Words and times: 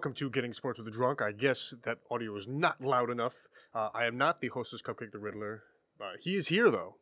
Welcome 0.00 0.14
to 0.14 0.30
Getting 0.30 0.54
Sports 0.54 0.78
with 0.78 0.86
the 0.86 0.96
Drunk. 0.96 1.20
I 1.20 1.30
guess 1.30 1.74
that 1.84 1.98
audio 2.10 2.34
is 2.34 2.48
not 2.48 2.80
loud 2.80 3.10
enough. 3.10 3.36
Uh, 3.74 3.90
I 3.92 4.06
am 4.06 4.16
not 4.16 4.40
the 4.40 4.48
hostess 4.48 4.80
Cupcake 4.80 5.12
the 5.12 5.18
Riddler. 5.18 5.64
Uh, 6.00 6.12
he 6.18 6.36
is 6.36 6.48
here 6.48 6.70
though. 6.70 6.96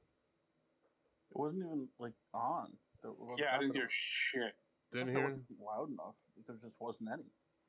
It 1.30 1.38
wasn't 1.38 1.66
even 1.66 1.86
like 2.00 2.14
on. 2.34 2.72
There 3.00 3.12
was 3.12 3.38
Yeah, 3.38 3.50
I 3.50 3.58
didn't 3.58 3.68
nothing. 3.68 3.82
hear 3.82 3.88
shit. 3.88 4.42
It's 4.90 4.96
Didn't 4.98 5.06
that 5.06 5.12
it 5.12 5.14
hear. 5.14 5.24
wasn't 5.26 5.44
loud 5.64 5.90
enough. 5.90 6.16
There 6.44 6.56
just 6.56 6.74
wasn't 6.80 7.10
any. 7.12 7.22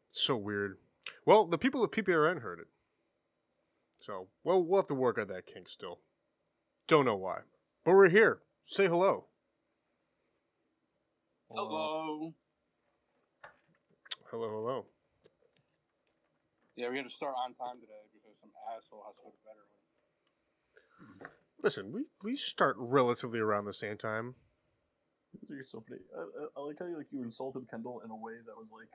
So 0.10 0.36
weird. 0.36 0.78
Well, 1.28 1.46
the 1.46 1.60
people 1.60 1.84
of 1.84 1.92
PPRN 1.92 2.42
heard 2.42 2.58
it. 2.62 2.68
So, 4.02 4.30
well, 4.44 4.64
we'll 4.64 4.82
have 4.82 4.88
to 4.88 4.96
work 4.96 5.20
on 5.20 5.28
that 5.28 5.46
kink 5.46 5.70
still. 5.70 6.00
Don't 6.88 7.06
know 7.06 7.16
why, 7.16 7.42
but 7.86 7.92
we're 7.94 8.10
here. 8.10 8.40
Say 8.66 8.88
hello. 8.88 9.26
Hello. 11.52 12.34
Hello, 14.32 14.50
hello. 14.50 14.86
Yeah, 16.80 16.88
we're 16.88 17.04
gonna 17.04 17.12
start 17.12 17.36
on 17.36 17.52
time 17.60 17.76
today 17.76 18.08
because 18.16 18.40
some 18.40 18.56
asshole 18.72 19.04
has 19.04 19.12
to 19.20 19.28
go 19.28 19.36
to 19.36 19.42
bed 19.44 19.60
early. 19.60 19.84
Listen, 21.60 21.92
we 21.92 22.08
we 22.24 22.40
start 22.40 22.80
relatively 22.80 23.44
around 23.44 23.68
the 23.68 23.76
same 23.76 24.00
time. 24.00 24.40
You're 25.52 25.68
so 25.68 25.84
funny. 25.84 26.08
I, 26.16 26.24
I, 26.24 26.44
I 26.56 26.60
like 26.64 26.80
how 26.80 26.88
you, 26.88 26.96
like 26.96 27.12
you 27.12 27.20
insulted 27.20 27.68
Kendall 27.68 28.00
in 28.08 28.08
a 28.08 28.16
way 28.16 28.40
that 28.48 28.56
was 28.56 28.72
like, 28.72 28.88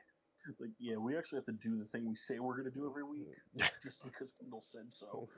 like 0.56 0.72
yeah, 0.80 0.96
we 0.96 1.12
actually 1.12 1.44
have 1.44 1.52
to 1.52 1.60
do 1.60 1.76
the 1.76 1.84
thing 1.84 2.08
we 2.08 2.16
say 2.16 2.40
we're 2.40 2.56
gonna 2.56 2.72
do 2.72 2.88
every 2.88 3.04
week, 3.04 3.28
just 3.84 4.00
because 4.00 4.32
Kendall 4.32 4.64
said 4.64 4.88
so. 4.88 5.28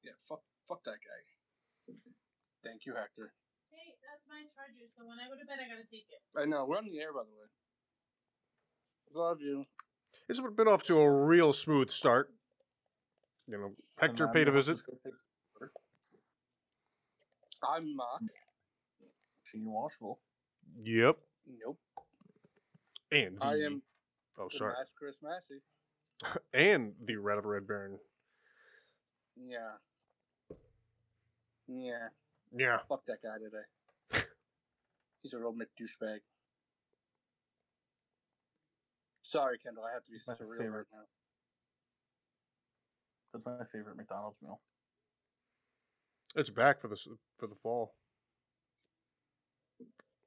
Yeah, 0.00 0.16
fuck, 0.24 0.40
fuck 0.64 0.80
that 0.88 1.04
guy. 1.04 1.20
Thank 2.64 2.88
you, 2.88 2.96
Hector. 2.96 3.36
Hey, 3.68 3.92
that's 4.00 4.24
my 4.24 4.40
charger, 4.56 4.88
so 4.88 5.04
when 5.04 5.20
I 5.20 5.28
go 5.28 5.36
to 5.36 5.44
bed, 5.44 5.60
I 5.60 5.68
gotta 5.68 5.84
take 5.92 6.08
it. 6.08 6.24
I 6.32 6.48
know 6.48 6.64
we're 6.64 6.80
on 6.80 6.88
the 6.88 6.96
air, 6.96 7.12
by 7.12 7.28
the 7.28 7.36
way. 7.36 7.52
Love 9.14 9.40
you. 9.40 9.64
It's 10.28 10.40
been 10.40 10.68
off 10.68 10.82
to 10.84 10.98
a 10.98 11.10
real 11.10 11.52
smooth 11.52 11.90
start. 11.90 12.30
You 13.48 13.58
know, 13.58 13.72
Hector 13.98 14.28
paid 14.28 14.48
a 14.48 14.52
visit. 14.52 14.72
just 14.74 14.86
go 14.86 14.98
pick 15.04 15.12
I'm 17.62 17.96
Mark. 17.96 18.22
Gene 19.50 19.64
Washable. 19.64 20.18
Yep. 20.82 21.16
Nope. 21.64 21.78
And 23.12 23.38
the, 23.40 23.44
I 23.44 23.54
am 23.54 23.82
Oh, 24.38 24.48
sorry. 24.48 24.74
Mass 24.74 24.90
Chris 24.98 25.16
Massey. 25.22 25.62
And 26.54 26.92
the 27.04 27.16
Rat 27.16 27.38
of 27.38 27.44
Red 27.44 27.66
Baron. 27.66 27.98
Yeah. 29.36 29.76
Yeah. 31.68 32.08
Yeah. 32.56 32.78
Fuck 32.88 33.04
that 33.06 33.18
guy 33.22 33.36
today. 33.38 34.26
He's 35.22 35.32
a 35.34 35.38
real 35.38 35.52
Mick 35.52 35.66
douchebag. 35.80 36.18
Sorry, 39.36 39.58
Kendall. 39.58 39.84
I 39.84 39.92
have 39.92 40.04
to 40.04 40.10
be 40.10 40.16
My 40.26 40.32
surreal 40.32 40.56
favorite. 40.58 40.86
right 40.90 40.96
now. 40.96 41.04
That's 43.34 43.44
my 43.44 43.66
favorite 43.70 43.98
McDonald's 43.98 44.38
meal. 44.40 44.60
It's 46.34 46.48
back 46.48 46.80
for 46.80 46.88
the 46.88 46.96
for 47.38 47.46
the 47.46 47.54
fall. 47.54 47.94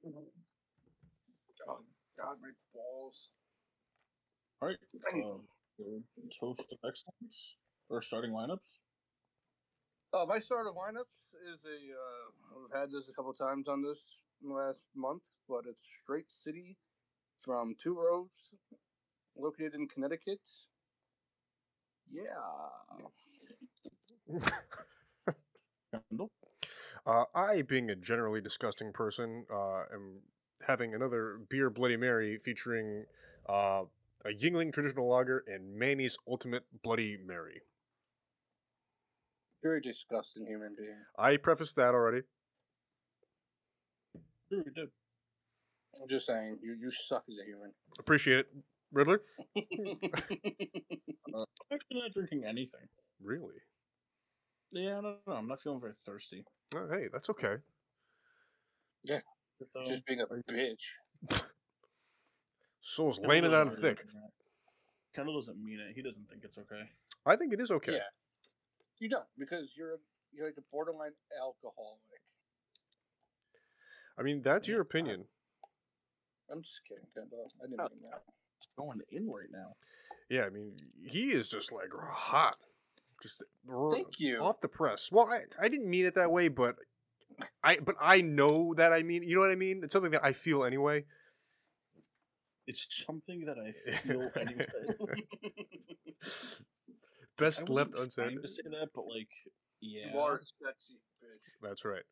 Oh 0.06 1.80
God, 2.18 2.38
my 2.40 2.50
balls. 2.72 3.30
All 4.62 4.68
right. 4.68 4.78
Um, 5.12 5.42
toast 6.40 6.62
of 6.72 6.78
excellence 6.88 7.56
or 7.90 8.04
starting 8.04 8.32
lineups. 8.32 8.78
Uh, 10.14 10.26
my 10.28 10.38
starter 10.38 10.70
lineups 10.70 11.34
is 11.52 11.60
a. 11.66 11.80
Uh, 11.98 12.76
I've 12.76 12.82
had 12.82 12.92
this 12.92 13.10
a 13.10 13.14
couple 13.14 13.34
times 13.34 13.68
on 13.68 13.82
this 13.82 14.22
last 14.44 14.86
month, 14.96 15.24
but 15.48 15.62
it's 15.68 15.82
Straight 16.04 16.30
City 16.30 16.78
from 17.40 17.76
Two 17.82 17.96
Roads, 17.98 18.52
located 19.42 19.76
in 19.76 19.88
Connecticut. 19.88 20.40
Yeah. 22.10 22.22
Uh, 27.06 27.24
I, 27.34 27.64
being 27.64 27.90
a 27.90 27.96
generally 27.96 28.42
disgusting 28.42 28.92
person, 28.94 29.46
uh, 29.52 29.84
am 29.92 30.20
having 30.68 30.94
another 30.94 31.40
beer 31.50 31.72
Bloody 31.72 31.98
Mary 31.98 32.38
featuring 32.38 33.06
uh, 33.48 33.84
a 34.26 34.30
Yuengling 34.30 34.72
traditional 34.72 35.10
lager 35.10 35.44
and 35.48 35.74
Manny's 35.74 36.18
Ultimate 36.28 36.66
Bloody 36.84 37.18
Mary. 37.26 37.62
Very 39.64 39.82
disgusting 39.82 40.46
human 40.46 40.76
being. 40.78 40.96
I 41.18 41.38
prefaced 41.38 41.76
that 41.78 41.96
already. 41.96 42.22
Sure, 44.50 44.64
we 44.64 44.72
did. 44.72 44.90
I'm 46.02 46.08
just 46.08 46.28
saying, 46.28 46.60
you 46.62 46.76
you 46.80 46.92
suck 46.92 47.24
as 47.30 47.40
a 47.40 47.46
human. 47.46 47.72
Appreciate 47.98 48.40
it, 48.40 48.48
Riddler. 48.92 49.22
Uh, 51.32 51.42
I'm 51.42 51.76
actually 51.76 52.00
not 52.02 52.12
drinking 52.12 52.44
anything. 52.44 52.88
Really? 53.22 53.54
Yeah, 54.72 54.98
I 54.98 55.02
don't 55.02 55.18
know. 55.28 55.34
I'm 55.34 55.48
not 55.48 55.62
feeling 55.62 55.80
very 55.80 55.94
thirsty. 55.94 56.44
Oh, 56.76 56.88
hey, 56.92 57.06
that's 57.14 57.30
okay. 57.30 57.58
Yeah. 59.04 59.20
So, 59.70 59.86
just 59.86 60.06
being 60.08 60.20
a 60.22 60.26
bitch. 60.52 60.96
Soul's 62.82 63.18
Kendall 63.18 63.30
laying 63.30 63.46
it 63.46 63.54
on 63.54 63.68
really 63.68 63.80
thick. 63.80 63.98
mean. 64.08 64.24
Kendall 65.14 65.36
doesn't 65.36 65.64
mean 65.64 65.80
it. 65.80 65.94
He 65.96 66.02
doesn't 66.02 66.28
think 66.32 66.42
it's 66.44 66.58
okay. 66.58 66.82
I 67.28 67.36
think 67.36 67.54
it 67.54 67.62
is 67.62 67.70
okay. 67.70 67.94
Yeah. 67.94 68.10
You 69.00 69.10
don't 69.10 69.26
because 69.38 69.74
you're 69.78 70.00
you're 70.34 70.48
like 70.48 70.56
a 70.58 70.64
borderline 70.72 71.12
alcoholic. 71.40 72.00
I 74.18 74.24
mean, 74.24 74.42
that's 74.44 74.68
Yeah, 74.68 74.74
your 74.74 74.82
opinion. 74.82 75.26
I'm 76.52 76.64
just 76.64 76.82
kidding, 76.88 77.06
Kendall. 77.16 77.52
I 77.62 77.68
didn't 77.68 77.82
Oh. 77.82 77.88
mean 77.94 78.10
that. 78.10 78.24
It's 78.60 78.68
going 78.78 79.00
in 79.12 79.28
right 79.30 79.48
now. 79.52 79.74
Yeah, 80.30 80.44
I 80.44 80.50
mean, 80.50 80.76
he 81.08 81.30
is 81.32 81.48
just 81.50 81.72
like 81.72 81.90
hot. 82.12 82.58
Just 83.24 83.42
r- 83.70 83.92
Thank 83.92 84.20
you. 84.20 84.40
off 84.40 84.62
the 84.62 84.68
press. 84.68 85.10
Well, 85.12 85.28
I, 85.28 85.42
I 85.60 85.68
didn't 85.70 85.90
mean 85.90 86.06
it 86.06 86.16
that 86.16 86.32
way, 86.32 86.48
but 86.50 86.76
I 87.64 87.78
but 87.78 87.96
I 88.02 88.22
know 88.22 88.74
that 88.76 88.92
I 88.94 89.04
mean. 89.04 89.24
You 89.24 89.36
know 89.36 89.42
what 89.42 89.52
I 89.52 89.56
mean? 89.56 89.82
It's 89.84 89.94
something 89.94 90.12
that 90.12 90.24
I 90.26 90.34
feel 90.34 90.64
anyway. 90.64 91.06
It's 92.68 92.86
something 93.08 93.46
that 93.46 93.58
I 93.58 93.72
feel 94.08 94.30
anyway. 94.36 94.68
Best 97.38 97.62
I 97.70 97.72
left 97.74 97.92
wasn't 97.92 98.04
unsaid. 98.04 98.26
trying 98.26 98.42
to 98.42 98.48
say 98.48 98.62
that, 98.72 98.90
but 98.94 99.06
like, 99.08 99.30
yeah. 99.82 100.14
You 100.14 100.20
are 100.20 100.40
sexy 100.40 101.00
bitch. 101.24 101.48
That's 101.62 101.86
right. 101.86 102.04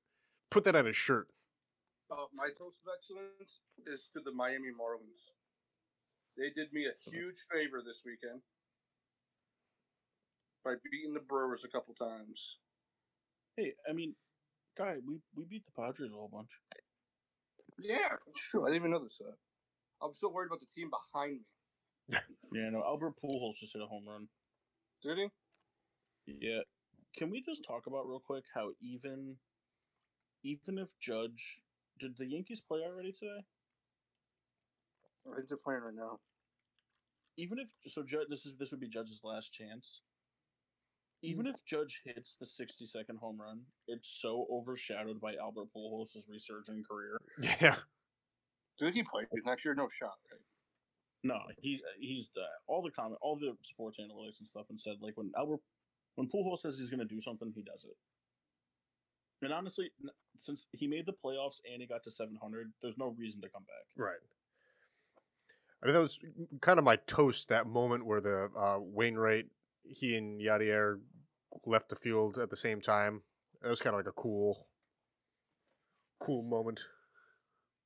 Put 0.50 0.64
that 0.64 0.76
on 0.76 0.88
a 0.88 0.94
shirt. 0.94 1.28
Uh, 2.10 2.16
my 2.34 2.48
toast 2.48 2.82
of 2.88 2.94
excellence 2.96 3.60
is 3.86 4.10
to 4.14 4.22
the 4.24 4.32
Miami 4.32 4.70
Marlins. 4.72 5.36
They 6.38 6.50
did 6.56 6.72
me 6.72 6.86
a 6.86 7.10
huge 7.10 7.38
favor 7.52 7.82
this 7.84 8.04
weekend 8.06 8.42
by 10.64 10.76
beating 10.84 11.14
the 11.14 11.20
Brewers 11.20 11.64
a 11.66 11.68
couple 11.68 11.96
times. 11.96 12.58
Hey, 13.56 13.74
I 13.90 13.94
mean, 13.94 14.14
guy, 14.78 14.98
we 15.06 15.20
we 15.36 15.46
beat 15.46 15.66
the 15.66 15.72
Padres 15.72 16.12
a 16.12 16.14
whole 16.14 16.30
bunch. 16.32 16.52
Yeah, 17.80 18.18
true. 18.36 18.64
I 18.66 18.68
didn't 18.68 18.82
even 18.82 18.92
know 18.92 19.04
this. 19.04 19.20
Uh, 19.20 19.32
I'm 20.06 20.14
so 20.16 20.30
worried 20.30 20.48
about 20.48 20.60
the 20.60 20.68
team 20.68 20.90
behind 20.90 21.40
me. 21.40 22.18
Yeah, 22.54 22.70
no, 22.70 22.82
Albert 22.82 23.16
Pujols 23.22 23.58
just 23.60 23.74
hit 23.74 23.82
a 23.82 23.86
home 23.86 24.06
run. 24.08 24.30
Did 25.04 25.18
he? 25.18 26.40
Yeah. 26.40 26.62
Can 27.18 27.30
we 27.30 27.42
just 27.42 27.66
talk 27.66 27.88
about 27.88 28.08
real 28.08 28.22
quick 28.26 28.46
how 28.54 28.72
even 28.82 29.36
even 30.44 30.78
if 30.78 30.98
Judge 31.02 31.60
did 32.00 32.16
the 32.18 32.26
Yankees 32.26 32.62
play 32.62 32.82
already 32.86 33.12
today? 33.12 33.44
I 35.32 35.36
think 35.36 35.50
they're 35.50 35.58
playing 35.58 35.82
right 35.82 35.96
now. 35.96 36.20
Even 37.38 37.60
if 37.60 37.70
so 37.86 38.04
Judge 38.04 38.28
this 38.30 38.46
is 38.46 38.56
this 38.58 38.72
would 38.72 38.80
be 38.80 38.88
Judge's 38.88 39.22
last 39.24 39.54
chance. 39.54 40.02
Even 41.24 41.48
if 41.48 41.56
Judge 41.66 42.02
hits 42.06 42.38
the 42.40 42.46
60 42.46 42.86
second 42.86 43.18
home 43.18 43.42
run, 43.42 43.62
it's 43.88 44.20
so 44.22 44.46
overshadowed 44.52 45.20
by 45.20 45.34
Albert 45.42 45.70
Pujols' 45.76 46.16
resurging 46.30 46.84
career. 46.84 47.18
Yeah. 47.60 47.76
Do 48.78 48.86
you 48.86 48.92
think 48.92 48.96
he 48.96 49.04
played 49.04 49.26
next 49.44 49.66
year? 49.66 49.74
No 49.74 49.90
shot, 49.90 50.14
right? 50.32 50.42
No, 51.24 51.40
he's 51.60 51.82
he's 52.00 52.30
uh, 52.38 52.46
all 52.68 52.84
the 52.84 52.92
comment, 52.92 53.18
all 53.22 53.36
the 53.36 53.54
sports 53.64 53.98
analytics 54.00 54.40
and 54.40 54.48
stuff, 54.48 54.68
and 54.70 54.80
said 54.80 54.98
like 55.02 55.18
when 55.18 55.32
Albert, 55.36 55.62
when 56.16 56.30
Pujols 56.30 56.60
says 56.60 56.78
he's 56.78 56.90
going 56.90 57.00
to 57.00 57.06
do 57.06 57.20
something, 57.20 57.52
he 57.56 57.64
does 57.64 57.86
it. 57.86 57.98
And 59.42 59.54
honestly, 59.54 59.92
since 60.38 60.66
he 60.74 60.88
made 60.88 61.06
the 61.06 61.14
playoffs 61.14 61.58
and 61.72 61.82
he 61.82 61.88
got 61.88 62.04
to 62.04 62.12
700, 62.12 62.72
there's 62.82 62.98
no 62.98 63.14
reason 63.18 63.42
to 63.42 63.50
come 63.50 63.64
back. 63.64 63.86
Right. 63.96 64.22
I 65.82 65.86
mean, 65.86 65.94
that 65.96 66.02
was 66.02 66.20
kind 66.62 66.80
of 66.80 66.86
my 66.86 66.96
toast. 67.08 67.50
That 67.50 67.68
moment 67.68 68.06
where 68.06 68.22
the 68.22 68.50
uh, 68.58 68.78
Wainwright, 68.80 69.46
he 69.84 70.16
and 70.16 70.42
Yadier 70.42 71.00
left 71.66 71.90
the 71.90 71.96
field 71.96 72.38
at 72.38 72.50
the 72.50 72.58
same 72.58 72.82
time. 72.82 73.22
It 73.64 73.70
was 73.70 73.82
kind 73.82 73.94
of 73.96 74.00
like 74.00 74.08
a 74.08 74.12
cool, 74.12 74.68
cool 76.20 76.44
moment. 76.44 76.82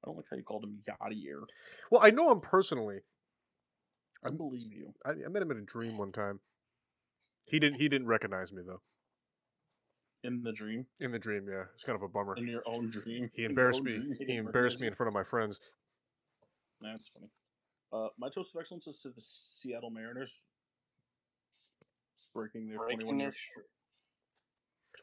I 0.04 0.08
don't 0.08 0.16
like 0.16 0.26
how 0.32 0.38
you 0.38 0.44
called 0.44 0.64
him 0.64 0.80
Yadier. 0.88 1.42
Well, 1.90 2.02
I 2.04 2.12
know 2.12 2.32
him 2.32 2.40
personally. 2.40 3.00
I 4.26 4.30
believe 4.30 4.72
you. 4.72 4.94
I, 5.06 5.12
I 5.26 5.30
met 5.30 5.42
him 5.42 5.52
in 5.52 5.58
a 5.58 5.62
dream 5.62 5.98
one 5.98 6.12
time. 6.12 6.40
He 7.46 7.60
didn't. 7.60 7.78
He 7.80 7.90
didn't 7.90 8.08
recognize 8.08 8.54
me 8.54 8.62
though. 8.66 8.82
In 10.24 10.44
the 10.44 10.54
dream, 10.54 10.86
In 11.00 11.12
the 11.12 11.18
dream, 11.18 11.48
yeah, 11.50 11.64
it's 11.74 11.84
kind 11.84 11.96
of 11.96 12.04
a 12.04 12.08
bummer. 12.08 12.36
in 12.38 12.46
your 12.48 12.62
own 12.68 12.92
dream. 12.92 13.30
He 13.34 13.44
embarrassed 13.44 13.82
me. 13.82 13.94
dream, 13.94 14.16
He 14.20 14.36
embarrassed 14.36 14.80
me 14.80 14.86
in 14.86 14.94
front 14.94 15.08
of 15.08 15.16
my 15.16 15.24
friends. 15.24 15.60
That's 16.80 17.08
funny. 17.08 17.28
Uh, 17.94 18.08
my 18.18 18.30
toast 18.30 18.56
of 18.56 18.60
excellence 18.60 18.88
is 18.88 19.00
to 19.00 19.10
the 19.10 19.22
Seattle 19.22 19.90
Mariners 19.90 20.46
breaking 22.34 22.70
their 22.70 22.78
Breaking 22.78 23.00
21 23.00 23.18
their 23.18 23.26
year, 23.28 23.32
streak. 23.34 23.66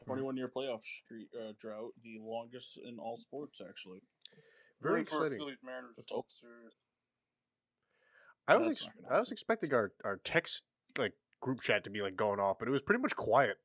21 0.05 0.37
year 0.37 0.49
playoff 0.55 0.81
streak, 0.81 1.27
uh, 1.39 1.53
drought, 1.59 1.93
the 2.03 2.17
longest 2.21 2.79
in 2.83 2.97
all 2.99 3.17
sports, 3.17 3.61
actually. 3.67 4.01
Very 4.81 5.01
Rooting 5.01 5.03
exciting. 5.03 5.55
Mariners 5.63 5.93
That's 5.97 6.11
all. 6.11 6.17
World 6.17 6.25
Series. 6.41 6.73
I 8.47 8.55
was 8.55 8.65
That's 8.67 8.85
ex- 8.85 9.11
I 9.11 9.19
was 9.19 9.31
expecting 9.31 9.73
our 9.73 9.91
our 10.03 10.19
text 10.23 10.63
like 10.97 11.13
group 11.41 11.61
chat 11.61 11.83
to 11.83 11.89
be 11.89 12.01
like 12.01 12.15
going 12.15 12.39
off, 12.39 12.57
but 12.57 12.67
it 12.67 12.71
was 12.71 12.81
pretty 12.81 13.01
much 13.01 13.15
quiet. 13.15 13.57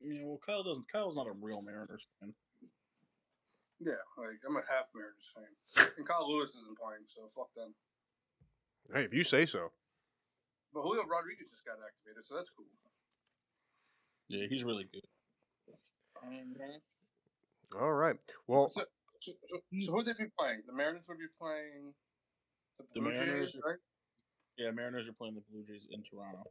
Yeah, 0.00 0.24
well, 0.24 0.40
Kyle 0.44 0.64
doesn't. 0.64 0.90
Kyle's 0.92 1.16
not 1.16 1.28
a 1.28 1.32
real 1.40 1.62
Mariners 1.62 2.06
fan. 2.20 2.34
Yeah, 3.84 3.98
like 4.16 4.38
I'm 4.46 4.54
a 4.56 4.62
half 4.70 4.86
Mariners 4.94 5.32
fan, 5.34 5.88
and 5.98 6.06
Kyle 6.06 6.30
Lewis 6.30 6.50
isn't 6.54 6.78
playing, 6.78 7.02
so 7.08 7.26
fuck 7.34 7.50
them. 7.56 7.74
Hey, 8.94 9.04
if 9.04 9.12
you 9.14 9.24
say 9.24 9.44
so. 9.46 9.72
But 10.72 10.82
Julio 10.82 11.02
Rodriguez 11.04 11.50
just 11.50 11.64
got 11.66 11.76
activated, 11.82 12.24
so 12.24 12.36
that's 12.36 12.50
cool. 12.50 12.66
Yeah, 14.28 14.46
he's 14.48 14.64
really 14.64 14.86
good. 14.92 15.02
Mm-hmm. 16.24 17.78
All 17.82 17.92
right. 17.92 18.16
Well, 18.46 18.70
So, 18.70 18.82
so, 19.20 19.32
so, 19.50 19.56
so 19.80 19.90
who 19.90 19.96
would 19.96 20.06
they 20.06 20.12
be 20.12 20.30
playing? 20.38 20.62
The 20.66 20.72
Mariners 20.72 21.06
would 21.08 21.18
be 21.18 21.26
playing 21.40 21.92
the 22.78 22.84
The 22.94 23.00
Blue 23.00 23.10
Mariners 23.12 23.52
Jays, 23.52 23.62
right? 23.66 23.78
Yeah, 24.56 24.70
Mariners 24.70 25.08
are 25.08 25.12
playing 25.12 25.34
the 25.34 25.42
Blue 25.50 25.64
Jays 25.64 25.88
in 25.90 26.02
Toronto. 26.02 26.44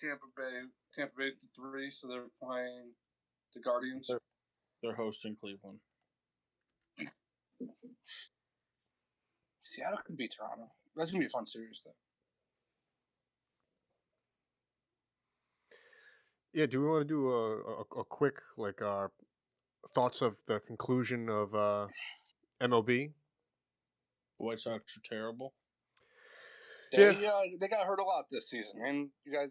Tampa 0.00 0.24
Bay, 0.36 0.62
Tampa 0.94 1.12
Bay's 1.18 1.36
the 1.38 1.48
three, 1.54 1.90
so 1.90 2.08
they're 2.08 2.30
playing 2.42 2.90
the 3.54 3.60
Guardians. 3.60 4.08
They're- 4.08 4.18
They're 4.82 4.94
hosting 4.94 5.36
Cleveland. 5.40 5.78
Seattle 9.64 9.98
could 10.04 10.16
beat 10.16 10.34
Toronto. 10.36 10.70
That's 10.96 11.10
gonna 11.10 11.20
be 11.20 11.26
a 11.26 11.30
fun 11.30 11.46
series, 11.46 11.80
though. 11.84 11.94
yeah. 16.52 16.66
Do 16.66 16.82
we 16.82 16.88
want 16.88 17.08
to 17.08 17.14
do 17.14 17.30
a, 17.30 17.56
a, 17.60 18.00
a 18.00 18.04
quick 18.04 18.34
like 18.58 18.82
uh, 18.82 19.08
thoughts 19.94 20.20
of 20.20 20.36
the 20.46 20.60
conclusion 20.60 21.28
of 21.28 21.54
uh, 21.54 21.86
MLB? 22.60 23.12
White 24.38 24.60
Sox 24.60 24.96
are 24.98 25.08
terrible. 25.08 25.54
They, 26.90 27.12
Yeah. 27.20 27.28
uh, 27.30 27.42
they 27.60 27.68
got 27.68 27.86
hurt 27.86 28.00
a 28.00 28.04
lot 28.04 28.26
this 28.30 28.50
season, 28.50 28.72
and 28.84 29.08
you 29.24 29.32
guys, 29.32 29.48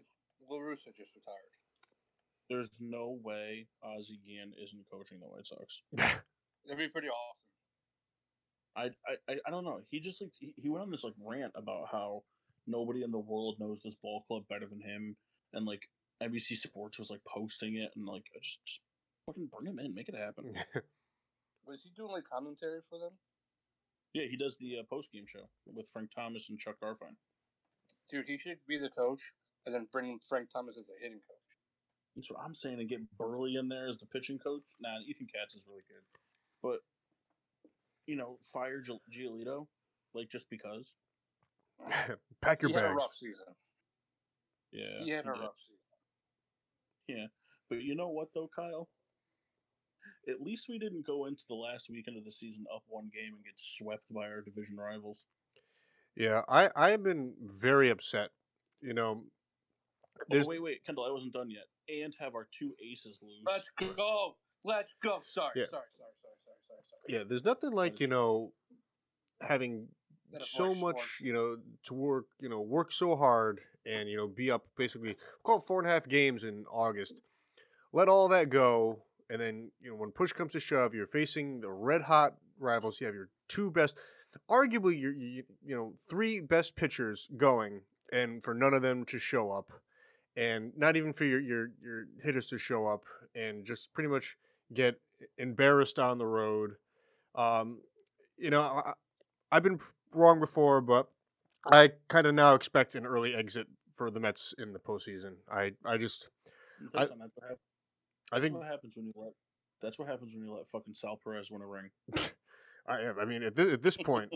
La 0.48 0.58
Russa 0.58 0.94
just 0.96 1.14
retired. 1.16 1.61
There's 2.52 2.70
no 2.78 3.18
way 3.22 3.66
Ozzie 3.82 4.20
Guillen 4.26 4.52
isn't 4.62 4.84
coaching 4.90 5.20
the 5.20 5.26
White 5.26 5.46
Sox. 5.46 5.80
That'd 5.92 6.76
be 6.76 6.88
pretty 6.88 7.08
awesome. 7.08 7.38
I, 8.76 8.82
I, 9.10 9.32
I- 9.32 9.40
I 9.46 9.50
don't 9.50 9.64
know. 9.64 9.80
He 9.90 10.00
just 10.00 10.20
like 10.20 10.32
he, 10.38 10.54
he 10.56 10.68
went 10.68 10.82
on 10.82 10.90
this 10.90 11.02
like 11.04 11.14
rant 11.24 11.52
about 11.54 11.88
how 11.90 12.24
nobody 12.66 13.02
in 13.04 13.10
the 13.10 13.18
world 13.18 13.56
knows 13.58 13.80
this 13.82 13.96
ball 14.02 14.22
club 14.28 14.42
better 14.50 14.66
than 14.66 14.80
him, 14.82 15.16
and 15.54 15.64
like 15.66 15.88
NBC 16.22 16.56
Sports 16.58 16.98
was 16.98 17.08
like 17.10 17.20
posting 17.26 17.76
it, 17.76 17.90
and 17.96 18.04
like 18.06 18.24
just, 18.42 18.58
just 18.66 18.80
fucking 19.26 19.46
bring 19.52 19.72
him 19.72 19.78
in, 19.78 19.94
make 19.94 20.08
it 20.08 20.14
happen. 20.16 20.52
Was 21.66 21.82
he 21.84 21.90
doing 21.96 22.10
like 22.12 22.24
commentary 22.30 22.80
for 22.90 22.98
them? 22.98 23.12
yeah, 24.14 24.24
he 24.28 24.36
does 24.36 24.56
the 24.58 24.78
uh, 24.78 24.82
post 24.90 25.10
game 25.12 25.24
show 25.26 25.48
with 25.72 25.88
Frank 25.88 26.10
Thomas 26.14 26.50
and 26.50 26.58
Chuck 26.58 26.74
Garfien. 26.82 27.14
Dude, 28.10 28.26
he 28.28 28.36
should 28.36 28.58
be 28.68 28.78
the 28.78 28.90
coach, 28.90 29.32
and 29.64 29.74
then 29.74 29.86
bring 29.92 30.18
Frank 30.28 30.48
Thomas 30.52 30.76
as 30.78 30.88
a 30.88 31.00
hitting 31.02 31.20
coach. 31.26 31.41
That's 32.14 32.30
what 32.30 32.40
I'm 32.44 32.54
saying, 32.54 32.78
and 32.78 32.88
get 32.88 33.00
Buehrle 33.18 33.58
in 33.58 33.68
there 33.68 33.88
as 33.88 33.98
the 33.98 34.06
pitching 34.06 34.38
coach. 34.38 34.62
Nah, 34.80 34.98
Ethan 35.06 35.26
Katz 35.32 35.54
is 35.54 35.62
really 35.66 35.82
good, 35.88 36.02
but 36.62 36.80
you 38.06 38.16
know, 38.16 38.38
fire 38.52 38.80
Gi- 38.80 39.00
Giolito, 39.10 39.66
like 40.14 40.28
just 40.28 40.48
because. 40.50 40.92
Pack 42.40 42.62
your 42.62 42.68
he 42.70 42.74
had 42.74 42.84
a 42.84 42.88
bags. 42.88 42.98
rough 42.98 43.14
season. 43.14 43.46
Yeah, 44.72 45.04
he 45.04 45.10
had 45.10 45.24
a 45.26 45.32
did. 45.32 45.40
rough 45.40 45.54
season. 45.66 47.18
Yeah, 47.18 47.26
but 47.68 47.82
you 47.82 47.94
know 47.94 48.08
what 48.08 48.28
though, 48.34 48.50
Kyle? 48.54 48.88
At 50.28 50.40
least 50.40 50.66
we 50.68 50.78
didn't 50.78 51.06
go 51.06 51.26
into 51.26 51.42
the 51.48 51.54
last 51.54 51.88
weekend 51.90 52.16
of 52.16 52.24
the 52.24 52.30
season 52.32 52.64
up 52.74 52.82
one 52.88 53.10
game 53.12 53.34
and 53.34 53.44
get 53.44 53.54
swept 53.56 54.12
by 54.12 54.26
our 54.28 54.40
division 54.40 54.76
rivals. 54.76 55.26
Yeah, 56.14 56.42
I 56.48 56.70
I 56.76 56.90
have 56.90 57.02
been 57.02 57.34
very 57.40 57.90
upset. 57.90 58.30
You 58.80 58.94
know, 58.94 59.24
Oh 60.30 60.46
wait, 60.46 60.62
wait, 60.62 60.84
Kendall, 60.84 61.04
I 61.04 61.10
wasn't 61.10 61.32
done 61.32 61.50
yet. 61.50 61.64
And 61.88 62.14
have 62.18 62.34
our 62.34 62.46
two 62.56 62.74
aces 62.82 63.18
lose. 63.22 63.42
Let's 63.44 63.68
go. 63.78 64.36
Let's 64.64 64.94
go. 65.02 65.20
Sorry, 65.24 65.50
Yeah. 65.56 65.64
sorry, 65.66 65.82
sorry, 65.92 66.10
sorry, 66.22 66.34
sorry, 66.44 66.56
sorry, 66.68 66.80
sorry. 67.08 67.18
yeah, 67.18 67.24
there's 67.28 67.44
nothing 67.44 67.72
like 67.72 68.00
you 68.00 68.06
know 68.06 68.52
having 69.40 69.88
so 70.40 70.74
much 70.74 70.96
one. 70.96 71.04
you 71.20 71.32
know 71.32 71.56
to 71.84 71.94
work 71.94 72.26
you 72.40 72.48
know 72.48 72.60
work 72.60 72.92
so 72.92 73.16
hard 73.16 73.60
and 73.84 74.08
you 74.08 74.16
know 74.16 74.26
be 74.28 74.50
up 74.50 74.64
basically 74.78 75.16
call 75.42 75.58
it 75.58 75.62
four 75.62 75.80
and 75.80 75.88
a 75.88 75.92
half 75.92 76.08
games 76.08 76.44
in 76.44 76.64
august 76.72 77.20
let 77.92 78.08
all 78.08 78.28
that 78.28 78.48
go 78.48 79.02
and 79.28 79.40
then 79.40 79.70
you 79.80 79.90
know 79.90 79.96
when 79.96 80.10
push 80.10 80.32
comes 80.32 80.52
to 80.52 80.60
shove 80.60 80.94
you're 80.94 81.04
facing 81.04 81.60
the 81.60 81.68
red 81.68 82.00
hot 82.02 82.34
rivals 82.58 82.98
you 82.98 83.06
have 83.06 83.14
your 83.14 83.28
two 83.48 83.70
best 83.70 83.94
arguably 84.48 84.98
your 84.98 85.12
you, 85.12 85.42
you 85.62 85.76
know 85.76 85.92
three 86.08 86.40
best 86.40 86.76
pitchers 86.76 87.28
going 87.36 87.82
and 88.10 88.42
for 88.42 88.54
none 88.54 88.72
of 88.72 88.80
them 88.80 89.04
to 89.04 89.18
show 89.18 89.50
up 89.50 89.70
and 90.36 90.72
not 90.76 90.96
even 90.96 91.12
for 91.12 91.24
your 91.24 91.40
your, 91.40 91.70
your 91.82 92.04
hitters 92.22 92.46
to 92.48 92.58
show 92.58 92.86
up 92.86 93.04
and 93.34 93.64
just 93.64 93.92
pretty 93.92 94.08
much 94.08 94.36
get 94.74 95.00
embarrassed 95.38 95.98
on 95.98 96.18
the 96.18 96.26
road 96.26 96.72
um 97.34 97.78
you 98.38 98.50
know 98.50 98.62
I, 98.62 98.92
I've 99.52 99.62
been 99.62 99.78
wrong 100.14 100.40
before, 100.40 100.80
but 100.80 101.10
I 101.70 101.90
kind 102.08 102.26
of 102.26 102.34
now 102.34 102.54
expect 102.54 102.94
an 102.94 103.04
early 103.04 103.34
exit 103.34 103.66
for 103.96 104.10
the 104.10 104.18
Mets 104.18 104.54
in 104.58 104.72
the 104.72 104.78
postseason. 104.78 105.34
I, 105.50 105.72
I 105.84 105.98
just, 105.98 106.28
That's, 106.92 107.10
not- 107.10 107.18
that's 107.20 107.32
what 107.36 107.48
hap- 107.48 107.58
I 108.32 108.36
that's 108.38 108.44
think, 108.44 108.56
what 108.56 108.66
happens 108.66 108.94
when 108.96 109.06
you 109.06 109.12
let. 109.14 109.32
That's 109.82 109.98
what 109.98 110.08
happens 110.08 110.32
when 110.34 110.42
you 110.46 110.54
let 110.54 110.66
fucking 110.68 110.94
Sal 110.94 111.18
Perez 111.22 111.50
win 111.50 111.60
a 111.60 111.66
ring. 111.66 111.90
I, 112.88 113.20
I 113.20 113.24
mean, 113.26 113.42
at 113.42 113.54
this, 113.54 113.72
at 113.74 113.82
this 113.82 113.96
point, 113.98 114.32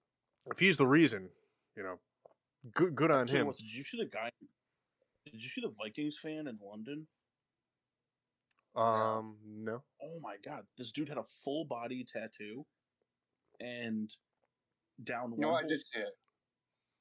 if 0.46 0.58
he's 0.60 0.76
the 0.76 0.86
reason, 0.86 1.30
you 1.76 1.82
know, 1.82 1.98
good, 2.72 2.94
good 2.94 3.10
on 3.10 3.26
him. 3.26 3.46
what, 3.46 3.56
did 3.56 3.74
you 3.74 3.82
see 3.82 3.98
the 3.98 4.08
guy? 4.08 4.30
Did 5.24 5.42
you 5.42 5.48
see 5.48 5.60
the 5.60 5.72
Vikings 5.82 6.16
fan 6.20 6.46
in 6.46 6.58
London? 6.62 7.06
Um, 8.74 9.36
no. 9.44 9.82
Oh 10.02 10.20
my 10.22 10.36
god, 10.44 10.62
this 10.78 10.92
dude 10.92 11.08
had 11.08 11.18
a 11.18 11.24
full 11.44 11.64
body 11.64 12.04
tattoo, 12.04 12.64
and 13.60 14.10
down 15.02 15.32
You 15.32 15.40
know, 15.40 15.48
one 15.48 15.56
I 15.56 15.60
whole 15.62 15.70
did 15.70 15.80
see 15.80 15.98
it. 15.98 16.16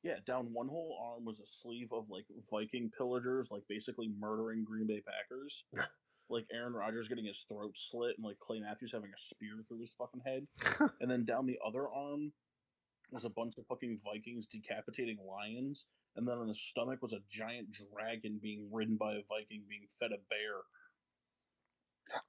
Yeah, 0.02 0.16
down 0.26 0.48
one 0.54 0.68
whole 0.68 0.98
arm 1.14 1.26
was 1.26 1.40
a 1.40 1.46
sleeve 1.46 1.92
of 1.92 2.10
like 2.10 2.26
Viking 2.50 2.90
pillagers, 2.98 3.52
like 3.52 3.64
basically 3.68 4.10
murdering 4.20 4.64
Green 4.64 4.88
Bay 4.88 5.02
Packers. 5.06 5.66
like 6.30 6.46
Aaron 6.54 6.74
Rodgers 6.74 7.08
getting 7.08 7.26
his 7.26 7.46
throat 7.50 7.76
slit 7.76 8.16
and 8.18 8.26
like 8.26 8.40
Clay 8.40 8.60
Matthews 8.60 8.92
having 8.94 9.10
a 9.10 9.18
spear 9.18 9.64
through 9.68 9.82
his 9.82 9.92
fucking 9.98 10.22
head. 10.26 10.48
and 11.02 11.10
then 11.10 11.26
down 11.26 11.46
the 11.46 11.60
other 11.66 11.90
arm 11.90 12.32
was 13.12 13.26
a 13.26 13.30
bunch 13.30 13.58
of 13.58 13.66
fucking 13.66 13.98
Vikings 14.06 14.48
decapitating 14.48 15.18
lions. 15.28 15.86
And 16.16 16.28
then 16.28 16.38
on 16.38 16.48
the 16.48 16.56
stomach 16.56 17.01
was 17.01 17.13
a 17.13 17.22
giant 17.32 17.68
dragon 17.72 18.39
being 18.42 18.70
ridden 18.72 18.98
by 18.98 19.13
a 19.13 19.22
Viking 19.30 19.63
being 19.70 19.86
fed 20.00 20.12
a 20.12 20.18
bear. 20.30 20.62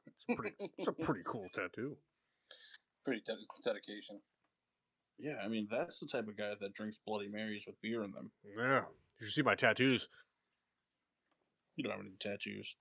It's 0.07 0.25
a 0.29 0.35
pretty, 0.37 0.57
it's 0.79 0.89
a 0.89 0.93
pretty 0.93 1.23
cool 1.27 1.47
tattoo. 1.55 1.97
Pretty 3.05 3.23
ded- 3.27 3.37
dedication. 3.65 4.21
Yeah, 5.19 5.37
I 5.43 5.49
mean 5.49 5.69
that's 5.71 5.99
the 6.01 6.07
type 6.07 6.29
of 6.29 6.37
guy 6.37 6.53
that 6.61 6.75
drinks 6.75 6.99
Bloody 7.07 7.29
Marys 7.29 7.65
with 7.67 7.81
beer 7.83 8.03
in 8.03 8.13
them. 8.13 8.31
Yeah. 8.57 8.85
You 9.21 9.27
should 9.27 9.35
see 9.35 9.43
my 9.43 9.55
tattoos. 9.55 10.09
You 11.77 11.85
don't 11.85 11.93
have 11.93 12.01
any 12.01 12.15
tattoos. 12.19 12.77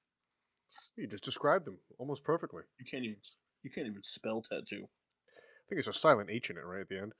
You 0.95 1.07
just 1.07 1.23
described 1.23 1.65
them 1.65 1.79
almost 1.97 2.23
perfectly. 2.23 2.63
You 2.77 2.85
can't 2.89 3.03
even 3.03 3.17
you 3.63 3.69
can't 3.69 3.87
even 3.87 4.03
spell 4.03 4.41
tattoo. 4.41 4.85
I 4.85 5.63
think 5.69 5.79
it's 5.79 5.87
a 5.87 5.93
silent 5.93 6.29
H 6.29 6.49
in 6.49 6.57
it 6.57 6.65
right 6.65 6.81
at 6.81 6.89
the 6.89 6.99
end. 6.99 7.13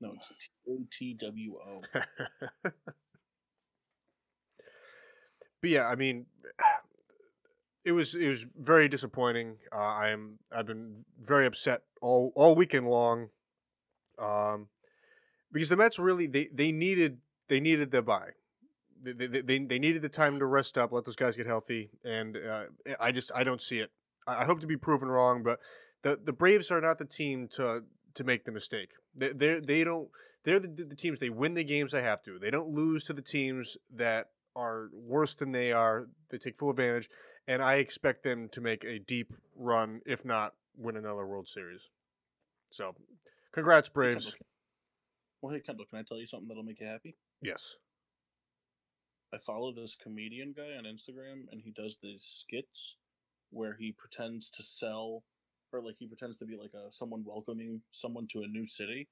No, 0.00 0.12
it's 0.14 0.28
T 0.28 0.48
A 0.68 0.76
T 0.90 1.14
W 1.20 1.56
O. 1.56 1.82
but 2.62 2.72
yeah, 5.62 5.88
I 5.88 5.94
mean, 5.94 6.26
it 7.84 7.92
was 7.92 8.14
it 8.14 8.28
was 8.28 8.46
very 8.58 8.88
disappointing. 8.88 9.56
Uh, 9.72 9.76
I 9.76 10.10
am 10.10 10.38
I've 10.52 10.66
been 10.66 11.04
very 11.20 11.46
upset 11.46 11.82
all 12.02 12.32
all 12.34 12.54
weekend 12.54 12.88
long, 12.88 13.30
um, 14.18 14.68
because 15.52 15.68
the 15.70 15.76
Mets 15.76 15.98
really 15.98 16.26
they, 16.26 16.48
they 16.52 16.72
needed 16.72 17.18
they 17.48 17.60
needed 17.60 17.90
their 17.90 18.02
buy. 18.02 18.30
They, 19.02 19.12
they, 19.12 19.40
they, 19.40 19.58
they 19.58 19.78
needed 19.78 20.02
the 20.02 20.08
time 20.08 20.38
to 20.40 20.46
rest 20.46 20.76
up, 20.76 20.90
let 20.90 21.04
those 21.04 21.16
guys 21.16 21.36
get 21.36 21.46
healthy, 21.46 21.90
and 22.04 22.36
uh, 22.36 22.64
I 22.98 23.12
just 23.12 23.30
I 23.34 23.44
don't 23.44 23.62
see 23.62 23.78
it. 23.78 23.90
I 24.26 24.42
I 24.42 24.44
hope 24.44 24.60
to 24.60 24.66
be 24.66 24.76
proven 24.76 25.08
wrong, 25.08 25.42
but 25.42 25.60
the 26.02 26.18
the 26.22 26.32
Braves 26.32 26.70
are 26.70 26.80
not 26.80 26.98
the 26.98 27.04
team 27.04 27.48
to 27.52 27.84
to 28.16 28.24
make 28.24 28.44
the 28.44 28.52
mistake. 28.52 28.90
They 29.14 29.32
they 29.32 29.60
they 29.60 29.84
don't 29.84 30.08
they're 30.44 30.60
the, 30.60 30.68
the 30.68 30.96
teams 30.96 31.18
they 31.18 31.30
win 31.30 31.54
the 31.54 31.64
games 31.64 31.92
they 31.92 32.02
have 32.02 32.22
to. 32.24 32.38
They 32.38 32.50
don't 32.50 32.68
lose 32.68 33.04
to 33.04 33.12
the 33.12 33.22
teams 33.22 33.76
that 33.94 34.30
are 34.54 34.88
worse 34.92 35.34
than 35.34 35.52
they 35.52 35.72
are. 35.72 36.06
They 36.30 36.38
take 36.38 36.56
full 36.56 36.70
advantage, 36.70 37.08
and 37.46 37.62
I 37.62 37.76
expect 37.76 38.22
them 38.22 38.48
to 38.52 38.60
make 38.60 38.84
a 38.84 38.98
deep 38.98 39.32
run, 39.54 40.00
if 40.06 40.24
not 40.24 40.54
win 40.76 40.96
another 40.96 41.26
World 41.26 41.48
Series. 41.48 41.88
So, 42.70 42.94
congrats, 43.52 43.88
Braves. 43.88 44.32
Kendall, 44.32 44.46
well, 45.42 45.52
hey 45.52 45.60
Kendall, 45.60 45.86
can 45.88 45.98
I 45.98 46.02
tell 46.02 46.18
you 46.18 46.26
something 46.26 46.48
that'll 46.48 46.62
make 46.62 46.80
you 46.80 46.86
happy? 46.86 47.16
Yes. 47.42 47.76
I 49.32 49.38
follow 49.38 49.72
this 49.72 49.96
comedian 49.96 50.54
guy 50.56 50.76
on 50.78 50.84
Instagram, 50.84 51.50
and 51.50 51.60
he 51.62 51.70
does 51.70 51.98
these 52.02 52.22
skits 52.22 52.96
where 53.50 53.76
he 53.78 53.92
pretends 53.92 54.48
to 54.50 54.62
sell, 54.62 55.24
or 55.72 55.80
like 55.82 55.96
he 55.98 56.06
pretends 56.06 56.38
to 56.38 56.44
be 56.46 56.56
like 56.56 56.72
a 56.74 56.92
someone 56.92 57.24
welcoming 57.24 57.82
someone 57.92 58.26
to 58.28 58.42
a 58.42 58.46
new 58.48 58.66
city, 58.66 59.08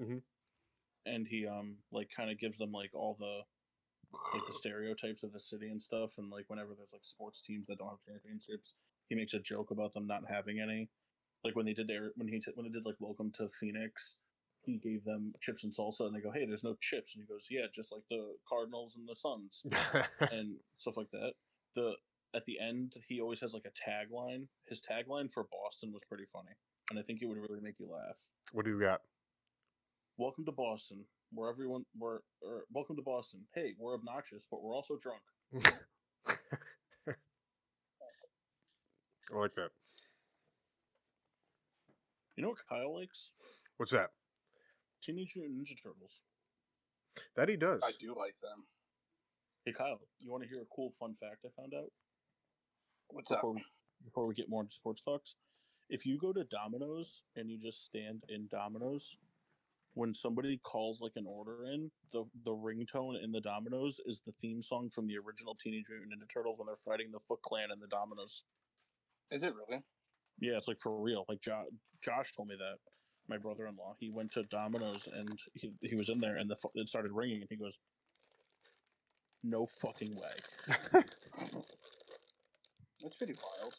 Mhm. 0.00 0.22
and 1.04 1.26
he 1.26 1.46
um 1.46 1.78
like 1.90 2.10
kind 2.14 2.30
of 2.30 2.38
gives 2.38 2.58
them 2.58 2.72
like 2.72 2.94
all 2.94 3.14
the 3.18 3.42
like 4.32 4.46
the 4.46 4.52
stereotypes 4.52 5.22
of 5.22 5.32
the 5.32 5.40
city 5.40 5.68
and 5.68 5.80
stuff, 5.80 6.18
and 6.18 6.30
like 6.30 6.44
whenever 6.48 6.74
there's 6.74 6.92
like 6.92 7.04
sports 7.04 7.40
teams 7.40 7.66
that 7.66 7.78
don't 7.78 7.90
have 7.90 8.00
championships, 8.00 8.74
he 9.08 9.14
makes 9.14 9.34
a 9.34 9.38
joke 9.40 9.70
about 9.70 9.92
them 9.92 10.06
not 10.06 10.22
having 10.28 10.60
any. 10.60 10.88
Like 11.44 11.54
when 11.56 11.66
they 11.66 11.74
did 11.74 11.88
their 11.88 12.10
when 12.16 12.28
he 12.28 12.38
t- 12.40 12.52
when 12.54 12.66
they 12.66 12.72
did 12.72 12.86
like 12.86 12.96
Welcome 12.98 13.30
to 13.32 13.48
Phoenix, 13.48 14.14
he 14.62 14.78
gave 14.78 15.04
them 15.04 15.34
chips 15.40 15.64
and 15.64 15.72
salsa, 15.72 16.06
and 16.06 16.14
they 16.16 16.20
go, 16.20 16.30
"Hey, 16.32 16.46
there's 16.46 16.64
no 16.64 16.76
chips," 16.80 17.14
and 17.14 17.22
he 17.22 17.26
goes, 17.32 17.46
"Yeah, 17.50 17.66
just 17.72 17.92
like 17.92 18.02
the 18.10 18.36
Cardinals 18.48 18.96
and 18.96 19.08
the 19.08 19.14
Suns." 19.16 19.62
and 20.32 20.56
stuff 20.74 20.96
like 20.96 21.10
that. 21.12 21.34
The 21.74 21.96
at 22.36 22.44
the 22.44 22.60
end, 22.60 22.92
he 23.08 23.20
always 23.20 23.40
has 23.40 23.54
like 23.54 23.64
a 23.64 23.70
tagline. 23.70 24.46
His 24.68 24.80
tagline 24.80 25.32
for 25.32 25.46
Boston 25.50 25.90
was 25.90 26.02
pretty 26.06 26.26
funny, 26.26 26.52
and 26.90 26.98
I 26.98 27.02
think 27.02 27.22
it 27.22 27.26
would 27.26 27.38
really 27.38 27.60
make 27.62 27.80
you 27.80 27.88
laugh. 27.90 28.18
what 28.52 28.66
do 28.66 28.70
you 28.70 28.78
got? 28.78 29.00
Welcome 30.18 30.44
to 30.44 30.52
Boston, 30.52 31.04
where 31.32 31.48
everyone 31.48 31.86
we're 31.98 32.20
or, 32.42 32.58
er, 32.58 32.64
welcome 32.70 32.96
to 32.96 33.02
Boston. 33.02 33.40
Hey, 33.54 33.72
we're 33.78 33.94
obnoxious, 33.94 34.46
but 34.50 34.62
we're 34.62 34.74
also 34.74 34.98
drunk. 34.98 35.22
I 39.32 39.36
like 39.36 39.54
that. 39.56 39.70
You 42.36 42.42
know 42.42 42.50
what 42.50 42.58
Kyle 42.68 42.94
likes? 42.94 43.30
What's 43.78 43.92
that? 43.92 44.10
Teenage 45.02 45.32
Mutant 45.34 45.58
Ninja 45.58 45.82
Turtles. 45.82 46.20
That 47.34 47.48
he 47.48 47.56
does. 47.56 47.82
I 47.82 47.92
do 47.98 48.14
like 48.16 48.36
them. 48.40 48.66
Hey 49.64 49.72
Kyle, 49.72 50.00
you 50.20 50.30
want 50.30 50.42
to 50.42 50.48
hear 50.48 50.60
a 50.60 50.74
cool 50.74 50.92
fun 51.00 51.16
fact 51.18 51.44
I 51.44 51.48
found 51.56 51.72
out 51.74 51.90
What's 53.10 53.30
up? 53.30 53.38
before 53.38 53.54
we, 53.54 53.64
before 54.04 54.26
we 54.26 54.34
get 54.34 54.48
more 54.48 54.62
into 54.62 54.74
sports 54.74 55.00
talks? 55.00 55.34
If 55.88 56.04
you 56.04 56.18
go 56.18 56.32
to 56.32 56.44
Domino's 56.44 57.22
and 57.36 57.50
you 57.50 57.58
just 57.58 57.86
stand 57.86 58.24
in 58.28 58.48
Domino's, 58.50 59.16
when 59.94 60.12
somebody 60.12 60.58
calls 60.58 61.00
like 61.00 61.12
an 61.16 61.24
order 61.26 61.64
in, 61.64 61.90
the 62.12 62.24
the 62.44 62.50
ringtone 62.50 63.22
in 63.22 63.32
the 63.32 63.40
Domino's 63.40 63.98
is 64.04 64.20
the 64.26 64.32
theme 64.40 64.60
song 64.60 64.90
from 64.90 65.06
the 65.06 65.16
original 65.16 65.54
Teenage 65.54 65.86
Mutant 65.88 66.12
Ninja 66.12 66.28
Turtles 66.32 66.58
when 66.58 66.66
they're 66.66 66.76
fighting 66.76 67.10
the 67.12 67.20
Foot 67.20 67.40
Clan 67.42 67.68
in 67.72 67.80
the 67.80 67.86
Domino's. 67.86 68.44
Is 69.30 69.42
it 69.42 69.54
really? 69.54 69.82
Yeah, 70.38 70.58
it's 70.58 70.68
like 70.68 70.78
for 70.78 71.00
real. 71.00 71.24
Like 71.28 71.40
jo- 71.40 71.70
Josh 72.02 72.32
told 72.34 72.48
me 72.48 72.56
that. 72.58 72.76
My 73.28 73.38
brother-in-law. 73.38 73.96
He 73.98 74.08
went 74.08 74.30
to 74.34 74.44
Domino's 74.44 75.08
and 75.12 75.36
he, 75.54 75.72
he 75.80 75.96
was 75.96 76.08
in 76.08 76.20
there 76.20 76.36
and 76.36 76.48
the 76.48 76.56
it 76.74 76.88
started 76.88 77.10
ringing 77.12 77.40
and 77.40 77.48
he 77.50 77.56
goes, 77.56 77.78
"No 79.42 79.66
fucking 79.80 80.14
way." 80.14 81.02
That's 83.06 83.14
pretty 83.18 83.34
wild. 83.60 83.74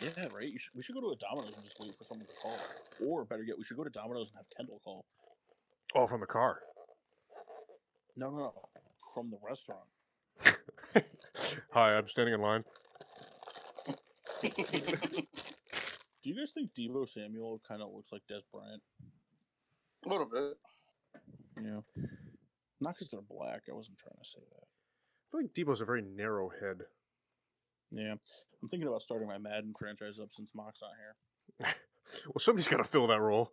Yeah, 0.00 0.28
right. 0.32 0.48
You 0.48 0.56
should, 0.56 0.72
we 0.76 0.84
should 0.84 0.94
go 0.94 1.00
to 1.00 1.08
a 1.08 1.16
Domino's 1.16 1.56
and 1.56 1.64
just 1.64 1.80
wait 1.80 1.96
for 1.98 2.04
someone 2.04 2.28
to 2.28 2.32
call, 2.40 2.56
or 3.04 3.24
better 3.24 3.42
yet, 3.42 3.58
we 3.58 3.64
should 3.64 3.76
go 3.76 3.82
to 3.82 3.90
Domino's 3.90 4.28
and 4.28 4.36
have 4.36 4.46
Kendall 4.56 4.80
call. 4.84 5.04
Oh, 5.96 6.06
from 6.06 6.20
the 6.20 6.26
car. 6.26 6.60
No, 8.16 8.30
no, 8.30 8.38
no, 8.38 8.52
from 9.12 9.32
the 9.32 9.38
restaurant. 9.42 9.88
Hi, 11.72 11.90
I'm 11.90 12.06
standing 12.06 12.34
in 12.34 12.40
line. 12.40 12.62
Do 14.42 14.48
you 16.22 16.36
guys 16.36 16.52
think 16.54 16.72
Deebo 16.78 17.08
Samuel 17.08 17.60
kind 17.66 17.82
of 17.82 17.88
looks 17.92 18.12
like 18.12 18.22
Dez 18.30 18.42
Bryant? 18.52 18.80
A 20.06 20.08
little 20.08 20.26
bit. 20.26 20.56
Yeah. 21.60 21.80
Not 22.80 22.94
because 22.94 23.08
they're 23.08 23.22
black. 23.22 23.62
I 23.68 23.74
wasn't 23.74 23.98
trying 23.98 24.22
to 24.22 24.30
say 24.30 24.38
that. 24.38 24.62
I 24.62 25.26
feel 25.32 25.40
like 25.40 25.52
Deebo's 25.52 25.80
a 25.80 25.84
very 25.84 26.02
narrow 26.02 26.48
head. 26.60 26.82
Yeah. 27.92 28.14
I'm 28.62 28.68
thinking 28.68 28.88
about 28.88 29.02
starting 29.02 29.28
my 29.28 29.38
Madden 29.38 29.72
franchise 29.78 30.18
up 30.20 30.30
since 30.32 30.52
Mock's 30.54 30.80
not 30.80 30.92
here. 30.98 31.74
Well, 32.26 32.40
somebody's 32.40 32.68
got 32.68 32.78
to 32.78 32.84
fill 32.84 33.06
that 33.06 33.20
role. 33.20 33.50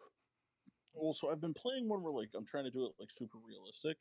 Well, 0.93 1.13
so 1.13 1.29
I've 1.29 1.39
been 1.39 1.53
playing 1.53 1.87
one 1.87 2.01
where 2.03 2.11
like 2.11 2.29
I'm 2.35 2.45
trying 2.45 2.65
to 2.65 2.71
do 2.71 2.85
it 2.85 2.93
like 2.99 3.09
super 3.15 3.37
realistic, 3.47 3.97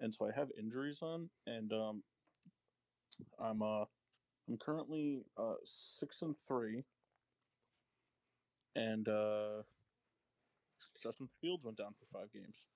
and 0.00 0.14
so 0.14 0.26
I 0.26 0.30
have 0.34 0.48
injuries 0.58 0.98
on, 1.02 1.28
and 1.46 1.72
um, 1.72 2.02
I'm 3.38 3.60
uh, 3.60 3.84
I'm 4.48 4.56
currently 4.58 5.24
uh 5.36 5.54
six 5.64 6.22
and 6.22 6.36
three, 6.46 6.84
and 8.76 9.06
uh, 9.08 9.62
Justin 11.02 11.28
Fields 11.40 11.64
went 11.64 11.76
down 11.76 11.92
for 11.98 12.06
five 12.06 12.32
games. 12.32 12.66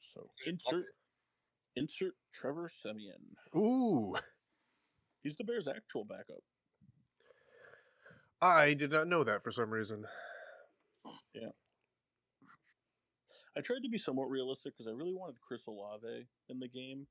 So 0.00 0.22
insert 0.46 0.86
insert 1.74 2.14
Trevor 2.32 2.70
Siemian. 2.82 3.36
Ooh, 3.54 4.16
He's 5.26 5.36
the 5.36 5.42
Bears' 5.42 5.66
actual 5.66 6.04
backup. 6.04 6.38
I 8.40 8.74
did 8.74 8.92
not 8.92 9.08
know 9.08 9.24
that 9.24 9.42
for 9.42 9.50
some 9.50 9.70
reason. 9.70 10.06
Yeah. 11.34 11.50
I 13.56 13.60
tried 13.60 13.82
to 13.82 13.88
be 13.88 13.98
somewhat 13.98 14.30
realistic 14.30 14.74
because 14.74 14.86
I 14.86 14.92
really 14.92 15.14
wanted 15.14 15.40
Chris 15.40 15.66
Olave 15.66 16.28
in 16.48 16.60
the 16.60 16.68
game, 16.68 17.08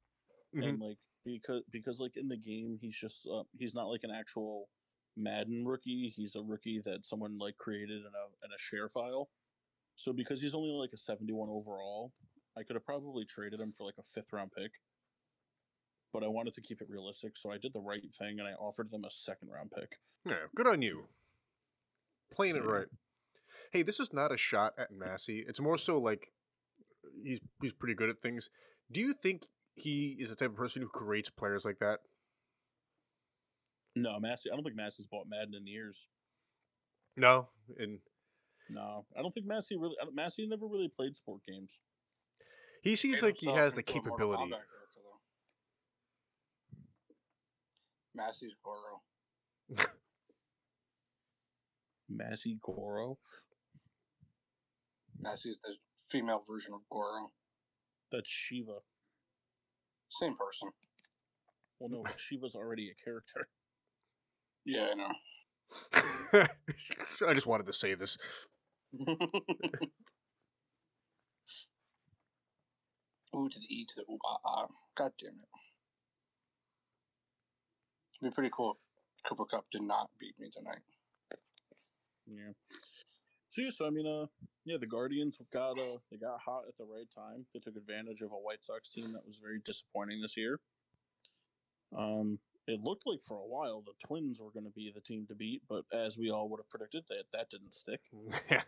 Mhm. 0.53 0.63
and 0.65 0.79
like 0.79 0.97
because 1.25 1.63
because 1.71 1.99
like 1.99 2.15
in 2.15 2.29
the 2.29 2.37
game 2.37 2.77
he's 2.79 2.95
just 2.95 3.27
uh, 3.27 3.43
he's 3.57 3.73
not 3.73 3.89
like 3.89 4.03
an 4.05 4.11
actual 4.11 4.69
Madden 5.17 5.65
rookie. 5.65 6.07
He's 6.07 6.35
a 6.35 6.41
rookie 6.41 6.79
that 6.85 7.03
someone 7.03 7.37
like 7.37 7.57
created 7.57 7.99
in 7.99 8.13
a 8.15 8.45
in 8.45 8.53
a 8.53 8.57
share 8.57 8.87
file. 8.87 9.29
So 9.97 10.13
because 10.13 10.39
he's 10.41 10.53
only 10.55 10.71
like 10.71 10.93
a 10.93 10.97
seventy 10.97 11.33
one 11.33 11.49
overall, 11.49 12.13
I 12.55 12.63
could 12.63 12.77
have 12.77 12.85
probably 12.85 13.25
traded 13.25 13.59
him 13.59 13.73
for 13.73 13.85
like 13.85 13.97
a 13.97 14.03
fifth 14.03 14.31
round 14.31 14.53
pick. 14.53 14.71
But 16.13 16.23
I 16.23 16.27
wanted 16.27 16.53
to 16.53 16.61
keep 16.61 16.81
it 16.81 16.89
realistic, 16.89 17.35
so 17.35 17.51
I 17.51 17.57
did 17.57 17.73
the 17.73 17.81
right 17.81 18.01
thing 18.17 18.39
and 18.39 18.47
I 18.47 18.53
offered 18.53 18.89
them 18.91 19.03
a 19.03 19.11
second 19.11 19.49
round 19.49 19.71
pick. 19.71 19.97
Yeah, 20.25 20.47
good 20.55 20.67
on 20.67 20.81
you. 20.81 21.05
Playing 22.31 22.55
it 22.55 22.63
Yeah. 22.63 22.71
right. 22.71 22.87
Hey, 23.71 23.81
this 23.83 23.99
is 23.99 24.13
not 24.13 24.31
a 24.31 24.37
shot 24.37 24.73
at 24.77 24.91
Massey. 24.91 25.43
It's 25.47 25.59
more 25.59 25.77
so 25.77 25.99
like 25.99 26.31
he's 27.23 27.41
he's 27.61 27.73
pretty 27.73 27.95
good 27.95 28.09
at 28.09 28.19
things. 28.19 28.49
Do 28.91 29.01
you 29.01 29.13
think 29.13 29.43
he 29.75 30.15
is 30.19 30.29
the 30.29 30.35
type 30.35 30.51
of 30.51 30.55
person 30.55 30.81
who 30.81 30.87
creates 30.87 31.29
players 31.29 31.65
like 31.65 31.79
that? 31.79 31.99
No, 33.95 34.19
Massey. 34.19 34.49
I 34.51 34.55
don't 34.55 34.63
think 34.63 34.75
Massey's 34.75 35.05
bought 35.05 35.27
Madden 35.29 35.53
in 35.55 35.67
years. 35.67 36.07
No, 37.17 37.49
and 37.77 37.99
No, 38.69 39.05
I 39.17 39.21
don't 39.21 39.33
think 39.33 39.45
Massey 39.45 39.77
really. 39.77 39.95
Massey 40.13 40.47
never 40.47 40.67
really 40.67 40.89
played 40.89 41.15
sport 41.15 41.41
games. 41.47 41.81
he 42.83 42.95
seems 42.95 43.21
like 43.21 43.37
he 43.37 43.51
has 43.51 43.73
the 43.73 43.83
capability. 43.83 44.53
Kombat 48.15 48.17
character, 48.17 48.17
though. 48.17 48.17
Massey's 48.23 48.55
Goro. 48.63 49.01
Massey 52.09 52.57
Goro. 52.61 53.17
Massey's 55.19 55.59
the 55.63 55.75
female 56.11 56.43
version 56.49 56.73
of 56.73 56.81
Goro. 56.91 57.31
That's 58.11 58.29
Sheeva. 58.29 58.79
Same 60.09 60.35
person. 60.37 60.69
Well, 61.79 61.89
no, 61.89 62.03
Sheeva's 62.13 62.55
already 62.55 62.89
a 62.91 62.95
character. 63.03 63.47
Yeah, 64.67 64.87
I 64.91 64.95
know. 64.95 65.13
I 67.27 67.33
just 67.35 67.45
wanted 67.47 67.67
to 67.67 67.73
say 67.73 67.93
this. 67.95 68.17
ooh 68.99 69.05
to 73.49 73.59
the 73.59 73.65
E 73.69 73.85
to 73.89 73.95
the 73.97 74.03
ooh 74.11 74.19
ah 74.25 74.37
ah. 74.45 74.67
God 74.97 75.11
damn 75.19 75.31
it. 75.31 75.49
It'd 78.25 78.33
be 78.33 78.35
pretty 78.35 78.53
cool 78.57 78.71
if 78.71 79.23
Cooper 79.29 79.45
Kupp 79.45 79.65
did 79.71 79.83
not 79.83 80.09
beat 80.19 80.33
me 80.39 80.49
tonight. 80.49 80.79
Yeah. 82.25 82.53
So 83.51 83.61
yeah, 83.61 83.69
so 83.69 83.85
I 83.85 83.91
mean, 83.91 84.07
uh, 84.07 84.25
yeah, 84.65 84.77
the 84.79 84.87
Guardians 84.87 85.37
got 85.53 85.77
uh, 85.77 85.97
they 86.09 86.17
got 86.17 86.39
hot 86.39 86.63
at 86.67 86.75
the 86.79 86.85
right 86.85 87.05
time. 87.13 87.45
They 87.53 87.59
took 87.59 87.75
advantage 87.75 88.21
of 88.21 88.31
a 88.31 88.35
White 88.35 88.63
Sox 88.63 88.89
team 88.89 89.13
that 89.13 89.23
was 89.23 89.35
very 89.35 89.59
disappointing 89.63 90.23
this 90.23 90.35
year. 90.35 90.59
Um, 91.95 92.39
it 92.67 92.81
looked 92.81 93.05
like 93.05 93.21
for 93.21 93.37
a 93.37 93.45
while 93.45 93.83
the 93.85 93.93
Twins 94.03 94.39
were 94.39 94.49
going 94.49 94.65
to 94.65 94.71
be 94.71 94.91
the 94.91 95.01
team 95.01 95.27
to 95.27 95.35
beat, 95.35 95.61
but 95.69 95.85
as 95.93 96.17
we 96.17 96.31
all 96.31 96.49
would 96.49 96.59
have 96.59 96.69
predicted, 96.69 97.03
that 97.09 97.25
that 97.31 97.51
didn't 97.51 97.75
stick. 97.75 98.01
yeah. 98.49 98.63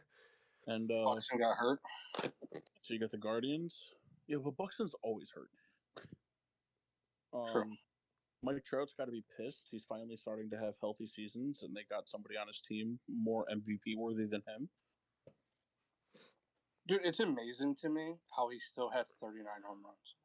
And 0.68 0.92
uh, 0.92 1.04
Buxton 1.04 1.40
got 1.40 1.58
hurt. 1.58 1.80
so 2.22 2.94
you 2.94 3.00
got 3.00 3.10
the 3.10 3.18
Guardians. 3.18 3.76
Yeah, 4.28 4.38
but 4.44 4.56
Buxton's 4.56 4.94
always 5.02 5.32
hurt. 5.32 5.50
Um, 7.34 7.46
True. 7.52 7.72
Mike 8.44 8.64
Trout's 8.66 8.94
got 8.98 9.06
to 9.06 9.12
be 9.12 9.24
pissed. 9.38 9.68
He's 9.72 9.84
finally 9.84 10.18
starting 10.18 10.50
to 10.52 10.58
have 10.58 10.76
healthy 10.80 11.08
seasons, 11.08 11.64
and 11.64 11.76
they 11.76 11.82
got 11.90 12.08
somebody 12.08 12.36
on 12.38 12.48
his 12.48 12.62
team 12.62 13.00
more 13.10 13.46
MVP 13.52 13.98
worthy 13.98 14.26
than 14.26 14.44
him. 14.48 14.70
Dude, 16.88 17.02
it's 17.04 17.20
amazing 17.20 17.76
to 17.82 17.90
me 17.90 18.16
how 18.36 18.50
he 18.50 18.60
still 18.60 18.90
has 18.92 19.08
39 19.20 19.46
home 19.68 19.80
runs. 19.84 20.16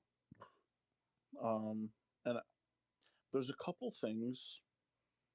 Um, 1.42 1.88
and 2.24 2.38
there's 3.32 3.50
a 3.50 3.64
couple 3.64 3.92
things 4.00 4.60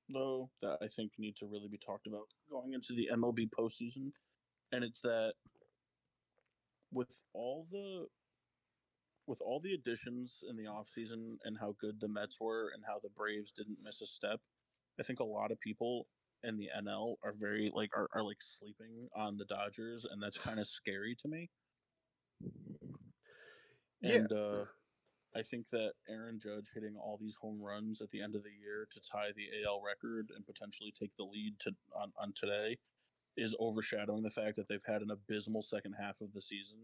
though 0.10 0.50
that 0.62 0.78
I 0.82 0.88
think 0.88 1.12
need 1.18 1.36
to 1.38 1.48
really 1.48 1.68
be 1.70 1.78
talked 1.78 2.08
about 2.08 2.28
going 2.50 2.74
into 2.74 2.94
the 2.94 3.10
MLB 3.14 3.50
postseason, 3.50 4.12
and 4.72 4.84
it's 4.84 5.02
that 5.02 5.34
with 6.94 7.10
all 7.34 7.68
the 7.72 8.06
with 9.28 9.42
all 9.42 9.60
the 9.60 9.74
additions 9.74 10.40
in 10.50 10.56
the 10.56 10.64
offseason 10.64 11.38
and 11.44 11.58
how 11.60 11.76
good 11.80 12.00
the 12.00 12.08
Mets 12.08 12.38
were 12.40 12.72
and 12.74 12.84
how 12.88 13.00
the 13.00 13.10
Braves 13.10 13.52
didn't 13.52 13.78
miss 13.84 14.02
a 14.02 14.08
step, 14.08 14.40
I 15.00 15.04
think 15.04 15.20
a 15.20 15.26
lot 15.26 15.52
of 15.52 15.60
people 15.60 16.08
in 16.44 16.58
the 16.58 16.70
NL 16.78 17.16
are 17.24 17.34
very 17.34 17.72
like 17.74 17.90
are, 17.96 18.08
are 18.14 18.24
like 18.24 18.38
sleeping 18.60 19.10
on 19.16 19.38
the 19.38 19.46
Dodgers 19.46 20.06
and 20.10 20.22
that's 20.22 20.38
kind 20.38 20.60
of 20.60 20.68
scary 20.68 21.16
to 21.22 21.28
me. 21.28 21.50
Yeah. 24.02 24.16
And 24.16 24.32
uh 24.32 24.66
I 25.36 25.42
think 25.44 25.70
that 25.72 25.94
Aaron 26.10 26.40
Judge 26.40 26.72
hitting 26.74 26.96
all 26.96 27.18
these 27.20 27.36
home 27.40 27.62
runs 27.62 28.02
at 28.02 28.10
the 28.10 28.22
end 28.22 28.36
of 28.36 28.44
the 28.44 28.50
year 28.50 28.88
to 28.92 29.00
tie 29.00 29.32
the 29.36 29.66
AL 29.66 29.82
record 29.86 30.32
and 30.36 30.46
potentially 30.46 30.92
take 30.98 31.16
the 31.16 31.26
lead 31.26 31.60
to 31.60 31.72
on, 31.96 32.12
on 32.20 32.34
today 32.34 32.78
is 33.36 33.56
overshadowing 33.60 34.24
the 34.24 34.32
fact 34.32 34.56
that 34.56 34.68
they've 34.68 34.84
had 34.88 35.02
an 35.02 35.12
abysmal 35.12 35.62
second 35.62 35.94
half 35.94 36.22
of 36.22 36.34
the 36.34 36.42
season 36.42 36.80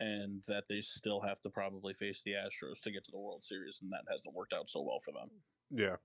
and 0.00 0.42
that 0.48 0.64
they 0.68 0.80
still 0.80 1.20
have 1.20 1.40
to 1.42 1.50
probably 1.50 1.92
face 1.92 2.22
the 2.24 2.32
Astros 2.32 2.80
to 2.82 2.90
get 2.90 3.04
to 3.04 3.10
the 3.12 3.18
World 3.18 3.42
Series 3.42 3.78
and 3.82 3.92
that 3.92 4.10
hasn't 4.10 4.34
worked 4.34 4.54
out 4.54 4.68
so 4.68 4.80
well 4.80 4.98
for 4.98 5.12
them. 5.12 5.30
Yeah. 5.70 5.96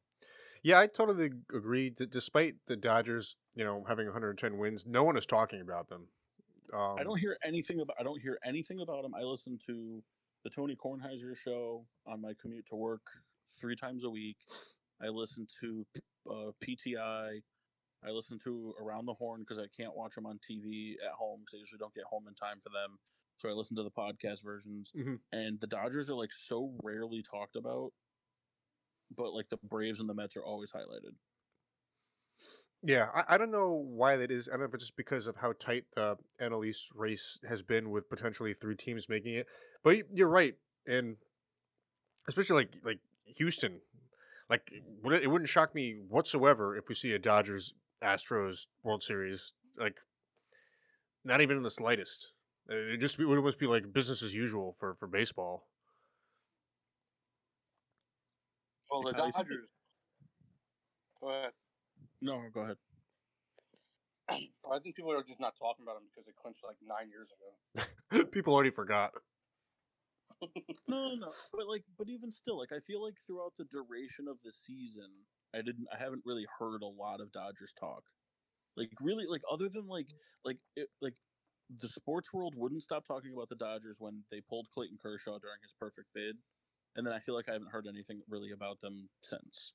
Yeah, 0.64 0.80
I 0.80 0.88
totally 0.88 1.30
agree. 1.54 1.92
D- 1.92 2.08
despite 2.10 2.56
the 2.68 2.76
Dodgers, 2.76 3.38
you 3.56 3.64
know, 3.64 3.86
having 3.88 4.06
110 4.08 4.58
wins, 4.58 4.86
no 4.86 5.04
one 5.04 5.18
is 5.18 5.26
talking 5.26 5.62
about 5.62 5.90
them. 5.90 6.08
Um, 6.74 6.96
I 7.00 7.04
don't 7.04 7.20
hear 7.20 7.38
anything 7.44 7.80
about 7.80 7.96
I 8.00 8.04
don't 8.04 8.22
hear 8.22 8.40
anything 8.44 8.82
about 8.82 9.04
them. 9.04 9.14
I 9.14 9.22
listen 9.22 9.60
to 9.68 10.04
the 10.44 10.50
Tony 10.50 10.76
Kornheiser 10.76 11.38
show 11.38 11.86
on 12.08 12.22
my 12.22 12.34
commute 12.42 12.66
to 12.68 12.76
work 12.76 13.04
three 13.60 13.76
times 13.76 14.04
a 14.04 14.10
week. 14.10 14.38
I 15.02 15.10
listen 15.10 15.48
to 15.62 15.86
uh, 16.30 16.52
PTI. 16.64 17.42
I 18.06 18.12
listen 18.12 18.40
to 18.44 18.74
Around 18.82 19.06
the 19.06 19.14
Horn 19.14 19.42
because 19.42 19.58
I 19.58 19.68
can't 19.80 19.96
watch 19.96 20.16
them 20.16 20.26
on 20.26 20.40
TV 20.40 20.94
at 21.04 21.12
home 21.12 21.42
because 21.42 21.58
I 21.58 21.60
usually 21.60 21.80
don't 21.80 21.94
get 21.94 22.06
home 22.06 22.26
in 22.28 22.34
time 22.36 22.60
for 22.62 22.70
them. 22.70 22.98
So 23.38 23.50
I 23.50 23.54
listen 23.54 23.76
to 23.76 23.84
the 23.84 23.92
podcast 23.92 24.44
versions. 24.44 24.92
Mhm. 24.96 25.20
And 25.32 25.60
the 25.60 25.68
Dodgers 25.68 26.10
are 26.10 26.16
like 26.16 26.32
so 26.32 26.78
rarely 26.84 27.22
talked 27.22 27.56
about, 27.56 27.92
but 29.16 29.34
like 29.34 29.50
the 29.50 29.58
Braves 29.58 30.00
and 30.00 30.10
the 30.10 30.14
Mets 30.14 30.36
are 30.36 30.44
always 30.44 30.72
highlighted. 30.72 31.16
Yeah, 32.84 33.10
I, 33.16 33.36
I 33.36 33.38
don't 33.38 33.52
know 33.52 33.72
why 33.72 34.16
that 34.18 34.30
is. 34.32 34.48
I 34.48 34.52
don't 34.52 34.60
know 34.60 34.66
if 34.68 34.74
it's 34.76 34.84
just 34.84 34.98
because 34.98 35.26
of 35.26 35.36
how 35.38 35.54
tight 35.54 35.86
the 35.96 36.18
NL 36.40 36.64
East 36.64 36.92
race 36.94 37.40
has 37.48 37.64
been 37.64 37.90
with 37.90 38.08
potentially 38.10 38.54
three 38.54 38.76
teams 38.76 39.10
making 39.10 39.34
it. 39.36 39.48
But 39.84 39.98
you're 40.14 40.28
right, 40.28 40.56
and 40.86 41.18
especially 42.28 42.58
like 42.58 42.76
like 42.84 43.00
Houston, 43.26 43.82
like 44.50 44.72
it, 44.72 45.24
it 45.24 45.28
wouldn't 45.28 45.50
shock 45.50 45.74
me 45.74 45.96
whatsoever 46.08 46.78
if 46.78 46.88
we 46.88 46.94
see 46.94 47.14
a 47.14 47.20
Dodgers 47.20 47.74
Astros 48.04 48.68
World 48.84 49.02
Series. 49.02 49.54
Like, 49.78 49.98
not 51.24 51.42
even 51.42 51.58
in 51.58 51.64
the 51.64 51.72
slightest. 51.72 52.35
Uh, 52.70 52.76
It 52.94 52.98
just 52.98 53.18
be- 53.18 53.26
would 53.26 53.38
almost 53.38 53.60
be 53.60 53.68
like 53.68 53.92
business 53.94 54.24
as 54.24 54.34
usual 54.34 54.74
for 54.74 54.96
for 54.96 55.08
baseball. 55.08 55.68
Well, 58.90 59.02
the 59.02 59.08
Like, 59.08 59.16
how 59.18 59.24
think 59.24 59.36
Dodgers. 59.50 59.70
Go 61.22 61.30
ahead. 61.30 61.52
No, 62.22 62.50
go 62.54 62.62
ahead. 62.62 62.78
I 64.30 64.80
think 64.80 64.96
people 64.96 65.12
are 65.12 65.22
just 65.24 65.40
not 65.40 65.56
talking 65.58 65.84
about 65.84 65.96
them 65.96 66.04
because 66.10 66.26
they 66.26 66.34
clinched 66.42 66.64
like 66.64 66.78
nine 66.82 67.10
years 67.10 67.30
ago. 67.32 68.26
People 68.32 68.54
already 68.54 68.72
forgot. 68.72 69.12
No, 70.88 71.10
no, 71.10 71.16
no. 71.16 71.32
But 71.54 71.68
like, 71.68 71.84
but 71.98 72.08
even 72.10 72.32
still, 72.32 72.60
like, 72.60 72.72
I 72.72 72.80
feel 72.86 73.04
like 73.04 73.16
throughout 73.26 73.54
the 73.58 73.66
duration 73.66 74.28
of 74.28 74.38
the 74.44 74.52
season, 74.68 75.10
I 75.56 75.58
didn't, 75.60 75.88
I 75.92 75.98
haven't 75.98 76.22
really 76.26 76.46
heard 76.60 76.82
a 76.84 76.88
lot 76.88 77.22
of 77.22 77.32
Dodgers 77.32 77.74
talk. 77.80 78.04
Like, 78.78 78.92
really, 79.02 79.26
like, 79.28 79.42
other 79.52 79.70
than 79.70 79.88
like, 79.88 80.08
like, 80.44 80.58
it, 80.76 80.90
like, 81.02 81.16
the 81.70 81.88
sports 81.88 82.32
world 82.34 82.54
wouldn't 82.56 82.84
stop 82.84 83.06
talking 83.06 83.34
about 83.34 83.50
the 83.50 83.56
Dodgers 83.56 83.98
when 84.00 84.24
they 84.32 84.42
pulled 84.42 84.70
Clayton 84.74 84.98
Kershaw 85.02 85.40
during 85.40 85.60
his 85.62 85.74
perfect 85.80 86.10
bid, 86.14 86.38
and 86.96 87.06
then 87.06 87.14
I 87.14 87.20
feel 87.20 87.36
like 87.36 87.50
I 87.50 87.54
haven't 87.54 87.72
heard 87.72 87.88
anything 87.88 88.22
really 88.28 88.52
about 88.52 88.80
them 88.80 89.10
since. 89.24 89.74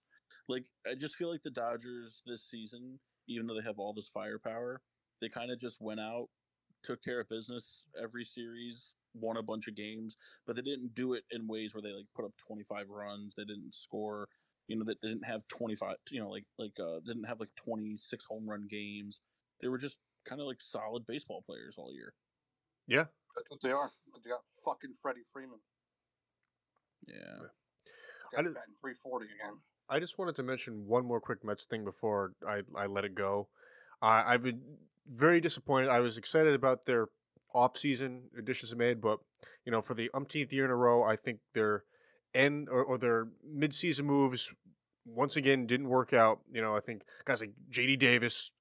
Like, 0.48 0.66
I 0.86 0.94
just 0.94 1.16
feel 1.16 1.30
like 1.30 1.42
the 1.42 1.50
Dodgers 1.50 2.22
this 2.26 2.48
season, 2.50 3.00
even 3.28 3.46
though 3.46 3.54
they 3.54 3.66
have 3.66 3.78
all 3.78 3.92
this 3.92 4.08
firepower, 4.08 4.82
they 5.20 5.28
kind 5.28 5.50
of 5.50 5.58
just 5.58 5.80
went 5.80 6.00
out, 6.00 6.28
took 6.82 7.02
care 7.02 7.20
of 7.20 7.28
business 7.28 7.84
every 8.00 8.24
series, 8.24 8.94
won 9.14 9.36
a 9.36 9.42
bunch 9.42 9.68
of 9.68 9.74
games, 9.74 10.16
but 10.46 10.56
they 10.56 10.62
didn't 10.62 10.94
do 10.94 11.14
it 11.14 11.24
in 11.30 11.46
ways 11.46 11.74
where 11.74 11.82
they 11.82 11.92
like 11.92 12.06
put 12.14 12.24
up 12.24 12.32
25 12.36 12.88
runs. 12.88 13.34
They 13.34 13.44
didn't 13.44 13.74
score, 13.74 14.28
you 14.68 14.76
know, 14.76 14.84
that 14.84 15.00
didn't 15.02 15.26
have 15.26 15.46
25, 15.48 15.96
you 16.10 16.20
know, 16.20 16.30
like 16.30 16.46
like 16.58 16.78
uh 16.80 17.00
didn't 17.04 17.24
have 17.24 17.40
like 17.40 17.54
26 17.56 18.24
home 18.26 18.48
run 18.48 18.66
games. 18.68 19.20
They 19.60 19.68
were 19.68 19.78
just 19.78 19.98
kind 20.24 20.40
of 20.40 20.46
like 20.46 20.60
solid 20.60 21.06
baseball 21.06 21.42
players 21.46 21.76
all 21.78 21.92
year. 21.92 22.14
Yeah, 22.86 23.04
That's 23.36 23.48
what 23.48 23.60
they 23.62 23.70
are. 23.70 23.90
But 24.12 24.22
they 24.24 24.30
got 24.30 24.40
fucking 24.64 24.94
Freddie 25.02 25.20
Freeman. 25.32 25.58
Yeah. 27.06 27.14
I 28.32 28.36
Got 28.36 28.44
did- 28.44 28.54
batting 28.54 28.74
340 28.80 29.26
again. 29.26 29.58
I 29.88 29.98
just 29.98 30.18
wanted 30.18 30.36
to 30.36 30.42
mention 30.44 30.86
one 30.86 31.04
more 31.04 31.20
quick 31.20 31.44
Mets 31.44 31.64
thing 31.64 31.84
before 31.84 32.34
I, 32.46 32.62
I 32.76 32.86
let 32.86 33.04
it 33.04 33.16
go. 33.16 33.48
Uh, 34.00 34.22
I've 34.24 34.42
been 34.44 34.62
very 35.12 35.40
disappointed. 35.40 35.88
I 35.90 35.98
was 35.98 36.16
excited 36.16 36.54
about 36.54 36.84
their 36.86 37.08
off-season 37.52 38.30
additions 38.38 38.74
made, 38.76 39.00
but 39.00 39.18
you 39.64 39.72
know, 39.72 39.80
for 39.82 39.94
the 39.94 40.08
umpteenth 40.14 40.52
year 40.52 40.64
in 40.64 40.70
a 40.70 40.76
row, 40.76 41.02
I 41.02 41.16
think 41.16 41.40
their 41.54 41.82
end 42.34 42.68
or, 42.70 42.84
or 42.84 42.98
their 42.98 43.28
mid-season 43.44 44.06
moves 44.06 44.54
once 45.04 45.34
again 45.34 45.66
didn't 45.66 45.88
work 45.88 46.12
out. 46.12 46.38
You 46.52 46.60
know, 46.62 46.76
I 46.76 46.80
think 46.80 47.02
guys 47.24 47.40
like 47.40 47.50
J.D. 47.68 47.96
Davis 47.96 48.52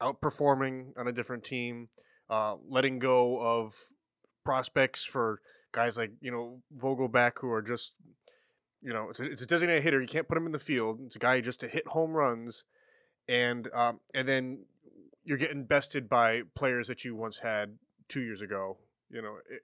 outperforming 0.00 0.92
on 0.96 1.08
a 1.08 1.12
different 1.12 1.44
team, 1.44 1.88
uh, 2.30 2.56
letting 2.68 2.98
go 2.98 3.40
of 3.40 3.74
prospects 4.44 5.04
for 5.04 5.40
guys 5.72 5.96
like 5.96 6.12
you 6.20 6.30
know 6.30 6.62
Vogelbach 6.76 7.32
who 7.40 7.50
are 7.50 7.62
just 7.62 7.92
you 8.86 8.92
know, 8.92 9.10
it's 9.10 9.18
a, 9.18 9.24
it's 9.24 9.42
a 9.42 9.46
designated 9.46 9.82
hitter. 9.82 10.00
You 10.00 10.06
can't 10.06 10.28
put 10.28 10.38
him 10.38 10.46
in 10.46 10.52
the 10.52 10.60
field. 10.60 11.00
It's 11.06 11.16
a 11.16 11.18
guy 11.18 11.40
just 11.40 11.58
to 11.60 11.68
hit 11.68 11.88
home 11.88 12.12
runs, 12.12 12.62
and 13.28 13.68
um, 13.74 13.98
and 14.14 14.28
then 14.28 14.64
you're 15.24 15.38
getting 15.38 15.64
bested 15.64 16.08
by 16.08 16.42
players 16.54 16.86
that 16.86 17.04
you 17.04 17.16
once 17.16 17.40
had 17.40 17.78
two 18.08 18.20
years 18.20 18.40
ago. 18.40 18.78
You 19.10 19.22
know, 19.22 19.36
it, 19.50 19.62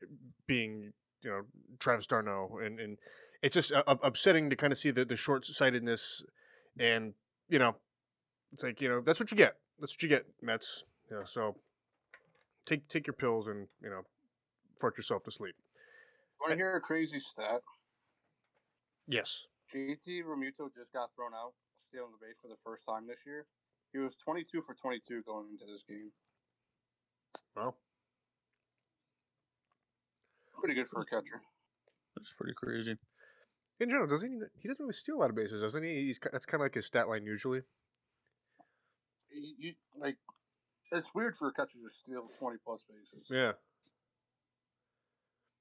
being 0.49 0.93
you 1.23 1.31
know 1.31 1.43
Travis 1.79 2.09
d'Arnaud, 2.09 2.59
and 2.65 2.81
and 2.81 2.99
it's 3.43 3.55
just 3.55 3.71
uh, 3.73 3.85
upsetting 3.87 4.51
to 4.51 4.57
kind 4.57 4.73
of 4.73 4.79
see 4.79 4.91
the 4.91 5.05
the 5.05 5.17
short 5.17 5.45
sightedness, 5.45 6.25
and 6.81 7.15
you 7.49 7.61
know, 7.61 7.77
it's 8.53 8.65
like 8.65 8.81
you 8.81 8.89
know 8.89 9.03
that's 9.03 9.21
what 9.21 9.31
you 9.31 9.37
get. 9.37 9.57
That's 9.83 9.97
what 9.97 10.03
you 10.05 10.09
get, 10.09 10.25
Mets. 10.41 10.85
You 11.11 11.17
know, 11.19 11.25
so 11.25 11.57
take 12.67 12.89
take 12.89 13.07
your 13.09 13.15
pills 13.15 13.49
and 13.49 13.67
you 13.83 13.91
know, 13.91 14.03
fart 14.81 14.97
yourself 14.97 15.25
to 15.25 15.33
sleep. 15.33 15.57
Want 16.41 16.53
to 16.53 16.57
hear 16.57 16.77
a 16.77 16.81
crazy 16.81 17.19
stat? 17.19 17.63
Yes. 19.09 19.47
JT 19.75 20.23
Realmuto 20.23 20.71
just 20.75 20.93
got 20.93 21.11
thrown 21.17 21.35
out, 21.35 21.55
stealing 21.89 22.13
the 22.13 22.25
base 22.25 22.37
for 22.41 22.47
the 22.47 22.57
first 22.65 22.85
time 22.89 23.09
this 23.09 23.21
year. 23.27 23.47
He 23.93 23.99
was 23.99 24.17
22 24.25 24.63
for 24.63 24.75
22 24.75 25.23
going 25.27 25.49
into 25.51 25.65
this 25.71 25.83
game. 25.89 26.13
Well, 27.57 27.77
Pretty 30.61 30.75
good 30.75 30.87
for 30.89 31.01
a 31.01 31.05
catcher. 31.05 31.43
That's 32.17 32.33
pretty 32.35 32.55
crazy. 32.57 32.95
in 33.81 33.91
general, 33.91 34.07
doesn't 34.07 34.31
he? 34.31 34.39
He 34.61 34.69
doesn't 34.69 34.85
really 34.85 34.93
steal 34.93 35.17
a 35.17 35.19
lot 35.19 35.31
of 35.31 35.35
bases, 35.37 35.61
doesn't 35.63 35.83
he? 35.83 36.07
He's 36.07 36.21
that's 36.31 36.47
kind 36.47 36.61
of 36.61 36.67
like 36.67 36.75
his 36.75 36.87
stat 36.87 37.09
line 37.09 37.27
usually. 37.27 37.63
You, 39.59 39.73
like, 39.99 40.17
it's 40.91 41.15
weird 41.15 41.37
for 41.37 41.49
a 41.49 41.53
catcher 41.53 41.79
to 41.79 41.91
steal 41.91 42.29
20 42.39 42.57
plus 42.65 42.85
bases. 42.89 43.29
Yeah. 43.31 43.53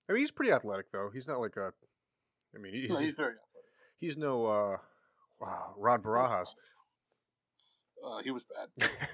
I 0.09 0.13
mean, 0.13 0.21
he's 0.21 0.31
pretty 0.31 0.51
athletic 0.51 0.91
though. 0.91 1.09
He's 1.13 1.27
not 1.27 1.39
like 1.39 1.55
a. 1.57 1.73
I 2.53 2.59
mean, 2.59 2.73
he's, 2.73 2.89
No, 2.89 2.97
he's 2.97 3.13
very 3.13 3.33
athletic. 3.33 3.69
he's 3.99 4.17
no 4.17 4.45
uh, 4.45 4.77
wow, 5.39 5.73
Rod 5.77 6.03
Barajas. 6.03 6.49
Uh, 8.03 8.17
he 8.23 8.31
was 8.31 8.43
bad. 8.43 8.89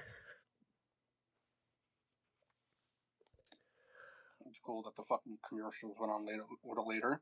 It's 4.48 4.58
cool 4.64 4.82
that 4.82 4.96
the 4.96 5.04
fucking 5.04 5.38
commercials 5.46 5.96
went 6.00 6.10
on 6.10 6.26
later, 6.26 6.42
a 6.42 6.68
little 6.68 6.88
later. 6.88 7.20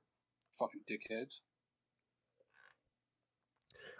Fucking 0.59 0.83
dickheads. 0.89 1.41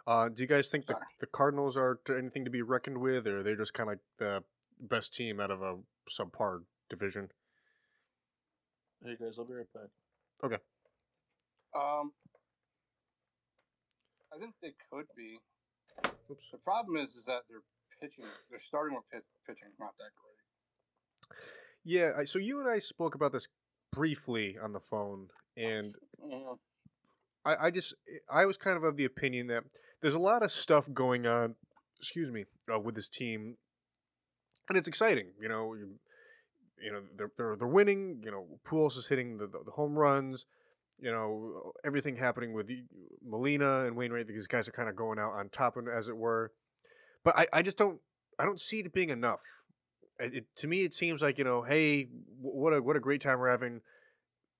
Uh, 0.07 0.29
do 0.29 0.43
you 0.43 0.47
guys 0.47 0.69
think 0.69 0.87
the, 0.87 0.95
the 1.21 1.27
Cardinals 1.27 1.77
are 1.77 1.99
to 2.05 2.17
anything 2.17 2.45
to 2.45 2.51
be 2.51 2.63
reckoned 2.63 2.99
with, 2.99 3.27
or 3.27 3.39
are 3.39 3.43
they 3.43 3.57
just 3.57 3.75
kind 3.75 3.91
of 3.91 3.95
like 3.95 4.01
the 4.19 4.45
best 4.81 5.13
team 5.13 5.41
out 5.41 5.51
of 5.51 5.63
a 5.63 5.79
subpar 6.09 6.61
division? 6.89 7.29
Hey 9.05 9.17
guys, 9.21 9.35
I'll 9.39 9.45
be 9.45 9.55
right 9.55 9.73
back. 9.75 9.89
Okay. 10.45 10.59
Um, 11.75 12.13
I 14.33 14.39
think 14.39 14.55
they 14.63 14.75
could 14.91 15.07
be. 15.17 15.39
Oops. 16.31 16.51
The 16.53 16.59
problem 16.59 16.97
is, 16.97 17.17
is 17.17 17.25
that 17.25 17.43
they're 17.49 17.65
pitching. 18.01 18.25
They're 18.49 18.61
starting 18.61 18.95
with 18.95 19.05
pit, 19.13 19.25
pitching 19.47 19.69
not 19.81 19.95
that 19.99 20.11
great. 20.23 21.41
Yeah. 21.85 22.25
So 22.27 22.39
you 22.39 22.61
and 22.61 22.69
I 22.69 22.79
spoke 22.79 23.17
about 23.17 23.33
this 23.33 23.49
briefly 23.93 24.57
on 24.63 24.73
the 24.73 24.81
phone, 24.81 25.29
and. 25.57 25.97
I, 27.47 27.67
I 27.67 27.71
just 27.71 27.95
I 28.29 28.45
was 28.45 28.57
kind 28.57 28.77
of 28.77 28.83
of 28.83 28.97
the 28.97 29.05
opinion 29.05 29.47
that 29.47 29.63
there's 30.03 30.15
a 30.15 30.19
lot 30.19 30.43
of 30.43 30.51
stuff 30.51 30.93
going 30.93 31.27
on. 31.27 31.55
Excuse 31.99 32.31
me, 32.31 32.45
uh, 32.73 32.79
with 32.79 32.95
this 32.95 33.09
team, 33.09 33.57
and 34.69 34.77
it's 34.77 34.89
exciting. 34.89 35.29
You 35.41 35.49
know, 35.49 35.75
you, 35.75 35.95
you 36.83 36.93
know 36.93 37.03
they're, 37.17 37.31
they're 37.39 37.57
they're 37.57 37.69
winning. 37.69 38.21
You 38.25 38.33
know, 38.33 38.47
Pujols 38.67 38.99
is 38.99 39.07
hitting 39.07 39.39
the, 39.39 39.47
the, 39.47 39.61
the 39.65 39.71
home 39.71 39.95
runs. 39.95 40.45
You 40.99 41.11
know, 41.11 41.73
everything 41.85 42.17
happening 42.17 42.53
with 42.53 42.69
Molina 43.25 43.87
and 43.87 43.97
Wainwright. 43.97 44.27
These 44.29 44.47
guys 44.47 44.67
are 44.67 44.73
kind 44.73 44.89
of 44.89 44.97
going 44.97 45.19
out 45.19 45.33
on 45.33 45.49
top, 45.49 45.77
and 45.77 45.89
as 45.89 46.09
it 46.09 46.17
were. 46.17 46.53
But 47.25 47.39
I, 47.39 47.47
I 47.53 47.63
just 47.63 47.79
don't 47.79 48.01
I 48.39 48.45
don't 48.45 48.61
see 48.61 48.81
it 48.81 48.93
being 48.93 49.11
enough. 49.11 49.43
It, 50.19 50.35
it, 50.35 50.45
to 50.57 50.69
me, 50.69 50.85
it 50.85 50.95
seems 50.95 51.23
like 51.23 51.39
you 51.39 51.45
know, 51.45 51.63
hey, 51.63 52.09
what 52.41 52.73
a 52.73 52.83
what 52.83 52.97
a 52.97 53.01
great 53.01 53.21
time 53.21 53.39
we're 53.39 53.51
having. 53.51 53.81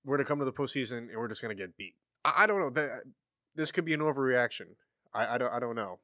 We're 0.05 0.17
gonna 0.17 0.27
come 0.27 0.39
to 0.39 0.45
the 0.45 0.53
postseason 0.53 1.09
and 1.09 1.17
we're 1.17 1.27
just 1.27 1.41
gonna 1.41 1.55
get 1.55 1.75
beat. 1.77 1.95
I, 2.25 2.43
I 2.43 2.47
don't 2.47 2.59
know. 2.59 2.69
That 2.69 3.03
this 3.55 3.71
could 3.71 3.85
be 3.85 3.93
an 3.93 4.01
overreaction. 4.01 4.75
I, 5.13 5.35
I 5.35 5.37
don't 5.37 5.53
I 5.53 5.59
don't 5.59 5.75
know. 5.75 5.99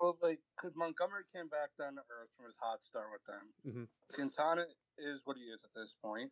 Well, 0.00 0.16
like, 0.22 0.38
because 0.54 0.76
Montgomery 0.76 1.24
came 1.34 1.48
back 1.48 1.74
down 1.76 1.94
to 1.98 2.02
earth 2.06 2.30
from 2.36 2.46
his 2.46 2.54
hot 2.62 2.84
start 2.84 3.10
with 3.10 3.24
them. 3.26 3.44
Mhm. 3.66 3.86
Quintana 4.14 4.62
is 4.96 5.20
what 5.24 5.36
he 5.36 5.50
is 5.50 5.64
at 5.64 5.74
this 5.74 5.94
point. 6.00 6.30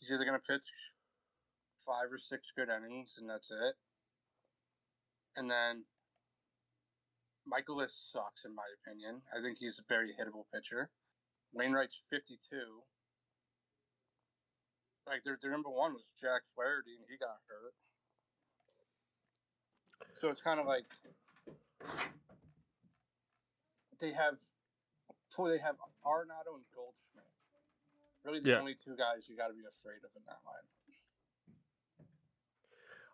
He's 0.00 0.10
either 0.12 0.24
going 0.24 0.38
to 0.38 0.44
pitch 0.46 0.68
five 1.86 2.12
or 2.12 2.18
six 2.18 2.44
good 2.54 2.68
innings, 2.68 3.14
and 3.16 3.28
that's 3.28 3.48
it. 3.50 3.74
And 5.36 5.50
then 5.50 5.84
Mikolas 7.48 7.94
sucks, 8.12 8.44
in 8.44 8.54
my 8.54 8.68
opinion. 8.84 9.22
I 9.32 9.40
think 9.40 9.56
he's 9.58 9.78
a 9.78 9.86
very 9.88 10.12
hittable 10.12 10.44
pitcher. 10.52 10.90
Wainwright's 11.52 12.02
52. 12.10 12.82
Like, 15.06 15.22
their, 15.22 15.38
their 15.40 15.50
number 15.52 15.70
one 15.70 15.94
was 15.94 16.02
Jack 16.20 16.42
Flaherty, 16.54 16.98
and 16.98 17.06
he 17.08 17.16
got 17.16 17.38
hurt. 17.46 17.74
So 20.20 20.30
it's 20.30 20.40
kind 20.40 20.58
of 20.58 20.66
like 20.66 20.86
they 24.00 24.12
have 24.12 24.40
they 25.36 25.58
have 25.60 25.76
Arenado 26.04 26.56
and 26.56 26.64
Goldschmidt. 26.72 27.28
Really, 28.24 28.40
the 28.40 28.50
Yeah. 28.56 28.60
only 28.60 28.74
two 28.74 28.96
guys 28.96 29.28
you 29.28 29.36
got 29.36 29.48
to 29.48 29.54
be 29.54 29.64
afraid 29.68 30.00
of 30.02 30.10
in 30.16 30.24
that 30.24 30.40
line. 30.48 30.64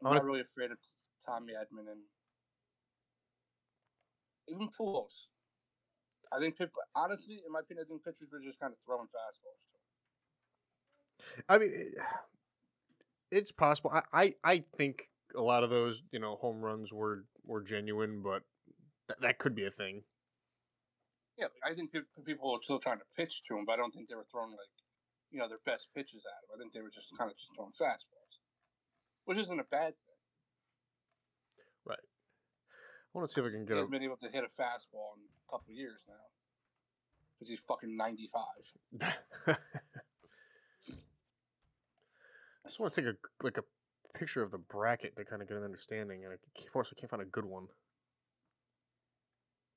I'm 0.05 0.15
not 0.15 0.25
really 0.25 0.41
afraid 0.41 0.71
of 0.71 0.79
Tommy 1.27 1.55
Edman 1.55 1.91
and 1.91 2.03
even 4.49 4.71
Pujols. 4.71 5.27
I 6.33 6.39
think, 6.39 6.57
honestly, 6.95 7.43
in 7.45 7.53
my 7.53 7.61
opinion, 7.61 7.87
I 7.87 7.89
think 7.89 8.05
pitchers 8.05 8.31
were 8.33 8.41
just 8.41 8.59
kind 8.59 8.73
of 8.73 8.79
throwing 8.87 9.07
fastballs. 9.09 9.72
I 11.49 11.59
mean, 11.59 11.73
it, 11.75 11.95
it's 13.31 13.53
possible. 13.53 13.91
I, 13.91 14.03
I 14.13 14.35
I 14.45 14.65
think 14.77 15.09
a 15.35 15.41
lot 15.41 15.65
of 15.65 15.71
those 15.71 16.03
you 16.13 16.19
know 16.19 16.37
home 16.37 16.61
runs 16.61 16.93
were 16.93 17.25
were 17.45 17.63
genuine, 17.63 18.23
but 18.23 18.43
th- 19.09 19.21
that 19.21 19.39
could 19.39 19.55
be 19.55 19.67
a 19.67 19.71
thing. 19.71 20.03
Yeah, 21.39 21.47
I 21.65 21.73
think 21.75 21.93
people 22.25 22.53
were 22.53 22.59
still 22.63 22.79
trying 22.79 22.99
to 22.99 23.05
pitch 23.17 23.43
to 23.49 23.57
him, 23.57 23.65
but 23.65 23.73
I 23.73 23.77
don't 23.77 23.93
think 23.93 24.09
they 24.09 24.15
were 24.15 24.27
throwing 24.31 24.51
like, 24.51 24.69
you 25.31 25.39
know, 25.39 25.49
their 25.49 25.65
best 25.65 25.89
pitches 25.95 26.23
at 26.27 26.45
him. 26.45 26.51
I 26.55 26.59
think 26.61 26.75
they 26.75 26.83
were 26.83 26.91
just 26.93 27.09
kind 27.19 27.31
of 27.31 27.37
just 27.39 27.49
throwing 27.57 27.73
fastballs, 27.73 28.37
which 29.25 29.39
isn't 29.39 29.59
a 29.59 29.65
bad 29.65 29.97
thing. 29.97 30.21
Right. 31.87 31.99
I 31.99 33.19
want 33.19 33.29
to 33.29 33.35
see 33.35 33.41
if 33.41 33.47
I 33.47 33.51
can 33.51 33.61
He 33.61 33.67
get 33.67 33.73
a. 33.73 33.77
hasn't 33.81 33.93
been 33.93 34.03
able 34.05 34.19
to 34.19 34.29
hit 34.29 34.45
a 34.45 34.53
fastball 34.61 35.17
in 35.17 35.25
a 35.25 35.51
couple 35.51 35.73
years 35.73 35.99
now. 36.07 36.15
Because 37.39 37.49
he's 37.49 37.61
fucking 37.67 37.97
95. 37.97 39.57
I 42.65 42.69
just 42.69 42.81
want 42.81 42.95
to 42.95 43.03
take 43.03 43.11
a 43.11 43.17
like 43.45 43.59
a 43.59 43.65
picture 44.19 44.43
of 44.43 44.51
the 44.51 44.59
bracket 44.59 45.17
to 45.17 45.25
kind 45.25 45.43
of 45.43 45.49
get 45.49 45.57
an 45.57 45.65
understanding, 45.65 46.25
and 46.25 46.33
I 46.33 46.37
I 46.93 47.01
can't 47.01 47.11
find 47.11 47.23
a 47.23 47.27
good 47.27 47.45
one. 47.45 47.69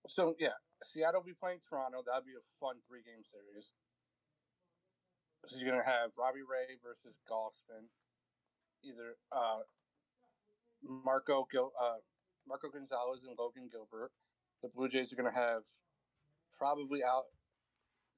So, 0.07 0.35
yeah, 0.37 0.53
Seattle 0.83 1.21
will 1.21 1.25
be 1.25 1.33
playing 1.33 1.59
Toronto. 1.67 2.03
That'd 2.05 2.25
be 2.25 2.33
a 2.33 2.45
fun 2.59 2.75
three 2.87 3.01
game 3.01 3.23
series. 3.23 3.73
So 5.47 5.57
you're 5.57 5.71
to 5.83 5.89
have 5.89 6.11
Robbie 6.17 6.45
Ray 6.45 6.77
versus 6.83 7.17
Gausman. 7.29 7.89
Either 8.83 9.17
uh, 9.31 9.61
Marco 10.81 11.47
Gil- 11.51 11.73
uh, 11.79 11.97
Marco 12.47 12.69
Gonzalez 12.69 13.21
and 13.25 13.35
Logan 13.37 13.69
Gilbert. 13.71 14.11
The 14.61 14.69
Blue 14.69 14.89
Jays 14.89 15.11
are 15.13 15.15
to 15.31 15.37
have 15.37 15.63
probably 16.57 17.03
out 17.03 17.25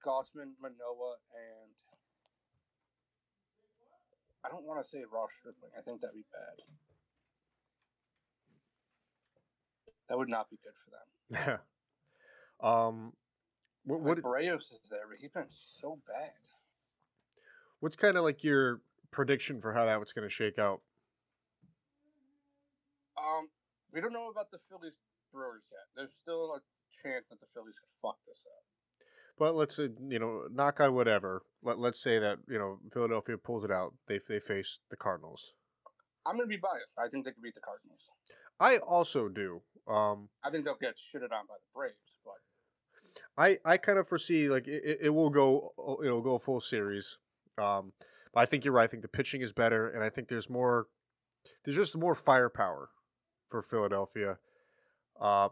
Gausman, 0.05 0.55
Manoah, 0.59 1.17
and 1.31 1.71
I 4.47 4.49
don't 4.49 4.63
want 4.65 4.81
to 4.83 4.89
say 4.89 5.03
Ross 5.11 5.29
Stripling. 5.37 5.71
I 5.77 5.81
think 5.81 5.99
that'd 5.99 6.15
be 6.15 6.23
bad. 6.31 6.63
That 10.07 10.17
would 10.17 10.29
not 10.29 10.49
be 10.49 10.57
good 10.63 10.73
for 10.83 10.91
them. 10.91 11.03
Yeah. 11.29 11.57
um, 12.63 13.11
what 13.83 13.99
what 13.99 14.23
Like 14.23 14.23
Berrios 14.23 14.71
is 14.71 14.79
there, 14.89 15.03
but 15.09 15.17
he's 15.19 15.31
been 15.31 15.51
so 15.51 15.99
bad. 16.07 16.31
what's 17.81 17.97
kind 17.97 18.15
of 18.15 18.23
like 18.23 18.43
your 18.45 18.79
prediction 19.11 19.59
for 19.59 19.73
how 19.73 19.83
that 19.85 19.99
was 19.99 20.13
going 20.13 20.23
to 20.25 20.33
shake 20.33 20.57
out? 20.57 20.79
Um, 23.17 23.49
we 23.91 23.99
don't 23.99 24.13
know 24.13 24.29
about 24.29 24.49
the 24.51 24.59
Phillies 24.69 24.95
Brewers 25.33 25.63
yet. 25.71 25.83
There's 25.95 26.13
still 26.15 26.55
a 26.55 26.61
chance 27.03 27.25
that 27.29 27.41
the 27.41 27.47
Phillies 27.53 27.75
could 27.75 27.91
fuck 28.01 28.17
this 28.25 28.45
up. 28.47 28.63
But 29.37 29.55
let's 29.55 29.77
uh, 29.77 29.89
you 30.07 30.19
know 30.19 30.43
knock 30.51 30.79
on 30.79 30.93
whatever. 30.93 31.43
Let 31.63 31.77
let's 31.77 32.01
say 32.01 32.19
that 32.19 32.39
you 32.47 32.57
know 32.57 32.79
Philadelphia 32.91 33.37
pulls 33.37 33.63
it 33.63 33.71
out. 33.71 33.93
They 34.07 34.19
they 34.27 34.39
face 34.39 34.79
the 34.89 34.97
Cardinals. 34.97 35.53
I'm 36.25 36.35
gonna 36.35 36.47
be 36.47 36.57
biased. 36.57 36.87
I 36.97 37.07
think 37.07 37.25
they 37.25 37.31
could 37.31 37.43
beat 37.43 37.55
the 37.55 37.61
Cardinals. 37.61 38.09
I 38.59 38.77
also 38.77 39.29
do. 39.29 39.61
Um, 39.87 40.29
I 40.43 40.49
think 40.49 40.65
they'll 40.65 40.75
get 40.81 40.95
shitted 40.95 41.31
on 41.31 41.45
by 41.47 41.55
the 41.55 41.71
Braves, 41.73 41.95
but 42.25 42.33
I 43.37 43.59
I 43.63 43.77
kind 43.77 43.99
of 43.99 44.07
foresee 44.07 44.49
like 44.49 44.67
it, 44.67 44.97
it- 45.01 45.09
will 45.13 45.29
go 45.29 45.73
uh, 45.77 46.03
it'll 46.03 46.21
go 46.21 46.37
full 46.37 46.59
series. 46.59 47.17
Um, 47.57 47.93
but 48.33 48.41
I 48.41 48.45
think 48.45 48.65
you're 48.65 48.73
right. 48.73 48.83
I 48.83 48.87
think 48.87 49.03
the 49.03 49.07
pitching 49.07 49.41
is 49.41 49.53
better, 49.53 49.87
and 49.87 50.03
I 50.03 50.09
think 50.09 50.27
there's 50.27 50.49
more. 50.49 50.87
There's 51.63 51.77
just 51.77 51.95
more 51.95 52.15
firepower 52.15 52.89
for 53.47 53.61
Philadelphia. 53.61 54.37
Uh, 55.19 55.49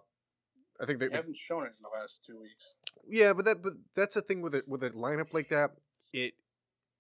I 0.81 0.85
think 0.85 0.99
they 0.99 1.07
they, 1.07 1.15
haven't 1.15 1.37
shown 1.37 1.63
it 1.63 1.73
in 1.77 1.81
the 1.81 1.99
last 1.99 2.21
two 2.25 2.39
weeks. 2.39 2.69
Yeah, 3.07 3.33
but 3.33 3.45
that 3.45 3.61
but 3.61 3.73
that's 3.95 4.15
the 4.15 4.21
thing 4.21 4.41
with 4.41 4.55
it 4.55 4.67
with 4.67 4.83
a 4.83 4.91
lineup 4.91 5.33
like 5.33 5.49
that. 5.49 5.71
It 6.13 6.33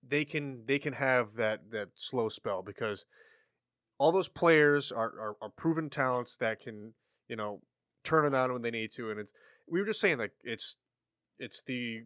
they 0.07 0.25
can 0.25 0.65
they 0.65 0.79
can 0.79 0.93
have 0.93 1.35
that 1.35 1.71
that 1.71 1.89
slow 1.95 2.29
spell 2.29 2.61
because 2.61 3.05
all 3.97 4.11
those 4.11 4.27
players 4.27 4.91
are, 4.91 5.13
are, 5.19 5.35
are 5.41 5.49
proven 5.49 5.89
talents 5.89 6.37
that 6.37 6.59
can 6.59 6.93
you 7.27 7.35
know 7.35 7.61
turn 8.03 8.25
it 8.25 8.35
on 8.35 8.53
when 8.53 8.61
they 8.61 8.71
need 8.71 8.91
to, 8.95 9.09
and 9.09 9.19
it's 9.19 9.31
we 9.69 9.79
were 9.79 9.85
just 9.85 9.99
saying 9.99 10.17
like 10.17 10.33
it's 10.43 10.77
it's 11.39 11.61
the 11.65 12.01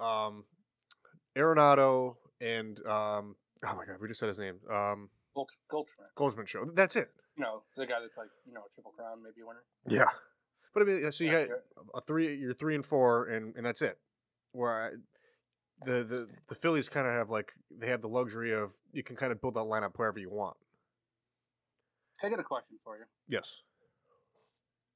um 0.00 0.44
Arenado 1.36 2.16
and 2.40 2.78
um 2.86 3.36
oh 3.64 3.76
my 3.76 3.84
god 3.86 3.96
we 4.00 4.08
just 4.08 4.20
said 4.20 4.28
his 4.28 4.38
name 4.38 4.58
um 4.70 5.08
Gold, 5.34 5.50
Goldschmidt, 5.70 6.08
Goldsman 6.16 6.46
show 6.46 6.64
that's 6.74 6.96
it 6.96 7.08
you 7.36 7.44
know, 7.44 7.62
the 7.76 7.86
guy 7.86 8.00
that's 8.00 8.16
like, 8.16 8.28
you 8.46 8.52
know, 8.52 8.60
a 8.60 8.70
triple 8.74 8.92
crown 8.92 9.22
maybe 9.22 9.42
winner. 9.46 9.64
yeah 9.88 10.10
but 10.74 10.82
I 10.82 10.86
mean 10.86 11.12
so 11.12 11.24
you 11.24 11.30
Yeah, 11.30 11.46
got 11.46 11.58
a 11.94 12.00
three 12.00 12.34
you're 12.36 12.52
three 12.54 12.74
and 12.74 12.84
four 12.84 13.26
and 13.26 13.54
and 13.56 13.64
that's 13.64 13.82
it 13.82 13.98
where 14.52 14.72
I, 14.72 14.90
the 15.84 16.04
the 16.04 16.28
the 16.48 16.54
Phillies 16.54 16.88
kind 16.88 17.06
of 17.06 17.12
have 17.14 17.30
like 17.30 17.52
they 17.70 17.88
have 17.88 18.00
the 18.02 18.08
luxury 18.08 18.52
of 18.52 18.76
you 18.92 19.02
can 19.02 19.16
kind 19.16 19.32
of 19.32 19.40
build 19.40 19.54
that 19.54 19.60
lineup 19.60 19.92
wherever 19.96 20.18
you 20.18 20.30
want 20.30 20.56
I 22.22 22.28
got 22.30 22.38
a 22.38 22.44
question 22.44 22.78
for 22.84 22.96
you. 22.96 23.04
yes 23.28 23.62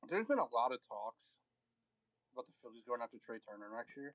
There's 0.09 0.29
been 0.29 0.39
a 0.39 0.55
lot 0.55 0.73
of 0.73 0.79
talks 0.87 1.35
about 2.33 2.47
the 2.47 2.53
Phillies 2.63 2.85
going 2.87 3.03
after 3.03 3.19
Trea 3.19 3.39
Turner 3.41 3.71
next 3.77 3.97
year. 3.97 4.15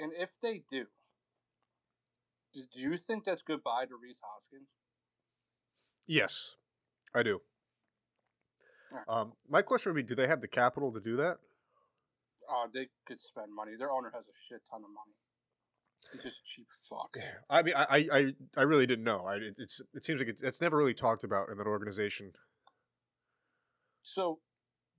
And 0.00 0.12
if 0.14 0.40
they 0.40 0.64
do, 0.68 0.86
do 2.54 2.80
you 2.80 2.96
think 2.96 3.24
that's 3.24 3.42
goodbye 3.42 3.86
to 3.86 3.96
Rhys 3.96 4.18
Hoskins? 4.22 4.68
yes 6.06 6.56
I 7.14 7.22
do. 7.22 7.40
Um 9.08 9.32
my 9.48 9.62
question 9.62 9.92
would 9.92 9.96
be 9.96 10.08
do 10.08 10.14
they 10.14 10.26
have 10.28 10.40
the 10.40 10.48
capital 10.48 10.92
to 10.92 11.00
do 11.00 11.16
that 11.16 11.38
Uh, 12.48 12.66
they 12.72 12.88
could 13.06 13.20
spend 13.20 13.54
money. 13.54 13.72
Their 13.78 13.90
owner 13.92 14.10
has 14.12 14.26
a 14.28 14.34
shit 14.34 14.60
ton 14.70 14.82
of 14.82 14.90
money. 14.90 15.14
He's 16.12 16.22
just 16.24 16.44
cheap 16.44 16.66
fuck. 16.88 17.14
I 17.48 17.62
mean, 17.62 17.74
I, 17.76 18.08
I, 18.10 18.34
I- 18.56 18.62
really 18.62 18.86
didn't 18.86 19.04
know. 19.04 19.20
I, 19.20 19.36
it, 19.36 19.54
it's, 19.58 19.80
it 19.94 20.04
seems 20.04 20.18
like 20.18 20.28
it's, 20.28 20.42
it's 20.42 20.60
never 20.60 20.76
really 20.76 20.94
talked 20.94 21.22
about 21.22 21.48
in 21.50 21.58
that 21.58 21.68
organization. 21.68 22.32
So, 24.02 24.40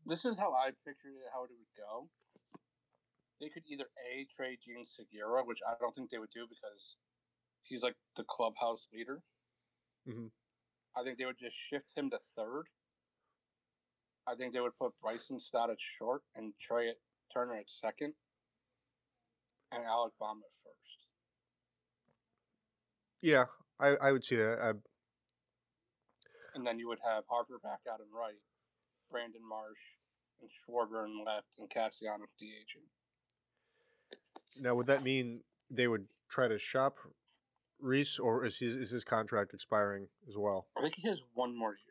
this 0.06 0.23
is 0.23 0.38
how 0.38 0.54
I 0.54 0.67
pictured 0.88 1.12
it, 1.19 1.27
how 1.34 1.43
it 1.43 1.49
would 1.51 1.75
go. 1.75 2.08
They 3.41 3.49
could 3.49 3.63
either 3.67 3.86
A, 4.08 4.25
trade 4.34 4.60
Jean 4.63 4.86
Segura, 4.86 5.43
which 5.43 5.60
I 5.67 5.73
don't 5.82 5.93
think 5.93 6.10
they 6.12 6.19
would 6.19 6.32
do 6.34 6.45
because 6.47 6.95
he's 7.63 7.82
like 7.84 7.95
the 8.15 8.23
clubhouse 8.23 8.88
leader. 8.93 9.19
Mhm. 10.08 10.30
I 10.95 11.04
think 11.04 11.17
they 11.17 11.25
would 11.25 11.39
just 11.39 11.58
shift 11.58 11.91
him 11.97 12.10
to 12.12 12.19
third. 12.38 12.67
I 14.28 14.36
think 14.36 14.54
they 14.54 14.60
would 14.60 14.78
put 14.78 14.94
Bryson 15.02 15.40
Stott 15.40 15.70
at 15.70 15.80
short 15.80 16.22
and 16.36 16.54
Trea 16.60 16.94
Turner 17.34 17.56
at 17.56 17.70
second, 17.70 18.14
and 19.72 19.84
Alec 19.84 20.14
Bohm 20.20 20.38
at 20.40 20.52
first. 20.64 21.08
Yeah, 23.22 23.46
I, 23.80 24.08
I 24.08 24.12
would 24.12 24.24
see 24.26 24.36
that. 24.36 24.60
I, 24.62 24.74
And 26.56 26.66
then 26.66 26.78
you 26.80 26.88
would 26.88 27.00
have 27.04 27.24
Harper 27.30 27.60
back 27.64 27.80
out 27.92 28.00
and 28.00 28.10
right, 28.14 28.40
Brandon 29.10 29.42
Marsh, 29.48 29.80
and 30.42 30.50
Schwarber 30.50 31.06
in 31.06 31.24
left, 31.26 31.60
and 31.60 31.70
Cassiano 31.70 32.26
DHing. 32.42 32.88
now, 34.60 34.76
would 34.76 34.88
that 34.88 35.04
mean 35.04 35.42
they 35.70 35.88
would 35.88 36.08
try 36.30 36.48
to 36.48 36.60
shop 36.60 36.98
Rhys, 37.80 38.20
or 38.20 38.46
is 38.46 38.60
his, 38.60 38.76
is 38.76 38.92
his 38.92 39.04
contract 39.04 39.54
expiring 39.54 40.08
as 40.28 40.38
well? 40.38 40.68
I 40.78 40.82
think 40.82 40.96
he 40.96 41.08
has 41.08 41.22
one 41.34 41.58
more 41.58 41.72
year. 41.72 41.90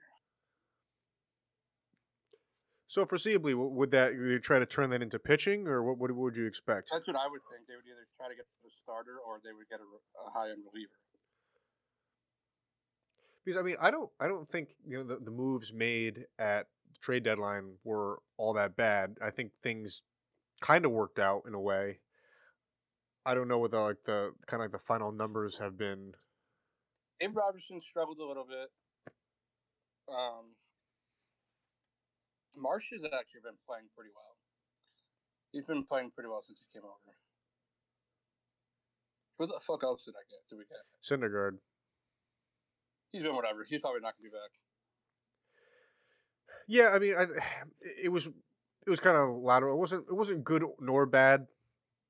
So 2.90 3.06
foreseeably, 3.06 3.54
would 3.54 3.92
that 3.92 4.14
you 4.14 4.40
try 4.40 4.58
to 4.58 4.66
turn 4.66 4.90
that 4.90 5.00
into 5.00 5.20
pitching, 5.20 5.68
or 5.68 5.80
what, 5.84 5.96
what 5.98 6.12
would 6.12 6.36
you 6.36 6.44
expect? 6.44 6.88
That's 6.92 7.06
what 7.06 7.14
I 7.14 7.28
would 7.28 7.40
think. 7.48 7.68
They 7.68 7.76
would 7.76 7.86
either 7.86 8.08
try 8.16 8.26
to 8.26 8.34
get 8.34 8.46
a 8.66 8.68
starter 8.68 9.18
or 9.24 9.38
they 9.44 9.52
would 9.52 9.68
get 9.68 9.78
a, 9.78 10.26
a 10.26 10.30
high 10.32 10.50
end 10.50 10.58
reliever. 10.66 10.90
Because 13.44 13.60
I 13.60 13.62
mean, 13.62 13.76
I 13.80 13.92
don't, 13.92 14.10
I 14.18 14.26
don't 14.26 14.50
think 14.50 14.70
you 14.84 14.96
know 14.96 15.04
the, 15.04 15.24
the 15.24 15.30
moves 15.30 15.72
made 15.72 16.24
at 16.36 16.66
the 16.92 16.98
trade 17.00 17.22
deadline 17.22 17.74
were 17.84 18.18
all 18.36 18.54
that 18.54 18.76
bad. 18.76 19.18
I 19.22 19.30
think 19.30 19.52
things 19.54 20.02
kind 20.60 20.84
of 20.84 20.90
worked 20.90 21.20
out 21.20 21.44
in 21.46 21.54
a 21.54 21.60
way. 21.60 22.00
I 23.24 23.34
don't 23.34 23.46
know 23.46 23.58
what 23.58 23.70
the 23.70 23.78
like 23.78 24.02
the 24.04 24.32
kind 24.48 24.60
of 24.60 24.64
like 24.64 24.72
the 24.72 24.84
final 24.84 25.12
numbers 25.12 25.58
have 25.58 25.78
been. 25.78 26.14
Abe 27.20 27.36
Robertson 27.36 27.80
struggled 27.80 28.18
a 28.18 28.26
little 28.26 28.46
bit. 28.46 28.68
Um, 30.08 30.56
Marsh 32.60 32.92
has 32.92 33.02
actually 33.08 33.40
been 33.42 33.56
playing 33.66 33.88
pretty 33.96 34.10
well. 34.14 34.36
He's 35.52 35.66
been 35.66 35.84
playing 35.84 36.12
pretty 36.14 36.28
well 36.28 36.42
since 36.46 36.60
he 36.60 36.66
came 36.72 36.84
over. 36.84 37.12
Who 39.38 39.46
the 39.46 39.58
fuck 39.64 39.82
else 39.82 40.04
did 40.04 40.14
I 40.14 40.24
get? 40.28 40.44
Did 40.48 40.60
we 40.60 40.64
get? 40.68 40.84
Syndergaard. 41.02 41.58
He's 43.10 43.22
been 43.22 43.34
whatever. 43.34 43.64
He's 43.64 43.80
probably 43.80 44.00
not 44.00 44.14
gonna 44.16 44.28
be 44.28 44.36
back. 44.36 44.52
Yeah, 46.68 46.90
I 46.92 46.98
mean, 46.98 47.14
I, 47.16 47.26
it 48.04 48.10
was 48.12 48.26
it 48.28 48.90
was 48.90 49.00
kind 49.00 49.16
of 49.16 49.30
lateral. 49.42 49.74
It 49.74 49.78
wasn't 49.78 50.06
it 50.08 50.14
wasn't 50.14 50.44
good 50.44 50.62
nor 50.78 51.06
bad 51.06 51.46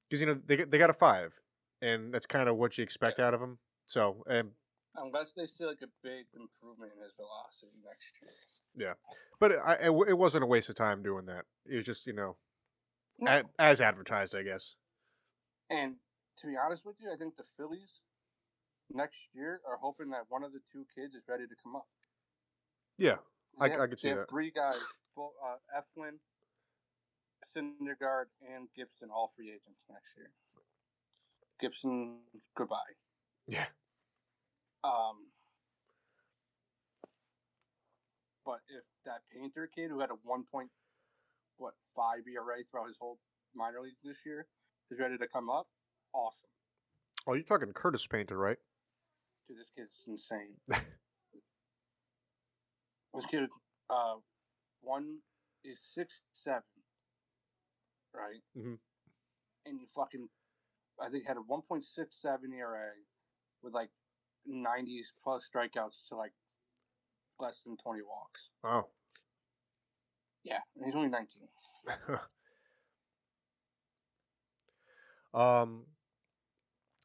because 0.09 0.21
you 0.21 0.27
know 0.27 0.35
they 0.45 0.57
got- 0.57 0.71
they 0.71 0.79
got 0.79 0.91
a 0.91 0.95
five, 0.95 1.41
and 1.81 2.13
that's 2.13 2.27
kind 2.27 2.49
of 2.49 2.57
what 2.57 2.77
you 2.77 2.83
expect 2.83 3.21
out 3.21 3.33
of 3.33 3.41
him. 3.41 3.59
So, 3.87 4.23
and 4.29 4.51
Unless 4.97 5.33
they 5.33 5.47
see 5.47 5.65
like 5.65 5.83
a 5.83 5.89
big 6.03 6.27
improvement 6.35 6.91
in 6.97 7.03
his 7.03 7.13
velocity 7.17 7.79
next 7.87 8.11
year. 8.21 8.33
But 9.39 9.53
I, 9.53 9.75
it, 9.75 9.85
w- 9.87 10.09
it 10.09 10.19
wasn't 10.19 10.45
a 10.45 10.47
waste 10.47 10.69
of 10.69 10.75
time 10.75 11.03
doing 11.03 11.27
that. 11.27 11.45
It 11.67 11.77
was 11.77 11.85
just 11.87 12.07
you 12.07 12.13
know 12.13 12.37
No. 13.19 13.31
a, 13.31 13.45
as 13.59 13.81
advertised, 13.81 14.35
I 14.35 14.43
guess. 14.43 14.77
And 15.71 15.97
to 16.39 16.47
be 16.47 16.55
honest 16.57 16.85
with 16.85 16.97
you, 17.01 17.13
I 17.13 17.17
think 17.17 17.37
the 17.37 17.45
Phillies 17.57 18.01
next 18.93 19.29
year 19.35 19.61
are 19.69 19.77
hoping 19.81 20.11
that 20.11 20.25
one 20.29 20.43
of 20.43 20.53
the 20.53 20.61
two 20.73 20.85
kids 20.95 21.15
is 21.15 21.23
ready 21.29 21.45
to 21.47 21.55
come 21.63 21.77
up. 21.77 21.87
Yeah, 22.99 23.17
I- 23.59 23.69
have, 23.69 23.81
I 23.81 23.87
could 23.87 23.99
see 24.01 24.13
that. 24.13 24.29
three 24.29 24.51
guys: 24.51 24.81
uh, 25.17 25.57
Eflin, 25.77 26.19
Syndergaard, 27.57 28.27
and 28.55 28.69
Gibson, 28.77 29.09
all 29.15 29.33
free 29.37 29.49
agents 29.49 29.83
next 29.91 30.17
year. 30.17 30.31
Gibson, 31.61 32.19
goodbye. 32.57 32.77
yeah. 33.47 33.67
Um, 34.83 35.27
but 38.45 38.61
if 38.69 38.85
that 39.05 39.21
Painter 39.35 39.69
kid 39.75 39.91
who 39.91 40.01
had 40.01 40.11
a 40.11 40.17
one 40.25 40.45
point 40.51 40.71
what 41.59 41.75
five 41.95 42.21
ERA 42.27 42.65
throughout 42.71 42.89
his 42.89 42.97
whole 42.99 43.19
minor 43.55 43.81
leagues 43.83 44.01
this 44.03 44.19
year 44.25 44.47
is 44.91 44.99
ready 44.99 45.17
to 45.19 45.29
come 45.29 45.51
up, 45.51 45.67
awesome. 46.15 46.49
Oh, 47.27 47.35
you're 47.35 47.45
talking 47.45 47.73
Curtis 47.73 48.07
Painter, 48.07 48.39
right? 48.39 48.57
Dude, 49.49 49.59
this 49.59 49.71
kid's 49.77 50.05
insane. 50.09 50.55
this 53.15 53.27
kid, 53.31 53.49
uh, 53.91 54.15
one 54.81 55.19
is 55.65 55.79
six 55.95 56.23
seven, 56.33 56.63
right? 58.15 58.41
Mhm. 58.57 58.79
And 59.67 59.79
you 59.79 59.87
fucking, 59.95 60.29
I 60.99 61.11
think 61.11 61.27
had 61.27 61.37
a 61.37 61.41
one 61.41 61.61
point 61.63 61.85
six 61.85 62.17
seven 62.21 62.53
ERA 62.55 62.93
with 63.63 63.75
like 63.75 63.91
nineties 64.47 65.13
plus 65.23 65.47
strikeouts 65.55 66.09
to 66.09 66.17
like 66.17 66.33
less 67.41 67.63
than 67.63 67.77
twenty 67.77 68.03
walks. 68.03 68.51
Oh, 68.65 68.87
Yeah, 70.45 70.59
and 70.77 70.85
he's 70.85 70.95
only 70.95 71.09
nineteen. 71.09 71.49
um. 75.35 75.87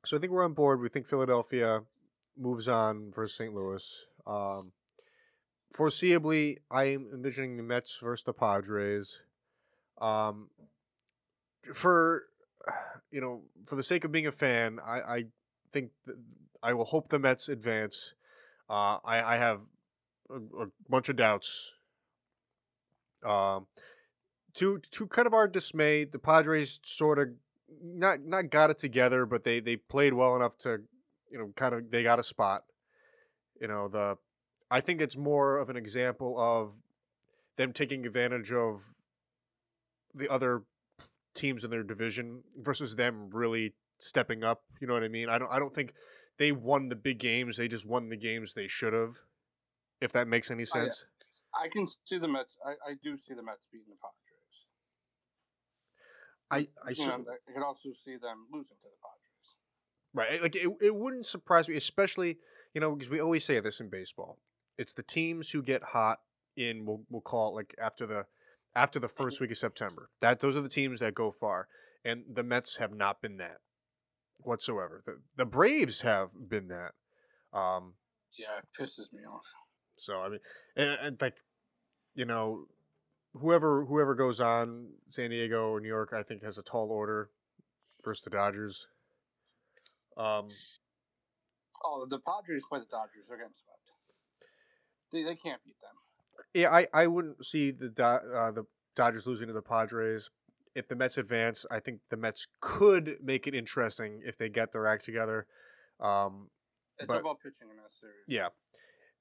So 0.06 0.18
I 0.18 0.20
think 0.20 0.32
we're 0.32 0.46
on 0.46 0.54
board. 0.54 0.82
We 0.82 0.90
think 0.90 1.08
Philadelphia 1.08 1.82
moves 2.38 2.68
on 2.68 3.12
versus 3.12 3.36
St. 3.38 3.54
Louis. 3.54 4.06
Um, 4.28 4.72
foreseeably, 5.76 6.58
I 6.70 6.86
am 6.86 7.08
envisioning 7.14 7.58
the 7.58 7.64
Mets 7.64 8.00
versus 8.02 8.24
the 8.24 8.34
Padres. 8.34 9.22
Um, 10.00 10.50
for 11.74 12.24
you 13.12 13.22
know, 13.22 13.42
for 13.66 13.76
the 13.76 13.84
sake 13.84 14.04
of 14.04 14.12
being 14.12 14.28
a 14.28 14.32
fan, 14.32 14.80
I, 14.86 15.00
I 15.00 15.24
think 15.72 15.92
th- 16.06 16.18
I 16.62 16.74
will 16.74 16.86
hope 16.86 17.10
the 17.10 17.20
Mets 17.20 17.50
advance. 17.50 18.14
Uh, 18.70 18.98
I, 19.06 19.36
I 19.36 19.38
have 19.38 19.62
a, 20.30 20.64
a 20.64 20.68
bunch 20.90 21.10
of 21.10 21.16
doubts. 21.16 21.74
Um, 23.26 23.68
to 24.56 24.80
to 24.92 25.08
kind 25.08 25.28
of 25.28 25.34
our 25.34 25.48
dismay, 25.48 26.06
the 26.06 26.20
Padres 26.20 26.80
sort 26.84 27.20
of 27.20 27.30
not 27.82 28.22
not 28.22 28.50
got 28.50 28.70
it 28.70 28.80
together, 28.80 29.26
but 29.26 29.44
they 29.44 29.60
they 29.60 29.76
played 29.76 30.14
well 30.14 30.36
enough 30.36 30.58
to 30.60 30.82
you 31.32 31.38
know 31.38 31.52
kind 31.56 31.76
of 31.76 31.92
they 31.92 32.04
got 32.04 32.20
a 32.20 32.24
spot. 32.24 32.64
You 33.60 33.68
know 33.68 33.88
the 33.88 34.18
I 34.70 34.82
think 34.82 35.02
it's 35.02 35.18
more 35.18 35.58
of 35.58 35.70
an 35.70 35.78
example 35.78 36.40
of 36.40 36.80
them 37.58 37.74
taking 37.74 38.06
advantage 38.06 38.52
of 38.52 38.94
the 40.14 40.30
other 40.30 40.64
teams 41.34 41.64
in 41.64 41.70
their 41.70 41.84
division 41.84 42.44
versus 42.58 42.96
them 42.96 43.30
really 43.32 43.74
stepping 44.00 44.44
up. 44.44 44.64
You 44.80 44.88
know 44.88 44.94
what 44.94 45.04
I 45.04 45.10
mean? 45.10 45.30
I 45.30 45.38
don't 45.38 45.52
I 45.52 45.60
don't 45.60 45.74
think 45.74 45.94
they 46.38 46.52
won 46.52 46.90
the 46.90 46.96
big 46.96 47.20
games. 47.20 47.58
They 47.58 47.68
just 47.68 47.86
won 47.86 48.10
the 48.10 48.18
games 48.18 48.54
they 48.54 48.68
should 48.68 48.94
have. 48.94 49.16
If 50.02 50.12
that 50.14 50.28
makes 50.28 50.52
any 50.52 50.64
Oh, 50.64 50.66
sense. 50.66 51.06
I 51.54 51.70
can 51.70 51.88
see 52.06 52.18
the 52.18 52.28
Mets. 52.28 52.58
I, 52.66 52.72
I 52.92 52.94
do 53.02 53.18
see 53.18 53.34
the 53.34 53.44
Mets 53.44 53.62
beating 53.72 53.88
the 53.90 53.96
Padres. 53.96 54.16
I 56.52 56.68
I 56.88 56.94
cer- 56.94 57.18
know, 57.18 57.26
I 57.50 57.52
can 57.54 57.64
also 57.64 57.90
see 57.94 58.18
them 58.18 58.46
losing 58.52 58.76
to 58.78 58.84
the 58.84 58.98
Padres. 59.02 59.56
Right. 60.14 60.42
Like 60.42 60.56
it, 60.56 60.70
it 60.82 60.96
wouldn't 60.96 61.26
surprise 61.26 61.68
me, 61.70 61.76
especially, 61.76 62.38
you 62.74 62.82
know, 62.82 62.94
because 62.96 63.10
we 63.10 63.20
always 63.20 63.46
say 63.46 63.60
this 63.60 63.80
in 63.80 63.90
baseball. 63.90 64.40
It's 64.78 64.94
the 64.94 65.04
teams 65.04 65.52
who 65.52 65.64
get 65.64 65.82
hot 65.84 66.20
in 66.58 66.86
we'll 66.86 67.04
we'll 67.10 67.22
call 67.22 67.52
it 67.52 67.56
like 67.56 67.76
after 67.82 68.06
the 68.06 68.26
after 68.76 69.00
the 69.00 69.08
first 69.08 69.40
week 69.40 69.52
of 69.52 69.58
September. 69.58 70.10
That 70.22 70.40
those 70.42 70.56
are 70.58 70.62
the 70.62 70.70
teams 70.70 71.00
that 71.00 71.16
go 71.16 71.32
far. 71.32 71.68
And 72.04 72.24
the 72.32 72.44
Mets 72.44 72.78
have 72.78 72.94
not 72.94 73.22
been 73.22 73.38
that 73.38 73.58
whatsoever. 74.44 75.02
The 75.06 75.22
the 75.38 75.46
Braves 75.46 76.02
have 76.02 76.32
been 76.50 76.68
that. 76.68 76.92
Um 77.58 77.96
Yeah, 78.38 78.60
it 78.60 78.66
pisses 78.80 79.12
me 79.14 79.24
off. 79.24 79.46
So 79.98 80.20
I 80.22 80.30
mean 80.30 80.40
and, 80.76 80.98
and 81.02 81.22
like 81.22 81.36
you 82.14 82.26
know 82.26 82.66
whoever 83.34 83.86
whoever 83.86 84.16
goes 84.16 84.40
on 84.40 84.90
San 85.10 85.30
Diego 85.30 85.70
or 85.70 85.80
New 85.80 85.88
York 85.88 86.12
I 86.14 86.24
think 86.24 86.44
has 86.44 86.58
a 86.58 86.64
tall 86.64 86.90
order 86.92 87.30
versus 88.04 88.24
the 88.24 88.30
Dodgers. 88.30 88.88
Um 90.18 90.48
Oh, 91.84 92.08
the 92.10 92.20
Padres 92.20 92.64
play 92.68 92.80
the 92.80 92.86
Dodgers. 92.90 93.26
They're 93.28 93.38
getting 93.38 93.54
swept. 93.54 93.80
They, 95.12 95.24
they 95.24 95.36
can't 95.36 95.64
beat 95.64 95.76
them. 95.80 95.92
Yeah, 96.54 96.72
I, 96.74 96.88
I 96.94 97.08
wouldn't 97.08 97.46
see 97.46 97.72
the 97.72 97.92
uh, 98.02 98.52
the 98.52 98.64
Dodgers 98.96 99.28
losing 99.28 99.48
to 99.48 99.54
the 99.54 99.62
Padres. 99.62 100.30
If 100.74 100.88
the 100.88 100.96
Mets 100.96 101.18
advance, 101.18 101.66
I 101.70 101.80
think 101.80 102.00
the 102.10 102.18
Mets 102.18 102.48
could 102.60 103.18
make 103.22 103.46
it 103.48 103.54
interesting 103.56 104.22
if 104.26 104.38
they 104.38 104.50
get 104.50 104.72
their 104.72 104.88
act 104.88 105.06
together. 105.06 105.48
Um, 106.00 106.50
It's 106.98 107.08
But- 107.08 107.22
about 107.22 107.40
pitching 107.40 107.70
in 107.70 107.78
that 107.78 107.94
series. 108.00 108.16
yeah, 108.28 108.48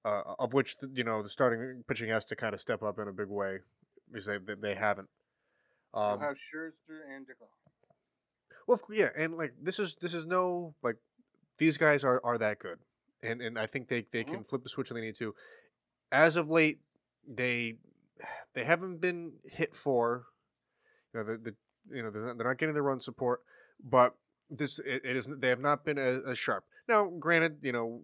uh, 0.04 0.22
of 0.38 0.52
which 0.52 0.76
the- 0.78 0.90
you 0.94 1.04
know 1.04 1.22
the 1.22 1.28
starting 1.28 1.82
pitching 1.88 2.08
has 2.10 2.24
to 2.26 2.36
kind 2.36 2.54
of 2.54 2.60
step 2.60 2.82
up 2.82 2.98
in 2.98 3.08
a 3.08 3.12
big 3.12 3.28
way 3.28 3.58
because 4.10 4.26
they 4.26 4.38
they, 4.38 4.54
they 4.54 4.74
haven't. 4.74 5.08
You'll 5.94 6.02
Um, 6.02 6.20
have 6.20 6.36
Scherzer 6.36 7.00
and 7.14 7.26
DeGrom. 7.26 7.48
Well, 8.66 8.80
yeah, 8.90 9.10
and 9.16 9.36
like 9.36 9.52
this 9.60 9.78
is 9.78 9.94
this 10.00 10.14
is 10.14 10.26
no 10.26 10.74
like 10.82 10.96
these 11.58 11.76
guys 11.78 12.02
are 12.04 12.20
are 12.24 12.38
that 12.38 12.58
good, 12.58 12.78
and 13.22 13.40
and 13.42 13.58
I 13.58 13.66
think 13.66 13.88
they 13.88 14.06
they 14.10 14.24
can 14.24 14.42
flip 14.42 14.62
the 14.62 14.68
switch 14.68 14.90
when 14.90 15.00
they 15.00 15.06
need 15.06 15.16
to. 15.16 15.34
As 16.10 16.36
of 16.36 16.48
late, 16.48 16.78
they 17.26 17.76
they 18.54 18.64
haven't 18.64 18.98
been 19.00 19.34
hit 19.44 19.74
for, 19.74 20.26
you 21.12 21.20
know, 21.20 21.26
the, 21.26 21.36
the 21.38 21.54
you 21.94 22.02
know 22.02 22.10
they're 22.10 22.22
not, 22.26 22.38
they're 22.38 22.46
not 22.48 22.58
getting 22.58 22.74
the 22.74 22.82
run 22.82 23.00
support, 23.00 23.40
but 23.82 24.14
this 24.48 24.78
it, 24.78 25.04
it 25.04 25.16
isn't 25.16 25.40
they 25.40 25.48
have 25.48 25.60
not 25.60 25.84
been 25.84 25.98
as, 25.98 26.20
as 26.26 26.38
sharp. 26.38 26.64
Now, 26.88 27.06
granted, 27.18 27.58
you 27.62 27.72
know, 27.72 28.02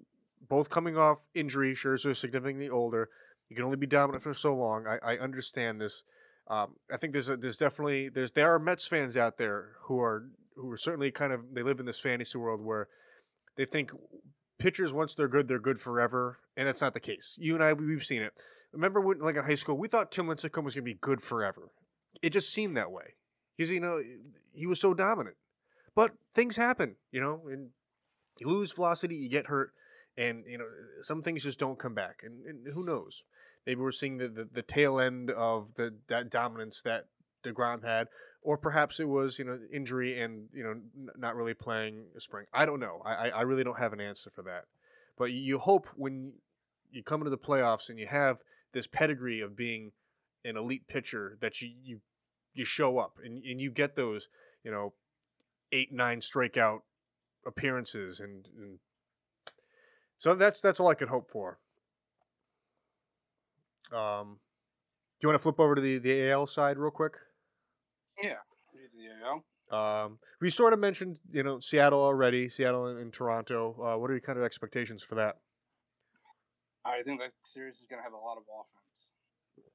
both 0.49 0.71
coming 0.71 0.97
off 0.97 1.29
injury, 1.35 1.75
Scherzer 1.75 2.17
significantly 2.17 2.69
older. 2.69 3.09
You 3.49 3.57
can 3.57 3.65
only 3.65 3.77
be 3.77 3.87
dominant 3.87 4.23
for 4.23 4.35
so 4.35 4.55
long. 4.55 4.87
I, 4.87 4.99
I 5.15 5.19
understand 5.19 5.81
this. 5.81 6.05
Um, 6.49 6.77
I 6.93 6.97
think 6.97 7.13
there's 7.13 7.29
a, 7.29 7.37
there's 7.37 7.57
definitely 7.59 8.09
there's 8.09 8.33
there 8.33 8.53
are 8.53 8.59
Mets 8.59 8.87
fans 8.87 9.17
out 9.17 9.37
there 9.37 9.73
who 9.85 10.01
are 10.01 10.31
who 10.57 10.71
are 10.71 10.77
certainly 10.77 11.11
kind 11.11 11.33
of 11.33 11.41
they 11.53 11.63
live 11.63 11.81
in 11.81 11.87
this 11.87 12.01
fantasy 12.01 12.39
world 12.39 12.61
where 12.61 12.89
they 13.57 13.65
think 13.65 13.93
pitchers 14.59 14.93
once 14.93 15.15
they're 15.15 15.29
good 15.29 15.49
they're 15.49 15.59
good 15.59 15.79
forever, 15.79 16.39
and 16.57 16.67
that's 16.67 16.81
not 16.81 16.95
the 16.95 17.01
case. 17.01 17.37
You 17.41 17.55
and 17.55 17.63
I 17.63 17.73
we- 17.73 17.87
we've 17.87 18.05
seen 18.05 18.23
it. 18.23 18.33
Remember 18.73 19.01
when 19.01 19.19
like 19.21 19.37
in 19.37 19.45
high 19.45 19.55
school 19.55 19.77
we 19.77 19.89
thought 19.89 20.13
Tim 20.13 20.27
Lincecum 20.27 20.65
was 20.65 20.75
going 20.75 20.85
to 20.85 20.93
be 20.93 20.99
good 21.01 21.21
forever. 21.21 21.71
It 22.23 22.31
just 22.31 22.53
seemed 22.53 22.77
that 22.77 22.91
way 22.91 23.15
because 23.57 23.71
you 23.71 23.81
know 23.81 24.01
he 24.53 24.67
was 24.67 24.81
so 24.81 24.95
dominant. 24.95 25.37
But 25.95 26.13
things 26.35 26.57
happen, 26.57 26.97
you 27.11 27.21
know, 27.21 27.43
and 27.51 27.71
you 28.39 28.49
lose 28.49 28.73
velocity, 28.73 29.17
you 29.17 29.29
get 29.29 29.47
hurt, 29.47 29.73
and 30.21 30.45
you 30.47 30.59
know 30.59 30.67
some 31.01 31.23
things 31.23 31.43
just 31.43 31.59
don't 31.59 31.79
come 31.79 31.95
back. 31.95 32.21
And, 32.23 32.45
and 32.45 32.75
who 32.75 32.85
knows? 32.85 33.25
Maybe 33.67 33.81
we're 33.81 33.93
seeing 33.93 34.19
the, 34.19 34.29
the, 34.29 34.49
the 34.53 34.63
tail 34.63 35.01
end 35.01 35.31
of 35.31 35.75
the 35.75 35.97
that 36.09 36.31
dominance 36.31 36.83
that 36.83 37.07
deGrom 37.43 37.85
had, 37.85 38.09
or 38.43 38.59
perhaps 38.59 39.01
it 39.01 39.09
was 39.09 39.39
you 39.39 39.47
know 39.47 39.59
injury 39.73 40.21
and 40.21 40.49
you 40.53 40.63
know 40.63 40.73
n- 40.73 41.09
not 41.17 41.35
really 41.35 41.55
playing 41.55 42.05
spring. 42.19 42.47
I 42.53 42.67
don't 42.67 42.81
know. 42.81 43.01
I 43.05 43.31
I 43.31 43.43
really 43.43 43.65
don't 43.65 43.79
have 43.79 43.95
an 43.95 44.01
answer 44.01 44.31
for 44.31 44.43
that. 44.43 44.65
But 45.17 45.33
you 45.33 45.59
hope 45.59 45.89
when 45.97 46.35
you 46.91 47.03
come 47.03 47.21
into 47.21 47.31
the 47.31 47.39
playoffs 47.39 47.89
and 47.89 47.99
you 47.99 48.07
have 48.07 48.41
this 48.73 48.87
pedigree 48.87 49.41
of 49.41 49.57
being 49.57 49.93
an 50.45 50.57
elite 50.57 50.87
pitcher 50.87 51.39
that 51.41 51.63
you 51.63 51.71
you, 51.83 52.01
you 52.53 52.65
show 52.65 52.99
up 52.99 53.17
and, 53.25 53.43
and 53.45 53.61
you 53.61 53.71
get 53.71 53.97
those 53.97 54.29
you 54.63 54.71
know 54.71 54.93
eight 55.73 55.93
nine 55.93 56.21
strikeout 56.21 56.81
appearances 57.47 58.21
and, 58.21 58.49
and 58.59 58.79
so 60.21 60.35
that's 60.37 60.61
that's 60.61 60.79
all 60.79 60.87
I 60.89 60.95
can 60.95 61.09
hope 61.09 61.29
for. 61.31 61.59
Um, 63.91 64.39
do 65.19 65.27
you 65.27 65.29
want 65.29 65.35
to 65.39 65.43
flip 65.43 65.59
over 65.59 65.75
to 65.75 65.81
the 65.81 65.99
the 65.99 66.31
AL 66.31 66.47
side 66.47 66.79
real 66.79 66.93
quick? 66.93 67.15
Yeah. 68.23 68.35
The 68.95 69.27
AL. 69.27 69.45
Um, 70.05 70.19
we 70.41 70.51
sort 70.51 70.73
of 70.73 70.79
mentioned 70.79 71.19
you 71.33 71.43
know 71.43 71.59
Seattle 71.59 72.01
already, 72.01 72.49
Seattle 72.49 72.87
and, 72.87 72.99
and 73.01 73.13
Toronto. 73.13 73.75
Uh, 73.81 73.99
what 73.99 74.11
are 74.11 74.15
your 74.15 74.21
kind 74.21 74.39
of 74.39 74.45
expectations 74.45 75.03
for 75.03 75.15
that? 75.17 75.39
I 76.85 77.03
think 77.03 77.21
that 77.21 77.33
series 77.45 77.77
is 77.77 77.87
going 77.89 78.01
to 78.01 78.05
have 78.05 78.13
a 78.13 78.17
lot 78.17 78.37
of 78.37 78.45
offense. 78.49 79.67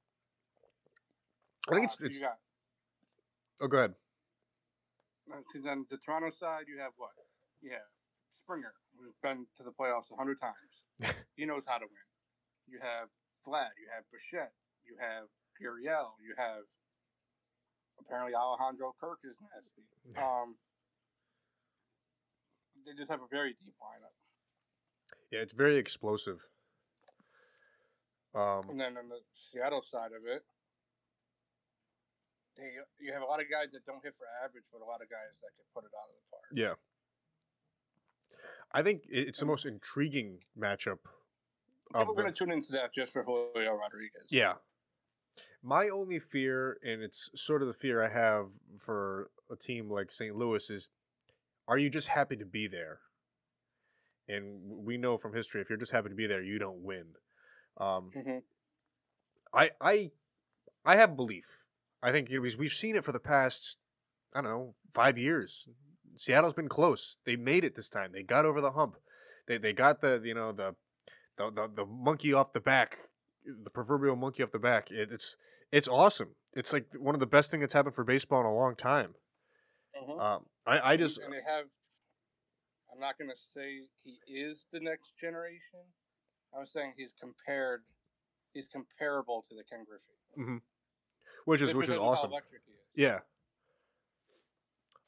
I 1.69 1.73
think 1.75 1.83
Uh, 1.83 1.85
it's 1.85 1.97
so 1.99 2.05
it's. 2.05 2.21
got 2.21 2.37
Oh, 3.61 3.67
go 3.67 3.77
ahead. 3.77 3.93
because 5.27 5.63
then 5.63 5.85
the 5.89 5.97
Toronto 5.97 6.29
side 6.29 6.65
you 6.67 6.77
have 6.79 6.91
what? 6.97 7.11
Yeah, 7.61 7.77
Springer, 8.43 8.73
who's 8.99 9.15
been 9.21 9.45
to 9.57 9.63
the 9.63 9.71
playoffs 9.71 10.11
a 10.11 10.15
hundred 10.15 10.39
times. 10.39 10.83
he 11.35 11.45
knows 11.45 11.63
how 11.67 11.77
to 11.77 11.85
win. 11.85 12.07
You 12.67 12.79
have 12.81 13.09
Vlad. 13.45 13.75
You 13.77 13.87
have 13.93 14.03
Bichette. 14.11 14.53
You 14.85 14.95
have 14.99 15.27
Gurriel. 15.61 16.15
You 16.21 16.33
have 16.37 16.63
apparently 17.99 18.33
Alejandro 18.35 18.95
Kirk 18.99 19.19
is 19.23 19.35
nasty. 19.41 19.83
Um, 20.21 20.55
they 22.85 22.93
just 22.93 23.09
have 23.09 23.21
a 23.21 23.27
very 23.31 23.57
deep 23.57 23.73
lineup. 23.81 24.13
Yeah, 25.31 25.39
it's 25.41 25.53
very 25.53 25.77
explosive. 25.77 26.45
Um, 28.35 28.69
And 28.69 28.79
then 28.79 28.93
on 28.97 29.09
the 29.09 29.17
Seattle 29.33 29.81
side 29.81 30.11
of 30.13 30.21
it, 30.29 30.45
they 32.55 32.69
you 33.01 33.11
have 33.11 33.23
a 33.23 33.25
lot 33.25 33.41
of 33.41 33.49
guys 33.49 33.71
that 33.73 33.83
don't 33.87 34.03
hit 34.03 34.13
for 34.19 34.27
average, 34.43 34.63
but 34.71 34.81
a 34.81 34.87
lot 34.87 35.01
of 35.01 35.09
guys 35.09 35.33
that 35.41 35.49
can 35.57 35.65
put 35.73 35.83
it 35.83 35.91
out 35.97 36.07
of 36.07 36.15
the 36.15 36.25
park. 36.29 36.45
yeah, 36.53 36.75
I 38.71 38.81
think 38.81 39.03
it's 39.09 39.39
the 39.39 39.45
most 39.45 39.65
intriguing 39.65 40.39
matchup. 40.59 40.99
Yeah, 41.93 42.03
we're 42.03 42.13
going 42.15 42.31
to 42.31 42.37
tune 42.37 42.51
into 42.51 42.71
that 42.73 42.93
just 42.93 43.13
for 43.13 43.23
Julio 43.23 43.73
Rodriguez. 43.73 44.27
yeah, 44.29 44.53
my 45.63 45.89
only 45.89 46.19
fear, 46.19 46.77
and 46.83 47.01
it's 47.01 47.29
sort 47.35 47.61
of 47.61 47.67
the 47.67 47.73
fear 47.73 48.03
I 48.03 48.09
have 48.09 48.47
for 48.77 49.27
a 49.51 49.55
team 49.55 49.89
like 49.89 50.11
St. 50.11 50.35
Louis, 50.35 50.69
is 50.69 50.89
are 51.67 51.77
you 51.77 51.89
just 51.89 52.09
happy 52.09 52.35
to 52.35 52.45
be 52.45 52.67
there? 52.67 52.99
And 54.27 54.59
we 54.63 54.97
know 54.97 55.17
from 55.17 55.33
history, 55.33 55.61
if 55.61 55.69
you're 55.69 55.77
just 55.77 55.91
happy 55.91 56.09
to 56.09 56.15
be 56.15 56.27
there, 56.27 56.41
you 56.43 56.59
don't 56.59 56.81
win. 56.83 57.05
Um, 57.77 58.11
hmm 58.13 58.37
I 59.53 59.71
I 59.79 60.11
I 60.83 60.97
have 60.97 61.15
belief. 61.15 61.65
I 62.03 62.11
think 62.11 62.29
it 62.29 62.39
was, 62.39 62.57
we've 62.57 62.73
seen 62.73 62.95
it 62.95 63.03
for 63.03 63.11
the 63.11 63.19
past 63.19 63.77
I 64.35 64.41
don't 64.41 64.51
know 64.51 64.75
five 64.91 65.17
years. 65.17 65.67
Seattle's 66.15 66.53
been 66.53 66.69
close. 66.69 67.17
They 67.25 67.35
made 67.35 67.63
it 67.63 67.75
this 67.75 67.89
time. 67.89 68.11
They 68.11 68.23
got 68.23 68.45
over 68.45 68.61
the 68.61 68.71
hump. 68.71 68.95
They 69.47 69.57
they 69.57 69.73
got 69.73 70.01
the 70.01 70.21
you 70.23 70.33
know 70.33 70.51
the 70.51 70.75
the 71.37 71.51
the, 71.51 71.71
the 71.75 71.85
monkey 71.85 72.33
off 72.33 72.53
the 72.53 72.61
back, 72.61 72.97
the 73.45 73.69
proverbial 73.69 74.15
monkey 74.15 74.43
off 74.43 74.51
the 74.51 74.59
back. 74.59 74.91
It, 74.91 75.11
it's 75.11 75.35
it's 75.71 75.87
awesome. 75.87 76.35
It's 76.53 76.71
like 76.71 76.87
one 76.97 77.15
of 77.15 77.19
the 77.19 77.25
best 77.25 77.51
things 77.51 77.61
that's 77.61 77.73
happened 77.73 77.95
for 77.95 78.03
baseball 78.03 78.39
in 78.41 78.45
a 78.45 78.53
long 78.53 78.75
time. 78.75 79.15
hmm 79.95 80.19
Um, 80.19 80.45
I 80.65 80.93
I 80.93 80.97
just 80.97 81.19
and 81.19 81.33
they 81.33 81.41
have. 81.45 81.65
I'm 82.93 83.01
not 83.01 83.17
going 83.17 83.29
to 83.29 83.35
say 83.53 83.81
he 84.05 84.17
is 84.33 84.67
the 84.71 84.79
next 84.79 85.17
generation. 85.19 85.83
I'm 86.57 86.65
saying 86.65 86.93
he's 86.95 87.11
compared. 87.19 87.81
He's 88.53 88.67
comparable 88.67 89.43
to 89.49 89.55
the 89.55 89.63
Ken 89.69 89.83
Griffey, 89.83 90.61
which 91.43 91.61
is 91.61 91.75
which 91.75 91.89
is 91.89 91.97
awesome. 91.97 92.29
How 92.29 92.37
electric 92.37 92.61
he 92.65 92.71
is. 92.71 92.79
Yeah. 92.95 93.19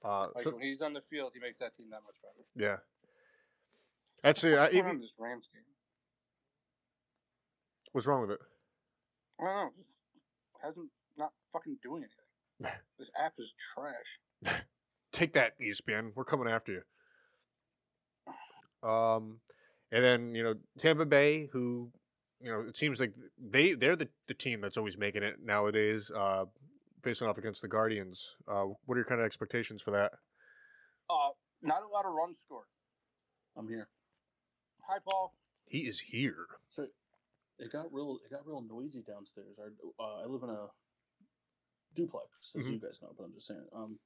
Uh, 0.07 0.27
Like 0.35 0.43
so- 0.43 0.51
when 0.51 0.61
he's 0.61 0.81
on 0.81 0.93
the 0.93 1.01
field, 1.09 1.31
he 1.33 1.39
makes 1.39 1.57
that 1.59 1.75
team 1.75 1.87
that 1.91 2.01
much 2.05 2.15
better. 2.21 2.45
yeah. 2.55 2.77
Actually, 4.23 4.53
it. 4.53 4.57
I, 4.57 4.61
What's 4.63 4.75
even, 4.75 4.99
this 4.99 5.11
Rams 5.19 5.47
game? 5.53 5.61
what's 7.91 8.07
wrong 8.07 8.21
with 8.21 8.31
it? 8.31 8.39
I 9.39 9.43
don't 9.45 9.55
know. 9.55 9.71
Just 9.77 9.93
hasn't 10.63 10.89
not 11.17 11.31
fucking 11.53 11.77
doing 11.83 12.03
anything. 12.03 12.77
this 12.99 13.09
app 13.19 13.33
is 13.37 13.53
trash. 13.73 14.19
take 15.11 15.33
that 15.33 15.53
ESPN. 15.59 16.11
We're 16.15 16.25
coming 16.25 16.47
after 16.47 16.71
you. 16.73 18.89
Um, 18.89 19.39
and 19.91 20.03
then 20.03 20.35
you 20.35 20.43
know 20.43 20.55
Tampa 20.79 21.05
Bay, 21.05 21.47
who 21.51 21.91
you 22.41 22.51
know 22.51 22.61
it 22.61 22.77
seems 22.77 22.99
like 22.99 23.13
they 23.39 23.73
they're 23.73 23.95
the, 23.95 24.09
the 24.27 24.33
team 24.33 24.61
that's 24.61 24.77
always 24.77 24.97
making 24.97 25.23
it 25.23 25.35
nowadays. 25.43 26.11
Uh, 26.11 26.45
facing 27.07 27.25
off 27.27 27.37
against 27.37 27.61
the 27.61 27.69
Guardians. 27.69 28.35
Uh, 28.49 28.65
what 28.85 28.95
are 28.95 28.97
your 28.97 29.05
kind 29.05 29.21
of 29.21 29.25
expectations 29.25 29.81
for 29.81 29.91
that? 29.91 30.11
Uh, 31.09 31.31
not 31.61 31.81
a 31.81 31.87
lot 31.87 32.05
of 32.05 32.11
runs 32.11 32.39
scored. 32.39 32.67
I'm 33.55 33.69
here. 33.69 33.87
Hi, 34.89 34.97
Paul. 35.09 35.33
He 35.69 35.79
is 35.87 36.01
here. 36.01 36.47
So 36.69 36.87
it 37.59 37.71
got 37.71 37.93
real. 37.93 38.19
It 38.25 38.31
got 38.31 38.45
real 38.45 38.61
noisy 38.61 39.03
downstairs. 39.07 39.57
Our, 39.57 39.71
uh, 39.97 40.23
I 40.23 40.25
live 40.25 40.43
in 40.43 40.49
a 40.49 40.67
duplex, 41.95 42.53
as 42.59 42.67
Mhm. 42.67 42.73
you 42.73 42.79
guys 42.79 43.01
know, 43.01 43.13
but 43.17 43.23
I'm 43.23 43.33
just 43.33 43.47
saying. 43.47 43.67
Um, 43.71 43.99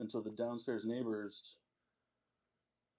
and 0.00 0.10
so 0.10 0.20
the 0.20 0.30
downstairs 0.32 0.84
neighbors, 0.84 1.56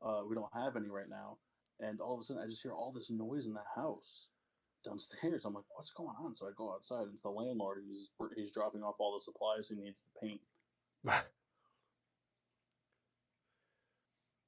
uh, 0.02 0.23
we 0.26 0.34
don't 0.34 0.54
have 0.54 0.78
any 0.78 0.88
right 0.89 1.10
now. 1.10 1.39
And 1.80 2.00
all 2.00 2.15
of 2.15 2.21
a 2.21 2.23
sudden, 2.23 2.41
I 2.41 2.47
just 2.47 2.63
hear 2.63 2.73
all 2.73 2.93
this 2.93 3.12
noise 3.12 3.47
in 3.47 3.54
the 3.54 3.65
house 3.76 4.30
downstairs. 4.83 5.45
I'm 5.45 5.53
like, 5.53 5.63
what's 5.75 5.91
going 5.91 6.15
on? 6.23 6.35
So 6.35 6.47
I 6.47 6.51
go 6.55 6.73
outside. 6.73 7.03
and 7.03 7.13
It's 7.13 7.21
the 7.21 7.29
landlord. 7.29 7.83
He's 7.87 8.09
he's 8.35 8.51
dropping 8.51 8.83
off 8.83 8.95
all 8.99 9.13
the 9.13 9.19
supplies 9.23 9.69
he 9.69 9.75
needs 9.75 10.01
to 10.01 10.09
paint. 10.21 10.41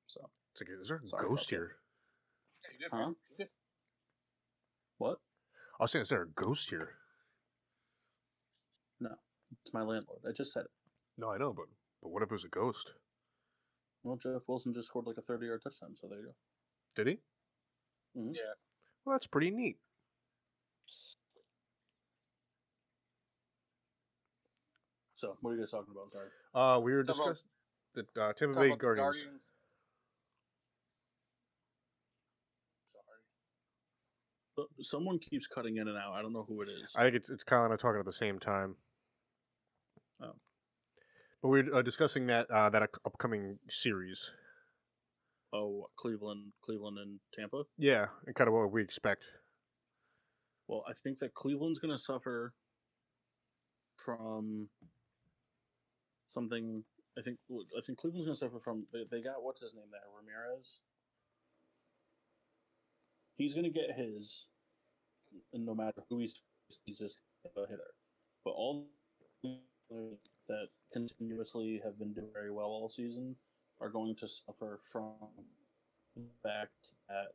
So 0.07 0.29
It's 0.53 0.61
like, 0.61 0.69
is 0.81 0.87
there 0.87 0.97
a 0.97 1.07
Sorry 1.07 1.27
ghost 1.27 1.49
here? 1.49 1.75
Yeah, 2.79 2.87
Huh? 2.91 3.13
right. 3.39 3.47
What? 4.97 5.19
I 5.79 5.83
was 5.83 5.91
saying, 5.91 6.01
is 6.03 6.09
there 6.09 6.23
a 6.23 6.27
ghost 6.27 6.69
here? 6.69 6.95
No, 8.99 9.11
it's 9.61 9.73
my 9.73 9.81
landlord. 9.83 10.21
I 10.27 10.31
just 10.31 10.51
said 10.51 10.65
it. 10.65 10.71
No, 11.17 11.29
I 11.31 11.37
know, 11.37 11.53
but 11.53 11.65
but 12.01 12.09
what 12.09 12.23
if 12.23 12.29
it 12.29 12.33
was 12.33 12.43
a 12.43 12.49
ghost? 12.49 12.93
Well, 14.03 14.17
Jeff 14.17 14.41
Wilson 14.47 14.73
just 14.73 14.87
scored 14.87 15.05
like 15.05 15.17
a 15.17 15.21
30 15.21 15.45
yard 15.45 15.61
touchdown. 15.63 15.95
So 15.95 16.07
there 16.07 16.19
you 16.19 16.25
go. 16.25 16.35
Did 16.95 17.07
he? 17.07 17.13
Mm-hmm. 18.19 18.33
Yeah. 18.33 18.53
Well, 19.05 19.13
that's 19.13 19.27
pretty 19.27 19.51
neat. 19.51 19.77
So 25.19 25.35
what 25.41 25.51
are 25.51 25.55
you 25.55 25.59
guys 25.59 25.71
talking 25.71 25.91
about? 25.91 26.09
Sorry. 26.13 26.29
Uh, 26.55 26.79
we 26.79 26.93
were 26.93 27.03
discussing 27.03 27.43
the 27.93 28.05
uh, 28.21 28.31
Tampa 28.31 28.57
Bay 28.57 28.67
about 28.67 28.79
the 28.79 28.85
Guardians. 28.85 29.17
Sorry. 29.17 29.35
So- 34.55 34.67
Someone 34.81 35.19
keeps 35.19 35.45
cutting 35.45 35.75
in 35.75 35.89
and 35.89 35.97
out. 35.97 36.13
I 36.13 36.21
don't 36.21 36.31
know 36.31 36.45
who 36.47 36.61
it 36.61 36.69
is. 36.69 36.93
I 36.95 37.03
think 37.03 37.15
it's 37.15 37.29
it's 37.29 37.43
Kyle 37.43 37.65
and 37.65 37.73
I 37.73 37.75
talking 37.75 37.99
at 37.99 38.05
the 38.05 38.13
same 38.13 38.39
time. 38.39 38.75
Oh. 40.23 40.35
But 41.41 41.49
we're 41.49 41.75
uh, 41.75 41.81
discussing 41.81 42.27
that 42.27 42.49
uh, 42.49 42.69
that 42.69 42.83
upcoming 43.05 43.57
series. 43.67 44.31
Oh, 45.51 45.87
Cleveland, 45.97 46.53
Cleveland, 46.63 46.97
and 46.97 47.19
Tampa. 47.33 47.63
Yeah, 47.77 48.05
and 48.25 48.35
kind 48.35 48.47
of 48.47 48.53
what 48.53 48.71
we 48.71 48.81
expect. 48.83 49.27
Well, 50.69 50.85
I 50.87 50.93
think 50.93 51.17
that 51.19 51.33
Cleveland's 51.33 51.79
going 51.79 51.93
to 51.93 51.97
suffer 52.01 52.53
from 53.95 54.69
something. 56.29 56.83
I 57.17 57.21
think 57.21 57.37
I 57.49 57.81
think 57.85 57.97
Cleveland's 57.97 58.27
going 58.27 58.35
to 58.35 58.39
suffer 58.39 58.59
from. 58.59 58.85
They, 58.93 59.05
they 59.09 59.21
got 59.21 59.43
what's 59.43 59.61
his 59.61 59.73
name 59.73 59.89
there, 59.91 60.01
Ramirez. 60.15 60.79
He's 63.35 63.53
going 63.53 63.65
to 63.65 63.69
get 63.69 63.95
his, 63.95 64.47
no 65.53 65.73
matter 65.73 66.01
who 66.09 66.19
he's, 66.19 66.41
he's 66.85 66.99
just 66.99 67.19
a 67.55 67.61
hitter. 67.61 67.93
But 68.43 68.51
all 68.51 68.87
that 70.49 70.67
continuously 70.91 71.81
have 71.83 71.97
been 71.97 72.13
doing 72.13 72.29
very 72.33 72.51
well 72.51 72.65
all 72.65 72.89
season 72.89 73.35
are 73.79 73.89
going 73.89 74.15
to 74.15 74.27
suffer 74.27 74.77
from 74.91 75.13
the 76.15 76.23
fact 76.43 76.91
that 77.07 77.27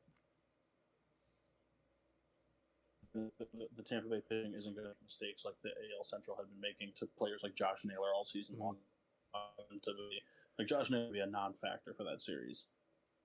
the, 3.15 3.31
the, 3.39 3.67
the 3.77 3.83
Tampa 3.83 4.09
Bay 4.09 4.21
pitching 4.29 4.55
isn't 4.55 4.75
going 4.75 4.85
to 4.85 4.91
make 4.91 5.03
mistakes 5.03 5.45
like 5.45 5.59
the 5.63 5.71
AL 5.71 6.05
Central 6.05 6.37
had 6.37 6.49
been 6.49 6.61
making 6.61 6.93
to 6.97 7.09
players 7.17 7.43
like 7.43 7.55
Josh 7.55 7.79
Naylor 7.85 8.13
all 8.15 8.25
season 8.25 8.57
long. 8.59 8.77
Um, 9.35 9.79
to 9.83 9.91
be, 9.93 10.21
like 10.59 10.69
Josh 10.69 10.91
Naylor 10.91 11.07
would 11.07 11.13
be 11.13 11.21
a 11.21 11.27
non-factor 11.27 11.93
for 11.95 12.05
that 12.05 12.23
series. 12.23 12.67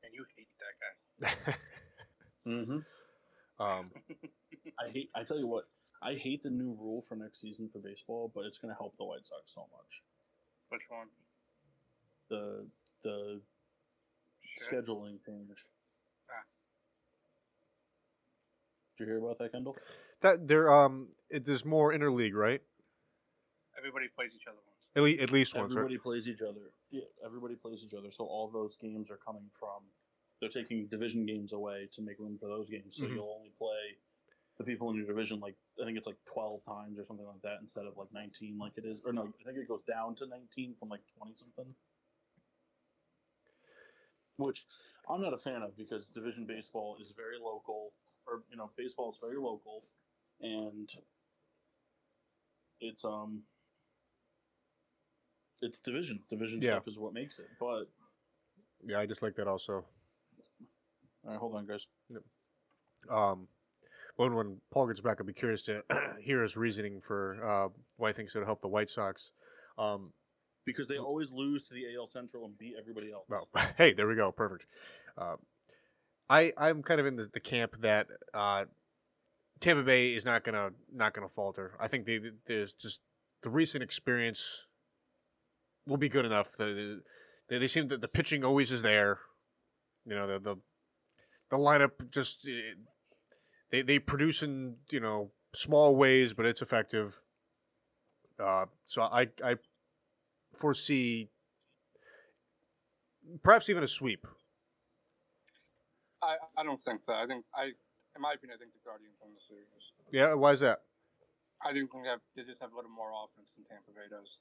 And 0.04 0.14
you 0.14 0.26
hate 0.36 0.48
that 0.60 1.36
guy. 1.46 1.54
Mm-hmm. 2.48 2.80
um, 3.64 3.92
I 4.80 4.90
hate. 4.92 5.10
I 5.14 5.24
tell 5.24 5.38
you 5.38 5.46
what. 5.46 5.66
I 6.02 6.14
hate 6.14 6.42
the 6.42 6.50
new 6.50 6.78
rule 6.80 7.02
for 7.02 7.16
next 7.16 7.42
season 7.42 7.70
for 7.70 7.80
baseball, 7.80 8.32
but 8.34 8.46
it's 8.46 8.58
going 8.58 8.74
to 8.74 8.78
help 8.78 8.96
the 8.98 9.04
White 9.04 9.28
Sox 9.28 9.54
so 9.54 9.68
much. 9.78 10.02
Which 10.70 10.84
one? 10.88 11.08
The 12.30 12.66
the 13.04 13.42
Shit. 14.42 14.86
scheduling 14.86 15.20
change. 15.24 15.70
Ah. 16.30 16.46
Did 19.00 19.08
you 19.08 19.14
hear 19.14 19.24
about 19.24 19.40
that, 19.40 19.54
Kendall? 19.54 19.78
that 20.22 20.46
there 20.48 20.70
um, 20.72 21.08
it, 21.30 21.46
there's 21.46 21.64
more 21.64 21.94
interleague, 21.94 22.34
right? 22.34 22.62
Everybody 23.78 24.08
plays 24.14 24.32
each 24.36 24.46
other 24.46 24.58
once. 24.68 24.84
At, 24.96 25.04
le- 25.04 25.24
at 25.24 25.32
least 25.32 25.56
once, 25.56 25.72
Everybody 25.74 25.96
right? 25.96 26.04
plays 26.04 26.28
each 26.28 26.42
other. 26.42 26.74
Yeah, 26.92 27.04
everybody 27.26 27.56
plays 27.56 27.82
each 27.86 27.94
other. 27.94 28.12
So 28.12 28.26
all 28.26 28.50
those 28.50 28.76
games 28.76 29.10
are 29.10 29.16
coming 29.18 29.46
from. 29.52 29.84
They're 30.42 30.50
taking 30.50 30.88
division 30.88 31.26
games 31.26 31.54
away 31.54 31.88
to 31.94 32.02
make 32.02 32.20
room 32.20 32.38
for 32.38 32.48
those 32.48 32.70
games. 32.70 32.98
So 32.98 33.06
Mhm. 33.06 33.14
you'll 33.16 33.34
only 33.38 33.52
play 33.58 33.98
the 34.58 34.66
people 34.66 34.90
in 34.90 34.98
your 34.98 35.06
division 35.08 35.40
like 35.40 35.56
I 35.82 35.86
think 35.86 35.98
it's 35.98 36.08
like 36.08 36.18
twelve 36.26 36.66
times 36.66 37.00
or 37.00 37.06
something 37.06 37.26
like 37.26 37.42
that 37.44 37.60
instead 37.62 37.86
of 37.86 37.96
like 37.96 38.12
nineteen 38.12 38.58
like 38.58 38.74
it 38.78 38.84
is. 38.84 39.00
Or 39.06 39.14
no, 39.14 39.24
I 39.40 39.44
think 39.46 39.58
it 39.58 39.68
goes 39.70 39.84
down 39.84 40.16
to 40.16 40.26
nineteen 40.28 40.76
from 40.76 40.90
like 40.90 41.02
twenty 41.18 41.36
something. 41.36 41.74
Which 44.40 44.66
I'm 45.10 45.22
not 45.22 45.34
a 45.34 45.38
fan 45.38 45.62
of 45.64 45.78
because 45.78 46.08
division 46.08 46.46
baseball 46.46 46.96
is 47.02 47.14
very 47.16 47.38
local, 47.38 47.92
or 48.26 48.42
you 48.50 48.56
know, 48.56 48.72
baseball 48.78 49.12
is 49.12 49.18
very 49.22 49.38
local, 49.38 49.84
and 50.40 50.90
it's 52.80 53.04
um 53.04 53.44
it's 55.62 55.82
division. 55.82 56.22
Division 56.30 56.62
Yeah. 56.62 56.76
stuff 56.76 56.88
is 56.88 56.98
what 56.98 57.14
makes 57.14 57.38
it. 57.40 57.48
But 57.60 57.86
Yeah, 58.86 59.00
I 59.00 59.06
just 59.06 59.22
like 59.22 59.36
that 59.36 59.48
also. 59.48 59.86
all 61.26 61.32
right, 61.32 61.38
hold 61.38 61.56
on, 61.56 61.66
guys. 61.68 61.88
Yep. 62.10 62.24
Um, 63.12 63.48
when 64.16 64.36
when 64.36 64.62
Paul 64.72 64.88
gets 64.88 65.02
back, 65.02 65.18
I'll 65.20 65.26
be 65.26 65.34
curious 65.34 65.64
to 65.64 65.84
hear 66.22 66.42
his 66.42 66.56
reasoning 66.56 67.02
for 67.02 67.44
uh, 67.46 67.70
why 67.98 68.10
he 68.10 68.14
thinks 68.14 68.36
it'll 68.36 68.46
help 68.46 68.62
the 68.62 68.70
White 68.70 68.90
Sox. 68.90 69.32
Um, 69.78 70.14
Because 70.72 70.88
they 70.88 70.98
always 70.98 71.32
lose 71.32 71.64
to 71.64 71.74
the 71.74 71.84
AL 71.96 72.10
Central 72.12 72.46
and 72.46 72.58
beat 72.58 72.76
everybody 72.80 73.12
else. 73.12 73.26
well, 73.30 73.48
hey, 73.78 73.94
there 73.94 74.08
we 74.08 74.16
go, 74.16 74.32
perfect. 74.32 74.66
Uh, 75.18 75.36
I 76.30 76.54
I'm 76.58 76.84
kind 76.84 77.00
of 77.00 77.06
in 77.06 77.16
the, 77.16 77.30
the 77.34 77.40
camp 77.40 77.82
that 77.82 78.08
uh, 78.34 78.66
Tampa 79.60 79.84
Bay 79.84 80.14
is 80.14 80.26
not 80.26 80.44
gonna 80.44 80.72
not 80.94 81.14
gonna 81.14 81.28
falter. 81.28 81.76
I 81.80 81.88
think 81.88 82.06
they, 82.06 82.20
there's 82.46 82.76
just 82.76 83.02
the 83.42 83.50
recent 83.50 83.84
experience 83.84 84.68
will 85.88 85.98
be 85.98 86.10
good 86.10 86.26
enough. 86.26 86.56
The, 86.56 87.02
they, 87.50 87.58
they 87.58 87.68
seem 87.68 87.88
that 87.88 88.02
the 88.02 88.08
pitching 88.08 88.44
always 88.44 88.72
is 88.72 88.82
there. 88.82 89.20
You 90.06 90.16
know 90.16 90.28
the 90.28 90.40
the 90.40 90.56
the 91.50 91.58
lineup 91.58 92.12
just 92.12 92.48
eh, 92.48 92.76
they 93.72 93.82
they 93.82 94.00
produce 94.00 94.44
in 94.44 94.76
you 94.92 95.00
know 95.00 95.32
small 95.54 95.96
ways, 95.96 96.34
but 96.34 96.46
it's 96.46 96.62
effective. 96.62 97.20
Uh, 98.40 98.66
so 98.86 99.02
I 99.02 99.28
I 99.44 99.56
foresee 100.56 101.30
perhaps 103.44 103.70
even 103.70 103.84
a 103.84 103.88
sweep. 103.88 104.26
I, 106.22 106.36
I 106.58 106.64
don't 106.64 106.82
think 106.82 107.04
so. 107.04 107.14
I 107.14 107.26
think 107.28 107.46
I, 107.56 107.72
in 107.72 108.22
my 108.22 108.34
opinion, 108.34 108.58
I 108.58 108.60
think 108.60 108.74
the 108.74 108.84
Guardians 108.84 109.16
win 109.22 109.32
the 109.34 109.42
series. 109.48 109.68
Yeah, 110.12 110.34
why 110.34 110.52
is 110.52 110.60
that? 110.60 110.82
I 111.64 111.74
do 111.74 111.88
think 111.88 112.06
that 112.06 112.20
they 112.36 112.44
just 112.44 112.62
have 112.62 112.72
a 112.72 112.76
little 112.76 112.92
more 112.92 113.12
offense 113.12 113.52
than 113.56 113.66
Tampa 113.68 113.92
Bay 113.92 114.08
does. 114.10 114.40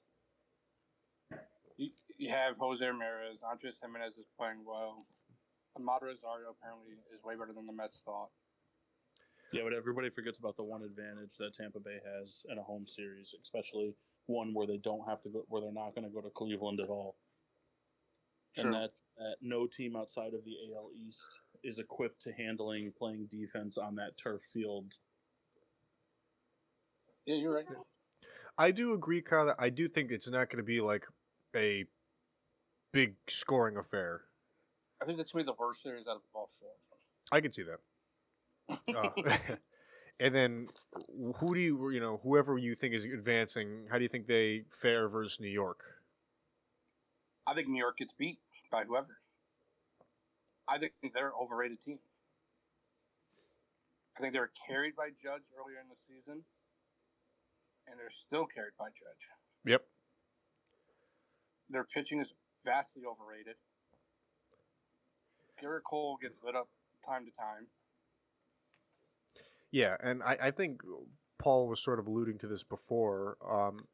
You, 1.76 1.90
you 2.16 2.30
have 2.30 2.56
Jose 2.58 2.82
Ramirez, 2.84 3.42
Andres 3.42 3.78
Gimenez 3.82 4.18
is 4.18 4.26
playing 4.38 4.66
well. 4.66 4.98
Amed 5.78 6.02
Rosario 6.02 6.50
apparently 6.50 6.98
is 7.14 7.22
way 7.22 7.34
better 7.38 7.52
than 7.54 7.66
the 7.66 7.72
Mets 7.72 8.02
thought. 8.02 8.30
Yeah, 9.52 9.62
but 9.62 9.72
everybody 9.72 10.10
forgets 10.10 10.38
about 10.38 10.56
the 10.56 10.64
one 10.64 10.82
advantage 10.82 11.38
that 11.38 11.54
Tampa 11.54 11.78
Bay 11.80 11.98
has 12.02 12.42
in 12.50 12.58
a 12.58 12.62
home 12.62 12.86
series, 12.86 13.34
especially 13.40 13.94
one 14.28 14.54
where 14.54 14.66
they 14.66 14.76
don't 14.76 15.06
have 15.08 15.20
to 15.22 15.28
go, 15.28 15.44
where 15.48 15.62
they're 15.62 15.72
not 15.72 15.94
going 15.94 16.06
to 16.06 16.14
go 16.14 16.20
to 16.20 16.30
Cleveland 16.30 16.80
at 16.80 16.88
all. 16.88 17.16
Sure. 18.54 18.64
And 18.64 18.74
that's 18.74 19.02
that 19.16 19.36
no 19.40 19.66
team 19.66 19.96
outside 19.96 20.34
of 20.34 20.44
the 20.44 20.54
AL 20.74 20.90
East 20.94 21.20
is 21.64 21.78
equipped 21.78 22.22
to 22.22 22.32
handling 22.32 22.92
playing 22.96 23.28
defense 23.30 23.76
on 23.76 23.96
that 23.96 24.16
turf 24.16 24.42
field. 24.42 24.92
Yeah, 27.26 27.36
you're 27.36 27.54
right. 27.54 27.66
I 28.56 28.70
do 28.70 28.94
agree, 28.94 29.22
Kyle. 29.22 29.46
That 29.46 29.56
I 29.58 29.70
do 29.70 29.88
think 29.88 30.10
it's 30.10 30.28
not 30.28 30.50
going 30.50 30.58
to 30.58 30.62
be 30.62 30.80
like 30.80 31.04
a 31.54 31.84
big 32.92 33.16
scoring 33.28 33.76
affair. 33.76 34.22
I 35.02 35.04
think 35.04 35.18
that's 35.18 35.32
going 35.32 35.44
to 35.44 35.52
be 35.52 35.56
the 35.56 35.62
worst 35.62 35.82
series 35.82 36.06
out 36.08 36.16
of 36.16 36.22
all 36.34 36.50
four. 36.58 36.70
I 37.30 37.40
can 37.40 37.52
see 37.52 37.64
that. 37.64 37.78
Uh, 38.94 39.08
and 40.20 40.34
then, 40.34 40.66
who 41.36 41.54
do 41.54 41.60
you, 41.60 41.90
you 41.90 42.00
know, 42.00 42.20
whoever 42.22 42.58
you 42.58 42.74
think 42.74 42.94
is 42.94 43.04
advancing, 43.04 43.86
how 43.90 43.98
do 43.98 44.02
you 44.02 44.08
think 44.08 44.26
they 44.26 44.64
fare 44.70 45.08
versus 45.08 45.38
New 45.40 45.48
York? 45.48 45.80
I 47.46 47.54
think 47.54 47.68
New 47.68 47.78
York 47.78 47.98
gets 47.98 48.12
beat 48.12 48.38
by 48.70 48.84
whoever. 48.84 49.18
I 50.66 50.78
think 50.78 50.92
they're 51.14 51.28
an 51.28 51.32
overrated 51.40 51.80
team. 51.80 51.98
I 54.16 54.20
think 54.20 54.32
they 54.32 54.40
were 54.40 54.50
carried 54.66 54.96
by 54.96 55.10
Judge 55.22 55.42
earlier 55.56 55.78
in 55.80 55.88
the 55.88 55.96
season, 55.96 56.42
and 57.86 57.98
they're 57.98 58.10
still 58.10 58.46
carried 58.46 58.74
by 58.78 58.88
Judge. 58.88 59.28
Yep. 59.64 59.82
Their 61.70 61.84
pitching 61.84 62.20
is 62.20 62.34
vastly 62.64 63.02
overrated. 63.06 63.54
Gerrit 65.62 65.82
Cole 65.88 66.18
gets 66.20 66.42
lit 66.42 66.56
up 66.56 66.68
time 67.06 67.24
to 67.24 67.30
time. 67.32 67.68
Yeah, 69.70 69.96
and 70.02 70.22
I, 70.22 70.36
I 70.44 70.50
think 70.50 70.80
Paul 71.38 71.68
was 71.68 71.80
sort 71.82 71.98
of 71.98 72.06
alluding 72.06 72.38
to 72.38 72.46
this 72.46 72.64
before. 72.64 73.36
Um, 73.48 73.86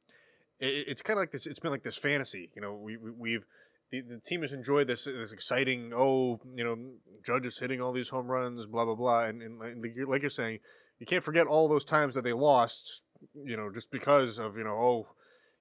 it, 0.61 0.85
it's 0.89 1.03
kind 1.03 1.19
of 1.19 1.23
like 1.23 1.33
this. 1.33 1.47
It's 1.47 1.61
been 1.61 1.71
like 1.73 1.83
this 1.83 1.97
fantasy. 1.97 2.51
You 2.55 2.63
know, 2.63 2.75
we, 2.75 2.97
we 2.97 3.11
we've 3.11 3.45
the, 3.91 4.01
the 4.03 4.21
team 4.21 4.43
has 4.43 4.53
enjoyed 4.53 4.87
this 4.87 5.05
this 5.05 5.33
exciting. 5.33 5.93
Oh, 5.95 6.41
you 6.55 6.65
know, 6.65 6.77
Judge 7.25 7.47
is 7.47 7.59
hitting 7.59 7.81
all 7.81 7.93
these 7.93 8.09
home 8.09 8.27
runs, 8.29 8.67
blah 8.67 8.85
blah 8.85 8.95
blah, 8.95 9.25
and, 9.25 9.43
and 9.43 9.59
like 9.59 9.95
you're- 9.95 10.11
like 10.11 10.23
you're 10.23 10.31
saying, 10.31 10.61
you 10.99 11.07
can't 11.07 11.25
forget 11.25 11.47
all 11.47 11.69
those 11.69 11.85
times 11.85 12.15
that 12.15 12.25
they 12.25 12.33
lost. 12.33 13.03
You 13.35 13.57
know, 13.57 13.71
just 13.73 13.91
because 13.91 14.39
of 14.39 14.57
you 14.57 14.65
know, 14.65 14.77
oh, 14.77 15.09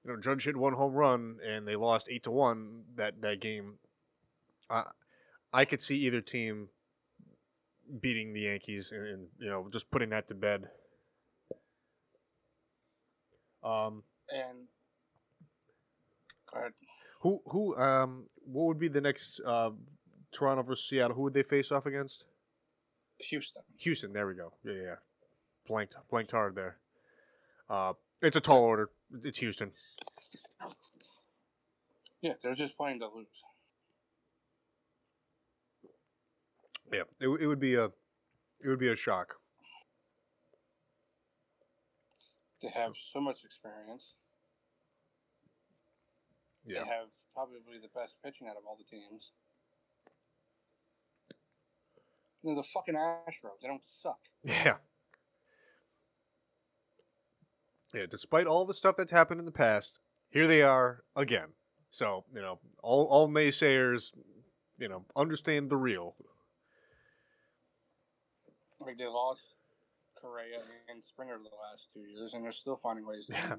you 0.06 0.12
know, 0.12 0.20
Judge 0.20 0.46
hit 0.46 0.58
one 0.58 0.74
home 0.74 0.94
run 0.94 1.38
and 1.48 1.68
they 1.68 1.76
lost 1.76 2.08
eight 2.10 2.24
to 2.24 2.32
one 2.32 2.84
that 2.96 3.22
that 3.22 3.42
game. 3.42 3.76
I 4.70 4.84
I 5.52 5.66
could 5.66 5.82
see 5.82 5.98
either 5.98 6.22
team 6.22 6.70
beating 8.02 8.34
the 8.34 8.42
Yankees 8.42 8.92
and, 8.92 9.06
and 9.08 9.28
you 9.40 9.50
know 9.50 9.68
just 9.72 9.90
putting 9.92 10.10
that 10.10 10.28
to 10.28 10.36
bed. 10.36 10.70
Um, 13.64 14.04
And 14.30 14.68
go 16.52 16.60
ahead. 16.60 16.74
who 17.22 17.42
who 17.48 17.76
um 17.78 18.26
what 18.46 18.66
would 18.66 18.80
be 18.80 18.90
the 18.90 19.02
next 19.02 19.40
uh, 19.46 19.72
Toronto 20.32 20.64
versus 20.64 20.88
Seattle? 20.90 21.16
Who 21.16 21.24
would 21.24 21.34
they 21.34 21.44
face 21.44 21.72
off 21.72 21.86
against? 21.86 22.26
Houston. 23.20 23.62
Houston. 23.78 24.12
There 24.12 24.28
we 24.28 24.34
go. 24.34 24.52
Yeah, 24.66 24.74
yeah. 24.74 24.82
yeah. 24.82 24.96
Blanked 25.68 25.96
blanked 26.10 26.32
hard 26.32 26.56
there. 26.56 26.78
Uh, 27.70 27.94
it's 28.22 28.36
a 28.36 28.42
tall 28.42 28.64
order. 28.64 28.90
It's 29.24 29.40
Houston. 29.40 29.72
Yeah, 32.22 32.34
they're 32.42 32.56
just 32.56 32.78
playing 32.78 33.00
to 33.00 33.08
lose. 33.08 33.44
Yeah, 36.94 37.04
it, 37.20 37.28
it 37.28 37.48
would 37.48 37.60
be 37.60 37.76
a 37.76 37.86
it 37.86 38.68
would 38.70 38.80
be 38.80 38.90
a 38.90 38.96
shock. 38.96 39.36
to 42.64 42.70
have 42.70 42.96
so 42.96 43.20
much 43.20 43.44
experience. 43.44 44.14
Yeah. 46.66 46.84
They 46.84 46.90
have 46.90 47.10
probably 47.34 47.78
the 47.82 47.90
best 47.94 48.16
pitching 48.24 48.48
out 48.48 48.56
of 48.56 48.64
all 48.66 48.78
the 48.78 48.86
teams. 48.86 49.32
They're 52.44 52.56
the 52.56 52.64
fucking 52.64 52.96
Astros. 52.96 53.60
They 53.62 53.68
don't 53.68 53.84
suck. 53.84 54.20
Yeah. 54.44 54.76
Yeah, 57.94 58.06
despite 58.10 58.48
all 58.48 58.66
the 58.66 58.74
stuff 58.74 58.96
that's 58.96 59.12
happened 59.12 59.40
in 59.40 59.46
the 59.46 59.52
past, 59.52 60.00
here 60.30 60.48
they 60.48 60.62
are 60.62 61.04
again. 61.16 61.50
So, 61.92 62.24
you 62.34 62.42
know, 62.42 62.60
all, 62.82 63.06
all 63.06 63.30
naysayers, 63.30 64.14
you 64.80 64.88
know, 64.88 65.06
understand 65.16 65.70
the 65.70 65.78
real. 65.78 66.16
Like 68.86 68.98
they 68.98 69.08
lost 69.08 69.42
Correa 70.16 70.60
and 70.90 71.04
Springer 71.04 71.38
the 71.38 71.50
last 71.72 71.90
two 71.94 72.02
years, 72.02 72.34
and 72.34 72.44
they're 72.44 72.52
still 72.52 72.80
finding 72.82 73.06
ways. 73.06 73.28
To 73.28 73.34
Yeah. 73.34 73.56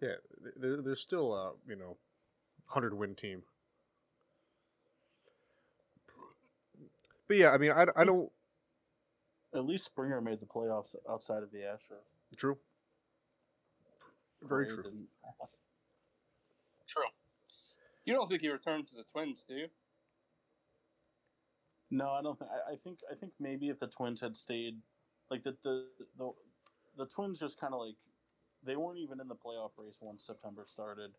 Yeah, 0.00 0.14
they're, 0.56 0.80
they're 0.80 0.94
still 0.94 1.34
a, 1.34 1.52
you 1.68 1.76
know, 1.76 1.96
100 2.68 2.94
win 2.94 3.14
team. 3.14 3.42
But 7.28 7.36
yeah, 7.36 7.50
I 7.50 7.58
mean, 7.58 7.72
I, 7.72 7.86
I 7.96 8.04
don't. 8.04 8.30
At 9.54 9.64
least 9.64 9.84
Springer 9.84 10.20
made 10.20 10.40
the 10.40 10.46
playoffs 10.46 10.94
outside 11.08 11.42
of 11.42 11.50
the 11.50 11.58
Astros. 11.58 12.16
True. 12.36 12.58
Very 14.42 14.66
true. 14.66 14.82
True. 16.86 17.04
You 18.04 18.12
don't 18.12 18.28
think 18.28 18.42
he 18.42 18.48
returns 18.48 18.90
to 18.90 18.96
the 18.96 19.04
Twins, 19.04 19.44
do 19.48 19.54
you? 19.54 19.68
No, 21.94 22.10
I 22.10 22.22
don't 22.22 22.36
think. 22.36 22.50
I, 22.50 22.74
think. 22.82 22.98
I 23.10 23.14
think 23.14 23.32
maybe 23.38 23.68
if 23.68 23.78
the 23.78 23.86
Twins 23.86 24.20
had 24.20 24.36
stayed, 24.36 24.74
like 25.30 25.44
the 25.44 25.56
the 25.62 25.86
the, 26.18 26.32
the 26.98 27.06
Twins 27.06 27.38
just 27.38 27.60
kind 27.60 27.72
of 27.72 27.80
like 27.80 27.94
they 28.64 28.74
weren't 28.74 28.98
even 28.98 29.20
in 29.20 29.28
the 29.28 29.36
playoff 29.36 29.70
race 29.78 29.98
once 30.00 30.26
September 30.26 30.64
started. 30.66 31.12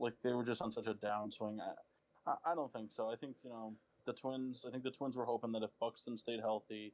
Like 0.00 0.14
they 0.24 0.32
were 0.32 0.42
just 0.42 0.60
on 0.60 0.72
such 0.72 0.88
a 0.88 0.94
downswing. 0.94 1.58
I, 1.60 2.30
I, 2.30 2.52
I 2.52 2.54
don't 2.56 2.72
think 2.72 2.90
so. 2.90 3.08
I 3.08 3.14
think 3.14 3.36
you 3.44 3.50
know 3.50 3.74
the 4.04 4.14
Twins. 4.14 4.64
I 4.66 4.72
think 4.72 4.82
the 4.82 4.90
Twins 4.90 5.16
were 5.16 5.24
hoping 5.26 5.52
that 5.52 5.62
if 5.62 5.70
Buxton 5.78 6.18
stayed 6.18 6.40
healthy, 6.40 6.92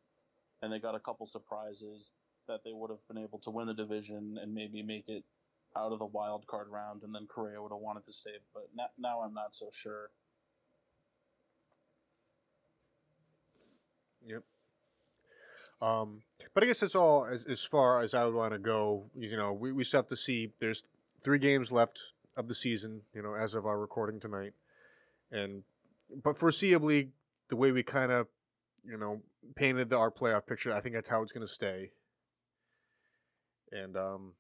and 0.61 0.71
they 0.71 0.79
got 0.79 0.95
a 0.95 1.01
couple 1.01 1.27
surprises, 1.27 2.11
that 2.49 2.61
they 2.65 2.73
would 2.75 2.91
have 2.91 3.07
been 3.09 3.17
able 3.17 3.39
to 3.39 3.51
win 3.51 3.67
the 3.67 3.75
division 3.75 4.39
and 4.43 4.55
maybe 4.55 4.83
make 4.83 5.09
it 5.09 5.25
out 5.75 5.93
of 5.93 6.01
the 6.01 6.05
wild 6.05 6.47
card 6.47 6.69
round, 6.69 7.03
and 7.03 7.15
then 7.15 7.27
Correa 7.27 7.63
would 7.63 7.73
have 7.73 7.81
wanted 7.81 8.05
to 8.05 8.13
stay. 8.13 8.37
But 8.53 8.69
now, 8.77 8.89
now 8.99 9.21
I'm 9.23 9.33
not 9.33 9.55
so 9.55 9.71
sure. 9.73 10.11
Yep. 14.27 14.43
Um, 15.83 16.23
but 16.55 16.63
I 16.63 16.67
guess 16.67 16.81
that's 16.81 16.95
all 16.95 17.27
as, 17.27 17.45
as 17.45 17.65
far 17.65 18.01
as 18.01 18.15
I 18.15 18.25
would 18.25 18.35
want 18.35 18.53
to 18.53 18.59
go. 18.59 19.11
You 19.17 19.37
know, 19.37 19.53
we, 19.53 19.73
we 19.73 19.85
still 19.85 19.99
have 19.99 20.09
to 20.09 20.17
see. 20.17 20.53
There's 20.61 20.83
three 21.23 21.39
games 21.39 21.71
left 21.71 22.01
of 22.37 22.49
the 22.49 22.55
season. 22.55 23.03
You 23.13 23.23
know, 23.23 23.35
as 23.35 23.55
of 23.55 23.67
our 23.67 23.79
recording 23.79 24.21
tonight, 24.21 24.53
and 25.31 25.65
but 26.23 26.37
foreseeably, 26.37 27.09
the 27.49 27.57
way 27.57 27.73
we 27.73 27.83
kind 27.83 28.13
of, 28.13 28.29
you 28.85 28.97
know, 28.97 29.23
painted 29.57 29.91
the, 29.91 29.99
our 29.99 30.11
playoff 30.11 30.47
picture, 30.47 30.73
I 30.73 30.81
think 30.81 30.95
that's 30.95 31.09
how 31.09 31.23
it's 31.23 31.33
going 31.33 31.47
to 31.47 31.53
stay. 31.53 31.91
And 33.73 33.97
um, 33.97 34.33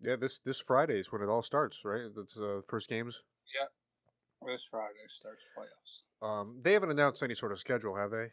yeah, 0.00 0.16
this 0.16 0.38
this 0.38 0.60
Friday 0.60 0.98
is 1.00 1.10
when 1.10 1.22
it 1.22 1.28
all 1.28 1.42
starts, 1.42 1.82
right? 1.84 2.10
That's 2.14 2.34
the 2.34 2.58
uh, 2.58 2.60
first 2.68 2.88
games. 2.88 3.22
Yeah, 3.58 4.52
this 4.52 4.66
Friday 4.70 4.94
starts 5.08 5.42
playoffs. 5.56 6.26
Um, 6.26 6.58
they 6.62 6.72
haven't 6.72 6.90
announced 6.90 7.22
any 7.22 7.34
sort 7.34 7.52
of 7.52 7.58
schedule, 7.58 7.96
have 7.96 8.10
they? 8.10 8.28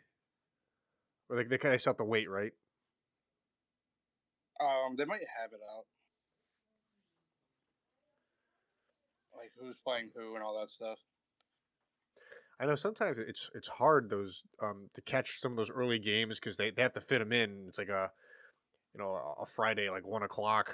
Or 1.30 1.38
they 1.38 1.44
they 1.44 1.58
kind 1.58 1.74
of 1.74 1.84
have 1.84 1.98
to 1.98 2.04
wait, 2.04 2.30
right? 2.30 2.54
Um, 4.62 4.96
they 4.96 5.06
might 5.06 5.26
have 5.42 5.52
it 5.52 5.60
out. 5.76 5.86
Like 9.36 9.52
who's 9.60 9.76
playing 9.84 10.12
who 10.16 10.36
and 10.36 10.44
all 10.44 10.58
that 10.60 10.70
stuff. 10.70 11.00
I 12.60 12.66
know 12.66 12.76
sometimes 12.76 13.18
it's 13.18 13.50
it's 13.54 13.68
hard 13.68 14.10
those 14.10 14.44
um 14.62 14.90
to 14.94 15.02
catch 15.02 15.40
some 15.40 15.52
of 15.52 15.58
those 15.58 15.70
early 15.70 16.00
games 16.00 16.40
because 16.40 16.56
they, 16.58 16.72
they 16.72 16.82
have 16.82 16.94
to 16.94 17.02
fit 17.02 17.20
them 17.20 17.34
in. 17.34 17.66
It's 17.68 17.78
like 17.78 17.90
a 17.90 18.12
you 18.94 19.00
know 19.00 19.36
a- 19.40 19.46
Friday 19.46 19.90
like 19.90 20.06
one 20.06 20.24
o'clock. 20.24 20.74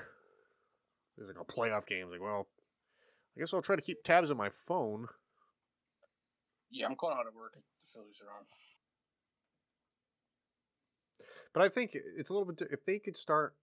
There's 1.18 1.30
like 1.30 1.42
a 1.42 1.52
playoff 1.52 1.88
game. 1.88 2.04
It's 2.04 2.12
like 2.12 2.22
well, 2.22 2.48
I 3.36 3.40
guess 3.40 3.54
I'll 3.54 3.62
try 3.64 3.76
to 3.76 3.82
keep 3.82 4.04
tabs 4.04 4.30
on 4.30 4.38
my 4.38 4.50
phone. 4.50 5.08
Yeah, 6.70 6.86
I'm 6.86 6.96
calling 6.96 7.18
out 7.20 7.28
of 7.28 7.34
work 7.36 7.54
if 7.58 7.64
the 7.64 8.00
Phillies 8.00 8.16
are 8.22 8.32
on. 8.38 8.46
But 11.54 11.64
I 11.64 11.70
think 11.70 11.92
it's 11.94 12.30
a 12.30 12.34
little 12.34 12.52
bit 12.52 12.68
if 12.72 12.86
they 12.86 13.00
could 13.00 13.18
start 13.18 13.56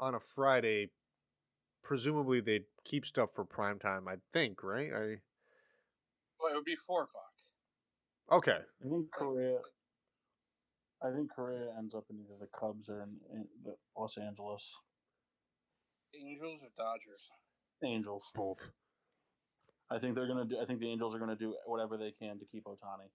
on 0.00 0.14
a 0.14 0.20
Friday. 0.20 0.90
Presumably 1.82 2.40
they'd 2.40 2.64
keep 2.84 3.06
stuff 3.06 3.30
for 3.32 3.44
prime 3.44 3.78
time. 3.78 4.08
I 4.08 4.16
think 4.32 4.62
right. 4.64 4.90
I 4.92 5.16
Well, 6.40 6.52
it 6.52 6.56
would 6.56 6.64
be 6.64 6.76
four 6.86 7.04
o'clock. 7.04 7.32
okay. 8.32 8.58
I 8.84 8.88
think 8.88 9.10
Correa. 9.12 9.58
I 11.02 11.12
think 11.12 11.30
Correa 11.32 11.68
ends 11.78 11.94
up 11.94 12.04
in 12.10 12.16
either 12.16 12.38
the 12.40 12.48
Cubs 12.58 12.88
or 12.88 13.02
in, 13.02 13.16
in 13.32 13.46
the 13.64 13.76
Los 13.96 14.16
Angeles 14.18 14.74
Angels 16.14 16.60
or 16.62 16.70
Dodgers? 16.76 17.30
Angels. 17.84 18.24
Both. 18.34 18.70
I 19.90 19.98
think 19.98 20.14
they're 20.14 20.26
gonna 20.26 20.46
do. 20.46 20.58
I 20.60 20.64
think 20.64 20.80
the 20.80 20.90
Angels 20.90 21.14
are 21.14 21.18
gonna 21.18 21.36
do 21.36 21.54
whatever 21.66 21.96
they 21.96 22.10
can 22.10 22.38
to 22.38 22.44
keep 22.50 22.64
Ohtani. 22.64 23.10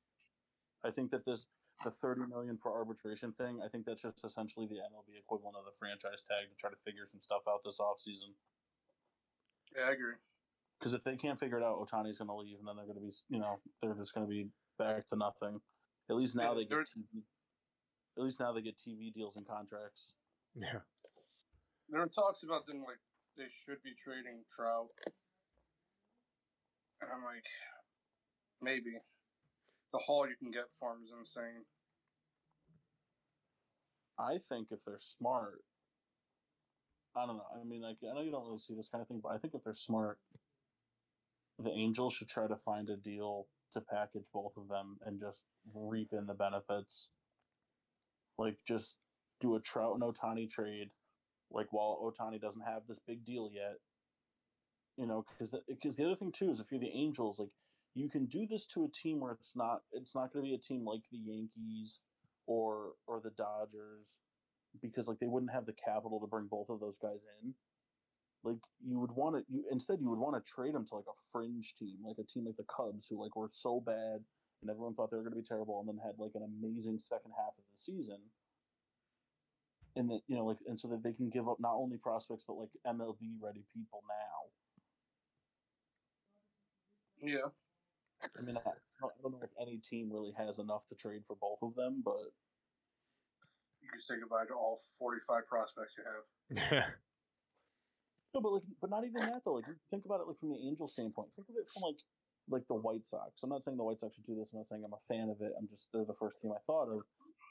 I 0.85 0.91
think 0.91 1.11
that 1.11 1.25
this 1.25 1.45
the 1.83 1.91
thirty 1.91 2.25
million 2.25 2.57
for 2.57 2.71
arbitration 2.73 3.33
thing. 3.33 3.61
I 3.63 3.67
think 3.69 3.85
that's 3.85 4.01
just 4.01 4.23
essentially 4.23 4.67
the 4.67 4.75
MLB 4.75 5.17
equivalent 5.19 5.57
of 5.57 5.65
the 5.65 5.71
franchise 5.79 6.23
tag 6.27 6.49
to 6.49 6.55
try 6.55 6.69
to 6.69 6.75
figure 6.85 7.05
some 7.05 7.21
stuff 7.21 7.43
out 7.47 7.61
this 7.63 7.79
offseason. 7.79 8.35
Yeah, 9.75 9.89
I 9.89 9.91
agree. 9.91 10.15
Because 10.79 10.93
if 10.93 11.03
they 11.03 11.15
can't 11.15 11.39
figure 11.39 11.57
it 11.57 11.63
out, 11.63 11.77
Ohtani's 11.79 12.17
gonna 12.19 12.35
leave, 12.35 12.59
and 12.59 12.67
then 12.67 12.75
they're 12.75 12.87
gonna 12.87 12.99
be, 12.99 13.13
you 13.29 13.39
know, 13.39 13.61
they're 13.81 13.93
just 13.93 14.13
gonna 14.13 14.27
be 14.27 14.49
back 14.77 15.05
to 15.07 15.15
nothing. 15.15 15.61
At 16.09 16.15
least 16.15 16.35
now 16.35 16.49
Yeah, 16.49 16.55
they 16.55 16.65
get 16.65 16.87
TV. 16.87 17.23
At 18.17 18.23
least 18.23 18.39
now 18.39 18.51
they 18.51 18.61
get 18.61 18.77
TV 18.77 19.13
deals 19.13 19.37
and 19.37 19.47
contracts. 19.47 20.13
Yeah. 20.55 20.81
There 21.89 22.01
are 22.01 22.07
talks 22.07 22.43
about 22.43 22.65
them 22.65 22.83
like 22.83 22.99
they 23.37 23.47
should 23.49 23.81
be 23.83 23.93
trading 23.95 24.43
Trout, 24.53 24.89
and 27.01 27.11
I'm 27.11 27.23
like, 27.23 27.45
maybe 28.61 28.95
the 29.91 29.97
haul 29.97 30.27
you 30.27 30.35
can 30.41 30.51
get 30.51 30.71
for 30.79 30.91
him 30.91 30.99
is 31.03 31.11
insane. 31.17 31.65
I 34.17 34.39
think 34.49 34.67
if 34.71 34.79
they're 34.85 34.99
smart, 34.99 35.61
I 37.15 37.25
don't 37.25 37.37
know. 37.37 37.45
I 37.59 37.63
mean, 37.65 37.81
like 37.81 37.97
I 38.09 38.13
know 38.13 38.21
you 38.21 38.31
don't 38.31 38.45
really 38.45 38.59
see 38.59 38.75
this 38.75 38.87
kind 38.87 39.01
of 39.01 39.07
thing, 39.07 39.19
but 39.21 39.29
I 39.29 39.37
think 39.37 39.53
if 39.53 39.63
they're 39.63 39.73
smart, 39.73 40.19
the 41.59 41.71
Angels 41.71 42.13
should 42.13 42.29
try 42.29 42.47
to 42.47 42.55
find 42.55 42.89
a 42.89 42.95
deal 42.95 43.47
to 43.73 43.81
package 43.81 44.27
both 44.33 44.53
of 44.57 44.67
them 44.67 44.97
and 45.05 45.19
just 45.19 45.45
reap 45.73 46.09
in 46.13 46.27
the 46.27 46.33
benefits. 46.33 47.09
Like 48.37 48.57
just 48.67 48.95
do 49.39 49.55
a 49.55 49.59
Trout 49.59 49.95
and 49.95 50.03
Ohtani 50.03 50.49
trade, 50.49 50.89
like 51.51 51.67
while 51.71 51.99
Ohtani 52.01 52.39
doesn't 52.39 52.61
have 52.65 52.83
this 52.87 52.99
big 53.07 53.25
deal 53.25 53.49
yet. 53.53 53.77
You 54.97 55.07
know, 55.07 55.25
because 55.39 55.55
because 55.67 55.95
the, 55.95 56.05
other 56.05 56.15
thing 56.15 56.31
too 56.31 56.51
is 56.51 56.59
if 56.59 56.67
you're 56.69 56.79
the 56.79 56.91
Angels, 56.93 57.39
like 57.39 57.49
you 57.95 58.09
can 58.09 58.25
do 58.25 58.47
this 58.47 58.65
to 58.67 58.85
a 58.85 58.89
team 58.89 59.19
where 59.19 59.33
it's 59.33 59.55
not 59.55 59.81
it's 59.91 60.15
not 60.15 60.31
going 60.31 60.45
to 60.45 60.49
be 60.49 60.55
a 60.55 60.57
team 60.57 60.85
like 60.85 61.01
the 61.11 61.17
Yankees 61.17 61.99
or 62.47 62.93
or 63.07 63.19
the 63.23 63.31
Dodgers 63.31 64.07
because 64.81 65.07
like 65.07 65.19
they 65.19 65.27
wouldn't 65.27 65.51
have 65.51 65.65
the 65.65 65.73
capital 65.73 66.19
to 66.19 66.27
bring 66.27 66.47
both 66.47 66.69
of 66.69 66.79
those 66.79 66.97
guys 66.97 67.25
in. 67.43 67.53
Like 68.43 68.57
you 68.85 68.99
would 68.99 69.11
want 69.11 69.35
to 69.35 69.43
you 69.49 69.65
instead 69.71 69.99
you 70.01 70.09
would 70.09 70.19
want 70.19 70.35
to 70.35 70.51
trade 70.51 70.73
them 70.73 70.85
to 70.87 70.95
like 70.95 71.05
a 71.09 71.19
fringe 71.31 71.75
team, 71.77 71.97
like 72.03 72.17
a 72.17 72.23
team 72.23 72.45
like 72.45 72.57
the 72.57 72.65
Cubs 72.75 73.07
who 73.09 73.21
like 73.21 73.35
were 73.35 73.49
so 73.51 73.81
bad 73.81 74.23
and 74.61 74.69
everyone 74.69 74.93
thought 74.93 75.11
they 75.11 75.17
were 75.17 75.23
going 75.23 75.35
to 75.35 75.41
be 75.41 75.47
terrible 75.47 75.79
and 75.79 75.89
then 75.89 75.99
had 76.03 76.17
like 76.17 76.31
an 76.35 76.43
amazing 76.43 76.97
second 76.97 77.31
half 77.37 77.53
of 77.57 77.65
the 77.71 77.77
season. 77.77 78.19
And 79.95 80.09
that 80.09 80.21
you 80.27 80.37
know 80.37 80.45
like 80.45 80.59
and 80.65 80.79
so 80.79 80.87
that 80.87 81.03
they 81.03 81.11
can 81.11 81.29
give 81.29 81.49
up 81.49 81.57
not 81.59 81.75
only 81.75 81.97
prospects 81.97 82.45
but 82.47 82.55
like 82.55 82.69
MLB 82.87 83.35
ready 83.41 83.65
people 83.75 84.01
now. 84.07 84.47
Yeah, 87.23 87.51
I 88.23 88.45
mean, 88.45 88.57
I 88.57 88.61
don't, 88.63 89.13
I 89.13 89.21
don't 89.21 89.31
know 89.33 89.41
if 89.43 89.49
any 89.59 89.77
team 89.77 90.11
really 90.11 90.33
has 90.37 90.59
enough 90.59 90.87
to 90.89 90.95
trade 90.95 91.21
for 91.25 91.35
both 91.41 91.59
of 91.61 91.75
them, 91.75 92.01
but 92.03 92.31
you 93.81 93.89
can 93.89 94.01
say 94.01 94.15
goodbye 94.19 94.45
to 94.47 94.53
all 94.53 94.79
45 94.99 95.47
prospects 95.47 95.95
you 95.97 96.03
have. 96.05 96.85
No, 98.33 98.39
but 98.39 98.53
like, 98.53 98.63
but 98.79 98.89
not 98.89 99.03
even 99.03 99.21
that 99.21 99.41
though. 99.43 99.55
Like, 99.55 99.65
think 99.89 100.05
about 100.05 100.21
it 100.21 100.27
like 100.27 100.39
from 100.39 100.51
the 100.51 100.59
Angels 100.63 100.93
standpoint. 100.93 101.33
Think 101.33 101.49
of 101.49 101.55
it 101.57 101.67
from 101.67 101.83
like, 101.83 101.99
like 102.49 102.67
the 102.67 102.75
White 102.75 103.05
Sox. 103.05 103.43
I'm 103.43 103.49
not 103.49 103.63
saying 103.63 103.77
the 103.77 103.83
White 103.83 103.99
Sox 103.99 104.15
should 104.15 104.23
do 104.23 104.35
this. 104.35 104.51
I'm 104.53 104.59
not 104.59 104.67
saying 104.67 104.83
I'm 104.85 104.93
a 104.93 105.03
fan 105.07 105.29
of 105.29 105.41
it. 105.41 105.51
I'm 105.59 105.67
just 105.67 105.91
they're 105.91 106.05
the 106.05 106.13
first 106.13 106.39
team 106.39 106.51
I 106.51 106.61
thought 106.65 106.87
of. 106.87 107.01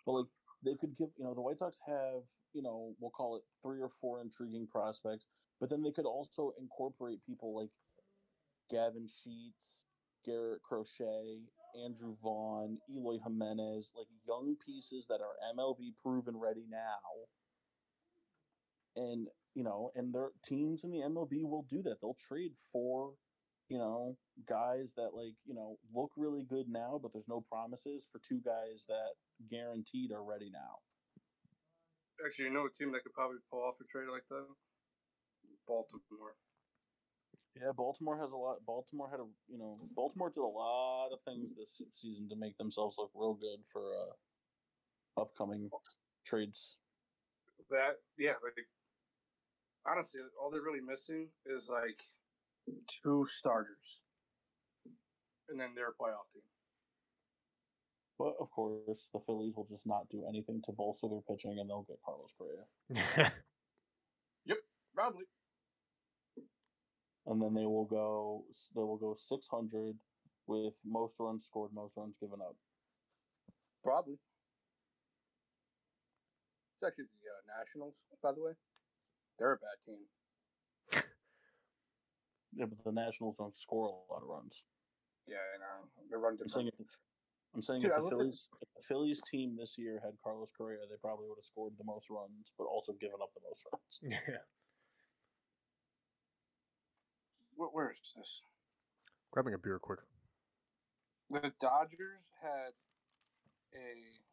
But 0.07 0.13
like, 0.13 0.27
they 0.65 0.75
could 0.77 0.97
give 0.97 1.11
you 1.19 1.25
know 1.25 1.35
the 1.35 1.43
White 1.43 1.59
Sox 1.59 1.79
have 1.87 2.25
you 2.55 2.63
know 2.63 2.95
we'll 2.99 3.11
call 3.11 3.37
it 3.37 3.43
three 3.63 3.81
or 3.81 3.91
four 3.91 4.23
intriguing 4.23 4.67
prospects, 4.67 5.27
but 5.61 5.69
then 5.69 5.83
they 5.83 5.93
could 5.93 6.07
also 6.07 6.53
incorporate 6.59 7.25
people 7.27 7.55
like 7.55 7.71
Gavin 8.71 9.07
Sheets, 9.07 9.85
Garrett 10.25 10.63
Crochet, 10.63 11.41
Andrew 11.85 12.15
Vaughn, 12.23 12.79
Eloy 12.89 13.19
Jimenez, 13.25 13.93
like 13.97 14.07
young 14.27 14.57
pieces 14.65 15.07
that 15.09 15.21
are 15.21 15.55
MLB 15.57 15.97
proven 16.03 16.37
ready 16.37 16.67
now. 16.71 17.01
And 18.97 19.29
you 19.55 19.65
know, 19.65 19.91
and 19.95 20.15
their 20.15 20.31
teams 20.45 20.85
in 20.85 20.91
the 20.91 21.01
MLB 21.01 21.45
will 21.45 21.67
do 21.69 21.83
that. 21.83 22.01
They'll 22.01 22.17
trade 22.29 22.53
for, 22.73 23.15
you 23.69 23.79
know, 23.79 24.17
guys 24.49 24.95
that 24.97 25.11
like, 25.15 25.35
you 25.45 25.55
know, 25.55 25.77
look 25.95 26.13
really 26.17 26.45
good 26.45 26.69
now, 26.69 27.01
but 27.03 27.13
there's 27.13 27.29
no 27.29 27.45
promises 27.51 28.09
for 28.11 28.21
two 28.27 28.41
guys 28.45 28.87
that 28.89 29.15
guaranteed 29.51 30.13
are 30.13 30.23
ready 30.23 30.51
now. 30.53 30.79
Actually, 32.25 32.47
you 32.47 32.53
know 32.53 32.67
a 32.67 32.71
team 32.71 32.93
that 32.93 33.03
could 33.03 33.15
probably 33.15 33.39
pull 33.51 33.63
off 33.63 33.75
a 33.81 33.85
trade 33.85 34.09
like 34.13 34.27
that? 34.29 34.47
Baltimore. 35.67 36.37
Yeah, 37.57 37.73
Baltimore 37.77 38.19
has 38.19 38.33
a 38.33 38.37
lot. 38.37 38.65
Baltimore 38.65 39.11
had 39.11 39.21
a, 39.21 39.27
you 39.49 39.59
know, 39.59 39.77
Baltimore 39.95 40.31
did 40.31 40.41
a 40.41 40.47
lot 40.47 41.09
of 41.13 41.19
things 41.25 41.51
this 41.57 41.83
season 41.91 42.29
to 42.29 42.37
make 42.37 42.57
themselves 42.59 42.97
look 42.99 43.11
real 43.15 43.35
good 43.35 43.61
for 43.73 43.83
uh, 43.83 45.21
upcoming 45.21 45.69
trades. 46.25 46.77
That 47.71 47.97
yeah, 48.19 48.35
like 48.43 48.55
honestly, 49.87 50.21
all 50.41 50.51
they're 50.51 50.63
really 50.63 50.81
missing 50.81 51.29
is 51.47 51.69
like 51.69 52.01
two 53.03 53.27
starters, 53.29 54.01
and 55.49 55.61
then 55.61 55.71
they're 55.75 55.91
playoff 56.01 56.31
team. 56.33 56.43
But 58.19 58.35
of 58.41 58.51
course, 58.51 59.09
the 59.13 59.21
Phillies 59.21 59.57
will 59.57 59.67
just 59.67 59.87
not 59.87 60.09
do 60.11 60.25
anything 60.29 60.61
to 60.67 60.73
bolster 60.73 61.09
their 61.09 61.23
pitching, 61.23 61.59
and 61.59 61.69
they'll 61.69 61.87
get 61.89 61.99
Carlos 62.05 62.35
Correa. 62.37 63.33
Yep, 64.47 64.59
probably. 64.95 65.25
And 67.27 67.41
then 67.41 67.55
they 67.55 67.67
will 67.67 67.85
go 67.85 68.45
they 68.75 68.83
will 68.83 68.97
go 68.97 69.15
600 69.29 69.97
with 70.47 70.75
most 70.85 71.15
runs 71.19 71.45
scored, 71.45 71.73
most 71.73 71.97
runs 71.97 72.17
given 72.21 72.41
up. 72.41 72.57
Probably. 73.85 74.15
It's 76.75 76.87
actually 76.87 77.05
the 77.13 77.29
uh, 77.29 77.59
Nationals, 77.61 78.03
by 78.23 78.33
the 78.33 78.43
way. 78.43 78.53
They're 79.39 79.53
a 79.53 79.57
bad 79.57 79.79
team. 79.85 81.03
Yeah, 82.53 82.67
but 82.67 82.83
the 82.83 82.91
Nationals 82.91 83.37
don't 83.39 83.55
score 83.55 83.87
a 83.87 84.13
lot 84.13 84.23
of 84.23 84.29
runs. 84.29 84.65
Yeah, 85.29 85.37
I 85.39 85.59
know. 85.63 85.87
They 86.11 86.17
run 86.19 86.35
I'm 86.43 86.49
saying 86.49 86.67
different. 86.67 86.91
if 86.91 86.91
the, 86.91 86.99
I'm 87.55 87.63
saying 87.63 87.81
Dude, 87.83 87.91
if 87.93 87.97
the 87.97 88.03
looked 88.03 88.13
at- 88.15 88.19
Phillies 88.19 88.49
if 88.61 88.69
the 88.75 88.83
Phillies 88.83 89.21
team 89.31 89.55
this 89.57 89.79
year 89.79 90.01
had 90.03 90.19
Carlos 90.19 90.51
Correa, 90.51 90.83
they 90.91 90.97
probably 91.01 91.29
would 91.29 91.39
have 91.39 91.45
scored 91.47 91.75
the 91.79 91.85
most 91.87 92.11
runs, 92.11 92.51
but 92.59 92.65
also 92.67 92.93
given 92.99 93.23
up 93.23 93.31
the 93.39 93.41
most 93.47 93.63
runs. 93.71 93.95
yeah. 94.03 94.43
Where, 97.50 97.50
where 97.69 97.93
is 97.93 98.13
this? 98.17 98.43
Grabbing 99.31 99.55
a 99.55 99.59
beer 99.59 99.79
quick. 99.79 100.01
The 101.31 101.53
Dodgers 101.61 102.33
had 102.43 102.75
a 103.75 104.25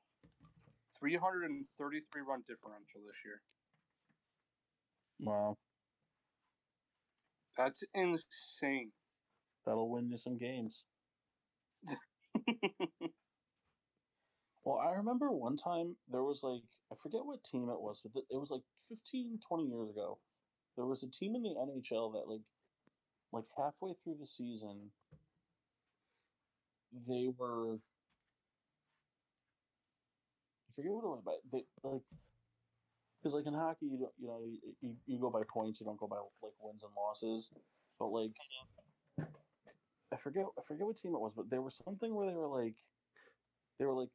333 0.99 2.21
run 2.21 2.43
differential 2.47 3.03
this 3.05 3.23
year. 3.25 3.43
Wow, 5.19 5.57
That's 7.55 7.83
insane. 7.93 8.93
that'll 9.65 9.89
win 9.89 10.09
you 10.11 10.17
some 10.17 10.37
games. 10.37 10.85
Well, 14.63 14.79
I 14.79 14.91
remember 14.91 15.31
one 15.31 15.57
time 15.57 15.97
there 16.07 16.23
was 16.23 16.43
like 16.43 16.63
I 16.91 16.95
forget 17.01 17.25
what 17.25 17.43
team 17.43 17.69
it 17.69 17.79
was, 17.81 18.01
but 18.03 18.25
it 18.29 18.37
was 18.37 18.51
like 18.51 18.63
15, 18.89 19.39
20 19.39 19.63
years 19.65 19.89
ago. 19.89 20.19
There 20.75 20.85
was 20.85 21.03
a 21.03 21.09
team 21.09 21.35
in 21.35 21.43
the 21.43 21.55
NHL 21.55 22.13
that 22.13 22.27
like 22.27 22.41
like 23.31 23.45
halfway 23.57 23.93
through 24.03 24.17
the 24.19 24.27
season 24.27 24.91
they 27.07 27.29
were 27.37 27.79
I 30.69 30.73
forget 30.75 30.91
what 30.91 31.03
it 31.03 31.07
was, 31.07 31.21
but 31.25 31.35
they 31.51 31.63
like 31.83 32.01
because 33.19 33.33
like 33.33 33.47
in 33.47 33.53
hockey 33.53 33.87
you 33.87 33.97
don't 33.97 34.13
you 34.19 34.27
know 34.27 34.41
you, 34.45 34.59
you, 34.81 34.95
you 35.05 35.19
go 35.19 35.29
by 35.29 35.41
points, 35.51 35.79
you 35.79 35.85
don't 35.85 35.99
go 35.99 36.07
by 36.07 36.17
like 36.41 36.53
wins 36.61 36.83
and 36.83 36.91
losses. 36.95 37.49
But 37.99 38.07
like 38.07 38.31
I 40.13 40.17
forget 40.17 40.45
I 40.57 40.61
forget 40.67 40.85
what 40.85 40.97
team 40.97 41.15
it 41.15 41.21
was, 41.21 41.33
but 41.35 41.49
there 41.49 41.61
was 41.61 41.79
something 41.83 42.13
where 42.13 42.29
they 42.29 42.35
were 42.35 42.47
like 42.47 42.75
they 43.79 43.85
were 43.85 43.93
like 43.93 44.09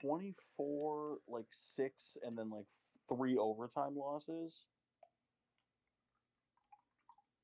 24 0.00 1.18
like 1.28 1.46
6 1.76 1.94
and 2.24 2.36
then 2.36 2.50
like 2.50 2.66
3 3.08 3.36
overtime 3.36 3.96
losses 3.96 4.66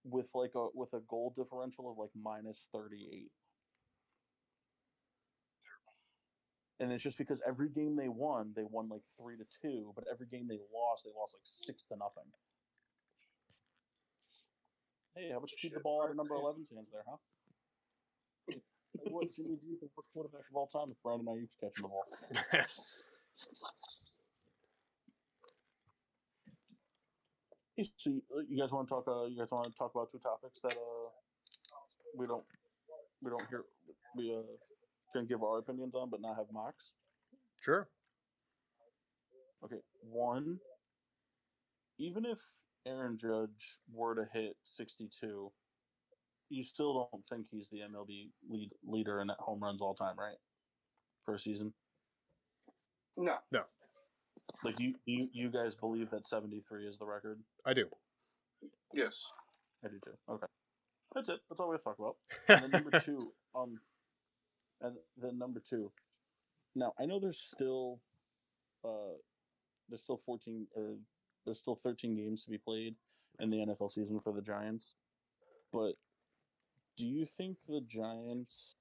with 0.04 0.26
like 0.34 0.52
a 0.54 0.68
with 0.74 0.92
a 0.94 1.00
goal 1.08 1.32
differential 1.36 1.90
of 1.90 1.98
like 1.98 2.10
minus 2.20 2.66
38 2.72 3.30
and 6.80 6.90
it's 6.90 7.02
just 7.02 7.18
because 7.18 7.40
every 7.46 7.68
game 7.68 7.96
they 7.96 8.08
won 8.08 8.52
they 8.56 8.64
won 8.68 8.88
like 8.88 9.02
3 9.20 9.36
to 9.36 9.44
2 9.62 9.92
but 9.94 10.04
every 10.10 10.26
game 10.26 10.48
they 10.48 10.58
lost 10.74 11.04
they 11.04 11.10
lost 11.16 11.34
like 11.34 11.44
6 11.44 11.82
to 11.84 11.96
nothing. 11.96 12.30
Hey 15.14 15.30
how 15.30 15.38
about 15.38 15.50
you 15.52 15.58
keep 15.60 15.74
the 15.74 15.80
ball 15.80 16.02
out 16.02 16.10
of 16.10 16.16
number 16.16 16.34
11's 16.34 16.70
hands 16.74 16.88
there 16.90 17.04
huh? 17.08 17.16
Hey, 18.48 19.10
what 19.10 19.34
Jimmy 19.34 19.56
G's 19.62 19.80
the 19.80 19.88
worst 19.96 20.10
quarterback 20.12 20.42
of 20.50 20.56
all 20.56 20.66
time? 20.66 20.90
If 20.90 21.02
Brandon 21.02 21.26
Aiyuk's 21.26 21.56
catching 21.60 21.82
the 21.82 21.88
ball. 21.88 22.04
so 27.78 28.10
you, 28.10 28.22
uh, 28.36 28.40
you 28.48 28.60
guys 28.60 28.72
want 28.72 28.88
to 28.88 28.94
talk? 28.94 29.04
Uh, 29.08 29.24
you 29.26 29.38
guys 29.38 29.48
want 29.50 29.66
to 29.66 29.72
talk 29.78 29.92
about 29.94 30.10
two 30.10 30.18
topics 30.18 30.60
that 30.62 30.72
uh 30.72 31.08
we 32.16 32.26
don't 32.26 32.44
we 33.22 33.30
don't 33.30 33.48
hear 33.48 33.64
we 34.16 34.34
uh 34.34 34.42
can 35.16 35.26
give 35.26 35.42
our 35.42 35.58
opinions 35.58 35.94
on, 35.94 36.10
but 36.10 36.20
not 36.20 36.36
have 36.36 36.46
mocks. 36.52 36.92
sure. 37.60 37.88
Okay, 39.64 39.80
one. 40.02 40.58
Even 41.98 42.24
if 42.24 42.38
Aaron 42.86 43.16
Judge 43.16 43.78
were 43.92 44.14
to 44.14 44.26
hit 44.32 44.56
sixty-two, 44.64 45.52
you 46.48 46.64
still 46.64 47.08
don't 47.12 47.22
think 47.28 47.46
he's 47.50 47.68
the 47.68 47.78
MLB 47.78 48.30
lead 48.50 48.70
leader 48.84 49.20
in 49.20 49.30
home 49.38 49.62
runs 49.62 49.80
all 49.80 49.94
time, 49.94 50.18
right? 50.18 50.36
For 51.24 51.34
a 51.34 51.38
season, 51.38 51.72
No. 53.16 53.36
no. 53.52 53.60
Like 54.64 54.78
you 54.80 54.94
you 55.06 55.28
you 55.32 55.50
guys 55.50 55.74
believe 55.74 56.10
that 56.10 56.26
seventy-three 56.26 56.86
is 56.86 56.98
the 56.98 57.06
record? 57.06 57.40
I 57.64 57.74
do. 57.74 57.86
Yes. 58.94 59.26
I 59.84 59.88
do 59.88 59.98
too. 60.04 60.12
Okay, 60.28 60.46
that's 61.14 61.28
it. 61.28 61.40
That's 61.48 61.60
all 61.60 61.68
we 61.68 61.74
have 61.74 61.80
to 61.80 61.84
talk 61.84 61.98
about. 61.98 62.16
And 62.48 62.62
then 62.62 62.70
number 62.70 63.00
two, 63.00 63.32
um, 63.54 63.80
and 64.80 64.96
then 65.20 65.38
number 65.38 65.60
two. 65.60 65.90
Now 66.74 66.92
I 67.00 67.06
know 67.06 67.18
there's 67.18 67.40
still, 67.40 68.00
uh, 68.84 69.18
there's 69.88 70.02
still 70.02 70.16
fourteen 70.16 70.68
or 70.76 70.96
there's 71.44 71.58
still 71.58 71.74
thirteen 71.74 72.14
games 72.14 72.44
to 72.44 72.50
be 72.50 72.58
played 72.58 72.94
in 73.40 73.50
the 73.50 73.58
NFL 73.58 73.90
season 73.90 74.20
for 74.20 74.32
the 74.32 74.42
Giants, 74.42 74.94
but 75.72 75.94
do 76.96 77.06
you 77.06 77.26
think 77.26 77.56
the 77.68 77.80
Giants 77.80 78.76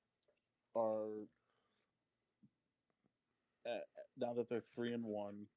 are 0.75 1.07
uh, 3.65 3.79
now 4.17 4.33
that 4.33 4.49
they're 4.49 4.61
three 4.75 4.93
and 4.93 5.03
one? 5.03 5.47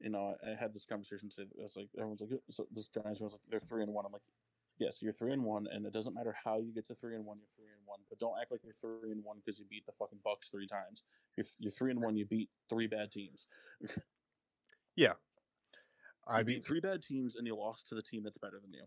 You 0.00 0.10
know, 0.10 0.34
I, 0.44 0.50
I 0.50 0.54
had 0.54 0.74
this 0.74 0.84
conversation 0.84 1.28
today. 1.28 1.48
It's 1.58 1.76
like 1.76 1.88
everyone's 1.96 2.20
like, 2.20 2.30
so 2.50 2.66
this 2.72 2.88
Giants 2.88 3.20
was 3.20 3.32
like, 3.32 3.40
they're 3.48 3.60
three 3.60 3.82
and 3.82 3.92
one. 3.92 4.04
I'm 4.04 4.12
like, 4.12 4.22
yes, 4.78 5.00
you're 5.00 5.12
three 5.12 5.32
and 5.32 5.44
one, 5.44 5.66
and 5.70 5.86
it 5.86 5.92
doesn't 5.92 6.14
matter 6.14 6.34
how 6.44 6.58
you 6.58 6.72
get 6.72 6.86
to 6.86 6.94
three 6.94 7.14
and 7.14 7.24
one. 7.24 7.38
You're 7.38 7.48
three 7.56 7.72
and 7.72 7.86
one, 7.86 8.00
but 8.08 8.18
don't 8.18 8.38
act 8.40 8.50
like 8.50 8.62
you're 8.64 8.72
three 8.72 9.12
and 9.12 9.24
one 9.24 9.38
because 9.44 9.58
you 9.58 9.66
beat 9.70 9.86
the 9.86 9.92
fucking 9.92 10.18
Bucks 10.24 10.48
three 10.48 10.66
times. 10.66 11.04
You're 11.36 11.46
you're 11.58 11.72
three 11.72 11.90
and 11.90 12.00
one. 12.00 12.16
You 12.16 12.26
beat 12.26 12.50
three 12.68 12.86
bad 12.86 13.10
teams. 13.10 13.46
Yeah. 14.96 15.14
I 16.26 16.38
I 16.38 16.42
beat 16.42 16.64
three 16.64 16.80
bad 16.80 17.02
teams, 17.02 17.36
and 17.36 17.46
you 17.46 17.56
lost 17.56 17.88
to 17.88 17.94
the 17.94 18.02
team 18.02 18.22
that's 18.22 18.38
better 18.38 18.60
than 18.60 18.72
you. 18.72 18.84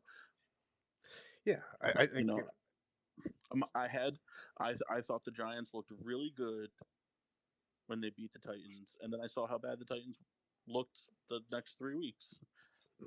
yeah. 1.46 1.60
I, 1.82 2.04
I 2.04 2.08
You 2.18 2.24
know, 2.24 2.42
um, 3.52 3.64
I 3.76 3.88
had 3.88 4.18
I 4.60 4.70
th- 4.70 4.82
I 4.90 5.02
thought 5.02 5.24
the 5.24 5.32
Giants 5.32 5.74
looked 5.74 5.92
really 6.02 6.34
good 6.36 6.70
when 7.88 8.02
they 8.02 8.10
beat 8.10 8.34
the 8.34 8.40
Titans, 8.40 8.82
and 9.02 9.12
then 9.12 9.20
I 9.24 9.28
saw 9.28 9.48
how 9.48 9.58
bad 9.58 9.80
the 9.80 9.86
Titans 9.86 10.18
looked 10.68 11.04
the 11.30 11.40
next 11.52 11.78
three 11.78 11.96
weeks. 11.96 12.36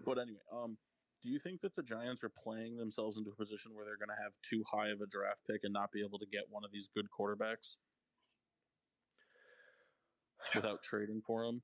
But 0.04 0.18
anyway, 0.18 0.40
um, 0.52 0.76
do 1.22 1.28
you 1.28 1.38
think 1.38 1.60
that 1.60 1.74
the 1.76 1.82
Giants 1.82 2.24
are 2.24 2.30
playing 2.30 2.76
themselves 2.76 3.16
into 3.16 3.30
a 3.30 3.36
position 3.36 3.72
where 3.74 3.84
they're 3.84 3.98
going 3.98 4.16
to 4.16 4.22
have 4.22 4.32
too 4.48 4.64
high 4.70 4.88
of 4.88 5.00
a 5.00 5.06
draft 5.06 5.42
pick 5.48 5.60
and 5.64 5.72
not 5.72 5.92
be 5.92 6.02
able 6.02 6.18
to 6.18 6.26
get 6.26 6.44
one 6.48 6.64
of 6.64 6.72
these 6.72 6.88
good 6.94 7.06
quarterbacks 7.10 7.76
without 10.54 10.82
trading 10.82 11.20
for 11.26 11.44
them? 11.44 11.62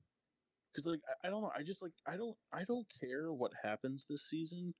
Because 0.71 0.85
like 0.85 0.99
I, 1.23 1.27
I 1.27 1.31
don't 1.31 1.41
know, 1.41 1.51
I 1.57 1.63
just 1.63 1.81
like 1.81 1.93
I 2.07 2.17
don't 2.17 2.35
I 2.53 2.63
don't 2.65 2.85
care 3.01 3.33
what 3.33 3.51
happens 3.63 4.05
this 4.07 4.29
season. 4.29 4.73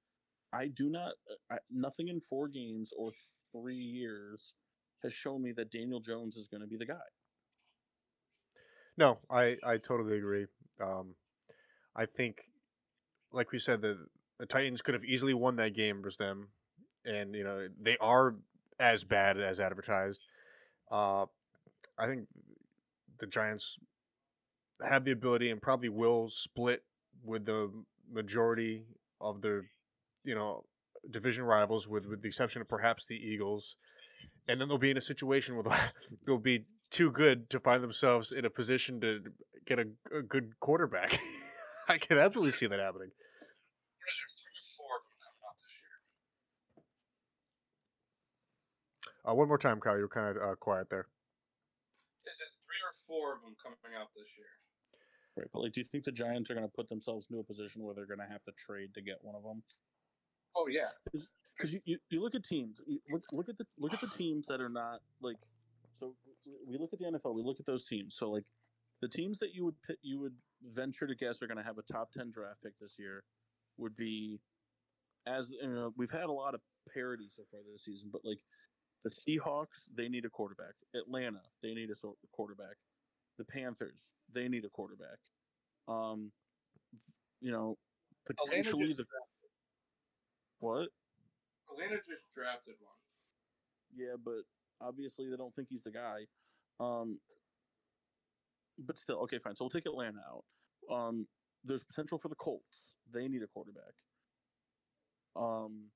I 0.53 0.67
do 0.67 0.89
not. 0.89 1.13
uh, 1.29 1.55
I, 1.55 1.57
nothing 1.71 2.07
in 2.07 2.21
four 2.21 2.47
games 2.47 2.91
or 2.97 3.11
three 3.51 3.73
years 3.73 4.53
has 5.03 5.13
shown 5.13 5.41
me 5.41 5.51
that 5.53 5.71
Daniel 5.71 5.99
Jones 5.99 6.35
is 6.37 6.47
going 6.47 6.61
to 6.61 6.67
be 6.67 6.77
the 6.77 6.85
guy. 6.85 6.95
No, 8.97 9.17
I, 9.29 9.57
I 9.63 9.77
totally 9.77 10.17
agree. 10.17 10.47
Um, 10.81 11.15
I 11.95 12.05
think, 12.05 12.37
like 13.31 13.51
we 13.51 13.59
said, 13.59 13.81
the 13.81 14.05
the 14.39 14.45
Titans 14.45 14.81
could 14.81 14.93
have 14.93 15.03
easily 15.03 15.33
won 15.33 15.55
that 15.55 15.73
game 15.73 16.01
versus 16.01 16.17
them, 16.17 16.49
and 17.05 17.33
you 17.33 17.43
know 17.43 17.67
they 17.81 17.97
are 17.97 18.35
as 18.79 19.03
bad 19.03 19.39
as 19.39 19.59
advertised. 19.59 20.21
Uh, 20.91 21.25
I 21.97 22.05
think 22.05 22.27
the 23.19 23.27
Giants 23.27 23.79
have 24.87 25.05
the 25.05 25.11
ability 25.11 25.49
and 25.49 25.61
probably 25.61 25.89
will 25.89 26.27
split 26.27 26.83
with 27.23 27.45
the 27.45 27.71
majority 28.11 28.85
of 29.19 29.41
their, 29.41 29.63
you 30.23 30.35
know, 30.35 30.63
division 31.09 31.43
rivals, 31.43 31.87
with 31.87 32.05
with 32.05 32.21
the 32.21 32.27
exception 32.27 32.61
of 32.61 32.67
perhaps 32.67 33.05
the 33.05 33.15
Eagles, 33.15 33.75
and 34.47 34.61
then 34.61 34.67
they'll 34.67 34.77
be 34.77 34.91
in 34.91 34.97
a 34.97 35.01
situation 35.01 35.55
where 35.55 35.63
they'll, 35.63 35.77
they'll 36.25 36.37
be 36.37 36.65
too 36.89 37.11
good 37.11 37.49
to 37.49 37.59
find 37.59 37.83
themselves 37.83 38.31
in 38.31 38.45
a 38.45 38.49
position 38.49 39.01
to 39.01 39.21
get 39.65 39.79
a, 39.79 39.87
a 40.15 40.21
good 40.21 40.59
quarterback. 40.59 41.19
I 41.89 41.97
can 41.97 42.17
absolutely 42.17 42.51
see 42.51 42.67
that 42.67 42.79
happening. 42.79 43.09
What 43.09 44.13
is 44.13 44.43
there? 44.43 44.47
Three 44.47 44.57
or 44.59 44.67
four 44.75 44.91
of 44.97 45.03
them 45.07 45.17
coming 45.23 45.43
out 45.47 45.57
this 45.63 45.75
year. 45.83 45.97
Uh, 49.23 49.35
one 49.35 49.47
more 49.47 49.57
time, 49.57 49.79
Kyle. 49.79 49.97
You're 49.97 50.07
kind 50.07 50.35
of 50.35 50.43
uh, 50.43 50.55
quiet 50.55 50.89
there. 50.89 51.07
Is 52.27 52.41
it 52.41 52.51
three 52.59 52.81
or 52.83 52.91
four 53.07 53.35
of 53.35 53.41
them 53.41 53.55
coming 53.63 53.95
out 53.95 54.11
this 54.15 54.35
year? 54.37 54.51
Right, 55.37 55.47
but 55.53 55.61
like, 55.61 55.73
do 55.73 55.81
you 55.81 55.85
think 55.85 56.03
the 56.03 56.11
Giants 56.11 56.49
are 56.49 56.55
going 56.55 56.65
to 56.67 56.73
put 56.75 56.89
themselves 56.89 57.27
into 57.29 57.39
a 57.39 57.43
position 57.43 57.83
where 57.83 57.93
they're 57.93 58.07
going 58.09 58.19
to 58.19 58.31
have 58.31 58.43
to 58.45 58.51
trade 58.57 58.93
to 58.95 59.01
get 59.01 59.17
one 59.21 59.35
of 59.35 59.43
them? 59.43 59.61
Oh 60.55 60.67
yeah, 60.67 60.89
Because 61.05 61.73
you, 61.73 61.79
you, 61.85 61.97
you 62.09 62.21
look 62.21 62.33
at 62.33 62.43
teams, 62.43 62.81
you 62.87 62.99
look 63.11 63.21
look 63.31 63.47
at 63.47 63.57
the 63.57 63.65
look 63.77 63.93
at 63.93 64.01
the 64.01 64.09
teams 64.17 64.47
that 64.47 64.59
are 64.59 64.69
not 64.69 65.01
like. 65.21 65.37
So 65.99 66.15
we- 66.65 66.77
look 66.77 66.93
at 66.93 66.99
the 66.99 67.05
NFL. 67.05 67.33
We 67.33 67.43
look 67.43 67.59
at 67.59 67.65
those 67.65 67.85
teams. 67.85 68.15
So 68.15 68.31
like, 68.31 68.45
the 69.01 69.09
teams 69.09 69.37
that 69.39 69.53
you 69.53 69.65
would 69.65 69.81
pit, 69.81 69.99
you 70.01 70.19
would 70.19 70.35
venture 70.61 71.07
to 71.07 71.15
guess 71.15 71.41
are 71.41 71.47
going 71.47 71.57
to 71.57 71.63
have 71.63 71.77
a 71.77 71.83
top 71.83 72.11
ten 72.11 72.31
draft 72.31 72.61
pick 72.63 72.73
this 72.79 72.97
year 72.97 73.23
would 73.77 73.95
be, 73.95 74.41
as 75.25 75.49
you 75.49 75.67
know, 75.67 75.93
we've 75.97 76.11
had 76.11 76.25
a 76.25 76.31
lot 76.31 76.55
of 76.55 76.61
parity 76.93 77.29
so 77.29 77.43
far 77.51 77.61
this 77.71 77.83
season, 77.85 78.09
but 78.11 78.21
like 78.25 78.39
the 79.03 79.09
Seahawks, 79.09 79.83
they 79.93 80.09
need 80.09 80.25
a 80.25 80.29
quarterback. 80.29 80.73
Atlanta, 80.95 81.41
they 81.61 81.73
need 81.73 81.91
a 81.91 81.95
quarterback. 82.31 82.75
The 83.37 83.45
Panthers, 83.45 84.09
they 84.33 84.47
need 84.47 84.65
a 84.65 84.69
quarterback. 84.69 85.19
Um, 85.87 86.31
you 87.39 87.51
know, 87.51 87.77
potentially 88.25 88.93
the 88.93 89.05
what? 90.59 90.89
Atlanta 91.71 91.97
just 91.97 92.31
drafted 92.33 92.75
one. 92.79 92.95
Yeah, 93.93 94.15
but 94.17 94.41
obviously 94.81 95.29
they 95.29 95.37
don't 95.37 95.53
think 95.55 95.69
he's 95.69 95.83
the 95.83 95.91
guy. 95.91 96.25
Um, 96.79 97.19
but 98.79 98.97
still, 98.97 99.19
okay, 99.23 99.39
fine. 99.39 99.55
So 99.55 99.65
we'll 99.65 99.69
take 99.69 99.85
Atlanta 99.85 100.19
out. 100.19 100.95
Um, 100.95 101.27
there's 101.63 101.83
potential 101.83 102.19
for 102.19 102.29
the 102.29 102.35
Colts. 102.35 102.93
They 103.11 103.27
need 103.27 103.41
a 103.41 103.47
quarterback. 103.47 103.93
Um, 105.35 105.91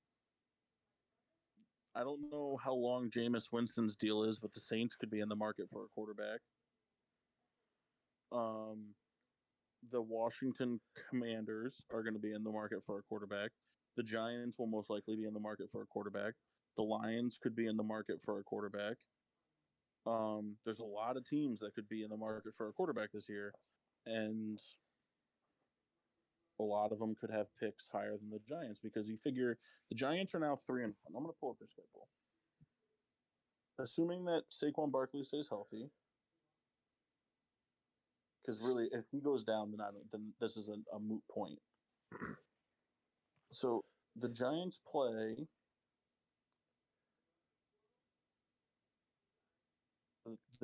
I 1.94 2.00
don't 2.00 2.30
know 2.30 2.56
how 2.56 2.74
long 2.74 3.10
Jameis 3.10 3.52
Winston's 3.52 3.96
deal 3.96 4.24
is, 4.24 4.38
but 4.38 4.52
the 4.52 4.60
Saints 4.60 4.96
could 4.96 5.10
be 5.10 5.20
in 5.20 5.28
the 5.28 5.36
market 5.36 5.66
for 5.70 5.84
a 5.84 5.88
quarterback. 5.94 6.40
Um, 8.32 8.94
the 9.90 10.00
Washington 10.00 10.80
Commanders 11.10 11.82
are 11.92 12.02
going 12.02 12.14
to 12.14 12.20
be 12.20 12.32
in 12.32 12.44
the 12.44 12.50
market 12.50 12.78
for 12.86 12.98
a 12.98 13.02
quarterback. 13.02 13.50
The 13.96 14.02
Giants 14.02 14.58
will 14.58 14.68
most 14.68 14.88
likely 14.88 15.16
be 15.16 15.24
in 15.24 15.34
the 15.34 15.40
market 15.40 15.66
for 15.70 15.82
a 15.82 15.86
quarterback. 15.86 16.34
The 16.76 16.82
Lions 16.82 17.38
could 17.42 17.54
be 17.54 17.66
in 17.66 17.76
the 17.76 17.82
market 17.82 18.20
for 18.22 18.38
a 18.38 18.42
quarterback. 18.42 18.96
Um, 20.06 20.56
there's 20.64 20.80
a 20.80 20.84
lot 20.84 21.16
of 21.16 21.28
teams 21.28 21.60
that 21.60 21.74
could 21.74 21.88
be 21.88 22.02
in 22.02 22.10
the 22.10 22.16
market 22.16 22.54
for 22.56 22.68
a 22.68 22.72
quarterback 22.72 23.12
this 23.12 23.28
year, 23.28 23.52
and 24.06 24.58
a 26.58 26.62
lot 26.62 26.92
of 26.92 26.98
them 26.98 27.14
could 27.14 27.30
have 27.30 27.46
picks 27.60 27.86
higher 27.92 28.16
than 28.16 28.30
the 28.30 28.40
Giants 28.48 28.80
because 28.82 29.08
you 29.08 29.16
figure 29.16 29.58
the 29.90 29.94
Giants 29.94 30.34
are 30.34 30.40
now 30.40 30.56
three 30.56 30.82
and 30.82 30.94
one. 31.02 31.16
I'm 31.16 31.22
going 31.22 31.34
to 31.34 31.38
pull 31.40 31.50
up 31.50 31.58
their 31.58 31.68
schedule. 31.68 32.08
Assuming 33.78 34.24
that 34.26 34.44
Saquon 34.50 34.90
Barkley 34.90 35.22
stays 35.22 35.48
healthy, 35.48 35.90
because 38.42 38.60
really, 38.62 38.88
if 38.92 39.04
he 39.10 39.20
goes 39.20 39.44
down, 39.44 39.70
then 39.70 39.80
I 39.80 39.90
don't, 39.90 40.10
then 40.10 40.32
this 40.40 40.56
is 40.56 40.68
a, 40.68 40.96
a 40.96 40.98
moot 40.98 41.22
point. 41.30 41.58
So 43.54 43.84
the 44.16 44.30
Giants 44.30 44.80
play. 44.90 45.46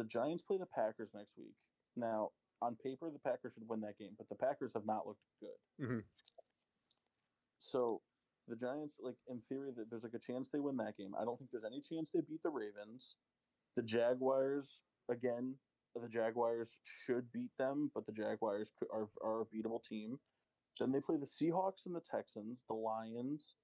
The- 0.02 0.08
Giants 0.08 0.42
play 0.42 0.56
the 0.58 0.66
Packers 0.66 1.12
next 1.14 1.36
week. 1.36 1.56
Now, 1.96 2.30
on 2.60 2.76
paper, 2.76 3.10
the 3.10 3.18
Packers 3.18 3.52
should 3.54 3.68
win 3.68 3.80
that 3.82 3.98
game, 3.98 4.14
but 4.16 4.28
the 4.28 4.34
Packers 4.36 4.72
have 4.74 4.86
not 4.86 5.06
looked 5.06 5.22
good. 5.40 5.58
Mhm. 5.78 6.04
So 7.58 8.02
the 8.46 8.56
Giants, 8.56 8.98
like 8.98 9.18
in 9.26 9.42
theory, 9.42 9.72
that 9.72 9.90
there's 9.90 10.04
like 10.04 10.14
a 10.14 10.18
chance 10.18 10.48
they 10.48 10.60
win 10.60 10.76
that 10.78 10.96
game. 10.96 11.14
I 11.14 11.24
don't 11.24 11.38
think 11.38 11.50
there's 11.50 11.64
any 11.64 11.80
chance 11.80 12.10
they 12.10 12.20
beat 12.20 12.42
the 12.42 12.50
Ravens. 12.50 13.16
The 13.74 13.82
Jaguars, 13.82 14.84
again, 15.08 15.60
the 15.94 16.08
Jaguars 16.08 16.80
should 16.84 17.30
beat 17.32 17.56
them, 17.58 17.88
but 17.94 18.06
the 18.06 18.12
Jaguars 18.12 18.72
are 18.90 19.10
are 19.20 19.42
a 19.42 19.46
beatable 19.46 19.82
team. 19.82 20.20
Then 20.78 20.92
they 20.92 21.00
play 21.00 21.16
the 21.16 21.26
Seahawks 21.26 21.86
and 21.86 21.94
the 21.94 22.00
Texans, 22.00 22.64
the 22.66 22.74
Lions. 22.74 23.56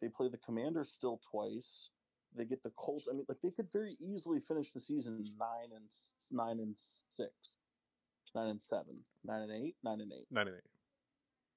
They 0.00 0.08
play 0.08 0.28
the 0.28 0.38
Commanders 0.38 0.92
still 0.92 1.18
twice. 1.18 1.90
They 2.36 2.44
get 2.44 2.62
the 2.62 2.70
Colts. 2.70 3.06
I 3.10 3.14
mean, 3.14 3.24
like 3.28 3.38
they 3.42 3.50
could 3.50 3.70
very 3.72 3.96
easily 4.00 4.40
finish 4.40 4.72
the 4.72 4.80
season 4.80 5.24
nine 5.38 5.70
and 5.74 5.88
nine 6.32 6.58
and 6.58 6.74
six, 6.76 7.58
nine 8.34 8.48
and 8.48 8.62
seven, 8.62 8.98
nine 9.24 9.42
and 9.42 9.52
eight, 9.52 9.76
nine 9.84 10.00
and 10.00 10.12
eight. 10.12 10.26
Nine 10.30 10.48
and 10.48 10.56
eight. 10.56 10.70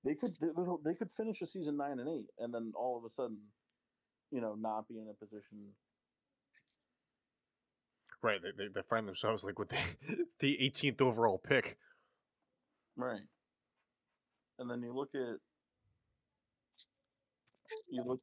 They 0.03 0.13
could 0.13 0.33
they, 0.85 0.93
could 0.93 1.11
finish 1.11 1.39
the 1.39 1.47
season 1.47 1.77
nine 1.77 1.99
and 1.99 2.07
eight, 2.07 2.27
and 2.39 2.53
then 2.53 2.71
all 2.75 2.97
of 2.97 3.03
a 3.03 3.09
sudden, 3.09 3.39
you 4.31 4.39
know, 4.39 4.55
not 4.55 4.87
be 4.87 4.99
in 4.99 5.07
a 5.09 5.13
position. 5.13 5.57
Right. 8.21 8.39
They, 8.41 8.51
they, 8.51 8.69
they 8.69 8.81
find 8.81 9.07
themselves 9.07 9.43
like 9.43 9.59
with 9.59 9.69
the 9.69 9.77
the 10.39 10.57
18th 10.61 11.01
overall 11.01 11.39
pick. 11.39 11.77
Right. 12.95 13.21
And 14.59 14.69
then 14.69 14.81
you 14.81 14.93
look 14.93 15.09
at 15.15 15.37
you 17.89 18.03
look 18.03 18.21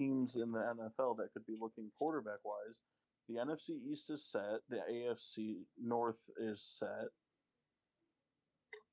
teams 0.00 0.36
in 0.36 0.50
the 0.50 0.58
NFL 0.58 1.16
that 1.18 1.28
could 1.32 1.46
be 1.46 1.56
looking 1.60 1.90
quarterback 1.98 2.38
wise. 2.44 2.80
The 3.28 3.36
NFC 3.36 3.76
East 3.90 4.10
is 4.10 4.24
set. 4.24 4.60
The 4.68 4.80
AFC 4.90 5.58
North 5.80 6.18
is 6.38 6.62
set. 6.62 7.08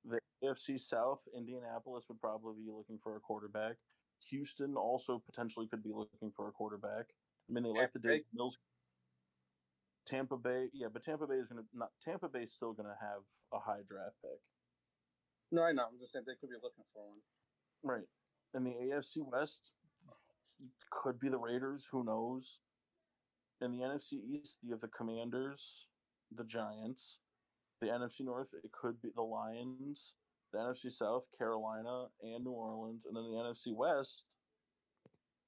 The 0.05 0.19
AFC 0.43 0.79
South, 0.79 1.19
Indianapolis 1.35 2.05
would 2.09 2.19
probably 2.19 2.55
be 2.63 2.71
looking 2.71 2.99
for 3.01 3.15
a 3.15 3.19
quarterback. 3.19 3.75
Houston 4.29 4.75
also 4.75 5.23
potentially 5.25 5.67
could 5.67 5.83
be 5.83 5.91
looking 5.93 6.31
for 6.35 6.49
a 6.49 6.51
quarterback. 6.51 7.05
I 7.49 7.53
mean, 7.53 7.63
they 7.63 7.79
like 7.79 7.93
the? 7.93 7.99
Davis 7.99 8.25
Mills. 8.33 8.57
Tampa 10.05 10.37
Bay, 10.37 10.67
yeah, 10.73 10.87
but 10.91 11.03
Tampa 11.03 11.27
Bay 11.27 11.35
is 11.35 11.47
gonna 11.47 11.67
not. 11.73 11.89
Tampa 12.03 12.29
Bay 12.29 12.43
is 12.43 12.53
still 12.53 12.71
gonna 12.71 12.95
have 13.01 13.19
a 13.53 13.59
high 13.59 13.83
draft 13.89 14.15
pick. 14.21 14.39
no, 15.51 15.63
I 15.63 15.73
know. 15.73 15.83
I'm 15.83 15.99
just 15.99 16.13
saying 16.13 16.23
they 16.25 16.35
could 16.39 16.49
be 16.49 16.55
looking 16.63 16.85
for 16.93 17.03
one. 17.03 17.19
Right. 17.83 18.07
And 18.53 18.65
the 18.65 18.71
AFC 18.71 19.17
West 19.19 19.71
could 20.89 21.19
be 21.19 21.29
the 21.29 21.37
Raiders, 21.37 21.87
who 21.91 22.03
knows? 22.03 22.59
In 23.61 23.71
the 23.71 23.83
NFC 23.83 24.13
East, 24.13 24.59
you 24.61 24.71
have 24.71 24.81
the 24.81 24.87
Commanders, 24.87 25.87
the 26.35 26.43
Giants. 26.43 27.19
The 27.81 27.87
NFC 27.87 28.21
North, 28.21 28.47
it 28.63 28.71
could 28.71 29.01
be 29.01 29.09
the 29.15 29.21
Lions. 29.21 30.13
The 30.53 30.59
NFC 30.59 30.91
South, 30.91 31.23
Carolina 31.37 32.05
and 32.21 32.43
New 32.43 32.51
Orleans. 32.51 33.03
And 33.05 33.15
then 33.15 33.23
the 33.23 33.37
NFC 33.37 33.75
West, 33.75 34.25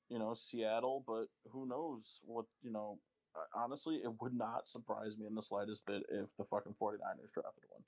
you 0.10 0.20
know, 0.20 0.34
Seattle, 0.34 1.04
but 1.08 1.26
who 1.52 1.68
knows 1.68 2.20
what, 2.24 2.46
you 2.62 2.72
know, 2.72 3.00
uh, 3.36 3.60
honestly, 3.60 3.96
it 4.04 4.12
would 4.22 4.34
not 4.34 4.68
surprise 4.68 5.18
me 5.18 5.28
in 5.28 5.36
the 5.36 5.42
slightest 5.42 5.86
bit 5.86 6.04
if 6.12 6.36
the 6.38 6.44
fucking 6.44 6.76
49ers 6.82 7.32
drafted 7.34 7.64
one. 7.70 7.84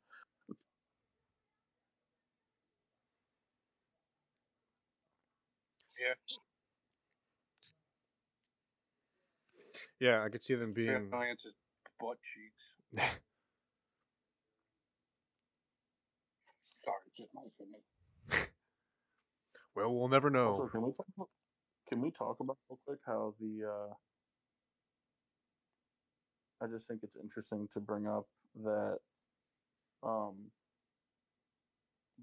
Yeah, 6.00 6.14
I 10.24 10.30
could 10.30 10.44
see 10.44 10.56
them 10.56 10.74
being. 10.74 11.10
Giants' 11.12 11.54
butt 12.00 12.18
cheeks. 12.24 12.64
Sorry, 16.76 16.98
just 17.16 17.30
my 17.36 17.44
opinion. 17.46 17.82
well, 19.76 19.94
we'll 19.94 20.10
never 20.10 20.32
know. 20.32 20.48
Also, 20.48 20.68
can 20.68 20.82
we 20.82 20.92
talk 20.92 21.06
about, 21.16 21.30
can 21.88 22.02
we 22.02 22.10
talk 22.10 22.40
about 22.40 22.58
real 22.68 22.80
quick 22.84 23.00
how 23.06 23.36
the 23.40 23.68
uh, 23.70 23.94
I 26.64 26.68
just 26.68 26.88
think 26.88 27.02
it's 27.04 27.18
interesting 27.18 27.68
to 27.74 27.80
bring 27.80 28.08
up 28.08 28.26
that 28.64 28.98
um, 30.02 30.50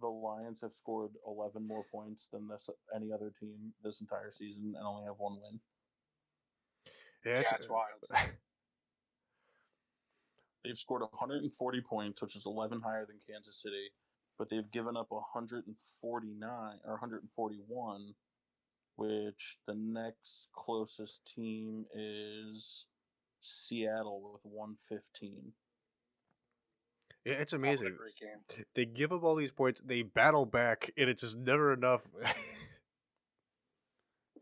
the 0.00 0.08
Lions 0.08 0.60
have 0.62 0.72
scored 0.72 1.12
11 1.26 1.66
more 1.66 1.84
points 1.92 2.28
than 2.32 2.48
this 2.48 2.68
any 2.94 3.12
other 3.12 3.30
team 3.30 3.72
this 3.84 4.00
entire 4.00 4.32
season 4.32 4.74
and 4.76 4.86
only 4.86 5.04
have 5.04 5.18
one 5.18 5.38
win. 5.42 5.60
Yeah, 7.24 7.32
Yeah, 7.32 7.40
it's, 7.40 7.52
it's 7.52 7.68
wild. 7.68 7.88
They've 10.64 10.78
scored 10.78 11.02
140 11.02 11.80
points, 11.82 12.20
which 12.20 12.36
is 12.36 12.44
11 12.44 12.80
higher 12.82 13.06
than 13.06 13.16
Kansas 13.26 13.62
City, 13.62 13.90
but 14.38 14.50
they've 14.50 14.70
given 14.70 14.96
up 14.96 15.06
149 15.08 16.78
or 16.84 16.90
141, 16.90 18.14
which 18.96 19.56
the 19.66 19.74
next 19.74 20.48
closest 20.52 21.24
team 21.34 21.86
is 21.94 22.84
Seattle 23.40 24.20
with 24.32 24.42
115. 24.42 25.52
yeah, 27.24 27.34
it's 27.34 27.52
That 27.52 27.60
was 27.60 27.82
a 27.82 27.86
amazing. 27.86 27.96
They 28.74 28.84
give 28.84 29.12
up 29.12 29.22
all 29.22 29.36
these 29.36 29.52
points, 29.52 29.80
they 29.84 30.02
battle 30.02 30.44
back, 30.44 30.90
and 30.98 31.08
it's 31.08 31.22
just 31.22 31.36
never 31.36 31.72
enough. 31.72 32.02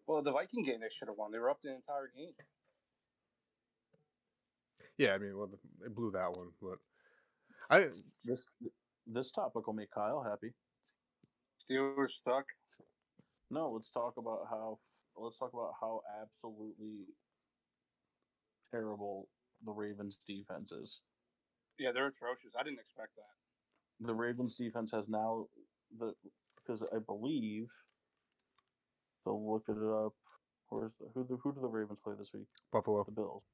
Well, 0.06 0.22
the 0.22 0.32
Viking 0.32 0.62
game 0.62 0.80
they 0.80 0.88
should 0.88 1.08
have 1.08 1.16
won. 1.16 1.32
They 1.32 1.38
were 1.38 1.50
up 1.50 1.60
the 1.62 1.74
entire 1.74 2.10
game. 2.16 2.32
Yeah, 4.98 5.14
I 5.14 5.18
mean, 5.18 5.36
well, 5.36 5.50
they 5.80 5.88
blew 5.88 6.10
that 6.12 6.32
one, 6.32 6.52
but 6.60 6.78
I 7.70 7.88
This 8.24 8.46
this 9.06 9.30
topic 9.30 9.66
will 9.66 9.74
make 9.74 9.90
Kyle 9.90 10.22
happy. 10.22 10.54
Steelers 11.70 12.10
stuck. 12.10 12.46
No, 13.50 13.70
let's 13.70 13.90
talk 13.90 14.16
about 14.16 14.46
how 14.48 14.80
let's 15.16 15.38
talk 15.38 15.52
about 15.52 15.74
how 15.80 16.00
absolutely 16.22 17.06
terrible 18.70 19.28
the 19.62 19.72
Ravens 19.72 20.18
defense 20.26 20.72
is. 20.72 21.02
Yeah, 21.78 21.92
they're 21.92 22.08
atrocious. 22.08 22.54
I 22.58 22.62
didn't 22.62 22.80
expect 22.80 23.16
that. 23.16 24.06
The 24.06 24.14
Ravens 24.14 24.54
defense 24.54 24.92
has 24.92 25.08
now 25.08 25.46
the 25.90 26.14
because 26.56 26.82
I 26.82 26.98
believe 26.98 27.68
they'll 29.24 29.52
look 29.52 29.68
it 29.68 29.78
up. 29.78 30.14
Where's 30.68 30.96
the 30.96 31.10
who 31.14 31.24
the 31.24 31.36
who 31.36 31.54
do 31.54 31.60
the 31.60 31.68
Ravens 31.68 32.00
play 32.00 32.14
this 32.16 32.32
week? 32.32 32.48
Buffalo. 32.72 33.04
The 33.04 33.12
Bills. 33.12 33.46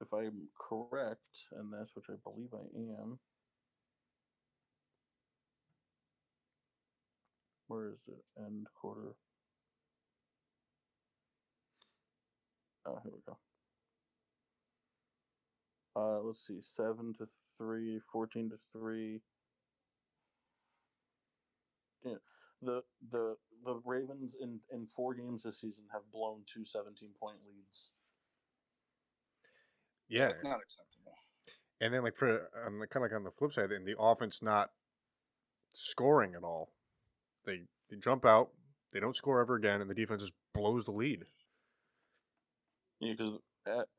If 0.00 0.12
I'm 0.12 0.48
correct, 0.58 1.46
and 1.52 1.72
that's 1.72 1.96
which 1.96 2.08
I 2.08 2.14
believe 2.22 2.50
I 2.54 3.02
am. 3.02 3.18
Where 7.66 7.88
is 7.88 8.08
it? 8.08 8.24
End 8.40 8.66
quarter. 8.80 9.14
Oh, 12.86 12.98
here 13.02 13.12
we 13.12 13.20
go. 13.26 13.36
Uh, 15.94 16.20
let's 16.20 16.46
see, 16.46 16.60
seven 16.60 17.12
to 17.14 17.26
three, 17.58 18.00
14 18.12 18.50
to 18.50 18.56
three. 18.72 19.20
Yeah, 22.04 22.14
the 22.62 22.82
the 23.10 23.36
the 23.64 23.80
Ravens 23.84 24.36
in 24.40 24.60
in 24.72 24.86
four 24.86 25.14
games 25.14 25.42
this 25.42 25.60
season 25.60 25.84
have 25.92 26.02
blown 26.12 26.42
two 26.46 26.64
17 26.64 27.10
point 27.20 27.38
leads. 27.46 27.90
Yeah, 30.08 30.28
That's 30.28 30.44
not 30.44 30.60
acceptable. 30.62 31.12
and 31.80 31.92
then 31.92 32.02
like 32.02 32.16
for 32.16 32.30
uh, 32.30 32.66
on 32.66 32.78
the 32.78 32.86
kind 32.86 33.04
of 33.04 33.10
like 33.10 33.16
on 33.16 33.24
the 33.24 33.30
flip 33.30 33.52
side, 33.52 33.72
and 33.72 33.86
the 33.86 33.98
offense 33.98 34.42
not 34.42 34.70
scoring 35.70 36.34
at 36.34 36.42
all. 36.42 36.70
They 37.44 37.60
they 37.90 37.96
jump 37.96 38.24
out, 38.24 38.50
they 38.92 39.00
don't 39.00 39.16
score 39.16 39.40
ever 39.40 39.56
again, 39.56 39.80
and 39.80 39.90
the 39.90 39.94
defense 39.94 40.22
just 40.22 40.34
blows 40.54 40.84
the 40.84 40.92
lead. 40.92 41.24
Yeah, 43.00 43.12
because 43.12 43.38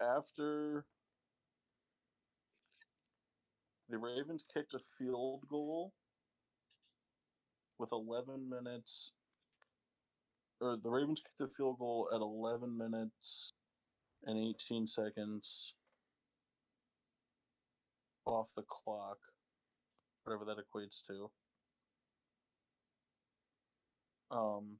after 0.02 0.86
the 3.88 3.98
Ravens 3.98 4.44
kicked 4.54 4.74
a 4.74 4.80
field 4.98 5.44
goal 5.50 5.94
with 7.78 7.92
11 7.92 8.50
minutes, 8.50 9.12
or 10.60 10.78
the 10.84 10.90
Ravens 10.90 11.22
kicked 11.22 11.50
a 11.50 11.54
field 11.56 11.80
goal 11.80 12.10
at 12.14 12.20
11 12.20 12.78
minutes 12.78 13.54
and 14.26 14.38
18 14.38 14.86
seconds 14.86 15.74
off 18.26 18.50
the 18.56 18.64
clock, 18.64 19.18
whatever 20.24 20.46
that 20.46 20.58
equates 20.58 21.02
to. 21.08 21.30
Um, 24.32 24.78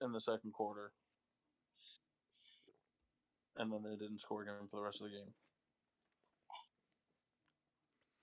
in 0.00 0.12
the 0.12 0.20
second 0.20 0.52
quarter. 0.52 0.92
And 3.56 3.72
then 3.72 3.82
they 3.82 3.96
didn't 3.96 4.20
score 4.20 4.42
again 4.42 4.68
for 4.70 4.76
the 4.76 4.82
rest 4.82 5.00
of 5.00 5.10
the 5.10 5.16
game. 5.16 5.34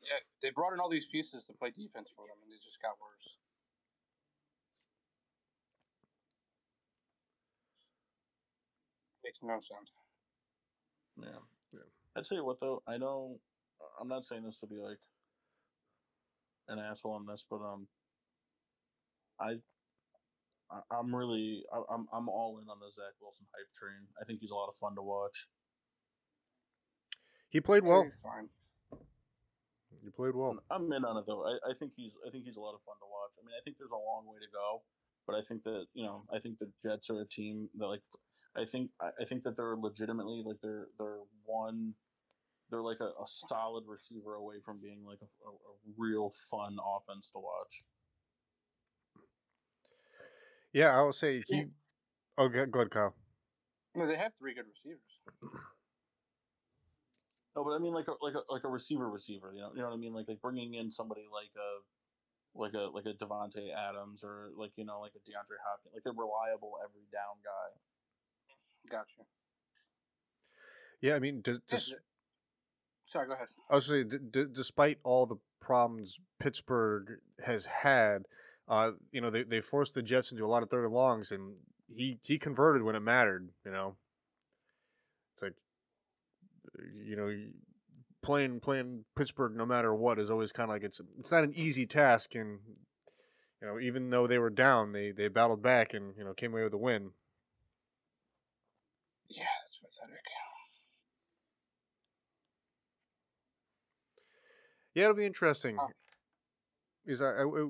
Yeah, 0.01 0.21
they 0.41 0.51
brought 0.51 0.73
in 0.73 0.79
all 0.79 0.89
these 0.89 1.07
pieces 1.07 1.45
to 1.45 1.53
play 1.53 1.71
defense 1.71 2.09
for 2.15 2.25
them, 2.27 2.37
and 2.41 2.51
they 2.51 2.57
just 2.63 2.81
got 2.81 2.93
worse. 3.01 3.35
Makes 9.23 9.39
no 9.41 9.59
sense. 9.59 10.04
Yeah. 11.21 11.39
Yeah. 11.73 11.79
I 12.15 12.21
tell 12.21 12.37
you 12.37 12.45
what 12.45 12.59
though, 12.59 12.81
I 12.87 12.97
know 12.97 13.39
I'm 13.99 14.07
not 14.07 14.25
saying 14.25 14.43
this 14.43 14.59
to 14.59 14.67
be 14.67 14.77
like 14.77 14.99
an 16.67 16.79
asshole 16.79 17.13
on 17.13 17.25
this, 17.25 17.45
but 17.49 17.57
um 17.57 17.87
I 19.39 19.57
I- 20.71 20.87
I'm 20.91 21.15
really 21.15 21.63
I- 21.71 21.93
I'm 21.93 22.07
I'm 22.11 22.29
all 22.29 22.59
in 22.59 22.69
on 22.69 22.79
the 22.79 22.89
Zach 22.91 23.13
Wilson 23.21 23.45
hype 23.53 23.71
train. 23.73 24.07
I 24.21 24.25
think 24.25 24.39
he's 24.39 24.51
a 24.51 24.55
lot 24.55 24.69
of 24.69 24.75
fun 24.79 24.95
to 24.95 25.01
watch. 25.01 25.47
He 27.49 27.61
played 27.61 27.83
well. 27.83 28.03
He's 28.03 28.13
fine. 28.23 28.49
He 30.03 30.09
played 30.11 30.35
well. 30.35 30.57
I'm 30.69 30.91
in 30.91 31.05
on 31.05 31.17
it 31.17 31.25
though. 31.25 31.45
I, 31.45 31.71
I 31.71 31.73
think 31.73 31.93
he's 31.95 32.11
I 32.27 32.29
think 32.29 32.45
he's 32.45 32.57
a 32.57 32.59
lot 32.59 32.73
of 32.75 32.81
fun 32.85 32.95
to 32.99 33.07
watch. 33.07 33.31
I 33.41 33.45
mean, 33.45 33.55
I 33.57 33.61
think 33.63 33.77
there's 33.77 33.91
a 33.91 33.95
long 33.95 34.25
way 34.27 34.37
to 34.39 34.51
go, 34.51 34.83
but 35.25 35.35
I 35.35 35.41
think 35.47 35.63
that 35.63 35.85
you 35.93 36.03
know 36.05 36.25
I 36.33 36.39
think 36.39 36.59
the 36.59 36.69
Jets 36.83 37.09
are 37.09 37.21
a 37.21 37.25
team 37.25 37.69
that 37.77 37.87
like 37.87 38.01
I 38.57 38.65
think 38.65 38.91
I, 39.01 39.09
I 39.21 39.25
think 39.25 39.43
that 39.43 39.57
they're 39.57 39.75
legitimately 39.75 40.43
like 40.45 40.57
they're 40.61 40.87
they're 40.97 41.19
one 41.45 41.93
they're 42.69 42.81
like 42.81 42.99
a, 42.99 43.05
a 43.05 43.27
solid 43.27 43.83
receiver 43.87 44.35
away 44.35 44.55
from 44.63 44.79
being 44.81 45.05
like 45.05 45.19
a, 45.21 45.47
a, 45.47 45.51
a 45.51 45.93
real 45.97 46.33
fun 46.49 46.77
offense 46.97 47.29
to 47.31 47.39
watch. 47.39 47.83
Yeah, 50.73 50.97
I 50.97 51.01
will 51.03 51.13
say 51.13 51.43
he. 51.47 51.55
Yeah. 51.57 51.63
Oh, 52.37 52.49
go 52.49 52.65
go 52.65 52.79
ahead, 52.79 52.91
Kyle. 52.91 53.15
No, 53.95 54.07
they 54.07 54.17
have 54.17 54.33
three 54.37 54.53
good 54.53 54.65
receivers. 54.67 54.99
No, 57.55 57.63
but 57.63 57.71
I 57.71 57.79
mean 57.79 57.93
like 57.93 58.07
a 58.07 58.15
like 58.19 58.35
a 58.35 58.43
like 58.51 58.63
a 58.65 58.67
receiver 58.67 59.09
receiver. 59.09 59.53
You 59.55 59.61
know 59.61 59.71
you 59.73 59.79
know 59.79 59.87
what 59.87 59.95
I 59.95 59.97
mean 59.97 60.13
like 60.13 60.27
like 60.27 60.41
bringing 60.41 60.73
in 60.73 60.91
somebody 60.91 61.23
like 61.31 61.55
a 61.55 61.79
like 62.59 62.73
a 62.73 62.91
like 62.91 63.05
a 63.05 63.15
Davante 63.15 63.71
Adams 63.71 64.23
or 64.23 64.49
like 64.57 64.71
you 64.75 64.83
know 64.83 64.99
like 64.99 65.15
a 65.15 65.23
DeAndre 65.23 65.59
Hopkins 65.63 65.95
like 65.95 66.03
a 66.05 66.11
reliable 66.11 66.75
every 66.83 67.07
down 67.11 67.39
guy. 67.39 67.71
Gotcha. 68.89 69.25
Yeah, 71.01 71.15
I 71.15 71.19
mean, 71.19 71.41
does, 71.41 71.59
Sorry, 73.07 73.27
go 73.27 73.33
ahead. 73.33 73.47
I 73.69 73.75
was 73.75 73.85
saying, 73.85 74.09
d- 74.09 74.17
d- 74.29 74.45
despite 74.51 74.97
all 75.03 75.25
the 75.25 75.37
problems 75.61 76.19
Pittsburgh 76.39 77.19
has 77.45 77.65
had, 77.65 78.25
uh, 78.67 78.91
you 79.11 79.21
know, 79.21 79.29
they, 79.29 79.43
they 79.43 79.61
forced 79.61 79.93
the 79.93 80.01
Jets 80.01 80.31
into 80.31 80.43
a 80.43 80.47
lot 80.47 80.63
of 80.63 80.69
third 80.69 80.85
and 80.85 80.93
longs, 80.93 81.31
and 81.31 81.55
he 81.87 82.17
he 82.23 82.37
converted 82.37 82.81
when 82.81 82.95
it 82.95 83.01
mattered. 83.01 83.49
You 83.63 83.71
know, 83.71 83.95
it's 85.33 85.43
like, 85.43 85.53
you 87.05 87.15
know, 87.15 87.31
playing 88.21 88.59
playing 88.59 89.05
Pittsburgh 89.15 89.55
no 89.55 89.65
matter 89.65 89.93
what 89.93 90.19
is 90.19 90.31
always 90.31 90.51
kind 90.51 90.69
of 90.69 90.73
like 90.73 90.83
it's 90.83 90.99
it's 91.19 91.31
not 91.31 91.43
an 91.43 91.53
easy 91.55 91.85
task, 91.85 92.35
and 92.35 92.59
you 93.61 93.67
know, 93.67 93.79
even 93.79 94.09
though 94.09 94.27
they 94.27 94.39
were 94.39 94.49
down, 94.49 94.91
they 94.91 95.11
they 95.11 95.27
battled 95.27 95.61
back 95.61 95.93
and 95.93 96.15
you 96.17 96.23
know 96.23 96.33
came 96.33 96.53
away 96.53 96.63
with 96.63 96.73
a 96.73 96.77
win. 96.77 97.11
Yeah, 100.01 100.05
pathetic. 100.07 100.25
Yeah, 104.93 105.03
it'll 105.05 105.15
be 105.15 105.25
interesting. 105.25 105.77
Is 107.05 107.21
I, 107.21 107.43
I- 107.43 107.69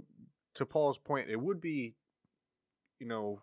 to 0.56 0.66
Paul's 0.66 0.98
point, 0.98 1.30
it 1.30 1.40
would 1.42 1.60
be, 1.62 1.96
you 3.00 3.08
know, 3.08 3.42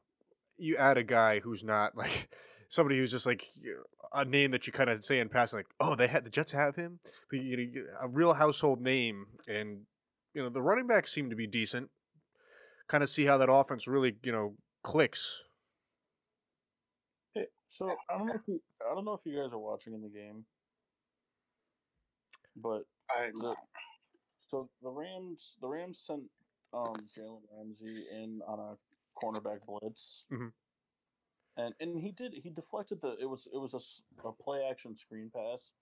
you 0.56 0.76
add 0.76 0.98
a 0.98 1.04
guy 1.04 1.40
who's 1.40 1.64
not 1.64 1.96
like 1.96 2.34
somebody 2.68 2.98
who's 2.98 3.10
just 3.10 3.26
like 3.26 3.46
a 4.12 4.24
name 4.24 4.50
that 4.52 4.66
you 4.66 4.72
kind 4.72 4.90
of 4.90 5.04
say 5.04 5.20
in 5.20 5.28
passing, 5.28 5.58
like, 5.58 5.66
oh, 5.80 5.94
they 5.94 6.06
had 6.06 6.24
the 6.24 6.30
Jets 6.30 6.52
have 6.52 6.76
him, 6.76 7.00
but 7.30 7.40
you 7.40 7.56
know, 7.56 7.82
a 8.02 8.08
real 8.08 8.34
household 8.34 8.80
name, 8.80 9.26
and 9.48 9.82
you 10.34 10.42
know 10.42 10.48
the 10.48 10.62
running 10.62 10.86
backs 10.86 11.12
seem 11.12 11.30
to 11.30 11.36
be 11.36 11.46
decent. 11.46 11.90
Kind 12.88 13.02
of 13.02 13.10
see 13.10 13.24
how 13.24 13.38
that 13.38 13.50
offense 13.50 13.86
really, 13.86 14.16
you 14.22 14.32
know, 14.32 14.54
clicks. 14.82 15.44
Hey, 17.34 17.46
so 17.62 17.96
I 18.10 18.18
don't 18.18 18.26
know 18.26 18.34
if 18.34 18.46
you 18.48 18.60
I 18.90 18.94
don't 18.94 19.04
know 19.04 19.14
if 19.14 19.20
you 19.24 19.36
guys 19.40 19.52
are 19.52 19.58
watching 19.58 19.94
in 19.94 20.02
the 20.02 20.08
game, 20.10 20.44
but 22.56 22.82
I 23.10 23.30
the 23.32 23.54
so 24.40 24.68
the 24.82 24.90
Rams 24.90 25.56
the 25.60 25.68
Rams 25.68 25.98
sent 26.06 26.24
um 26.74 26.94
Jalen 27.16 27.42
Ramsey 27.56 28.04
in 28.12 28.40
on 28.46 28.58
a 28.60 28.76
cornerback 29.22 29.60
blitz, 29.66 30.24
Mhm. 30.30 30.52
and 31.56 31.74
and 31.80 31.98
he 32.00 32.12
did 32.12 32.34
he 32.34 32.50
deflected 32.50 33.00
the 33.00 33.16
it 33.20 33.26
was 33.28 33.48
it 33.52 33.58
was 33.58 33.72
a, 33.74 34.28
a 34.28 34.32
play 34.32 34.66
action 34.70 34.94
screen 34.94 35.30
pass, 35.34 35.72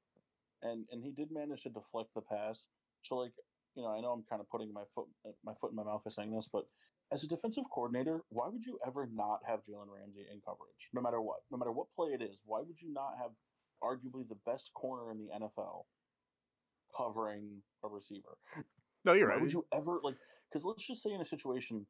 and 0.63 0.87
and 0.93 1.03
he 1.03 1.11
did 1.11 1.33
manage 1.33 1.63
to 1.65 1.71
deflect 1.71 2.15
the 2.15 2.23
pass. 2.23 2.69
So 3.03 3.17
like 3.17 3.33
you 3.75 3.83
know 3.83 3.89
I 3.89 4.01
know 4.01 4.13
I'm 4.13 4.25
kind 4.25 4.41
of 4.41 4.49
putting 4.51 4.73
my 4.73 4.85
foot 4.95 5.09
my 5.45 5.55
foot 5.55 5.71
in 5.71 5.77
my 5.77 5.85
mouth 5.85 6.03
by 6.05 6.11
saying 6.11 6.33
this, 6.33 6.49
but 6.53 6.67
as 7.13 7.25
a 7.25 7.29
defensive 7.29 7.65
coordinator, 7.73 8.23
why 8.29 8.49
would 8.49 8.65
you 8.65 8.79
ever 8.87 9.09
not 9.13 9.41
have 9.47 9.61
Jalen 9.61 9.91
Ramsey 9.93 10.27
in 10.33 10.41
coverage, 10.45 10.91
no 10.93 11.01
matter 11.01 11.21
what, 11.21 11.41
no 11.51 11.59
matter 11.59 11.73
what 11.73 11.87
play 11.97 12.11
it 12.11 12.23
is? 12.23 12.39
Why 12.45 12.61
would 12.61 12.81
you 12.81 12.93
not 12.93 13.15
have 13.19 13.33
arguably 13.83 14.29
the 14.29 14.39
best 14.47 14.71
corner 14.75 15.11
in 15.11 15.19
the 15.19 15.29
NFL 15.35 15.85
covering 16.97 17.63
a 17.85 17.89
receiver? 17.89 18.39
No, 19.03 19.15
you're 19.15 19.29
Why 19.29 19.35
right. 19.37 19.43
would 19.43 19.53
you 19.53 19.65
ever 19.73 19.99
like? 20.03 20.17
Because 20.53 20.63
let's 20.63 20.87
just 20.87 21.03
say 21.03 21.11
in 21.11 21.23
a 21.23 21.25
situation 21.25 21.87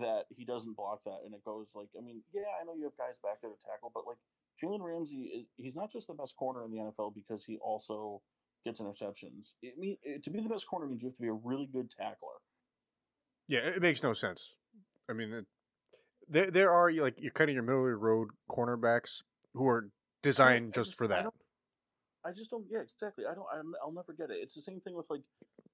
that 0.00 0.24
he 0.34 0.46
doesn't 0.46 0.74
block 0.74 1.00
that 1.04 1.20
and 1.24 1.34
it 1.34 1.44
goes 1.44 1.66
like, 1.74 1.88
I 1.98 2.00
mean, 2.00 2.22
yeah, 2.32 2.48
I 2.58 2.64
know 2.64 2.72
you 2.74 2.84
have 2.84 2.96
guys 2.96 3.16
back 3.22 3.42
there 3.42 3.50
to 3.50 3.56
tackle, 3.60 3.92
but 3.92 4.06
like 4.06 4.16
Jalen 4.62 4.80
Ramsey 4.80 5.30
is 5.36 5.46
he's 5.56 5.76
not 5.76 5.92
just 5.92 6.06
the 6.06 6.14
best 6.14 6.34
corner 6.36 6.64
in 6.64 6.70
the 6.70 6.78
NFL 6.78 7.14
because 7.14 7.44
he 7.44 7.58
also 7.58 8.22
gets 8.64 8.80
interceptions. 8.80 9.52
It 9.62 9.78
mean 9.78 9.96
it, 10.02 10.24
to 10.24 10.30
be 10.30 10.40
the 10.40 10.48
best 10.48 10.66
corner 10.66 10.86
means 10.86 11.02
you 11.02 11.08
have 11.08 11.16
to 11.16 11.22
be 11.22 11.28
a 11.28 11.32
really 11.44 11.66
good 11.66 11.90
tackler. 11.90 12.40
Yeah, 13.48 13.60
it 13.60 13.80
makes 13.82 14.02
no 14.02 14.12
sense. 14.12 14.56
I 15.08 15.12
mean, 15.12 15.32
it, 15.32 15.46
there 16.28 16.50
there 16.50 16.70
are 16.72 16.90
like 16.92 17.14
your 17.20 17.30
kind 17.32 17.50
of 17.50 17.54
your 17.54 17.62
middle 17.62 17.82
of 17.84 17.90
the 17.90 17.96
road 17.96 18.28
cornerbacks 18.50 19.22
who 19.54 19.66
are 19.68 19.88
designed 20.22 20.72
I 20.74 20.80
just, 20.80 20.90
just- 20.90 20.98
for 20.98 21.06
that. 21.08 21.22
don't- 21.24 21.34
I 22.26 22.32
just 22.34 22.50
don't. 22.50 22.66
Yeah, 22.68 22.82
exactly. 22.82 23.22
I 23.22 23.38
don't. 23.38 23.46
I'm, 23.54 23.70
I'll 23.78 23.94
never 23.94 24.10
get 24.10 24.34
it. 24.34 24.42
It's 24.42 24.58
the 24.58 24.60
same 24.66 24.80
thing 24.82 24.96
with 24.98 25.06
like, 25.08 25.22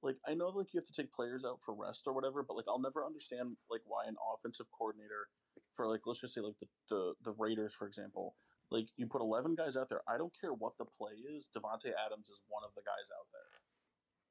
like 0.02 0.16
I 0.28 0.34
know 0.34 0.52
like 0.52 0.68
you 0.76 0.80
have 0.84 0.86
to 0.86 0.92
take 0.92 1.08
players 1.16 1.44
out 1.48 1.60
for 1.64 1.72
rest 1.72 2.04
or 2.04 2.12
whatever, 2.12 2.44
but 2.44 2.60
like 2.60 2.68
I'll 2.68 2.76
never 2.82 3.06
understand 3.08 3.56
like 3.72 3.80
why 3.88 4.04
an 4.04 4.20
offensive 4.20 4.66
coordinator 4.76 5.32
for 5.80 5.88
like 5.88 6.04
let's 6.04 6.20
just 6.20 6.34
say 6.36 6.42
like 6.44 6.60
the 6.60 6.68
the, 6.92 7.14
the 7.24 7.32
Raiders 7.40 7.72
for 7.72 7.88
example, 7.88 8.36
like 8.70 8.84
you 9.00 9.06
put 9.08 9.22
eleven 9.24 9.54
guys 9.56 9.80
out 9.80 9.88
there. 9.88 10.02
I 10.04 10.18
don't 10.20 10.32
care 10.38 10.52
what 10.52 10.76
the 10.76 10.84
play 11.00 11.16
is. 11.24 11.48
Davante 11.56 11.88
Adams 11.96 12.28
is 12.28 12.36
one 12.52 12.68
of 12.68 12.76
the 12.76 12.84
guys 12.84 13.08
out 13.16 13.28
there. 13.32 13.50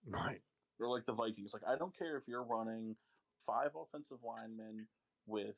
Right. 0.06 0.42
Or 0.80 0.94
like 0.94 1.08
the 1.10 1.18
Vikings. 1.18 1.58
Like 1.58 1.66
I 1.66 1.74
don't 1.76 1.98
care 1.98 2.18
if 2.22 2.28
you're 2.30 2.46
running 2.46 2.94
five 3.46 3.72
offensive 3.76 4.18
linemen 4.24 4.88
with 5.28 5.56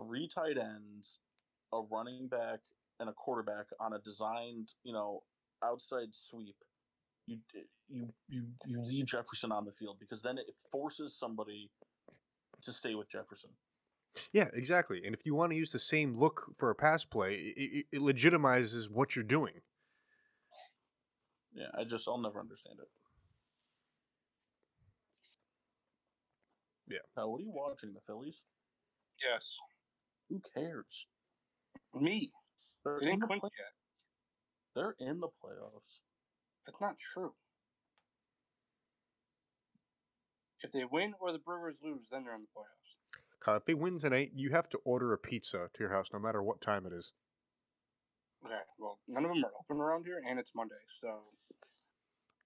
three 0.00 0.28
tight 0.28 0.58
ends, 0.58 1.18
a 1.72 1.80
running 1.90 2.28
back, 2.28 2.60
and 3.00 3.08
a 3.08 3.12
quarterback 3.12 3.66
on 3.80 3.94
a 3.94 3.98
designed, 3.98 4.70
you 4.84 4.92
know, 4.92 5.22
outside 5.62 6.08
sweep. 6.12 6.56
You 7.26 7.38
you 7.88 8.08
you 8.28 8.44
you 8.66 8.82
leave 8.82 9.06
Jefferson 9.06 9.50
on 9.50 9.64
the 9.64 9.72
field 9.72 9.96
because 9.98 10.22
then 10.22 10.36
it 10.36 10.46
forces 10.70 11.16
somebody 11.18 11.70
to 12.62 12.72
stay 12.72 12.94
with 12.94 13.08
Jefferson. 13.08 13.50
Yeah, 14.32 14.48
exactly. 14.52 15.02
And 15.04 15.14
if 15.14 15.26
you 15.26 15.34
want 15.34 15.50
to 15.52 15.56
use 15.56 15.72
the 15.72 15.78
same 15.78 16.18
look 16.18 16.54
for 16.58 16.70
a 16.70 16.74
pass 16.74 17.04
play, 17.04 17.34
it, 17.34 17.54
it, 17.56 17.86
it 17.96 18.00
legitimizes 18.00 18.90
what 18.90 19.16
you're 19.16 19.24
doing. 19.24 19.62
Yeah, 21.54 21.68
I 21.76 21.84
just 21.84 22.06
I'll 22.08 22.18
never 22.18 22.40
understand 22.40 22.78
it. 22.80 22.88
Yeah. 26.88 26.98
Now, 27.16 27.28
what 27.28 27.38
are 27.40 27.44
you 27.44 27.52
watching? 27.52 27.92
The 27.94 28.00
Phillies? 28.06 28.42
Yes. 29.22 29.56
Who 30.28 30.40
cares? 30.54 31.06
Me. 31.94 32.30
They're 32.84 32.98
It 32.98 33.02
in 33.04 33.08
ain't 33.10 33.20
the 33.20 33.26
play- 33.26 33.38
yet. 33.42 33.72
They're 34.74 34.96
in 34.98 35.20
the 35.20 35.28
playoffs. 35.28 36.00
That's 36.66 36.80
not 36.80 36.96
true. 36.98 37.32
If 40.60 40.72
they 40.72 40.84
win 40.84 41.14
or 41.20 41.30
the 41.32 41.38
Brewers 41.38 41.78
lose, 41.82 42.06
then 42.10 42.24
they're 42.24 42.34
in 42.34 42.42
the 42.42 42.46
playoffs. 42.56 43.20
Kyle, 43.40 43.56
if 43.56 43.66
they 43.66 43.74
win 43.74 43.98
tonight, 43.98 44.32
you 44.34 44.50
have 44.50 44.68
to 44.70 44.78
order 44.84 45.12
a 45.12 45.18
pizza 45.18 45.68
to 45.74 45.82
your 45.82 45.92
house, 45.92 46.08
no 46.12 46.18
matter 46.18 46.42
what 46.42 46.60
time 46.60 46.86
it 46.86 46.92
is. 46.92 47.12
Okay, 48.44 48.54
well, 48.78 48.98
none 49.06 49.24
of 49.24 49.30
them 49.34 49.44
are 49.44 49.52
open 49.60 49.80
around 49.80 50.04
here, 50.06 50.20
and 50.26 50.38
it's 50.38 50.50
Monday, 50.54 50.74
so 51.00 51.20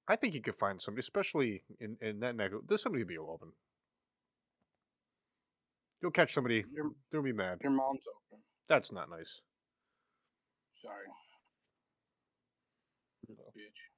I 0.09 0.17
think 0.17 0.35
you 0.35 0.41
could 0.41 0.55
find 0.57 0.81
somebody, 0.83 1.01
especially 1.01 1.63
in, 1.81 1.97
in 2.01 2.21
that 2.21 2.35
neck. 2.37 2.51
There's 2.67 2.83
somebody 2.83 3.03
to 3.05 3.09
be 3.09 3.19
open. 3.19 3.53
You'll 6.03 6.11
catch 6.13 6.33
somebody. 6.33 6.65
Your- 6.73 6.93
They'll 7.11 7.23
be 7.23 7.33
mad. 7.33 7.59
your 7.63 7.73
mom's 7.73 8.05
open. 8.07 8.43
That's 8.69 8.93
not 8.93 9.11
nice. 9.11 9.41
Sorry, 10.75 11.07
bitch. 13.29 13.91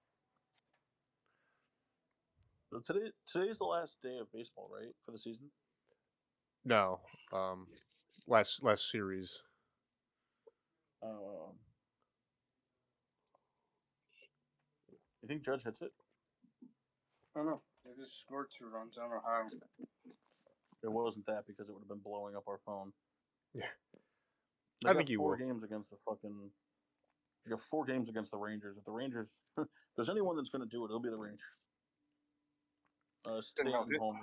So 2.72 2.78
today 2.80 3.10
today's 3.26 3.58
the 3.58 3.64
last 3.64 3.96
day 4.02 4.16
of 4.18 4.32
baseball, 4.32 4.70
right, 4.72 4.94
for 5.04 5.10
the 5.12 5.18
season? 5.18 5.50
No. 6.64 7.00
Um, 7.32 7.66
last 8.26 8.62
last 8.62 8.90
series. 8.90 9.42
Um, 11.02 11.58
you 15.22 15.28
think 15.28 15.44
Judge 15.44 15.64
hits 15.64 15.82
it? 15.82 15.90
I 17.36 17.40
don't 17.40 17.50
know. 17.50 17.62
They 17.84 17.92
just 18.02 18.20
scored 18.20 18.46
two 18.56 18.68
runs. 18.68 18.96
I 18.98 19.02
don't 19.02 19.10
know 19.10 19.22
how. 19.24 19.42
It 20.84 20.92
wasn't 20.92 21.26
that 21.26 21.46
because 21.46 21.68
it 21.68 21.72
would 21.72 21.80
have 21.82 21.88
been 21.88 21.98
blowing 22.04 22.36
up 22.36 22.44
our 22.48 22.58
phone. 22.64 22.92
Yeah. 23.54 23.66
They 24.82 24.90
I 24.90 24.94
think 24.94 25.10
you 25.10 25.18
four 25.18 25.30
will. 25.36 25.36
games 25.46 25.62
against 25.62 25.90
the 25.90 25.96
fucking. 26.04 26.50
You 27.44 27.50
got 27.50 27.60
four 27.60 27.84
games 27.84 28.08
against 28.08 28.30
the 28.30 28.38
Rangers. 28.38 28.76
If 28.78 28.84
the 28.84 28.92
Rangers, 28.92 29.28
if 29.58 29.66
there's 29.96 30.10
anyone 30.10 30.36
that's 30.36 30.48
going 30.50 30.62
to 30.62 30.68
do 30.68 30.82
it, 30.84 30.88
it'll 30.88 31.00
be 31.00 31.10
the 31.10 31.16
Rangers. 31.16 31.40
Uh, 33.26 33.40
Stanton 33.42 33.72
know 33.72 33.98
homer. 33.98 34.20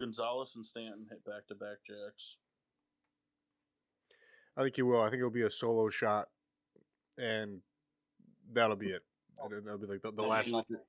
Gonzalez 0.00 0.52
and 0.56 0.64
Stanton 0.64 1.06
hit 1.10 1.24
back 1.24 1.46
to 1.48 1.54
back 1.54 1.78
jacks. 1.86 2.36
I 4.56 4.62
think 4.62 4.76
he 4.76 4.82
will. 4.82 5.00
I 5.02 5.10
think 5.10 5.18
it'll 5.20 5.30
be 5.30 5.42
a 5.42 5.50
solo 5.50 5.88
shot, 5.90 6.28
and 7.18 7.60
that'll 8.52 8.76
be 8.76 8.88
it. 8.90 9.02
And 9.42 9.64
that'll 9.64 9.78
be 9.78 9.86
like 9.86 10.02
the, 10.02 10.10
the 10.10 10.22
Did 10.22 10.28
last. 10.28 10.46
see 10.46 10.52
what 10.52 10.66
the- 10.68 10.82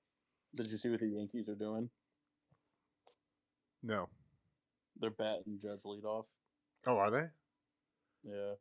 Did 0.56 0.72
you 0.72 0.78
see 0.78 0.90
what 0.90 1.00
the 1.00 1.08
Yankees 1.08 1.50
are 1.50 1.56
doing? 1.56 1.90
No. 3.84 4.10
They're 5.00 5.12
batting 5.12 5.60
Judge 5.62 5.84
leadoff. 5.84 6.26
Oh, 6.86 6.98
are 6.98 7.12
they? 7.12 7.26
Yeah. 8.24 8.54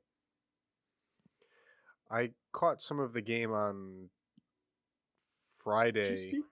I 2.10 2.30
caught 2.52 2.80
some 2.80 3.00
of 3.00 3.12
the 3.12 3.20
game 3.20 3.52
on 3.52 3.74
Did 3.74 4.02
you, 4.02 5.62
Friday. 5.62 6.16
see, 6.16 6.42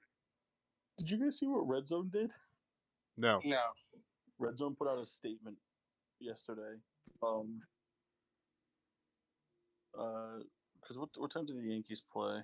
did 0.98 1.10
you 1.10 1.18
guys 1.18 1.38
see 1.38 1.46
what 1.46 1.66
Red 1.66 1.86
Zone 1.86 2.10
did? 2.12 2.32
No. 3.16 3.40
No. 3.44 3.60
Red 4.38 4.58
Zone 4.58 4.74
put 4.78 4.88
out 4.88 5.02
a 5.02 5.06
statement 5.06 5.56
yesterday. 6.20 6.76
Um, 7.22 7.60
uh, 9.98 10.40
because 10.80 10.98
what 10.98 11.08
what 11.16 11.32
time 11.32 11.46
did 11.46 11.56
the 11.56 11.70
Yankees 11.70 12.02
play? 12.12 12.40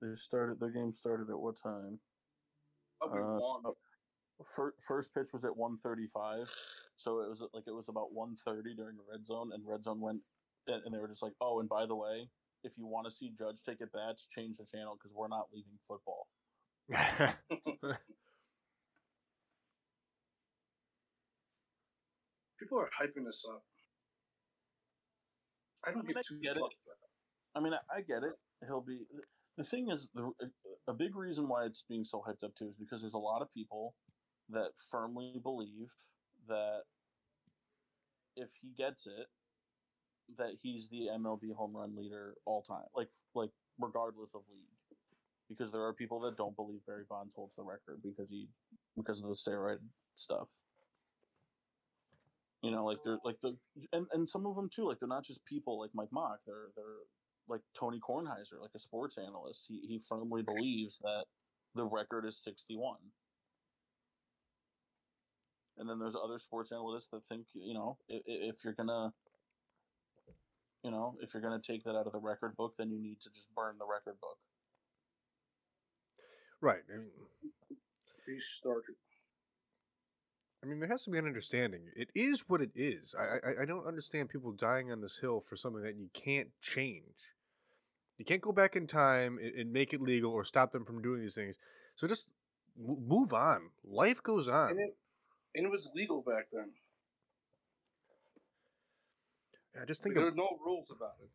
They 0.00 0.14
started 0.16 0.60
their 0.60 0.70
game 0.70 0.92
started 0.92 1.28
at 1.30 1.38
what 1.38 1.60
time? 1.60 1.98
I'll 3.02 3.08
Uh, 3.08 3.40
one. 3.40 3.62
First, 4.44 4.76
first 4.80 5.14
pitch 5.14 5.28
was 5.32 5.44
at 5.44 5.56
one 5.56 5.78
thirty 5.82 6.08
five, 6.12 6.50
so 6.96 7.20
it 7.20 7.30
was 7.30 7.42
like 7.54 7.64
it 7.66 7.74
was 7.74 7.88
about 7.88 8.12
one 8.12 8.36
thirty 8.44 8.74
during 8.74 8.96
the 8.96 9.02
red 9.10 9.24
zone, 9.24 9.50
and 9.54 9.62
red 9.66 9.82
zone 9.82 10.00
went, 10.00 10.20
and 10.66 10.92
they 10.92 10.98
were 10.98 11.08
just 11.08 11.22
like, 11.22 11.32
oh, 11.40 11.60
and 11.60 11.68
by 11.68 11.86
the 11.86 11.96
way, 11.96 12.28
if 12.62 12.72
you 12.76 12.86
want 12.86 13.06
to 13.06 13.12
see 13.12 13.32
Judge 13.38 13.62
take 13.64 13.80
at 13.80 13.92
bats, 13.92 14.28
change 14.34 14.58
the 14.58 14.66
channel 14.66 14.98
because 14.98 15.14
we're 15.14 15.28
not 15.28 15.46
leaving 15.54 15.78
football. 15.88 16.26
People 22.58 22.78
are 22.78 22.90
hyping 23.00 23.24
this 23.24 23.42
up. 23.48 23.62
I 25.86 25.92
don't 25.92 26.00
I 26.00 26.02
mean, 26.02 26.14
get 26.14 26.26
too 26.26 26.38
get 26.42 26.56
it. 26.56 26.62
I 27.54 27.60
mean, 27.60 27.72
I, 27.72 27.98
I 27.98 28.00
get 28.02 28.22
it. 28.22 28.34
He'll 28.66 28.80
be. 28.80 29.06
The 29.56 29.64
thing 29.64 29.88
is, 29.90 30.08
the, 30.14 30.30
a 30.88 30.92
big 30.92 31.16
reason 31.16 31.48
why 31.48 31.64
it's 31.64 31.84
being 31.88 32.04
so 32.04 32.22
hyped 32.26 32.44
up 32.44 32.54
too 32.56 32.68
is 32.68 32.74
because 32.78 33.00
there's 33.00 33.14
a 33.14 33.18
lot 33.18 33.40
of 33.40 33.52
people 33.54 33.94
that 34.50 34.70
firmly 34.90 35.40
believe 35.42 35.90
that 36.48 36.82
if 38.36 38.48
he 38.60 38.68
gets 38.76 39.06
it, 39.06 39.26
that 40.38 40.52
he's 40.62 40.88
the 40.88 41.08
MLB 41.12 41.54
home 41.54 41.76
run 41.76 41.96
leader 41.96 42.34
all 42.44 42.62
time, 42.62 42.84
like 42.94 43.08
like 43.34 43.50
regardless 43.78 44.30
of 44.34 44.42
league. 44.50 44.64
Because 45.48 45.70
there 45.70 45.82
are 45.82 45.94
people 45.94 46.18
that 46.20 46.36
don't 46.36 46.56
believe 46.56 46.80
Barry 46.86 47.04
Bonds 47.08 47.32
holds 47.34 47.54
the 47.54 47.62
record 47.62 48.00
because 48.02 48.30
he 48.30 48.48
because 48.96 49.22
of 49.22 49.28
the 49.28 49.34
steroid 49.34 49.78
stuff. 50.16 50.48
You 52.62 52.72
know, 52.72 52.84
like 52.84 52.98
they're 53.04 53.18
like 53.24 53.36
the 53.42 53.56
and, 53.92 54.06
and 54.12 54.28
some 54.28 54.46
of 54.46 54.56
them 54.56 54.68
too, 54.74 54.88
like 54.88 54.98
they're 54.98 55.08
not 55.08 55.24
just 55.24 55.44
people 55.44 55.78
like 55.80 55.90
Mike 55.94 56.12
Mock. 56.12 56.40
They're 56.46 56.70
they're 56.74 57.04
like 57.48 57.60
Tony 57.78 58.00
Kornheiser, 58.00 58.60
like 58.60 58.72
a 58.74 58.80
sports 58.80 59.16
analyst. 59.18 59.66
He 59.68 59.80
he 59.86 60.00
firmly 60.08 60.42
believes 60.42 60.98
that 60.98 61.26
the 61.76 61.84
record 61.84 62.24
is 62.26 62.40
sixty 62.42 62.76
one. 62.76 62.98
And 65.78 65.88
then 65.88 65.98
there's 65.98 66.14
other 66.16 66.38
sports 66.38 66.72
analysts 66.72 67.08
that 67.10 67.22
think, 67.28 67.46
you 67.54 67.74
know, 67.74 67.98
if, 68.08 68.22
if 68.26 68.64
you're 68.64 68.74
gonna, 68.74 69.12
you 70.82 70.90
know, 70.90 71.16
if 71.20 71.34
you're 71.34 71.42
gonna 71.42 71.60
take 71.60 71.84
that 71.84 71.96
out 71.96 72.06
of 72.06 72.12
the 72.12 72.18
record 72.20 72.56
book, 72.56 72.74
then 72.78 72.90
you 72.90 73.00
need 73.00 73.20
to 73.20 73.30
just 73.30 73.54
burn 73.54 73.76
the 73.78 73.86
record 73.86 74.18
book. 74.20 74.38
right. 76.60 76.82
I 76.92 76.98
mean, 76.98 77.10
He 78.26 78.38
started. 78.38 78.94
I 80.62 80.66
mean, 80.66 80.80
there 80.80 80.88
has 80.88 81.04
to 81.04 81.10
be 81.10 81.18
an 81.18 81.26
understanding. 81.26 81.82
It 81.94 82.10
is 82.14 82.44
what 82.48 82.60
it 82.60 82.70
is. 82.74 83.14
I, 83.18 83.38
I 83.48 83.62
I 83.62 83.64
don't 83.66 83.86
understand 83.86 84.30
people 84.30 84.52
dying 84.52 84.90
on 84.90 85.00
this 85.00 85.18
hill 85.18 85.40
for 85.40 85.56
something 85.56 85.82
that 85.82 85.96
you 85.96 86.08
can't 86.12 86.48
change. 86.60 87.34
You 88.18 88.24
can't 88.24 88.40
go 88.40 88.52
back 88.52 88.76
in 88.76 88.86
time 88.86 89.38
and, 89.38 89.54
and 89.54 89.72
make 89.72 89.92
it 89.92 90.00
legal 90.00 90.32
or 90.32 90.44
stop 90.44 90.72
them 90.72 90.84
from 90.84 91.02
doing 91.02 91.20
these 91.20 91.34
things. 91.34 91.56
So 91.96 92.06
just 92.06 92.26
move 92.78 93.32
on. 93.32 93.70
Life 93.84 94.22
goes 94.22 94.48
on. 94.48 94.70
And 94.70 94.80
it, 94.80 94.96
and 95.56 95.64
it 95.64 95.70
was 95.70 95.88
legal 95.94 96.22
back 96.22 96.48
then. 96.52 96.70
I 99.80 99.84
just 99.84 100.02
think 100.02 100.14
there 100.14 100.26
of 100.26 100.32
were 100.32 100.36
no 100.36 100.58
rules 100.64 100.90
about 100.90 101.16
it. 101.22 101.30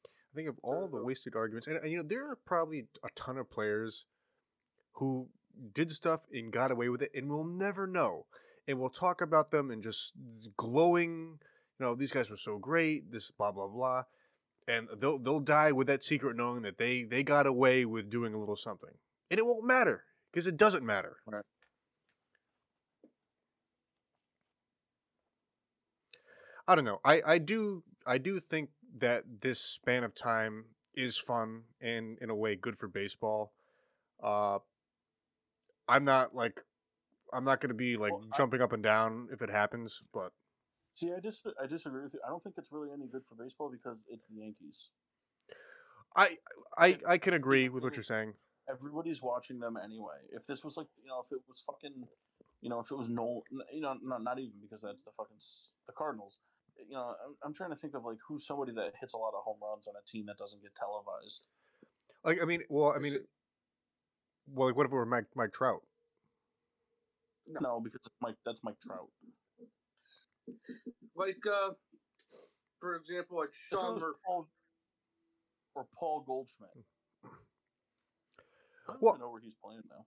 I 0.00 0.34
think 0.34 0.48
of 0.48 0.56
all 0.62 0.88
the 0.88 1.02
wasted 1.02 1.36
arguments, 1.36 1.66
and, 1.66 1.76
and 1.76 1.90
you 1.90 1.98
know 1.98 2.02
there 2.02 2.30
are 2.30 2.36
probably 2.36 2.86
a 3.04 3.08
ton 3.14 3.36
of 3.36 3.50
players 3.50 4.06
who 4.94 5.28
did 5.74 5.90
stuff 5.90 6.22
and 6.32 6.50
got 6.50 6.70
away 6.70 6.88
with 6.88 7.02
it, 7.02 7.10
and 7.14 7.28
we'll 7.28 7.44
never 7.44 7.86
know. 7.86 8.26
And 8.66 8.78
we'll 8.78 8.90
talk 8.90 9.20
about 9.20 9.50
them 9.50 9.70
and 9.70 9.82
just 9.82 10.12
glowing. 10.56 11.38
You 11.78 11.86
know, 11.86 11.94
these 11.94 12.12
guys 12.12 12.30
were 12.30 12.36
so 12.36 12.58
great. 12.58 13.10
This 13.10 13.30
blah 13.30 13.52
blah 13.52 13.68
blah, 13.68 14.04
and 14.68 14.88
they'll 14.98 15.18
they'll 15.18 15.40
die 15.40 15.72
with 15.72 15.86
that 15.88 16.04
secret, 16.04 16.36
knowing 16.36 16.62
that 16.62 16.78
they 16.78 17.02
they 17.02 17.22
got 17.22 17.46
away 17.46 17.84
with 17.84 18.08
doing 18.08 18.32
a 18.34 18.38
little 18.38 18.56
something, 18.56 18.94
and 19.30 19.38
it 19.38 19.46
won't 19.46 19.66
matter 19.66 20.04
because 20.32 20.46
it 20.46 20.56
doesn't 20.56 20.84
matter. 20.84 21.16
Right. 21.26 21.44
I 26.66 26.74
don't 26.74 26.84
know. 26.84 27.00
I, 27.04 27.22
I 27.26 27.38
do 27.38 27.82
I 28.06 28.18
do 28.18 28.40
think 28.40 28.70
that 28.98 29.24
this 29.42 29.60
span 29.60 30.04
of 30.04 30.14
time 30.14 30.66
is 30.94 31.18
fun 31.18 31.62
and 31.80 32.18
in 32.20 32.30
a 32.30 32.34
way 32.34 32.56
good 32.56 32.78
for 32.78 32.88
baseball. 32.88 33.52
Uh, 34.22 34.58
I'm 35.88 36.04
not 36.04 36.34
like 36.34 36.60
I'm 37.32 37.44
not 37.44 37.60
going 37.60 37.70
to 37.70 37.74
be 37.74 37.96
like 37.96 38.12
Well, 38.12 38.24
I- 38.32 38.36
jumping 38.36 38.60
up 38.60 38.72
and 38.72 38.82
down 38.82 39.28
if 39.32 39.42
it 39.42 39.50
happens, 39.50 40.02
but 40.12 40.32
See, 40.94 41.10
I 41.10 41.20
dis- 41.20 41.42
I 41.60 41.66
disagree 41.66 42.02
with 42.02 42.12
you. 42.12 42.20
I 42.24 42.28
don't 42.28 42.42
think 42.42 42.56
it's 42.58 42.70
really 42.70 42.90
any 42.92 43.06
good 43.06 43.22
for 43.26 43.34
baseball 43.34 43.70
because 43.70 43.96
it's 44.10 44.26
the 44.26 44.36
Yankees. 44.42 44.90
I 46.14 46.36
I 46.76 46.98
I 47.08 47.18
can 47.18 47.32
agree 47.32 47.70
with 47.70 47.82
what 47.82 47.96
you're 47.96 48.02
saying. 48.02 48.34
Everybody's 48.70 49.22
watching 49.22 49.58
them 49.58 49.76
anyway. 49.76 50.22
If 50.32 50.46
this 50.46 50.62
was 50.64 50.76
like, 50.76 50.86
you 51.02 51.08
know, 51.08 51.24
if 51.24 51.32
it 51.32 51.42
was 51.48 51.62
fucking, 51.66 52.06
you 52.60 52.70
know, 52.70 52.80
if 52.80 52.90
it 52.90 52.96
was 52.96 53.08
no, 53.08 53.42
you 53.72 53.80
know, 53.80 53.94
not 54.02 54.22
not 54.22 54.38
even 54.38 54.52
because 54.62 54.80
that's 54.82 55.02
the 55.02 55.10
fucking 55.16 55.36
the 55.86 55.92
Cardinals. 55.92 56.38
You 56.78 56.94
know, 56.94 57.14
I'm, 57.26 57.34
I'm 57.44 57.54
trying 57.54 57.70
to 57.70 57.76
think 57.76 57.94
of 57.94 58.04
like 58.04 58.18
who's 58.26 58.46
somebody 58.46 58.72
that 58.72 58.94
hits 59.00 59.14
a 59.14 59.16
lot 59.18 59.34
of 59.36 59.42
home 59.44 59.58
runs 59.60 59.86
on 59.88 59.94
a 59.94 60.10
team 60.10 60.26
that 60.26 60.38
doesn't 60.38 60.62
get 60.62 60.74
televised. 60.74 61.46
Like 62.24 62.40
I 62.40 62.44
mean, 62.46 62.62
well, 62.68 62.92
I 62.96 62.98
mean, 62.98 63.18
well, 64.46 64.68
like 64.68 64.76
what 64.76 64.86
if 64.86 64.92
it 64.92 64.94
were 64.94 65.04
Mike 65.06 65.26
Mike 65.34 65.52
Trout? 65.52 65.82
No. 67.48 67.60
No, 67.60 67.80
because 67.80 68.00
Mike. 68.20 68.36
That's 68.46 68.62
Mike 68.62 68.80
Trout. 68.86 69.08
Like, 71.16 71.42
uh, 71.46 71.70
for 72.80 72.96
example, 72.96 73.38
like 73.38 73.50
If 73.50 73.56
Sean 73.56 73.94
was 73.94 74.02
Murphy. 74.02 74.18
Paul, 74.26 74.48
or 75.74 75.86
Paul 75.98 76.24
Goldschmidt. 76.26 76.70
I 78.88 78.92
don't 78.92 79.02
Well- 79.02 79.18
know 79.18 79.30
where 79.30 79.40
he's 79.40 79.54
playing 79.62 79.82
now. 79.88 80.06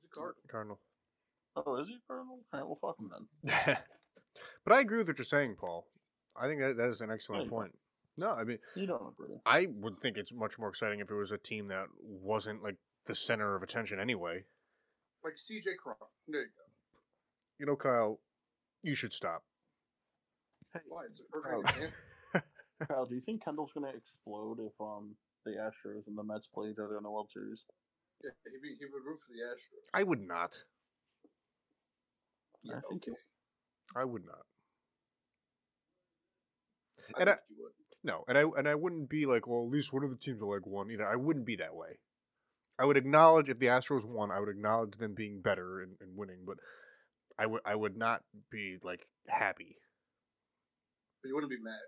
He's 0.00 0.10
a 0.10 0.14
Cardinal. 0.14 0.42
Cardinal. 0.48 0.80
Oh, 1.56 1.76
is 1.76 1.88
he 1.88 1.94
a 1.94 1.98
Cardinal? 2.06 2.40
All 2.52 2.58
right, 2.60 2.66
well, 2.66 2.78
fuck 2.80 2.98
him 2.98 3.10
then. 3.44 3.78
but 4.64 4.72
I 4.74 4.80
agree 4.80 4.98
with 4.98 5.08
what 5.08 5.18
you're 5.18 5.24
saying, 5.24 5.56
Paul. 5.56 5.86
I 6.36 6.48
think 6.48 6.60
that 6.60 6.76
that 6.76 6.88
is 6.88 7.00
an 7.00 7.10
excellent 7.10 7.44
you 7.44 7.50
point. 7.50 7.78
No, 8.16 8.30
I 8.30 8.44
mean, 8.44 8.58
You 8.76 8.86
don't 8.86 9.08
agree. 9.08 9.36
I 9.46 9.66
would 9.66 9.96
think 9.96 10.16
it's 10.16 10.32
much 10.32 10.58
more 10.58 10.68
exciting 10.68 11.00
if 11.00 11.10
it 11.10 11.14
was 11.14 11.32
a 11.32 11.38
team 11.38 11.68
that 11.68 11.86
wasn't 12.00 12.62
like 12.62 12.76
the 13.06 13.14
center 13.14 13.54
of 13.56 13.62
attention 13.62 13.98
anyway. 14.00 14.44
Like 15.24 15.34
CJ 15.34 15.76
Cron. 15.82 15.96
There 16.28 16.42
you 16.42 16.46
go. 16.48 16.62
You 17.58 17.66
know, 17.66 17.76
Kyle, 17.76 18.20
you 18.82 18.94
should 18.94 19.12
stop. 19.12 19.44
Why? 20.88 21.04
It's 21.10 21.20
a 21.20 21.24
Cron. 21.40 21.62
perfect. 21.62 21.94
Kyle, 22.88 23.04
do 23.06 23.14
you 23.14 23.20
think 23.20 23.44
Kendall's 23.44 23.72
gonna 23.72 23.88
explode 23.88 24.58
if 24.60 24.72
um 24.80 25.14
the 25.44 25.52
Astros 25.52 26.06
and 26.08 26.16
the 26.18 26.24
Mets 26.24 26.48
play 26.48 26.70
each 26.70 26.78
other 26.78 26.96
in 26.96 27.02
the 27.04 27.10
World 27.10 27.30
Series? 27.30 27.64
Yeah, 28.24 28.30
he, 28.52 28.58
be, 28.62 28.74
he 28.78 28.86
would 28.86 29.04
root 29.04 29.20
for 29.20 29.32
the 29.32 29.40
Astros. 29.44 29.84
I 29.92 30.02
would 30.02 30.20
not. 30.20 30.62
Yeah, 32.62 32.76
I 32.76 32.80
think 32.88 33.02
okay. 33.06 33.16
I 33.94 34.04
would 34.04 34.24
not. 34.24 34.46
I 37.16 37.20
And 37.20 37.30
I- 37.30 37.38
you 37.50 37.56
would. 37.62 37.72
No, 38.02 38.22
and 38.28 38.36
I 38.36 38.42
and 38.42 38.68
I 38.68 38.74
wouldn't 38.74 39.08
be 39.08 39.24
like, 39.24 39.46
well, 39.46 39.62
at 39.64 39.70
least 39.70 39.92
one 39.92 40.04
of 40.04 40.10
the 40.10 40.16
teams 40.18 40.42
will 40.42 40.50
like 40.52 40.66
one 40.66 40.90
either. 40.90 41.06
I 41.06 41.16
wouldn't 41.16 41.46
be 41.46 41.56
that 41.56 41.74
way. 41.74 41.98
I 42.78 42.84
would 42.84 42.98
acknowledge 42.98 43.48
if 43.48 43.58
the 43.58 43.66
Astros 43.66 44.04
won, 44.04 44.30
I 44.30 44.40
would 44.40 44.50
acknowledge 44.50 44.96
them 44.98 45.14
being 45.14 45.40
better 45.40 45.80
and, 45.80 45.96
and 46.00 46.14
winning, 46.16 46.40
but 46.46 46.58
I 47.38 47.46
would 47.46 47.62
I 47.64 47.74
would 47.74 47.96
not 47.96 48.22
be 48.50 48.76
like 48.82 49.06
happy. 49.28 49.76
But 51.22 51.28
you 51.28 51.34
wouldn't 51.34 51.50
be 51.50 51.62
mad. 51.62 51.80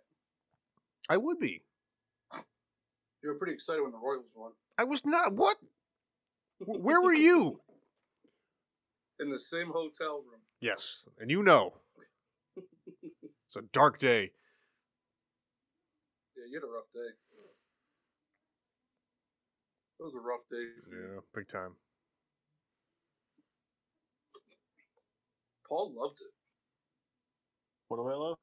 I 1.10 1.18
would 1.18 1.38
be. 1.38 1.62
You 3.22 3.28
were 3.30 3.38
pretty 3.38 3.52
excited 3.54 3.82
when 3.82 3.92
the 3.92 3.98
Royals 3.98 4.24
won. 4.34 4.52
I 4.78 4.84
was 4.84 5.04
not. 5.04 5.34
What? 5.34 5.56
Wh- 6.58 6.82
Where 6.84 7.00
were 7.00 7.14
you? 7.14 7.60
In 9.20 9.28
the 9.30 9.38
same 9.38 9.68
hotel 9.68 10.16
room. 10.18 10.40
Yes, 10.60 11.08
and 11.18 11.30
you 11.30 11.42
know, 11.42 11.74
it's 13.02 13.56
a 13.56 13.62
dark 13.72 13.98
day. 13.98 14.32
Yeah, 16.36 16.44
you 16.50 16.60
had 16.60 16.64
a 16.68 16.72
rough 16.72 16.92
day. 16.92 17.12
It 19.98 20.02
was 20.02 20.14
a 20.14 20.20
rough 20.20 20.44
day. 20.50 20.66
Yeah, 20.92 21.20
big 21.34 21.48
time. 21.48 21.72
Paul 25.68 25.92
loved 25.94 26.20
it. 26.20 26.32
What 27.88 27.98
do 27.98 28.08
I 28.08 28.14
love? 28.14 28.38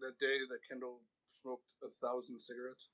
That 0.00 0.18
day 0.20 0.38
that 0.48 0.58
Kendall 0.68 1.00
smoked 1.28 1.64
a 1.82 1.88
thousand 1.88 2.40
cigarettes. 2.40 2.88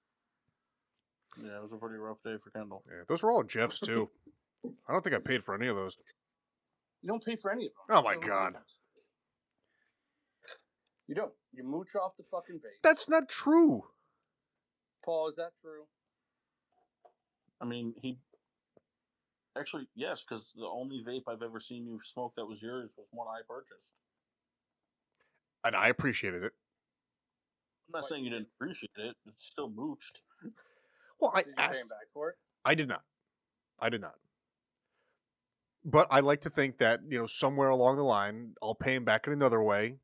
Yeah, 1.38 1.56
it 1.56 1.62
was 1.62 1.72
a 1.72 1.76
pretty 1.76 1.96
rough 1.96 2.18
day 2.24 2.36
for 2.42 2.50
Kendall. 2.50 2.82
Yeah, 2.88 3.02
those 3.08 3.22
were 3.22 3.32
all 3.32 3.42
Jeff's 3.42 3.80
too. 3.80 4.10
I 4.88 4.92
don't 4.92 5.02
think 5.02 5.14
I 5.16 5.18
paid 5.20 5.42
for 5.42 5.54
any 5.54 5.68
of 5.68 5.76
those. 5.76 5.96
You 7.02 7.08
don't 7.08 7.24
pay 7.24 7.36
for 7.36 7.50
any 7.50 7.66
of 7.66 7.72
them. 7.88 7.96
Oh 7.98 8.02
my 8.02 8.16
God. 8.16 8.54
You 11.06 11.14
don't. 11.14 11.32
You 11.52 11.64
mooch 11.64 11.94
off 11.96 12.12
the 12.16 12.24
fucking 12.30 12.56
base. 12.62 12.78
That's 12.82 13.08
not 13.08 13.28
true. 13.28 13.82
Paul, 15.04 15.28
is 15.28 15.36
that 15.36 15.50
true? 15.62 15.84
I 17.60 17.64
mean, 17.64 17.94
he 18.00 18.18
actually 19.58 19.88
yes, 19.94 20.22
because 20.28 20.52
the 20.56 20.66
only 20.66 21.02
vape 21.06 21.22
I've 21.28 21.42
ever 21.42 21.58
seen 21.60 21.86
you 21.86 21.98
smoke 22.12 22.34
that 22.36 22.46
was 22.46 22.62
yours 22.62 22.90
was 22.96 23.06
one 23.12 23.26
I 23.28 23.40
purchased. 23.48 23.94
And 25.64 25.74
I 25.74 25.88
appreciated 25.88 26.42
it. 26.44 26.52
I'm 27.88 27.92
not 27.94 28.02
What? 28.02 28.08
saying 28.08 28.24
you 28.24 28.30
didn't 28.30 28.48
appreciate 28.56 28.90
it; 28.96 29.16
it's 29.26 29.44
still 29.46 29.70
mooched. 29.70 30.20
Well, 31.20 31.32
I 31.34 31.42
Did 31.42 31.54
asked, 31.58 31.80
him 31.80 31.88
back 31.88 32.08
for 32.12 32.30
it? 32.30 32.36
I 32.64 32.74
did 32.74 32.88
not. 32.88 33.02
I 33.78 33.88
did 33.88 34.00
not. 34.00 34.14
But 35.84 36.08
I 36.10 36.20
like 36.20 36.42
to 36.42 36.50
think 36.50 36.78
that, 36.78 37.00
you 37.08 37.18
know, 37.18 37.26
somewhere 37.26 37.68
along 37.68 37.96
the 37.96 38.02
line, 38.02 38.54
I'll 38.62 38.74
pay 38.74 38.94
him 38.94 39.04
back 39.04 39.26
in 39.26 39.32
another 39.32 39.62
way. 39.62 39.96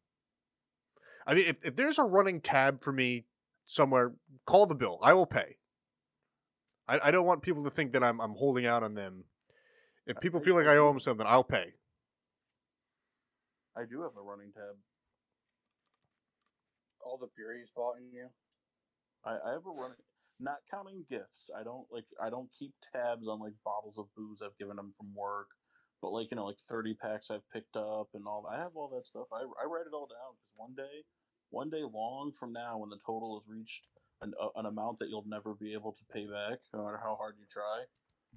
I 1.27 1.35
mean, 1.35 1.47
if, 1.47 1.59
if 1.63 1.77
there's 1.77 1.99
a 1.99 2.05
running 2.05 2.41
tab 2.41 2.81
for 2.81 2.93
me 2.93 3.27
somewhere, 3.67 4.15
call 4.47 4.67
the 4.67 4.75
bill. 4.75 4.99
I 5.03 5.13
will 5.13 5.27
pay. 5.27 5.57
I, 6.89 7.01
I 7.05 7.11
don't 7.11 7.27
want 7.27 7.43
people 7.43 7.65
to 7.65 7.71
think 7.71 7.93
that 7.93 8.03
I'm, 8.03 8.21
I'm 8.21 8.35
holding 8.35 8.67
out 8.67 8.83
on 8.83 8.95
them. 8.95 9.25
If 10.07 10.21
people 10.21 10.41
feel 10.41 10.55
like 10.55 10.67
I 10.67 10.77
owe 10.77 10.89
them 10.89 11.01
something, 11.01 11.27
I'll 11.27 11.45
pay. 11.45 11.75
I 13.77 13.85
do 13.85 14.03
have 14.03 14.13
a 14.17 14.23
running 14.23 14.53
tab. 14.53 14.77
All 17.05 17.19
the 17.19 17.29
he's 17.59 17.71
bought 17.71 17.99
in 18.01 18.11
you. 18.13 18.27
I, 19.25 19.31
I 19.31 19.53
have 19.53 19.67
a 19.67 19.71
running, 19.71 19.97
not 20.41 20.57
counting 20.71 21.05
gifts. 21.09 21.51
I 21.57 21.63
don't 21.63 21.87
like. 21.91 22.05
I 22.23 22.31
don't 22.31 22.51
keep 22.59 22.73
tabs 22.93 23.27
on 23.29 23.41
like 23.41 23.55
bottles 23.65 23.99
of 23.99 24.07
booze 24.17 24.41
I've 24.45 24.57
given 24.59 24.77
them 24.77 24.93
from 24.97 25.15
work, 25.15 25.49
but 26.03 26.11
like 26.13 26.29
you 26.31 26.37
know, 26.37 26.47
like 26.47 26.59
thirty 26.69 26.95
packs 26.95 27.31
I've 27.31 27.49
picked 27.53 27.77
up 27.77 28.09
and 28.15 28.27
all. 28.27 28.47
I 28.51 28.57
have 28.59 28.73
all 28.75 28.89
that 28.95 29.07
stuff. 29.07 29.27
I 29.33 29.41
I 29.41 29.67
write 29.67 29.87
it 29.87 29.95
all 29.95 30.07
down 30.07 30.35
because 30.37 30.53
one 30.57 30.75
day, 30.75 31.05
one 31.51 31.71
day 31.71 31.83
long 31.83 32.33
from 32.39 32.53
now, 32.53 32.79
when 32.79 32.91
the 32.91 32.99
total 33.07 33.41
has 33.41 33.49
reached 33.49 33.87
an 34.21 34.35
uh, 34.41 34.49
an 34.57 34.67
amount 34.67 34.99
that 34.99 35.09
you'll 35.09 35.25
never 35.27 35.55
be 35.55 35.73
able 35.73 35.93
to 35.93 36.05
pay 36.13 36.27
back, 36.27 36.59
no 36.75 36.85
matter 36.85 37.01
how 37.03 37.17
hard 37.17 37.35
you 37.39 37.47
try, 37.51 37.85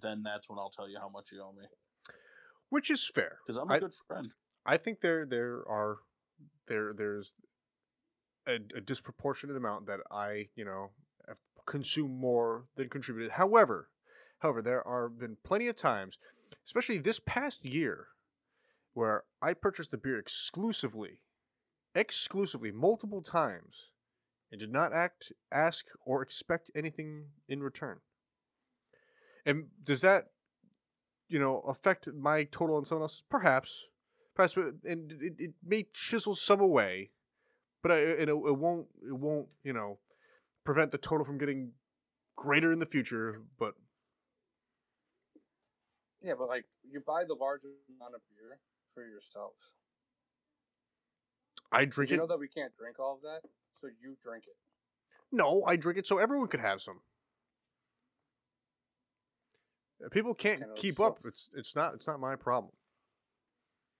then 0.02 0.24
that's 0.24 0.50
when 0.50 0.60
I'll 0.60 0.72
tell 0.72 0.90
you 0.90 0.98
how 1.00 1.10
much 1.10 1.32
you 1.32 1.42
owe 1.44 1.52
me. 1.54 1.66
Which 2.70 2.90
is 2.90 3.10
fair. 3.14 3.40
Because 3.46 3.58
I'm 3.60 3.70
a 3.70 3.76
I- 3.76 3.80
good 3.80 3.94
friend. 4.08 4.32
I 4.66 4.78
think 4.78 5.02
there 5.02 5.26
there 5.26 5.64
are 5.68 5.98
there 6.68 6.94
there's 6.94 7.34
a, 8.48 8.56
a 8.76 8.82
disproportionate 8.82 9.56
amount 9.58 9.88
that 9.88 10.00
I 10.12 10.50
you 10.56 10.66
know 10.66 10.92
have 11.70 11.74
consumed 11.74 12.20
more 12.20 12.66
than 12.76 12.90
contributed. 12.90 13.34
However, 13.34 13.90
however, 14.40 14.62
there 14.62 14.86
are 14.88 15.10
been 15.10 15.38
plenty 15.44 15.68
of 15.68 15.76
times, 15.76 16.18
especially 16.66 16.98
this 16.98 17.20
past 17.20 17.66
year, 17.66 18.08
where 18.94 19.24
I 19.42 19.54
purchased 19.54 19.92
the 19.92 19.98
beer 19.98 20.18
exclusively, 20.18 21.20
exclusively 21.96 22.72
multiple 22.72 23.22
times, 23.22 23.92
and 24.52 24.60
did 24.60 24.72
not 24.72 24.94
act, 24.94 25.32
ask, 25.52 25.86
or 26.06 26.22
expect 26.22 26.72
anything 26.74 27.26
in 27.48 27.62
return. 27.62 28.00
And 29.46 29.68
does 29.84 30.02
that, 30.02 30.32
you 31.30 31.40
know, 31.40 31.60
affect 31.62 32.08
my 32.14 32.44
total 32.46 32.78
on 32.78 32.86
someone 32.86 33.04
else's? 33.04 33.24
Perhaps 33.30 33.90
perhaps, 34.36 34.56
and 34.86 35.12
it, 35.22 35.36
it 35.38 35.52
may 35.66 35.86
chisel 35.94 36.34
some 36.34 36.62
away, 36.62 37.12
but 37.84 37.92
I, 37.92 38.00
and 38.00 38.30
it, 38.30 38.36
it 38.36 38.58
won't 38.58 38.88
it 39.06 39.14
won't 39.14 39.48
you 39.64 39.74
know 39.74 40.00
prevent 40.70 40.92
the 40.92 41.00
total 41.00 41.26
from 41.26 41.40
getting 41.40 41.72
greater 42.36 42.72
in 42.72 42.78
the 42.78 42.86
future. 42.86 43.42
But 43.58 43.74
Yeah, 46.22 46.34
but 46.38 46.48
like 46.48 46.66
you 46.88 47.02
buy 47.06 47.24
the 47.28 47.34
large 47.34 47.62
amount 47.98 48.14
of 48.14 48.22
beer 48.30 48.60
for 48.94 49.04
yourself. 49.04 49.54
I 51.72 51.80
Did 51.82 51.90
drink 51.90 52.12
you 52.12 52.18
it. 52.18 52.20
know 52.20 52.28
that 52.28 52.38
we 52.40 52.48
can't 52.48 52.72
drink 52.78 53.00
all 53.00 53.16
of 53.16 53.22
that? 53.24 53.42
So 53.74 53.88
you 53.88 54.16
drink 54.22 54.44
it. 54.46 54.54
No, 55.32 55.64
I 55.66 55.76
drink 55.76 55.98
it 55.98 56.06
so 56.06 56.20
everyone 56.20 56.50
could 56.50 56.60
have 56.60 56.82
some. 56.82 57.00
Uh, 60.06 60.10
People 60.10 60.36
can't 60.36 60.62
of 60.62 60.76
keep 60.76 60.98
so- 60.98 61.06
up. 61.06 61.18
It's 61.26 61.50
it's 61.56 61.76
not 61.76 61.96
it's 61.96 62.06
not 62.06 62.20
my 62.20 62.36
problem. 62.36 62.74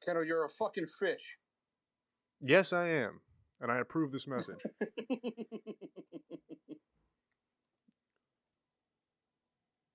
Kendall, 0.06 0.24
you're 0.24 0.46
a 0.46 0.50
fucking 0.50 0.86
fish. 1.00 1.38
Yes, 2.42 2.74
I 2.74 2.90
am, 2.90 3.22
and 3.60 3.72
I 3.72 3.80
approve 3.80 4.12
this 4.12 4.28
message. 4.28 4.60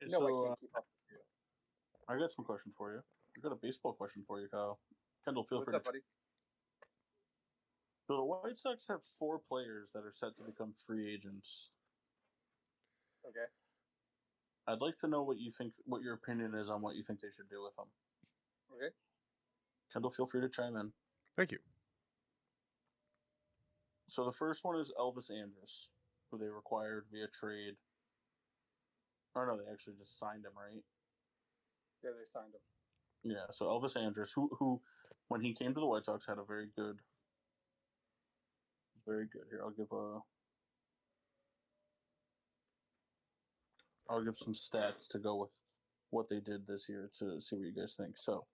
no, 0.08 0.18
I 0.18 0.28
So, 0.28 0.44
uh, 0.44 0.46
can't 0.48 0.60
keep 0.60 0.76
up 0.76 0.84
with 0.84 1.16
you. 1.16 1.22
I 2.08 2.18
got 2.18 2.32
some 2.32 2.44
questions 2.44 2.74
for 2.76 2.92
you. 2.92 3.00
I 3.00 3.40
got 3.40 3.52
a 3.52 3.58
baseball 3.60 3.92
question 3.92 4.24
for 4.26 4.40
you, 4.40 4.48
Kyle. 4.48 4.78
Kendall, 5.24 5.44
feel 5.44 5.58
What's 5.58 5.70
free 5.70 5.76
up, 5.76 5.84
to. 5.84 5.88
buddy? 5.88 6.00
So 8.06 8.16
the 8.16 8.24
White 8.24 8.58
Sox 8.58 8.86
have 8.88 9.00
four 9.18 9.40
players 9.48 9.88
that 9.94 10.00
are 10.00 10.12
set 10.14 10.36
to 10.36 10.44
become 10.44 10.74
free 10.86 11.12
agents. 11.12 11.70
Okay. 13.26 13.48
I'd 14.68 14.80
like 14.80 14.96
to 14.98 15.08
know 15.08 15.22
what 15.22 15.38
you 15.38 15.52
think, 15.56 15.72
what 15.86 16.02
your 16.02 16.14
opinion 16.14 16.54
is 16.54 16.68
on 16.68 16.82
what 16.82 16.96
you 16.96 17.02
think 17.02 17.20
they 17.20 17.32
should 17.34 17.48
do 17.48 17.62
with 17.64 17.74
them. 17.76 17.86
Okay. 18.76 18.92
Kendall, 19.92 20.10
feel 20.10 20.26
free 20.26 20.42
to 20.42 20.48
chime 20.48 20.76
in. 20.76 20.92
Thank 21.36 21.52
you. 21.52 21.58
So 24.08 24.24
the 24.24 24.32
first 24.32 24.64
one 24.64 24.78
is 24.78 24.92
Elvis 25.00 25.30
Andrus, 25.30 25.88
who 26.30 26.38
they 26.38 26.46
required 26.48 27.06
via 27.10 27.26
trade. 27.28 27.74
Or 29.34 29.46
no, 29.46 29.56
they 29.56 29.70
actually 29.70 29.94
just 29.98 30.18
signed 30.18 30.44
him, 30.44 30.52
right? 30.56 30.82
Yeah, 32.02 32.10
they 32.10 32.26
signed 32.30 32.54
him. 32.54 33.32
Yeah. 33.32 33.46
So 33.50 33.66
Elvis 33.66 33.96
Andrus, 33.96 34.32
who 34.32 34.48
who, 34.58 34.80
when 35.28 35.40
he 35.40 35.54
came 35.54 35.74
to 35.74 35.80
the 35.80 35.86
White 35.86 36.04
Sox, 36.04 36.24
had 36.26 36.38
a 36.38 36.44
very 36.44 36.68
good, 36.76 36.98
very 39.06 39.26
good. 39.32 39.44
Here, 39.50 39.60
I'll 39.62 39.70
give 39.70 39.90
a. 39.92 40.18
I'll 44.10 44.22
give 44.22 44.36
some 44.36 44.52
stats 44.52 45.08
to 45.08 45.18
go 45.18 45.36
with 45.36 45.58
what 46.10 46.28
they 46.28 46.40
did 46.40 46.66
this 46.66 46.88
year 46.88 47.10
to 47.18 47.40
see 47.40 47.56
what 47.56 47.64
you 47.64 47.72
guys 47.74 47.94
think. 47.96 48.18
So, 48.18 48.44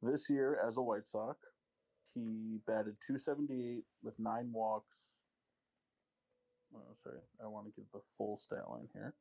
this 0.00 0.30
year 0.30 0.58
as 0.66 0.78
a 0.78 0.82
White 0.82 1.06
Sox, 1.06 1.38
he 2.14 2.58
batted 2.66 2.96
278 3.06 3.84
with 4.02 4.18
nine 4.18 4.50
walks. 4.52 5.20
Oh, 6.74 6.80
sorry, 6.94 7.20
I 7.42 7.46
want 7.48 7.66
to 7.66 7.72
give 7.76 7.90
the 7.92 8.00
full 8.16 8.36
stat 8.36 8.70
line 8.70 8.88
here. 8.94 9.14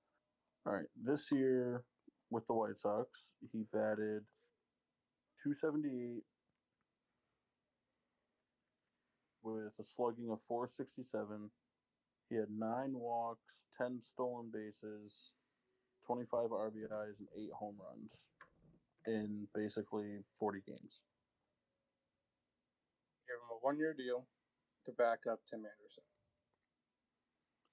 All 0.66 0.74
right, 0.74 0.86
this 0.96 1.32
year 1.32 1.84
with 2.30 2.46
the 2.46 2.54
White 2.54 2.78
Sox, 2.78 3.34
he 3.52 3.64
batted 3.74 4.22
278 5.42 6.22
with 9.42 9.74
a 9.80 9.84
slugging 9.84 10.30
of 10.30 10.40
467. 10.42 11.50
He 12.30 12.36
had 12.36 12.50
nine 12.56 12.94
walks, 12.94 13.66
10 13.76 14.02
stolen 14.02 14.52
bases, 14.54 15.34
25 16.06 16.52
RBIs, 16.52 17.20
and 17.20 17.28
eight 17.36 17.52
home 17.58 17.78
runs 17.82 18.30
in 19.08 19.48
basically 19.56 20.20
40 20.38 20.60
games. 20.68 21.02
Give 23.28 23.36
him 23.36 23.58
a 23.58 23.66
one-year 23.66 23.96
deal 23.98 24.28
to 24.86 24.92
back 24.92 25.22
up 25.30 25.40
Tim 25.50 25.60
Anderson. 25.60 26.04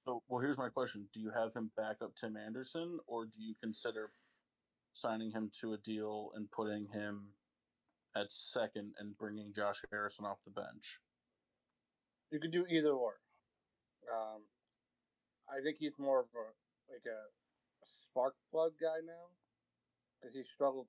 So, 0.09 0.23
well, 0.27 0.41
here's 0.41 0.57
my 0.57 0.71
question: 0.71 1.07
Do 1.13 1.21
you 1.21 1.31
have 1.37 1.53
him 1.53 1.71
back 1.77 1.97
up 2.03 2.17
Tim 2.17 2.35
Anderson, 2.39 2.99
or 3.07 3.27
do 3.27 3.37
you 3.37 3.55
consider 3.63 4.11
signing 4.95 5.33
him 5.33 5.51
to 5.61 5.75
a 5.75 5.77
deal 5.77 6.31
and 6.35 6.51
putting 6.51 6.87
him 6.95 7.35
at 8.17 8.33
second 8.33 8.95
and 8.99 9.19
bringing 9.19 9.53
Josh 9.53 9.83
Harrison 9.91 10.25
off 10.25 10.39
the 10.47 10.51
bench? 10.51 11.01
You 12.31 12.41
could 12.41 12.53
do 12.53 12.65
either 12.71 12.89
or. 12.89 13.21
Um, 14.11 14.45
I 15.47 15.61
think 15.63 15.77
he's 15.79 15.99
more 15.99 16.21
of 16.21 16.29
a 16.33 16.47
like 16.91 17.05
a 17.05 17.29
spark 17.85 18.35
plug 18.51 18.73
guy 18.81 19.05
now 19.05 19.29
because 20.19 20.35
he 20.35 20.43
struggled 20.43 20.87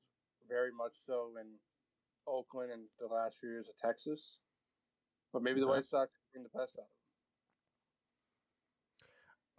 very 0.47 0.71
much 0.71 0.93
so 0.95 1.31
in 1.41 1.47
Oakland 2.25 2.71
and 2.71 2.83
the 3.01 3.13
last 3.13 3.39
few 3.41 3.49
years 3.49 3.67
of 3.67 3.75
Texas. 3.75 4.39
But 5.33 5.43
maybe 5.43 5.59
the 5.59 5.65
Okay. 5.65 5.75
White 5.75 5.87
Sox 5.87 6.09
bring 6.31 6.43
the 6.43 6.57
best 6.57 6.79
out 6.79 6.87
of 6.87 6.87
him. 6.87 6.98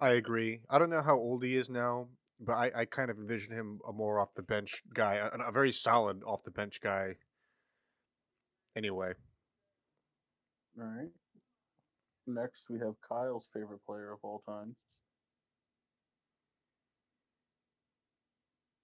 I 0.01 0.11
agree. 0.11 0.61
I 0.71 0.79
don't 0.79 0.91
know 0.91 1.03
how 1.03 1.17
old 1.17 1.45
he 1.45 1.57
is 1.57 1.69
now, 1.69 2.09
but 2.41 2.55
I, 2.55 2.71
I 2.75 2.85
kind 2.87 3.11
of 3.11 3.19
envision 3.19 3.53
him 3.53 3.81
a 3.87 3.93
more 3.93 4.19
off 4.19 4.35
the 4.35 4.43
bench 4.43 4.83
guy, 4.95 5.17
a, 5.17 5.29
a 5.49 5.53
very 5.53 5.73
solid 5.73 6.23
off 6.25 6.43
the 6.43 6.51
bench 6.51 6.81
guy. 6.81 7.17
Anyway, 8.77 9.13
All 10.79 10.87
right. 10.87 11.11
Next, 12.27 12.71
we 12.71 12.79
have 12.79 12.95
Kyle's 13.07 13.51
favorite 13.53 13.85
player 13.85 14.13
of 14.13 14.21
all 14.23 14.39
time, 14.39 14.77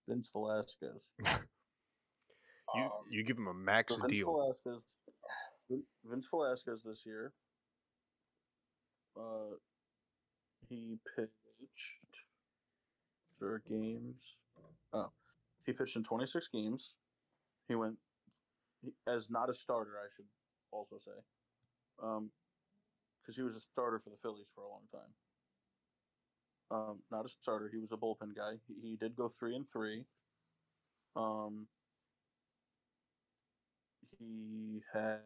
Vince 0.09 0.31
Velasquez. 0.33 1.13
you 1.21 2.83
Um, 2.83 2.91
you 3.11 3.25
give 3.25 3.39
him 3.39 3.47
a 3.47 3.55
max 3.55 3.95
Vince 3.95 4.13
deal. 4.13 4.33
Velasquez, 4.33 4.97
Vince 6.05 6.27
Velasquez 6.31 6.83
this 6.85 7.03
year, 7.07 7.33
uh, 9.17 9.55
he 10.69 10.99
pitched 11.17 11.31
their 13.41 13.63
games. 13.69 14.37
Oh, 14.93 15.11
he 15.65 15.73
pitched 15.73 15.97
in 15.97 16.03
26 16.03 16.49
games. 16.49 16.95
He 17.69 17.75
went 17.75 17.97
he, 18.83 18.93
as 19.07 19.31
not 19.31 19.51
a 19.51 19.55
starter, 19.55 19.93
I 20.03 20.09
should 20.15 20.27
also 20.71 20.97
say, 20.99 21.19
um, 22.03 22.31
because 23.21 23.37
he 23.37 23.43
was 23.43 23.57
a 23.57 23.61
starter 23.61 23.99
for 23.99 24.11
the 24.11 24.17
Phillies 24.23 24.51
for 24.55 24.65
a 24.65 24.69
long 24.69 24.83
time. 24.93 25.11
Um, 26.71 26.99
not 27.11 27.25
a 27.25 27.29
starter. 27.29 27.69
He 27.71 27.79
was 27.79 27.93
a 27.93 27.97
bullpen 27.97 28.35
guy. 28.35 28.55
He, 28.67 28.91
he 28.91 28.97
did 28.97 29.15
go 29.17 29.33
three 29.39 29.55
and 29.55 29.67
three. 29.73 30.05
Um, 31.15 31.67
he 34.19 34.83
had 34.93 35.21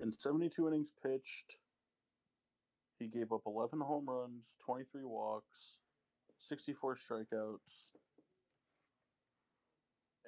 in 0.00 0.12
72 0.12 0.66
innings 0.68 0.92
pitched. 1.02 1.56
He 2.98 3.08
gave 3.08 3.32
up 3.32 3.42
11 3.46 3.80
home 3.80 4.06
runs, 4.08 4.56
23 4.64 5.04
walks, 5.04 5.78
64 6.38 6.96
strikeouts, 6.96 7.92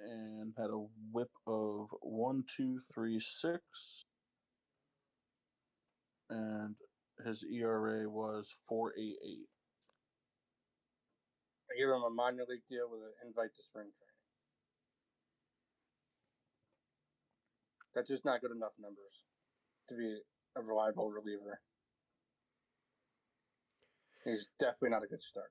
and 0.04 0.52
had 0.56 0.70
a 0.70 0.84
whip 1.12 1.30
of 1.46 1.88
one, 2.02 2.44
two, 2.54 2.80
three, 2.92 3.18
six. 3.20 4.04
And 6.30 6.76
his 7.24 7.42
ERA 7.50 8.08
was 8.08 8.54
4.88. 8.70 9.46
I 11.70 11.78
give 11.78 11.88
him 11.88 12.02
a 12.02 12.10
minor 12.10 12.44
league 12.48 12.60
deal 12.68 12.88
with 12.90 13.00
an 13.00 13.12
invite 13.26 13.54
to 13.56 13.62
spring 13.62 13.84
training. 13.84 14.18
That's 17.94 18.08
just 18.08 18.24
not 18.24 18.40
good 18.42 18.52
enough 18.52 18.72
numbers 18.78 19.24
to 19.88 19.94
be 19.96 20.18
a 20.56 20.62
reliable 20.62 21.10
reliever. 21.10 21.60
He's 24.30 24.48
definitely 24.58 24.90
not 24.90 25.02
a 25.02 25.06
good 25.06 25.22
starter. 25.22 25.48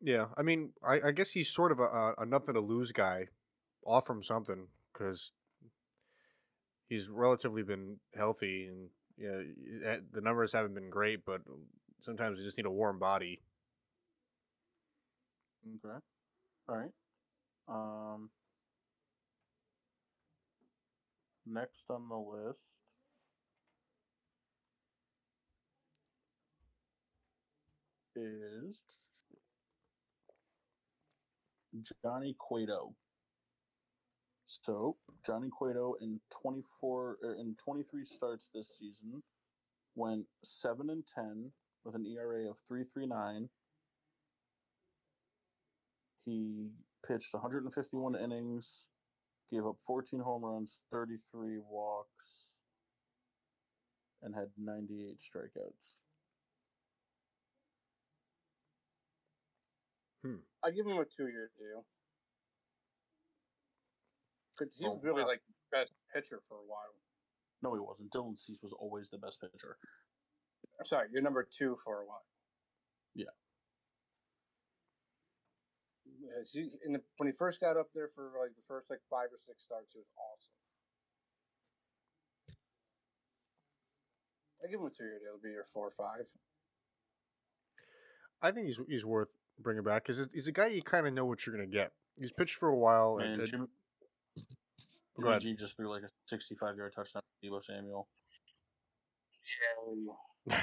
Yeah, 0.00 0.26
I 0.36 0.42
mean, 0.42 0.72
I, 0.82 1.00
I 1.08 1.10
guess 1.10 1.32
he's 1.32 1.50
sort 1.50 1.72
of 1.72 1.80
a, 1.80 1.84
a, 1.84 2.14
a 2.18 2.26
nothing 2.26 2.54
to 2.54 2.60
lose 2.60 2.92
guy. 2.92 3.26
Offer 3.84 4.12
him 4.12 4.22
something 4.22 4.68
because 4.92 5.32
he's 6.88 7.08
relatively 7.10 7.62
been 7.62 7.98
healthy, 8.14 8.66
and 8.66 8.90
yeah, 9.16 9.36
y- 9.36 9.90
eh, 9.92 9.98
the 10.12 10.20
numbers 10.20 10.52
haven't 10.52 10.74
been 10.74 10.90
great, 10.90 11.24
but 11.24 11.42
sometimes 12.00 12.38
you 12.38 12.44
just 12.44 12.56
need 12.56 12.66
a 12.66 12.70
warm 12.70 12.98
body. 12.98 13.40
Okay. 15.66 15.98
All 16.68 16.76
right. 16.76 16.90
Um, 17.68 18.30
next 21.46 21.84
on 21.90 22.08
the 22.08 22.16
list 22.16 22.82
is 28.18 28.82
Johnny 32.02 32.34
Cueto. 32.38 32.94
So 34.46 34.96
Johnny 35.26 35.48
Cueto 35.50 35.94
in 36.00 36.20
twenty 36.30 36.62
four 36.80 37.18
er, 37.22 37.36
in 37.38 37.54
twenty 37.62 37.82
three 37.82 38.04
starts 38.04 38.50
this 38.54 38.78
season 38.78 39.22
went 39.94 40.24
seven 40.44 40.90
and 40.90 41.04
ten 41.06 41.50
with 41.84 41.94
an 41.94 42.06
ERA 42.06 42.50
of 42.50 42.58
three 42.66 42.84
three 42.84 43.06
nine. 43.06 43.48
He 46.24 46.68
pitched 47.06 47.32
151 47.32 48.14
innings, 48.16 48.88
gave 49.50 49.64
up 49.64 49.76
14 49.80 50.20
home 50.20 50.44
runs, 50.44 50.80
33 50.92 51.58
walks, 51.58 52.60
and 54.22 54.34
had 54.34 54.48
98 54.58 55.16
strikeouts. 55.18 56.00
Hmm. 60.22 60.42
I 60.64 60.70
give 60.70 60.86
him 60.86 60.98
a 60.98 61.04
two-year 61.04 61.50
deal 61.58 61.84
because 64.58 64.74
he 64.76 64.84
oh, 64.86 64.90
was 64.90 65.00
Oh, 65.02 65.06
really 65.06 65.22
wow. 65.22 65.28
like 65.28 65.42
the 65.46 65.54
best 65.78 65.92
pitcher 66.12 66.40
for 66.48 66.56
a 66.58 66.66
while. 66.66 66.94
No, 67.62 67.74
he 67.74 67.80
wasn't. 67.80 68.10
Dylan 68.12 68.38
Cease 68.38 68.62
was 68.62 68.72
always 68.72 69.10
the 69.10 69.18
best 69.18 69.40
pitcher. 69.40 69.78
I'm 70.78 70.86
sorry, 70.86 71.08
you're 71.12 71.22
number 71.22 71.46
two 71.46 71.76
for 71.84 72.02
a 72.02 72.06
while. 72.06 72.24
Yeah. 73.14 73.34
Yeah, 76.20 76.42
he, 76.50 76.70
in 76.84 76.92
the, 76.94 77.02
when 77.16 77.28
he 77.28 77.32
first 77.32 77.60
got 77.60 77.76
up 77.76 77.88
there 77.94 78.10
for 78.14 78.32
like 78.40 78.54
the 78.56 78.62
first 78.66 78.90
like 78.90 79.00
five 79.10 79.30
or 79.30 79.38
six 79.38 79.62
starts, 79.62 79.92
he 79.92 79.98
was 79.98 80.10
awesome. 80.18 80.54
I 84.62 84.70
give 84.70 84.80
him 84.80 84.86
a 84.86 84.90
two-year 84.90 85.18
deal. 85.20 85.38
It'll 85.38 85.42
be 85.42 85.50
your 85.50 85.64
four 85.64 85.86
or 85.86 85.94
five. 85.96 86.26
I 88.42 88.50
think 88.50 88.66
he's 88.66 88.80
he's 88.88 89.06
worth 89.06 89.28
bring 89.60 89.78
him 89.78 89.84
back 89.84 90.04
because 90.04 90.28
he's 90.32 90.48
a 90.48 90.52
guy 90.52 90.66
you 90.68 90.82
kind 90.82 91.06
of 91.06 91.12
know 91.14 91.24
what 91.24 91.44
you're 91.46 91.54
gonna 91.54 91.66
get. 91.66 91.92
He's 92.18 92.32
pitched 92.32 92.56
for 92.56 92.68
a 92.68 92.76
while, 92.76 93.18
and, 93.18 93.32
And 93.32 93.40
and- 93.42 93.50
Jimmy, 93.50 93.66
Go 95.20 95.28
ahead. 95.30 95.40
G 95.42 95.54
just 95.56 95.76
threw 95.76 95.90
like 95.90 96.04
a 96.04 96.08
65 96.26 96.76
yard 96.76 96.92
touchdown 96.94 97.22
to 97.42 97.48
Deebo 97.50 97.60
Samuel. 97.62 98.08
Yeah. 100.46 100.62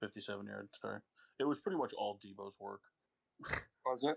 57 0.00 0.46
yard, 0.46 0.68
sorry. 0.80 1.00
It 1.38 1.44
was 1.44 1.60
pretty 1.60 1.76
much 1.78 1.92
all 1.92 2.18
Deebo's 2.24 2.54
work. 2.60 2.80
Was 3.84 4.02
it? 4.02 4.16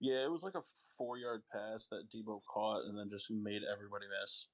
Yeah, 0.00 0.24
it 0.24 0.30
was 0.30 0.42
like 0.44 0.54
a 0.54 0.62
four 0.96 1.18
yard 1.18 1.42
pass 1.52 1.88
that 1.90 2.04
Deebo 2.14 2.40
caught 2.52 2.84
and 2.84 2.96
then 2.96 3.08
just 3.10 3.30
made 3.30 3.62
everybody 3.70 4.06
miss. 4.22 4.46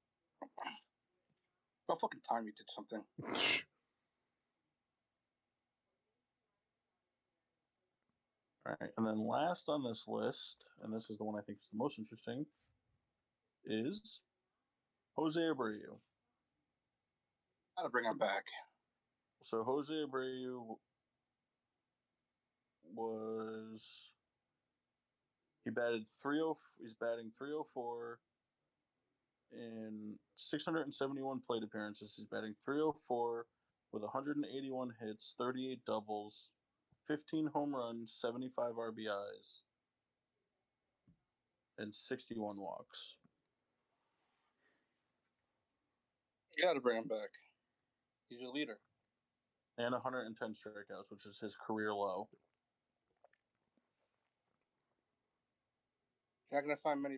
About 1.88 2.00
fucking 2.00 2.20
time 2.28 2.46
you 2.46 2.52
did 2.52 2.70
something. 2.70 3.02
All 8.64 8.76
right, 8.80 8.90
and 8.96 9.06
then 9.06 9.26
last 9.26 9.68
on 9.68 9.82
this 9.82 10.04
list, 10.06 10.64
and 10.82 10.94
this 10.94 11.10
is 11.10 11.18
the 11.18 11.24
one 11.24 11.36
I 11.36 11.42
think 11.42 11.58
is 11.60 11.70
the 11.70 11.78
most 11.78 11.98
interesting, 11.98 12.46
is 13.64 14.20
Jose 15.16 15.40
Abreu. 15.40 15.98
Gotta 17.76 17.90
bring 17.90 18.04
him 18.04 18.18
back. 18.18 18.44
So 19.42 19.64
Jose 19.64 19.92
Abreu 19.92 20.76
was 22.94 24.12
he 25.64 25.70
batted 25.70 26.04
30 26.22 26.40
he's 26.80 26.94
batting 26.94 27.30
304 27.38 28.18
in 29.52 30.14
671 30.36 31.40
plate 31.46 31.62
appearances. 31.62 32.14
He's 32.16 32.26
batting 32.26 32.54
304 32.64 33.46
with 33.92 34.02
181 34.02 34.92
hits, 35.00 35.34
38 35.38 35.84
doubles, 35.86 36.50
15 37.06 37.46
home 37.46 37.74
runs, 37.74 38.14
75 38.20 38.72
RBIs, 38.72 39.62
and 41.78 41.94
61 41.94 42.58
walks. 42.58 43.18
You 46.56 46.64
gotta 46.64 46.80
bring 46.80 46.98
him 46.98 47.08
back. 47.08 47.30
He's 48.28 48.42
a 48.42 48.50
leader. 48.50 48.78
And 49.78 49.92
110 49.92 50.52
strikeouts, 50.52 51.10
which 51.10 51.26
is 51.26 51.38
his 51.40 51.56
career 51.56 51.94
low. 51.94 52.28
You're 56.50 56.60
not 56.60 56.66
gonna 56.66 56.80
find 56.82 57.02
many 57.02 57.16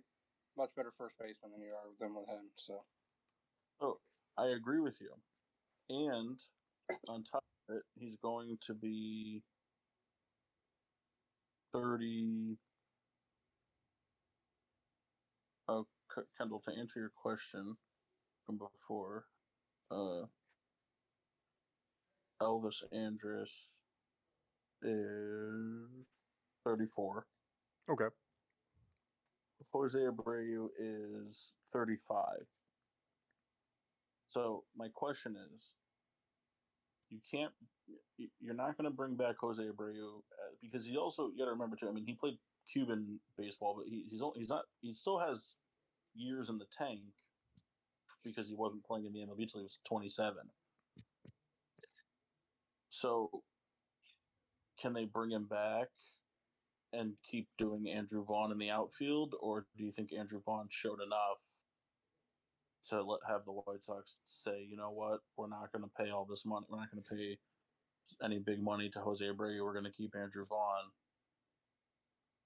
much 0.56 0.70
better 0.76 0.92
first 0.96 1.16
baseman 1.18 1.52
than 1.52 1.62
you 1.62 1.72
are 1.74 1.90
than 1.98 2.14
with 2.14 2.28
him. 2.28 2.50
So 2.56 2.84
Oh, 3.80 3.98
I 4.38 4.46
agree 4.48 4.80
with 4.80 5.00
you. 5.00 5.10
And 5.90 6.38
on 7.08 7.24
top 7.24 7.44
of 7.68 7.76
it, 7.76 7.82
he's 7.94 8.16
going 8.16 8.58
to 8.66 8.74
be 8.74 9.42
30. 11.74 12.56
Oh, 15.68 15.86
Kendall, 16.38 16.60
to 16.60 16.72
answer 16.78 17.00
your 17.00 17.12
question 17.14 17.76
from 18.46 18.58
before, 18.58 19.24
uh, 19.90 20.26
Elvis 22.40 22.82
Andrus 22.92 23.80
is 24.82 26.06
34. 26.64 27.26
okay. 27.90 28.14
Jose 29.72 29.98
Abreu 29.98 30.68
is 30.78 31.54
35. 31.72 32.14
So 34.28 34.64
my 34.76 34.88
question 34.94 35.36
is, 35.54 35.74
you 37.10 37.18
can't, 37.28 37.52
you're 38.40 38.54
not 38.54 38.76
going 38.76 38.88
to 38.88 38.94
bring 38.94 39.14
back 39.14 39.36
Jose 39.40 39.62
Abreu 39.62 40.18
uh, 40.18 40.54
because 40.62 40.86
he 40.86 40.96
also 40.96 41.28
you 41.28 41.38
got 41.38 41.46
to 41.46 41.50
remember 41.50 41.76
too. 41.76 41.88
I 41.88 41.92
mean, 41.92 42.04
he 42.06 42.14
played 42.14 42.38
Cuban 42.70 43.20
baseball, 43.36 43.74
but 43.76 43.86
he, 43.88 44.04
he's 44.10 44.22
only, 44.22 44.40
he's 44.40 44.48
not 44.48 44.64
he 44.80 44.92
still 44.92 45.18
has 45.18 45.52
years 46.14 46.48
in 46.48 46.58
the 46.58 46.66
tank 46.76 47.00
because 48.24 48.48
he 48.48 48.54
wasn't 48.54 48.84
playing 48.84 49.06
in 49.06 49.12
the 49.12 49.20
MLB 49.20 49.42
until 49.42 49.60
he 49.60 49.64
was 49.64 49.78
27. 49.86 50.36
So, 52.88 53.30
can 54.80 54.92
they 54.92 55.04
bring 55.04 55.30
him 55.30 55.46
back 55.46 55.88
and 56.92 57.14
keep 57.28 57.48
doing 57.58 57.88
Andrew 57.88 58.24
Vaughn 58.24 58.52
in 58.52 58.58
the 58.58 58.70
outfield, 58.70 59.34
or 59.40 59.66
do 59.76 59.84
you 59.84 59.92
think 59.92 60.12
Andrew 60.12 60.40
Vaughn 60.44 60.68
showed 60.70 61.00
enough 61.04 61.40
to 62.88 63.02
let 63.02 63.20
have 63.28 63.44
the 63.44 63.52
White 63.52 63.82
Sox 63.82 64.16
say, 64.26 64.64
you 64.68 64.76
know 64.76 64.90
what, 64.90 65.20
we're 65.36 65.48
not 65.48 65.72
going 65.72 65.82
to 65.82 65.90
pay 65.98 66.10
all 66.10 66.26
this 66.28 66.44
money, 66.46 66.66
we're 66.68 66.78
not 66.78 66.90
going 66.92 67.02
to 67.02 67.14
pay 67.14 67.38
any 68.22 68.38
big 68.38 68.62
money 68.62 68.88
to 68.90 69.00
Jose 69.00 69.24
Abreu, 69.24 69.62
we're 69.64 69.72
going 69.72 69.84
to 69.84 69.90
keep 69.90 70.14
Andrew 70.14 70.46
Vaughn 70.46 70.90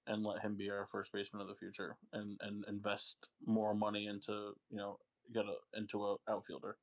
and 0.07 0.23
let 0.23 0.41
him 0.41 0.55
be 0.55 0.69
our 0.69 0.87
first 0.91 1.13
baseman 1.13 1.41
of 1.41 1.47
the 1.47 1.55
future, 1.55 1.95
and 2.13 2.37
and 2.41 2.65
invest 2.67 3.29
more 3.45 3.75
money 3.75 4.07
into 4.07 4.53
you 4.69 4.77
know 4.77 4.97
get 5.33 5.45
a 5.45 5.77
into 5.77 6.03
a 6.03 6.15
outfielder. 6.29 6.77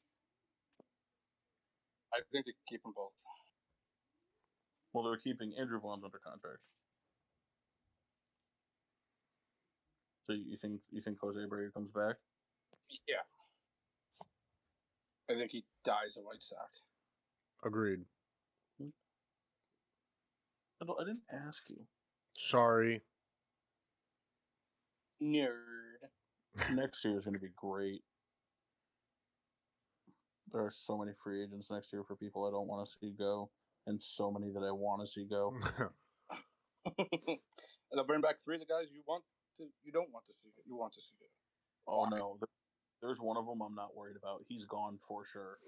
I 2.15 2.21
think 2.31 2.47
they 2.47 2.53
keep 2.69 2.83
them 2.83 2.93
both. 2.95 3.13
Well, 4.93 5.05
they're 5.05 5.19
keeping 5.19 5.53
Andrew 5.59 5.81
Vaughn's 5.81 6.05
under 6.05 6.19
contract. 6.19 6.61
So 10.27 10.33
you 10.33 10.57
think 10.57 10.81
you 10.91 11.01
think 11.03 11.19
Jose 11.21 11.39
Abreu 11.39 11.73
comes 11.73 11.91
back? 11.91 12.17
Yeah. 13.09 13.23
I 15.29 15.35
think 15.35 15.51
he 15.51 15.65
dies 15.85 16.17
a 16.17 16.21
White 16.21 16.43
Sox. 16.49 16.71
Agreed. 17.65 18.01
I, 20.83 21.05
didn't 21.05 21.23
ask 21.33 21.65
you. 21.69 21.79
Sorry. 22.35 23.03
Nerd. 25.23 25.53
next 26.75 27.05
year 27.05 27.17
is 27.17 27.25
going 27.25 27.35
to 27.35 27.41
be 27.41 27.53
great. 27.57 28.03
There 30.53 30.65
are 30.65 30.71
so 30.71 30.97
many 30.97 31.13
free 31.13 31.43
agents 31.43 31.71
next 31.71 31.93
year 31.93 32.03
for 32.05 32.17
people 32.17 32.47
I 32.47 32.51
don't 32.51 32.69
want 32.69 32.87
to 32.87 32.93
see 33.01 33.13
go, 33.19 33.51
and 33.87 34.03
so 34.03 34.31
many 34.31 34.53
that 34.53 34.63
I 34.63 34.71
want 34.71 35.01
to 35.03 35.07
see 35.07 35.25
go. 35.25 35.55
and 36.99 37.39
they'll 37.93 38.05
bring 38.05 38.21
back 38.21 38.37
three 38.43 38.55
of 38.55 38.61
the 38.61 38.67
guys 38.67 38.87
you 38.93 39.03
want 39.07 39.25
to, 39.59 39.65
you 39.85 39.93
don't 39.93 40.13
want 40.13 40.25
to 40.29 40.35
see. 40.35 40.49
You 40.67 40.77
want 40.77 40.93
to 40.95 41.01
see. 41.01 41.17
Go. 41.19 41.93
Oh 41.93 42.07
Why? 42.09 42.19
no, 42.19 42.39
there's 43.03 43.19
one 43.19 43.37
of 43.37 43.47
them 43.47 43.61
I'm 43.61 43.75
not 43.75 43.97
worried 43.97 44.17
about. 44.17 44.43
He's 44.49 44.65
gone 44.65 44.99
for 45.07 45.25
sure. 45.27 45.59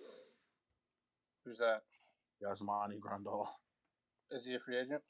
Who's 1.44 1.58
that? 1.58 1.82
Yasmani 2.42 2.98
Grandal. 3.00 3.46
Is 4.30 4.44
he 4.44 4.54
a 4.54 4.58
free 4.58 4.78
agent? 4.78 5.02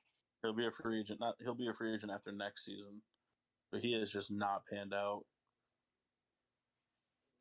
He'll 0.42 0.54
be 0.54 0.66
a 0.66 0.70
free 0.70 1.00
agent. 1.00 1.20
Not 1.20 1.34
he'll 1.40 1.54
be 1.54 1.68
a 1.68 1.74
free 1.74 1.94
agent 1.94 2.12
after 2.12 2.30
next 2.30 2.64
season, 2.64 3.02
but 3.72 3.80
he 3.80 3.98
has 3.98 4.12
just 4.12 4.30
not 4.30 4.62
panned 4.70 4.94
out. 4.94 5.22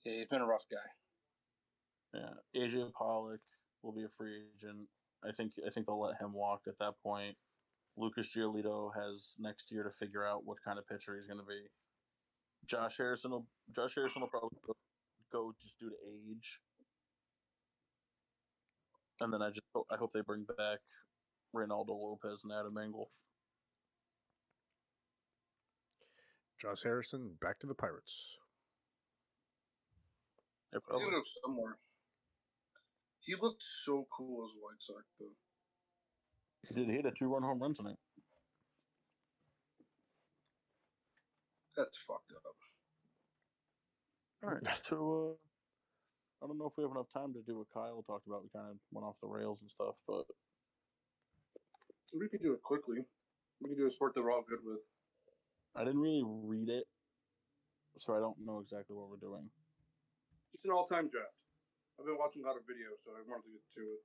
Yeah, 0.03 0.13
he's 0.13 0.27
been 0.27 0.41
a 0.41 0.47
rough 0.47 0.65
guy. 0.71 2.19
Yeah, 2.19 2.61
AJ 2.61 2.91
Pollock 2.93 3.41
will 3.83 3.91
be 3.91 4.03
a 4.03 4.09
free 4.17 4.43
agent. 4.55 4.87
I 5.23 5.31
think 5.31 5.51
I 5.65 5.69
think 5.69 5.85
they'll 5.85 6.01
let 6.01 6.19
him 6.19 6.33
walk 6.33 6.61
at 6.67 6.79
that 6.79 6.93
point. 7.03 7.35
Lucas 7.97 8.33
Giolito 8.35 8.91
has 8.95 9.33
next 9.39 9.71
year 9.71 9.83
to 9.83 9.89
figure 9.89 10.25
out 10.25 10.45
what 10.45 10.57
kind 10.63 10.77
of 10.79 10.87
pitcher 10.87 11.15
he's 11.15 11.27
going 11.27 11.39
to 11.39 11.45
be. 11.45 11.61
Josh 12.65 12.97
Harrison 12.97 13.31
will 13.31 13.47
Josh 13.75 13.95
Harrison 13.95 14.21
will 14.21 14.29
probably 14.29 14.57
go, 14.65 14.73
go 15.31 15.53
just 15.61 15.79
due 15.79 15.89
to 15.89 15.95
age. 16.05 16.59
And 19.19 19.33
then 19.33 19.41
I 19.41 19.49
just 19.49 19.65
hope, 19.73 19.87
I 19.91 19.97
hope 19.97 20.11
they 20.13 20.21
bring 20.21 20.45
back 20.57 20.79
Reynaldo 21.55 21.89
Lopez 21.89 22.41
and 22.43 22.53
Adam 22.53 22.77
Engel. 22.77 23.09
Josh 26.59 26.83
Harrison, 26.83 27.37
back 27.39 27.59
to 27.59 27.67
the 27.67 27.75
Pirates. 27.75 28.37
They 30.71 30.77
He's 30.77 30.83
probably, 30.87 31.05
gonna 31.05 31.23
somewhere. 31.43 31.77
He 33.19 33.35
looked 33.39 33.61
so 33.61 34.07
cool 34.15 34.43
as 34.45 34.53
a 34.53 34.57
White 34.57 34.79
Sox, 34.81 35.03
though. 35.19 35.25
did 36.73 36.89
hit 36.89 37.05
a 37.05 37.11
two 37.11 37.31
run 37.31 37.43
home 37.43 37.59
run 37.59 37.73
tonight. 37.73 37.97
That's 41.75 41.97
fucked 41.97 42.31
up. 42.31 42.55
All 44.43 44.49
right, 44.49 44.63
so 44.89 45.37
uh, 46.41 46.45
I 46.45 46.47
don't 46.47 46.57
know 46.57 46.65
if 46.65 46.73
we 46.77 46.83
have 46.83 46.91
enough 46.91 47.11
time 47.13 47.33
to 47.33 47.41
do 47.41 47.59
what 47.59 47.67
Kyle 47.73 48.03
talked 48.05 48.27
about. 48.27 48.43
We 48.43 48.49
kind 48.49 48.69
of 48.71 48.77
went 48.91 49.05
off 49.05 49.15
the 49.21 49.27
rails 49.27 49.61
and 49.61 49.69
stuff, 49.69 49.95
but 50.07 50.25
We 52.13 52.29
could 52.29 52.41
do 52.41 52.53
it 52.53 52.61
quickly. 52.61 53.03
We 53.61 53.69
could 53.69 53.77
do 53.77 53.87
a 53.87 53.91
sport 53.91 54.13
that 54.13 54.23
we're 54.23 54.31
all 54.31 54.45
good 54.47 54.59
with. 54.63 54.79
I 55.75 55.83
didn't 55.83 55.99
really 55.99 56.23
read 56.25 56.69
it, 56.69 56.85
so 57.99 58.15
I 58.15 58.19
don't 58.19 58.37
know 58.43 58.59
exactly 58.59 58.95
what 58.95 59.09
we're 59.09 59.17
doing. 59.17 59.49
Just 60.51 60.65
an 60.65 60.71
all-time 60.71 61.09
draft. 61.09 61.33
I've 61.99 62.05
been 62.05 62.17
watching 62.17 62.43
a 62.43 62.47
lot 62.47 62.55
of 62.55 62.63
videos, 62.63 63.01
so 63.03 63.11
I 63.11 63.21
wanted 63.27 63.43
to 63.43 63.51
get 63.51 63.61
to 63.75 63.81
it. 63.81 64.03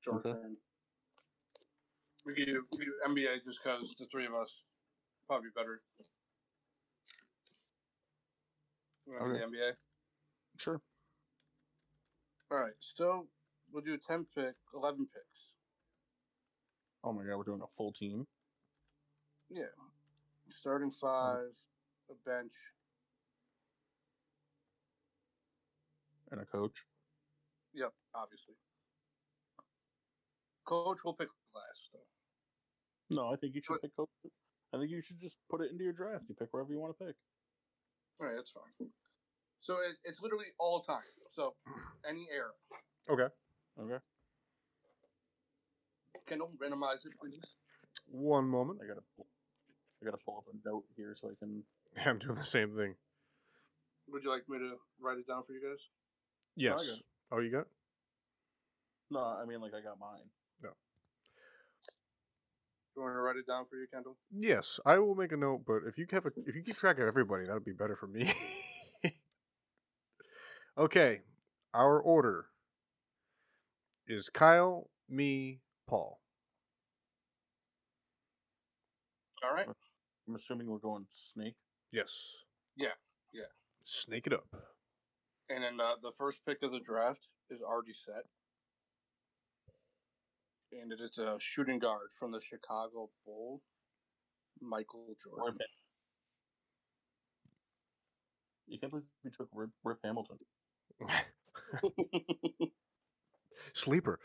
Short 0.00 0.26
Okay. 0.26 0.38
We 2.24 2.34
could 2.34 2.46
do 2.46 2.64
we 2.72 2.78
could 2.78 2.92
do 2.92 3.14
NBA 3.14 3.44
just 3.44 3.60
because 3.62 3.94
the 3.98 4.06
three 4.06 4.26
of 4.26 4.34
us 4.34 4.66
probably 5.26 5.50
better. 5.54 5.80
Okay. 9.08 9.38
the 9.38 9.44
NBA. 9.44 9.72
Sure. 10.58 10.80
All 12.50 12.58
right, 12.58 12.72
so 12.80 13.26
we'll 13.72 13.82
do 13.82 13.94
a 13.94 13.98
ten 13.98 14.26
pick, 14.34 14.54
eleven 14.74 15.06
picks. 15.06 15.47
Oh 17.08 17.12
my 17.14 17.22
god, 17.24 17.38
we're 17.38 17.44
doing 17.44 17.62
a 17.62 17.66
full 17.74 17.90
team. 17.90 18.26
Yeah. 19.48 19.72
Starting 20.50 20.90
five, 20.90 21.56
a 22.10 22.28
bench. 22.28 22.52
And 26.30 26.42
a 26.42 26.44
coach. 26.44 26.84
Yep, 27.72 27.92
obviously. 28.14 28.56
Coach 30.66 30.98
will 31.02 31.14
pick 31.14 31.28
last, 31.54 31.88
though. 31.94 33.16
No, 33.16 33.32
I 33.32 33.36
think 33.36 33.54
you 33.54 33.62
should 33.62 33.72
But- 33.80 33.82
pick 33.82 33.96
coach. 33.96 34.10
I 34.74 34.76
think 34.76 34.90
you 34.90 35.00
should 35.00 35.18
just 35.18 35.38
put 35.48 35.62
it 35.62 35.70
into 35.70 35.84
your 35.84 35.94
draft. 35.94 36.24
You 36.28 36.34
pick 36.34 36.52
wherever 36.52 36.70
you 36.70 36.78
want 36.78 36.98
to 36.98 37.06
pick. 37.06 37.16
All 38.20 38.26
right, 38.26 38.36
that's 38.36 38.50
fine. 38.50 38.92
So 39.60 39.78
it, 39.80 39.96
it's 40.04 40.20
literally 40.20 40.52
all 40.58 40.82
time. 40.82 41.00
So 41.30 41.56
any 42.06 42.28
era. 42.30 42.52
Okay. 43.08 43.32
Okay. 43.80 43.98
Kendall, 46.28 46.50
randomize 46.62 47.06
it, 47.06 47.14
please. 47.20 47.40
One 48.10 48.46
moment. 48.46 48.80
I 48.82 48.86
gotta. 48.86 49.00
Pull, 49.16 49.26
I 50.02 50.04
gotta 50.04 50.18
pull 50.24 50.38
up 50.38 50.44
a 50.52 50.68
note 50.68 50.84
here 50.96 51.14
so 51.18 51.28
I 51.28 51.34
can. 51.38 51.62
I'm 52.06 52.18
doing 52.18 52.34
the 52.34 52.44
same 52.44 52.76
thing. 52.76 52.94
Would 54.10 54.24
you 54.24 54.30
like 54.30 54.48
me 54.48 54.58
to 54.58 54.76
write 55.00 55.18
it 55.18 55.26
down 55.26 55.42
for 55.46 55.52
you 55.52 55.60
guys? 55.60 55.80
Yes. 56.56 56.76
got 56.76 56.96
it. 56.96 57.02
Oh, 57.32 57.38
you 57.40 57.50
got 57.50 57.60
it? 57.60 57.66
No, 59.10 59.20
I 59.20 59.44
mean 59.46 59.60
like 59.60 59.72
I 59.74 59.80
got 59.80 59.98
mine. 59.98 60.28
No. 60.62 60.70
Do 62.94 63.00
you 63.00 63.02
want 63.02 63.14
to 63.14 63.20
write 63.20 63.36
it 63.36 63.46
down 63.46 63.64
for 63.66 63.76
you, 63.76 63.86
Kendall? 63.92 64.16
Yes, 64.30 64.78
I 64.84 64.98
will 64.98 65.14
make 65.14 65.32
a 65.32 65.36
note. 65.36 65.62
But 65.66 65.80
if 65.86 65.98
you 65.98 66.06
have 66.10 66.26
a, 66.26 66.30
if 66.46 66.54
you 66.54 66.62
keep 66.62 66.76
track 66.76 66.98
of 66.98 67.08
everybody, 67.08 67.46
that 67.46 67.54
would 67.54 67.64
be 67.64 67.72
better 67.72 67.96
for 67.96 68.06
me. 68.06 68.32
okay, 70.78 71.20
our 71.72 72.00
order 72.00 72.46
is 74.06 74.28
Kyle, 74.30 74.88
me, 75.08 75.60
Paul. 75.88 76.20
All 79.42 79.54
right. 79.54 79.66
I'm 80.28 80.34
assuming 80.34 80.68
we're 80.68 80.78
going 80.78 81.06
snake. 81.10 81.54
Yes. 81.92 82.44
Yeah, 82.76 82.88
yeah. 83.32 83.50
Snake 83.84 84.26
it 84.26 84.32
up. 84.32 84.46
And 85.48 85.64
then 85.64 85.80
uh, 85.80 85.94
the 86.02 86.12
first 86.16 86.40
pick 86.46 86.58
of 86.62 86.72
the 86.72 86.80
draft 86.80 87.26
is 87.50 87.60
already 87.62 87.94
set. 87.94 88.24
And 90.72 90.92
it 90.92 91.00
is 91.00 91.18
a 91.18 91.36
shooting 91.38 91.78
guard 91.78 92.08
from 92.18 92.30
the 92.30 92.40
Chicago 92.42 93.08
Bulls, 93.24 93.62
Michael 94.60 95.16
Jordan. 95.24 95.54
Rip. 95.58 95.68
You 98.66 98.78
can't 98.78 98.90
believe 98.90 99.06
we 99.24 99.30
took 99.30 99.48
Rip, 99.54 99.70
Rip 99.82 99.98
Hamilton. 100.04 100.36
Sleeper. 103.72 104.18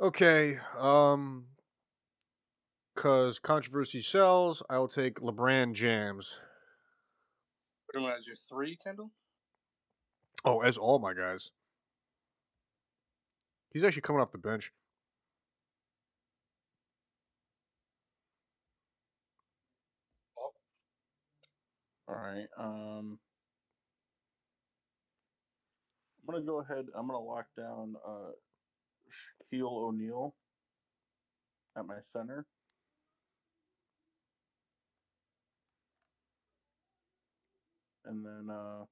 Okay, 0.00 0.58
um, 0.76 1.46
cause 2.96 3.38
controversy 3.38 4.02
sells, 4.02 4.60
I 4.68 4.76
will 4.78 4.88
take 4.88 5.20
LeBron 5.20 5.72
James. 5.72 6.36
Put 7.86 8.02
him 8.02 8.10
as 8.10 8.26
your 8.26 8.34
three, 8.34 8.76
Kendall? 8.82 9.12
Oh, 10.44 10.60
as 10.60 10.76
all 10.76 10.98
my 10.98 11.14
guys. 11.14 11.52
He's 13.72 13.84
actually 13.84 14.02
coming 14.02 14.20
off 14.20 14.32
the 14.32 14.38
bench. 14.38 14.72
All 22.08 22.14
right. 22.16 22.46
Um, 22.58 23.18
I'm 26.20 26.34
gonna 26.34 26.44
go 26.44 26.60
ahead. 26.60 26.86
I'm 26.96 27.06
gonna 27.06 27.18
lock 27.20 27.46
down 27.56 27.94
uh, 28.06 28.32
Shaquille 29.10 29.70
O'Neal 29.70 30.34
at 31.76 31.86
my 31.86 32.00
center. 32.00 32.46
And 38.06 38.24
then 38.24 38.54
uh, 38.54 38.84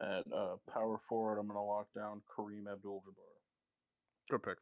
at 0.00 0.24
uh, 0.34 0.56
power 0.72 0.98
forward, 0.98 1.38
I'm 1.38 1.46
gonna 1.46 1.62
lock 1.62 1.88
down 1.94 2.22
Kareem 2.34 2.70
Abdul-Jabbar. 2.70 4.30
Good 4.30 4.42
pick. 4.42 4.56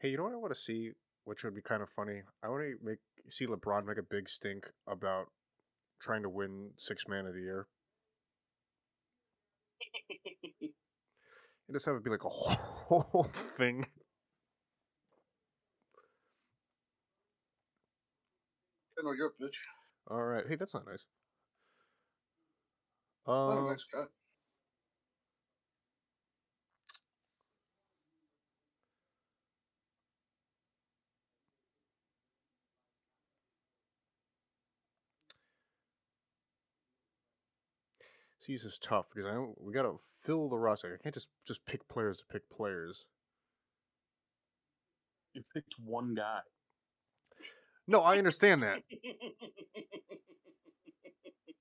Hey, 0.00 0.10
you 0.10 0.16
know 0.16 0.24
what 0.24 0.32
I 0.32 0.36
want 0.36 0.54
to 0.54 0.60
see, 0.60 0.92
which 1.24 1.44
would 1.44 1.54
be 1.54 1.62
kind 1.62 1.82
of 1.82 1.88
funny? 1.88 2.22
I 2.42 2.48
want 2.48 2.62
to 2.62 2.84
make 2.84 2.98
see 3.28 3.46
LeBron 3.46 3.84
make 3.84 3.98
a 3.98 4.02
big 4.02 4.28
stink 4.28 4.64
about 4.86 5.26
trying 6.00 6.22
to 6.22 6.28
win 6.28 6.70
six 6.76 7.06
man 7.08 7.26
of 7.26 7.34
the 7.34 7.40
year. 7.40 7.66
And 11.68 11.74
just 11.76 11.84
have 11.84 11.96
it 11.96 12.04
be 12.04 12.08
like 12.10 12.24
a 12.24 12.28
whole 12.30 13.24
thing. 13.24 13.86
Kendall, 18.96 19.14
you're 19.14 19.26
a 19.26 19.42
bitch. 19.42 19.58
All 20.10 20.22
right. 20.22 20.44
Hey, 20.48 20.56
that's 20.56 20.72
not 20.72 20.86
nice. 20.86 21.04
Not 23.26 23.58
a 23.58 23.60
Uh, 23.60 23.70
nice 23.70 23.84
guy. 23.92 24.04
Is 38.46 38.78
tough 38.82 39.06
because 39.14 39.28
I 39.28 39.34
don't, 39.34 39.54
we 39.60 39.72
got 39.72 39.82
to 39.82 39.96
fill 40.22 40.48
the 40.48 40.56
roster. 40.56 40.96
I 40.98 41.02
can't 41.02 41.14
just 41.14 41.28
just 41.46 41.66
pick 41.66 41.88
players 41.88 42.18
to 42.18 42.24
pick 42.32 42.48
players. 42.50 43.06
You 45.34 45.42
picked 45.54 45.74
one 45.84 46.14
guy. 46.14 46.40
No, 47.86 48.00
I 48.00 48.18
understand 48.18 48.62
that. 48.62 48.82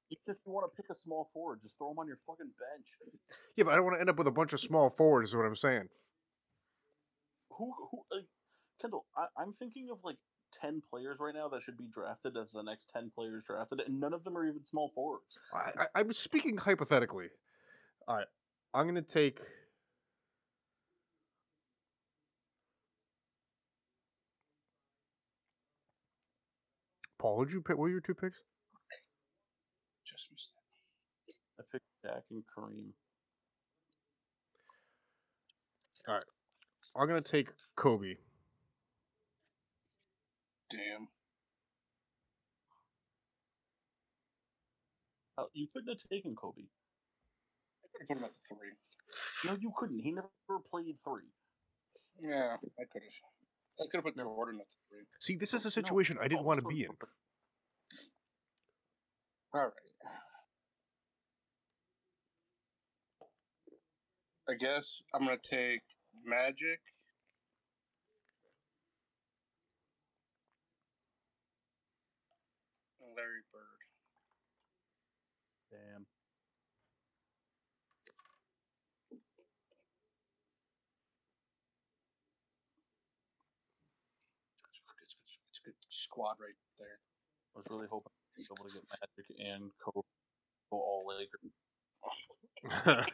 If 0.10 0.36
you 0.46 0.52
want 0.52 0.70
to 0.70 0.76
pick 0.76 0.90
a 0.92 0.96
small 0.96 1.30
forward, 1.34 1.62
just 1.62 1.78
throw 1.78 1.92
him 1.92 2.00
on 2.00 2.08
your 2.08 2.20
fucking 2.28 2.52
bench. 2.60 2.88
Yeah, 3.56 3.64
but 3.64 3.72
I 3.72 3.76
don't 3.78 3.86
want 3.86 3.96
to 3.96 4.02
end 4.02 4.10
up 4.10 4.18
with 4.18 4.28
a 4.28 4.32
bunch 4.32 4.52
of 4.52 4.60
small 4.60 4.90
forwards. 4.90 5.30
Is 5.30 5.36
what 5.36 5.46
I'm 5.46 5.56
saying. 5.56 5.88
Who, 7.52 7.74
who, 7.92 8.04
like, 8.12 8.26
Kendall? 8.82 9.06
I, 9.16 9.28
I'm 9.42 9.54
thinking 9.58 9.88
of 9.90 10.00
like 10.04 10.18
ten 10.62 10.82
players 10.90 11.18
right 11.20 11.34
now 11.34 11.48
that 11.50 11.62
should 11.64 11.78
be 11.78 11.88
drafted 11.94 12.38
as 12.38 12.52
the 12.52 12.64
next 12.64 12.90
ten 12.94 13.12
players 13.14 13.46
drafted, 13.48 13.82
and 13.86 14.00
none 14.00 14.14
of 14.14 14.24
them 14.24 14.38
are 14.38 14.46
even 14.46 14.64
small 14.66 14.92
forwards. 14.94 15.38
I, 15.54 15.84
I, 15.84 16.00
I'm 16.00 16.14
speaking 16.14 16.58
hypothetically. 16.58 17.28
All 18.08 18.16
right, 18.16 18.28
I'm 18.74 18.88
gonna 18.88 19.02
take. 19.02 19.40
Paul, 27.20 27.38
who'd 27.38 27.52
you 27.52 27.62
pick? 27.62 27.78
What 27.78 27.84
were 27.84 27.90
your 27.90 28.00
two 28.00 28.14
picks? 28.14 28.44
Just 30.06 30.28
missed 30.32 30.54
I 31.60 31.64
picked 31.72 31.86
Shaq 32.06 32.22
and 32.32 32.44
Kareem. 32.56 32.92
All 36.08 36.16
right, 36.16 36.24
I'm 36.96 37.08
gonna 37.08 37.22
take 37.22 37.50
Kobe. 37.76 38.16
That. 40.72 40.78
Damn. 40.78 41.08
Uh, 45.38 45.44
you 45.54 45.68
couldn't 45.74 45.90
have 45.90 46.02
taken 46.12 46.36
Kobe. 46.36 46.64
I 47.84 47.88
could 47.94 48.02
have 48.02 48.08
put 48.08 48.18
him 48.18 48.24
at 48.24 48.32
the 48.32 48.56
three. 48.56 49.50
No, 49.50 49.58
you 49.60 49.72
couldn't. 49.76 50.00
He 50.00 50.12
never 50.12 50.30
played 50.72 50.96
three. 51.04 51.30
Yeah, 52.20 52.56
I 52.80 52.84
could 52.92 53.04
have. 53.04 53.14
I 53.80 53.84
could 53.92 53.98
have 53.98 54.04
put 54.06 54.18
Jordan 54.18 54.60
at 54.60 54.68
the 54.68 54.96
three. 54.96 55.06
See, 55.20 55.36
this 55.36 55.54
is 55.54 55.64
a 55.64 55.68
No, 55.68 55.70
situation 55.70 56.18
I 56.20 56.28
didn't 56.28 56.44
want 56.46 56.60
to 56.62 56.68
be 56.68 56.84
in. 56.84 56.90
All 59.54 59.62
right. 59.62 59.72
I 64.50 64.54
guess 64.54 65.02
I'm 65.14 65.26
gonna 65.26 65.38
take 65.38 65.82
Magic. 66.26 66.80
Larry 73.18 73.42
Bird. 73.52 73.82
Damn. 75.72 76.06
It's 84.70 84.82
good, 84.86 85.02
it's 85.02 85.16
good, 85.18 85.42
it's 85.50 85.60
good 85.66 85.74
squad 85.90 86.36
right 86.40 86.54
there. 86.78 87.00
I 87.56 87.60
was 87.60 87.66
really 87.72 87.88
hoping 87.90 88.14
to 88.36 88.42
be 88.42 88.46
able 88.46 88.70
to 88.70 88.76
get 88.76 88.86
Magic 89.02 89.26
and 89.42 89.72
Kobe 89.84 90.06
go 90.70 90.78
all 90.78 91.06
Lakers. 91.10 91.52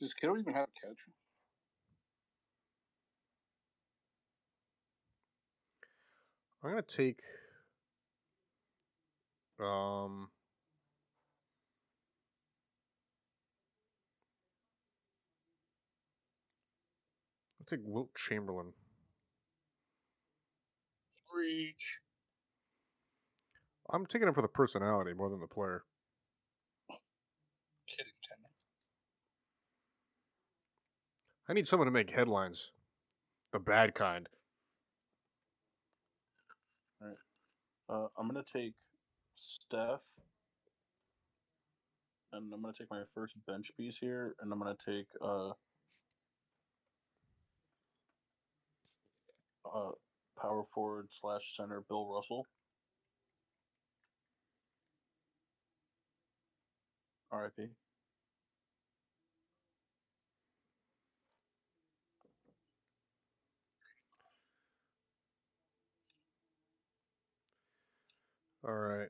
Does 0.00 0.12
Kittle 0.14 0.38
even 0.38 0.52
have 0.52 0.68
a 0.68 0.86
catch? 0.86 0.98
I'm 6.64 6.70
gonna 6.70 6.82
take 6.82 7.18
um 9.60 10.30
I'll 17.60 17.66
take 17.68 17.80
Wilt 17.84 18.14
Chamberlain. 18.14 18.72
Reach. 21.34 21.98
I'm 23.92 24.06
taking 24.06 24.28
him 24.28 24.34
for 24.34 24.42
the 24.42 24.48
personality 24.48 25.12
more 25.12 25.28
than 25.28 25.40
the 25.40 25.46
player. 25.46 25.84
I 31.46 31.52
need 31.52 31.66
someone 31.66 31.86
to 31.86 31.92
make 31.92 32.10
headlines. 32.10 32.70
The 33.52 33.58
bad 33.58 33.94
kind. 33.94 34.28
Uh, 37.88 38.06
I'm 38.18 38.26
gonna 38.26 38.42
take 38.44 38.74
Steph, 39.36 40.00
and 42.32 42.52
I'm 42.52 42.62
gonna 42.62 42.72
take 42.76 42.90
my 42.90 43.02
first 43.14 43.34
bench 43.46 43.70
piece 43.76 43.98
here, 43.98 44.34
and 44.40 44.52
I'm 44.52 44.58
gonna 44.58 44.76
take 44.84 45.06
uh, 45.20 45.50
uh, 49.72 49.90
power 50.40 50.64
forward 50.64 51.08
slash 51.10 51.56
center 51.56 51.82
Bill 51.88 52.08
Russell. 52.08 52.46
R.I.P. 57.30 57.68
All 68.66 68.72
right. 68.74 69.08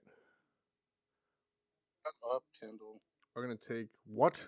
Not 2.04 2.34
up, 2.36 2.42
Kendall. 2.60 3.00
We're 3.34 3.42
gonna 3.42 3.56
take 3.56 3.88
what? 4.06 4.46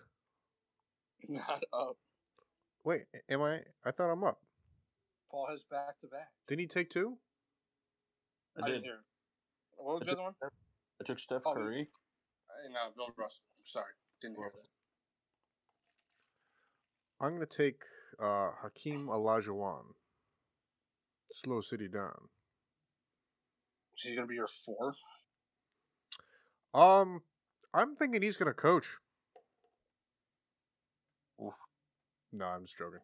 Not 1.29 1.63
up. 1.73 1.97
Wait, 2.85 3.03
am 3.29 3.43
I? 3.43 3.61
I 3.85 3.91
thought 3.91 4.11
I'm 4.11 4.25
up. 4.25 4.39
Paul 5.31 5.47
has 5.51 5.63
back 5.71 5.99
to 6.01 6.07
back. 6.09 6.29
Didn't 6.47 6.61
he 6.61 6.67
take 6.67 6.91
two? 6.91 7.19
I, 8.57 8.63
I 8.63 8.67
did. 8.67 8.73
didn't 8.75 8.85
hear. 8.85 8.99
What 9.77 9.95
was 10.01 10.03
I 10.03 10.05
the 10.05 10.11
took 10.11 10.19
other 10.19 10.23
one? 10.25 10.35
Steph- 10.37 10.53
I 11.01 11.05
took 11.05 11.19
Steph 11.19 11.43
Oh, 11.47 11.55
Curry. 11.55 11.89
I 12.51 12.73
know, 12.73 12.91
Bill 12.97 13.09
Russell. 13.17 13.43
Sorry, 13.67 13.93
didn't 14.21 14.37
hear 14.37 14.51
that. 14.53 14.61
I'm 17.25 17.33
gonna 17.35 17.47
take 17.47 17.81
uh, 18.21 18.51
Hakeem 18.63 19.09
Olajuwon. 19.09 19.95
Slow 21.33 21.61
City 21.61 21.89
down. 21.89 22.29
She's 23.97 24.15
gonna 24.15 24.27
be 24.29 24.37
your 24.37 24.47
four. 24.47 24.95
Um, 26.75 27.23
I'm 27.75 27.97
thinking 27.97 28.23
he's 28.23 28.37
gonna 28.37 28.55
coach. 28.55 28.99
Oof. 31.43 31.55
No, 32.33 32.47
I'm 32.47 32.65
just 32.65 32.79
joking. 32.79 33.01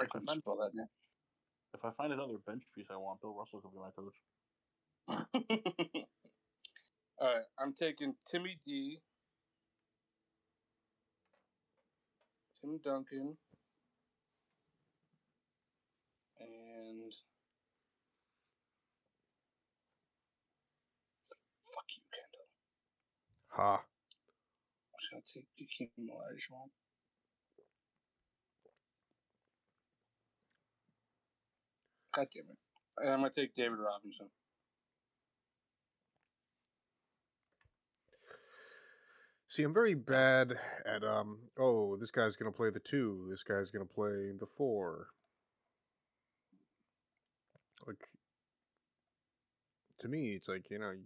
I 0.00 0.06
couldn't 0.06 0.30
spell 0.30 0.58
that 0.58 0.74
name. 0.74 0.86
If 1.74 1.84
I 1.84 1.90
find 1.92 2.12
another 2.12 2.34
bench 2.46 2.62
piece 2.74 2.86
I 2.90 2.96
want, 2.96 3.20
Bill 3.20 3.34
Russell 3.34 3.60
could 3.60 3.72
be 3.72 3.78
my 3.78 3.90
coach. 3.96 4.16
All 7.18 7.28
right, 7.28 7.44
I'm 7.58 7.72
taking 7.74 8.14
Timmy 8.26 8.58
D, 8.64 8.98
Tim 12.62 12.78
Duncan, 12.84 13.36
and 16.40 17.12
fuck 21.64 21.86
you, 21.96 22.02
Kendall. 22.14 22.48
Ha. 23.48 23.74
I'm 23.76 25.00
just 25.00 25.10
gonna 25.12 25.22
take 25.34 25.48
Hakeem 25.58 26.08
Olajuwon. 26.10 26.70
God 32.14 32.28
damn 32.34 32.44
it! 32.50 32.58
And 32.98 33.10
I'm 33.12 33.20
gonna 33.20 33.30
take 33.30 33.54
David 33.54 33.78
Robinson. 33.78 34.28
See, 39.52 39.64
I'm 39.64 39.74
very 39.74 39.92
bad 39.92 40.54
at 40.86 41.04
um. 41.04 41.36
Oh, 41.58 41.94
this 41.96 42.10
guy's 42.10 42.36
gonna 42.36 42.50
play 42.50 42.70
the 42.70 42.80
two. 42.80 43.26
This 43.28 43.42
guy's 43.42 43.70
gonna 43.70 43.84
play 43.84 44.32
the 44.40 44.46
four. 44.56 45.08
Like, 47.86 48.08
to 49.98 50.08
me, 50.08 50.36
it's 50.36 50.48
like 50.48 50.70
you 50.70 50.78
know, 50.78 50.92
you, 50.92 51.04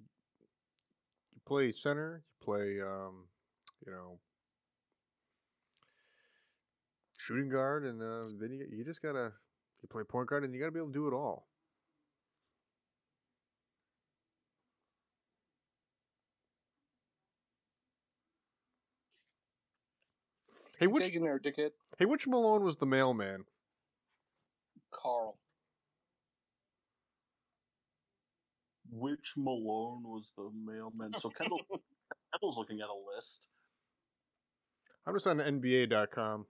play 1.44 1.72
center, 1.72 2.22
you 2.22 2.44
play 2.46 2.80
um, 2.80 3.24
you 3.84 3.90
know, 3.90 4.20
shooting 7.18 7.48
guard, 7.48 7.84
and 7.84 8.00
uh, 8.00 8.28
then 8.38 8.52
you 8.52 8.64
you 8.70 8.84
just 8.84 9.02
gotta 9.02 9.32
you 9.82 9.88
play 9.90 10.04
point 10.04 10.28
guard, 10.28 10.44
and 10.44 10.54
you 10.54 10.60
gotta 10.60 10.70
be 10.70 10.78
able 10.78 10.92
to 10.92 10.94
do 10.94 11.08
it 11.08 11.14
all. 11.14 11.48
Hey, 20.78 20.86
which 20.86 21.02
taking 21.02 21.24
there, 21.24 21.38
dickhead? 21.38 21.70
hey, 21.98 22.04
which 22.04 22.26
Malone 22.26 22.62
was 22.62 22.76
the 22.76 22.86
mailman? 22.86 23.44
Karl. 24.92 25.38
Which 28.90 29.34
Malone 29.36 30.02
was 30.04 30.30
the 30.36 30.50
mailman? 30.64 31.12
So 31.18 31.30
Kendall, 31.30 31.60
Kendall's 32.32 32.56
looking 32.56 32.80
at 32.80 32.88
a 32.88 33.16
list. 33.16 33.40
I'm 35.06 35.14
just 35.14 35.26
on 35.26 35.38
NBA.com. 35.38 36.46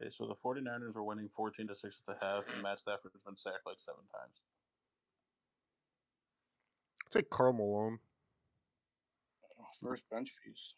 Okay, 0.00 0.10
so 0.16 0.26
the 0.26 0.34
49ers 0.34 0.96
are 0.96 1.02
winning 1.02 1.28
14 1.36 1.68
to 1.68 1.76
6 1.76 2.00
at 2.08 2.20
the 2.20 2.26
half, 2.26 2.54
and 2.54 2.62
Matt 2.62 2.80
Stafford 2.80 3.12
has 3.12 3.20
been 3.20 3.36
sacked 3.36 3.66
like 3.66 3.78
seven 3.78 4.00
times. 4.14 4.40
Take 7.10 7.28
Karl 7.28 7.52
Malone. 7.52 7.98
Oh, 9.60 9.64
first 9.82 10.04
bench 10.10 10.32
piece. 10.44 10.74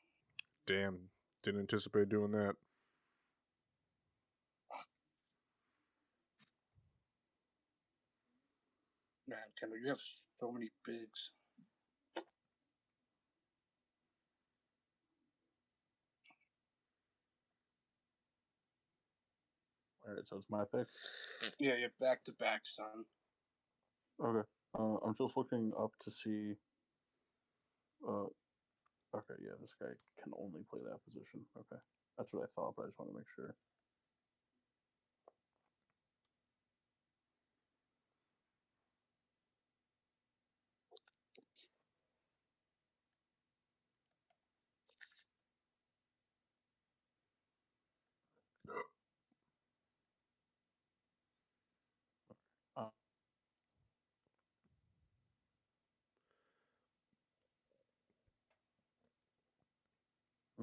Damn, 0.67 0.99
didn't 1.43 1.61
anticipate 1.61 2.09
doing 2.09 2.33
that. 2.33 2.55
Man, 9.29 9.39
Kendall, 9.61 9.79
you 9.79 9.89
have 9.89 10.01
so 10.41 10.51
many 10.51 10.71
bigs. 10.87 11.33
All 20.07 20.15
right, 20.15 20.27
so 20.27 20.37
it's 20.37 20.51
my 20.51 20.65
pick. 20.65 20.87
Yeah, 21.59 21.77
you 21.77 21.83
have 21.83 21.99
back 21.99 22.25
to 22.25 22.33
back, 22.33 22.63
son. 22.65 23.05
Okay. 24.23 24.47
Uh, 24.79 24.97
I'm 25.05 25.15
just 25.15 25.37
looking 25.37 25.73
up 25.79 25.93
to 26.01 26.11
see. 26.11 26.55
Uh, 28.07 28.29
okay, 29.15 29.39
yeah, 29.43 29.53
this 29.61 29.75
guy 29.79 29.89
can 30.23 30.33
only 30.39 30.65
play 30.71 30.81
that 30.85 31.05
position. 31.05 31.41
Okay, 31.57 31.81
that's 32.17 32.35
what 32.35 32.45
I 32.45 32.47
thought, 32.55 32.75
but 32.77 32.85
I 32.85 32.87
just 32.87 32.99
want 32.99 33.11
to 33.13 33.19
make 33.19 33.29
sure. 33.35 33.55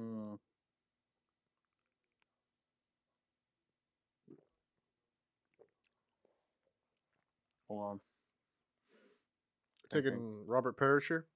Mm, 0.00 0.38
hold 7.68 7.90
on. 7.90 8.00
Taking 9.92 10.14
Okay. 10.14 10.22
Robert 10.46 10.76
Perisher. 10.76 11.26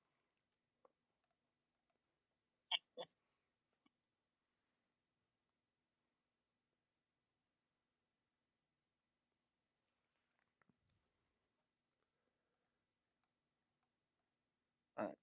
All 14.98 15.06
right. 15.06 15.14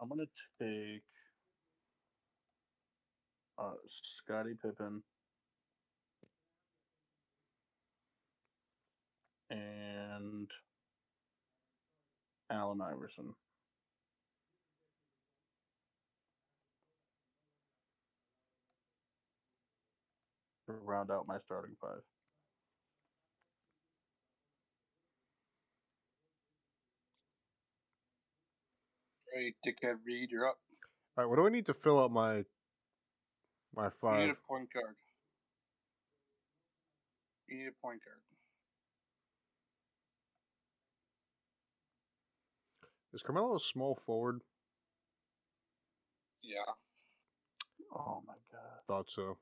I'm 0.00 0.08
gonna 0.08 0.26
take 0.60 1.02
uh, 3.58 3.72
Scottie 3.86 4.54
Pippen, 4.60 5.02
and 9.50 10.50
Allen 12.50 12.80
Iverson. 12.80 13.34
Round 20.68 21.10
out 21.10 21.28
my 21.28 21.38
starting 21.44 21.76
five. 21.80 22.00
Hey, 29.32 29.54
dickhead 29.64 29.96
Reed, 30.04 30.30
you're 30.30 30.48
up. 30.48 30.56
All 31.16 31.24
right, 31.24 31.30
what 31.30 31.36
do 31.36 31.46
I 31.46 31.50
need 31.50 31.66
to 31.66 31.74
fill 31.74 32.00
out 32.00 32.10
my 32.10 32.44
my 33.76 33.88
You 34.12 34.26
need 34.26 34.30
a 34.30 34.48
point 34.48 34.72
guard. 34.72 34.96
You 37.48 37.58
need 37.58 37.68
a 37.68 37.86
point 37.86 38.00
guard. 38.04 38.18
Is 43.12 43.22
Carmelo 43.22 43.54
a 43.54 43.58
small 43.58 43.94
forward? 43.94 44.40
Yeah. 46.42 46.72
Oh 47.94 48.22
my 48.26 48.34
god. 48.52 48.80
Thought 48.86 49.10
so. 49.10 49.38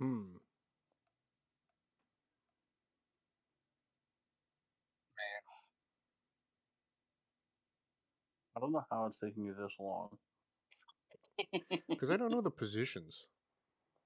Hmm. 0.00 0.06
Man, 5.16 5.42
I 8.56 8.60
don't 8.60 8.72
know 8.72 8.84
how 8.90 9.04
it's 9.06 9.18
taking 9.18 9.44
you 9.44 9.54
this 9.54 9.72
long. 9.78 10.08
Because 11.88 12.10
I 12.10 12.16
don't 12.16 12.30
know 12.30 12.40
the 12.40 12.50
positions. 12.50 13.26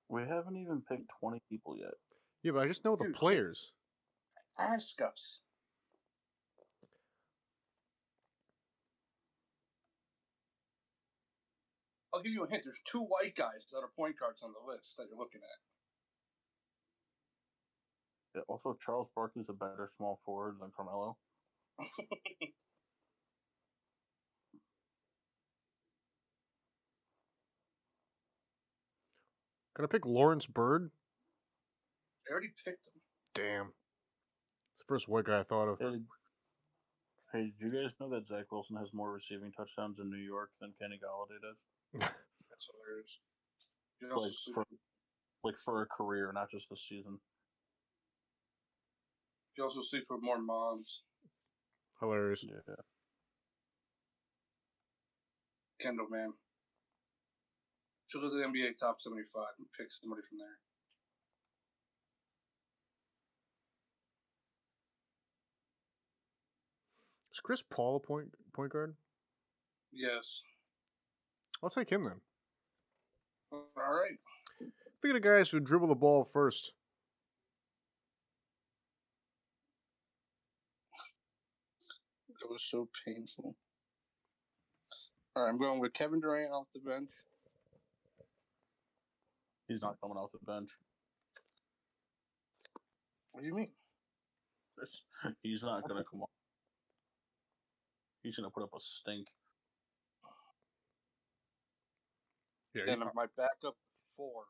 We 0.09 0.23
haven't 0.23 0.57
even 0.57 0.83
picked 0.89 1.11
20 1.21 1.41
people 1.49 1.77
yet. 1.79 1.95
Yeah, 2.43 2.53
but 2.53 2.65
I 2.65 2.67
just 2.67 2.85
know 2.85 2.97
the 2.97 3.05
Dude, 3.05 3.15
players. 3.15 3.73
Ask 4.59 5.01
us. 5.01 5.39
I'll 12.13 12.23
give 12.23 12.33
you 12.33 12.45
a 12.45 12.49
hint. 12.49 12.63
There's 12.65 12.79
two 12.85 13.01
white 13.01 13.35
guys 13.35 13.67
that 13.73 13.79
are 13.79 13.91
point 13.97 14.19
guards 14.19 14.43
on 14.43 14.53
the 14.53 14.73
list 14.73 14.97
that 14.99 15.07
you're 15.09 15.19
looking 15.19 15.41
at. 15.43 15.74
Yeah, 18.35 18.43
also, 18.49 18.77
Charles 18.85 19.09
Barkley's 19.15 19.49
a 19.49 19.53
better 19.53 19.89
small 19.97 20.21
forward 20.25 20.57
than 20.61 20.71
Carmelo. 20.77 21.17
Can 29.75 29.85
I 29.85 29.89
pick 29.89 30.07
Lawrence 30.07 30.47
Bird? 30.47 30.91
I 32.29 32.33
already 32.33 32.53
picked 32.65 32.87
him. 32.87 33.01
Damn. 33.35 33.67
It's 33.67 34.79
the 34.79 34.85
first 34.87 35.09
white 35.09 35.25
guy 35.25 35.41
I 35.41 35.43
thought 35.43 35.69
of. 35.69 35.79
Hey, 35.81 35.99
hey, 37.33 37.53
did 37.59 37.73
you 37.73 37.83
guys 37.83 37.93
know 38.01 38.09
that 38.11 38.27
Zach 38.27 38.51
Wilson 38.53 38.77
has 38.77 38.95
more 38.95 39.13
receiving 39.13 39.51
touchdowns 39.53 39.99
in 39.99 40.11
New 40.11 40.25
York 40.25 40.51
than 40.61 40.73
Kenny 40.81 40.99
Golladay 41.03 41.41
does? 41.43 41.59
That's 42.01 42.69
hilarious. 42.71 43.19
Like 44.17 44.55
for, 44.55 44.65
like 45.43 45.59
for 45.65 45.83
a 45.83 45.87
career, 45.87 46.31
not 46.33 46.51
just 46.51 46.71
a 46.71 46.77
season. 46.77 47.19
You 49.57 49.65
also 49.65 49.83
sleep 49.83 50.05
with 50.11 50.23
more 50.23 50.41
moms. 50.41 51.03
Hilarious. 52.01 52.45
Yeah. 52.45 52.75
Kendall, 55.81 56.09
man. 56.11 56.33
Should 58.09 58.23
go 58.23 58.31
to 58.31 58.37
the 58.37 58.45
NBA 58.45 58.79
top 58.79 59.01
75 59.01 59.45
and 59.59 59.67
pick 59.77 59.91
somebody 59.91 60.23
from 60.29 60.39
there. 60.39 60.59
Is 67.33 67.41
Chris 67.41 67.63
Paul 67.69 67.97
a 67.97 68.01
point 68.01 68.29
point 68.53 68.73
guard? 68.73 68.95
Yes. 69.93 70.43
I'll 71.63 71.71
take 71.71 71.91
him 71.91 72.05
then. 72.05 72.21
All 73.53 73.69
right. 73.77 74.19
Think 74.61 75.17
of 75.17 75.23
the 75.23 75.29
guys 75.29 75.51
who 75.51 75.61
dribble 75.61 75.89
the 75.89 75.95
ball 75.95 76.25
first. 76.25 76.73
That 82.45 82.51
was 82.53 82.63
so 82.63 82.87
painful. 83.07 83.57
All 85.35 85.45
right, 85.45 85.49
I'm 85.49 85.57
going 85.59 85.81
with 85.81 85.95
Kevin 85.95 86.21
Durant 86.21 86.53
off 86.53 86.67
the 86.75 86.81
bench. 86.81 87.09
He's 89.67 89.81
not 89.81 89.99
coming 89.99 90.19
off 90.19 90.31
the 90.33 90.45
bench. 90.45 90.69
What 93.33 93.41
do 93.41 93.47
you 93.47 93.55
mean? 93.55 93.71
There's- 94.77 95.05
He's 95.43 95.63
not 95.63 95.89
going 95.89 95.97
to 95.97 96.05
come 96.05 96.21
off. 96.21 96.31
He's 98.23 98.37
going 98.37 98.45
to 98.49 98.53
put 98.53 98.63
up 98.63 98.75
a 98.77 98.81
stink. 98.81 99.27
Yeah, 102.75 102.83
Then 102.85 102.99
my 103.15 103.25
backup 103.39 103.77
four 104.19 104.45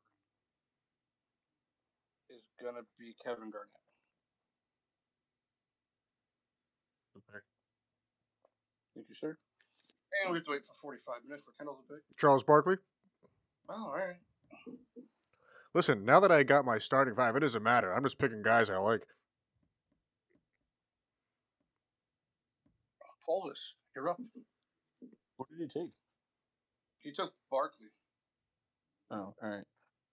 is 2.31 2.43
gonna 2.61 2.81
be 2.99 3.15
Kevin 3.23 3.51
Garnett. 3.51 3.71
Thank 8.95 9.09
you, 9.09 9.15
sir. 9.15 9.37
And 10.23 10.33
we 10.33 10.39
have 10.39 10.45
to 10.45 10.53
wait 10.53 10.65
for 10.65 10.75
45 10.81 11.15
minutes 11.27 11.45
for 11.45 11.53
Kendall 11.59 11.77
to 11.77 11.95
pick. 11.95 12.03
Charles 12.17 12.45
Barkley. 12.45 12.77
Oh, 13.69 13.87
all 13.89 13.97
right. 13.97 14.17
Listen, 15.75 16.05
now 16.05 16.21
that 16.21 16.31
I 16.31 16.45
got 16.45 16.65
my 16.65 16.79
starting 16.79 17.15
five, 17.15 17.35
it 17.35 17.41
doesn't 17.41 17.63
matter. 17.63 17.93
I'm 17.93 18.05
just 18.05 18.19
picking 18.19 18.43
guys 18.43 18.71
I 18.71 18.79
like. 18.79 19.03
Paulus, 23.27 23.75
you're 23.97 24.09
up. 24.09 24.21
What 25.37 25.49
did 25.49 25.59
he 25.59 25.67
take? 25.67 25.91
He 27.01 27.11
took 27.11 27.33
Barkley. 27.51 27.89
Oh, 29.11 29.35
all 29.43 29.49
right. 29.49 29.65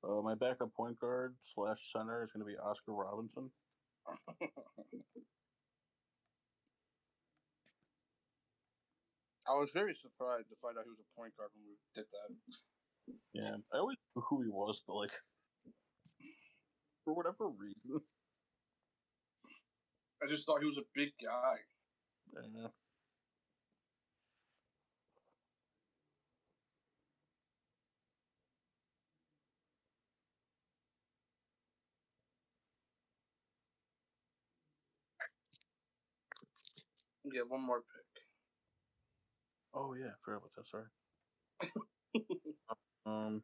Uh, 0.03 0.21
my 0.23 0.33
backup 0.33 0.73
point 0.73 0.97
guard 0.99 1.35
slash 1.43 1.91
center 1.93 2.23
is 2.23 2.31
going 2.31 2.43
to 2.43 2.51
be 2.51 2.57
Oscar 2.57 2.93
Robinson. 2.93 3.51
I 9.51 9.55
was 9.59 9.71
very 9.73 9.93
surprised 9.93 10.47
to 10.49 10.55
find 10.61 10.77
out 10.77 10.85
he 10.85 10.91
was 10.91 11.03
a 11.03 11.15
point 11.19 11.35
guard 11.37 11.51
when 11.55 11.65
we 11.67 11.75
did 11.95 12.05
that. 12.11 12.29
Yeah, 13.33 13.55
I 13.73 13.79
always 13.79 13.97
knew 14.15 14.23
who 14.29 14.43
he 14.43 14.49
was, 14.49 14.81
but 14.87 14.95
like, 14.95 15.11
for 17.05 17.13
whatever 17.15 17.49
reason, 17.49 18.01
I 20.23 20.27
just 20.27 20.45
thought 20.45 20.61
he 20.61 20.67
was 20.67 20.77
a 20.79 20.87
big 20.95 21.11
guy. 21.23 21.55
yeah. 22.33 22.67
Yeah, 37.25 37.43
one 37.47 37.65
more 37.65 37.81
pick. 37.81 38.00
Oh 39.73 39.93
yeah, 39.93 40.07
I 40.07 40.17
forgot 40.23 40.37
about 40.39 40.53
that. 40.55 40.67
Sorry. 40.67 40.85
um. 43.05 43.43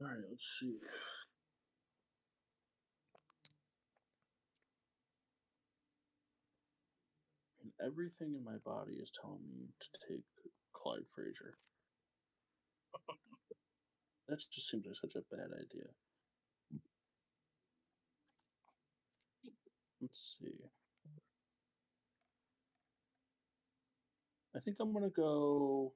All 0.00 0.08
right, 0.08 0.18
let's 0.30 0.58
see. 0.60 0.78
And 7.60 7.70
everything 7.84 8.34
in 8.34 8.42
my 8.42 8.56
body 8.64 8.94
is 8.94 9.10
telling 9.10 9.46
me 9.50 9.68
to 9.78 9.88
take 10.08 10.24
Clyde 10.72 11.06
Frazier. 11.06 11.58
That 14.28 14.38
just 14.52 14.68
seems 14.70 14.86
like 14.86 14.94
such 14.94 15.16
a 15.16 15.34
bad 15.34 15.50
idea. 15.52 15.88
Let's 20.00 20.38
see. 20.38 20.70
I 24.56 24.60
think 24.60 24.78
I'm 24.80 24.94
gonna 24.94 25.10
go 25.10 25.92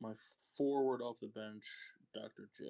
my 0.00 0.12
forward 0.56 1.02
off 1.02 1.16
the 1.20 1.26
bench, 1.26 1.64
Dr. 2.14 2.48
J. 2.56 2.64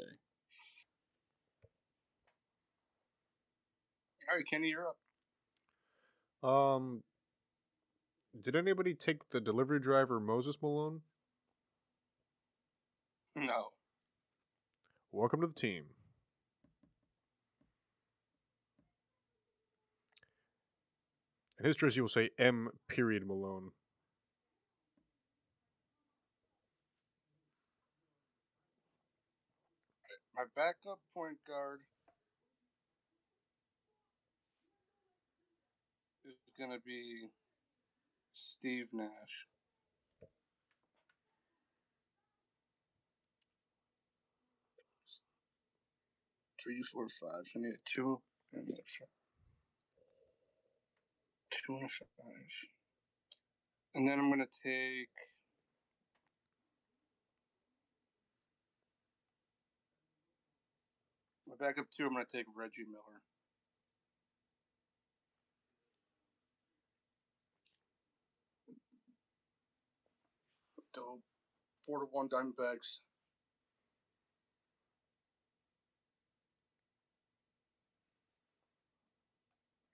All 4.28 4.36
right, 4.36 4.44
Kenny, 4.50 4.68
you're 4.68 4.86
up. 6.42 6.48
Um, 6.48 7.02
Did 8.40 8.56
anybody 8.56 8.94
take 8.94 9.28
the 9.30 9.40
delivery 9.40 9.80
driver 9.80 10.18
Moses 10.18 10.56
Malone? 10.62 11.02
No. 13.34 13.66
Welcome 15.12 15.42
to 15.42 15.46
the 15.48 15.52
team. 15.52 15.84
In 21.58 21.66
his 21.66 21.76
jersey 21.76 22.00
will 22.00 22.08
say 22.08 22.30
M 22.38 22.70
period 22.88 23.26
Malone. 23.26 23.72
My 30.36 30.44
backup 30.54 31.00
point 31.14 31.38
guard 31.48 31.80
is 36.26 36.36
going 36.58 36.72
to 36.72 36.84
be 36.84 37.30
Steve 38.34 38.88
Nash. 38.92 39.08
Three, 46.62 46.82
four, 46.92 47.06
five. 47.18 47.44
I 47.56 47.58
need 47.58 47.72
a 47.72 47.80
two 47.86 48.20
and 48.52 48.68
a 48.68 48.74
five. 48.76 49.08
Two 51.50 51.76
and 51.76 51.84
a 51.84 51.88
five. 51.88 52.52
And 53.94 54.06
then 54.06 54.18
I'm 54.18 54.28
going 54.28 54.44
to 54.44 54.68
take. 54.68 55.35
My 61.58 61.66
backup 61.66 61.86
two, 61.96 62.04
I'm 62.04 62.12
going 62.12 62.24
to 62.24 62.36
take 62.36 62.46
Reggie 62.54 62.84
Miller. 62.90 63.20
Dope. 70.94 71.20
Four 71.86 72.00
to 72.00 72.06
one 72.10 72.28
Diamondbacks. 72.28 72.98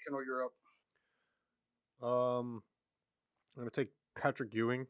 Kendall, 0.04 0.24
you're 0.24 0.44
up. 0.44 0.52
Um, 2.08 2.62
I'm 3.56 3.62
gonna 3.62 3.70
take 3.70 3.90
Patrick 4.16 4.52
Ewing. 4.54 4.86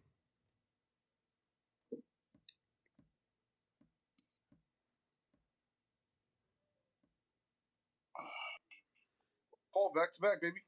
Fall 9.72 9.92
back 9.94 10.12
to 10.12 10.20
back, 10.20 10.40
baby. 10.40 10.62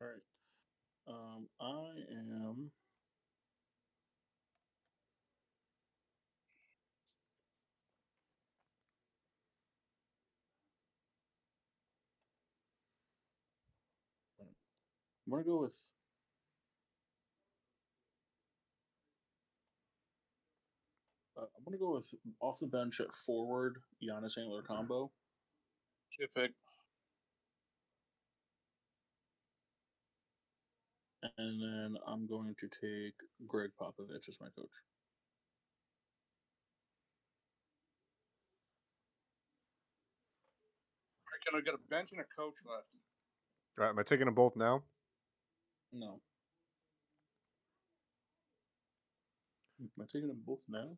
All 0.00 0.08
right. 0.08 0.22
Um, 1.08 1.48
I 1.60 2.00
am. 2.10 2.70
I'm 15.26 15.30
gonna 15.30 15.44
go 15.44 15.62
with. 15.62 15.76
Uh, 21.36 21.42
I'm 21.56 21.64
gonna 21.64 21.78
go 21.78 21.94
with 21.94 22.14
off 22.40 22.60
the 22.60 22.66
bench 22.66 23.00
at 23.00 23.12
forward 23.12 23.78
Giannis 24.02 24.38
Antetokounmpo. 24.38 25.10
Good 26.18 26.28
pick. 26.34 26.50
And 31.36 31.62
then 31.62 31.96
I'm 32.06 32.26
going 32.26 32.54
to 32.60 32.68
take 32.68 33.14
Gregg 33.46 33.70
Popovich 33.80 34.28
as 34.28 34.38
my 34.40 34.46
coach. 34.56 34.70
All 41.52 41.52
right, 41.52 41.62
I 41.62 41.64
get 41.64 41.74
a 41.74 41.90
bench 41.90 42.12
and 42.12 42.20
a 42.20 42.24
coach 42.24 42.56
left. 42.64 42.96
All 43.78 43.84
right, 43.84 43.90
am 43.90 43.98
I 43.98 44.02
taking 44.02 44.24
them 44.24 44.34
both 44.34 44.56
now? 44.56 44.82
No. 45.92 46.20
Am 49.80 49.90
I 50.00 50.04
taking 50.10 50.28
them 50.28 50.40
both 50.46 50.64
now? 50.68 50.96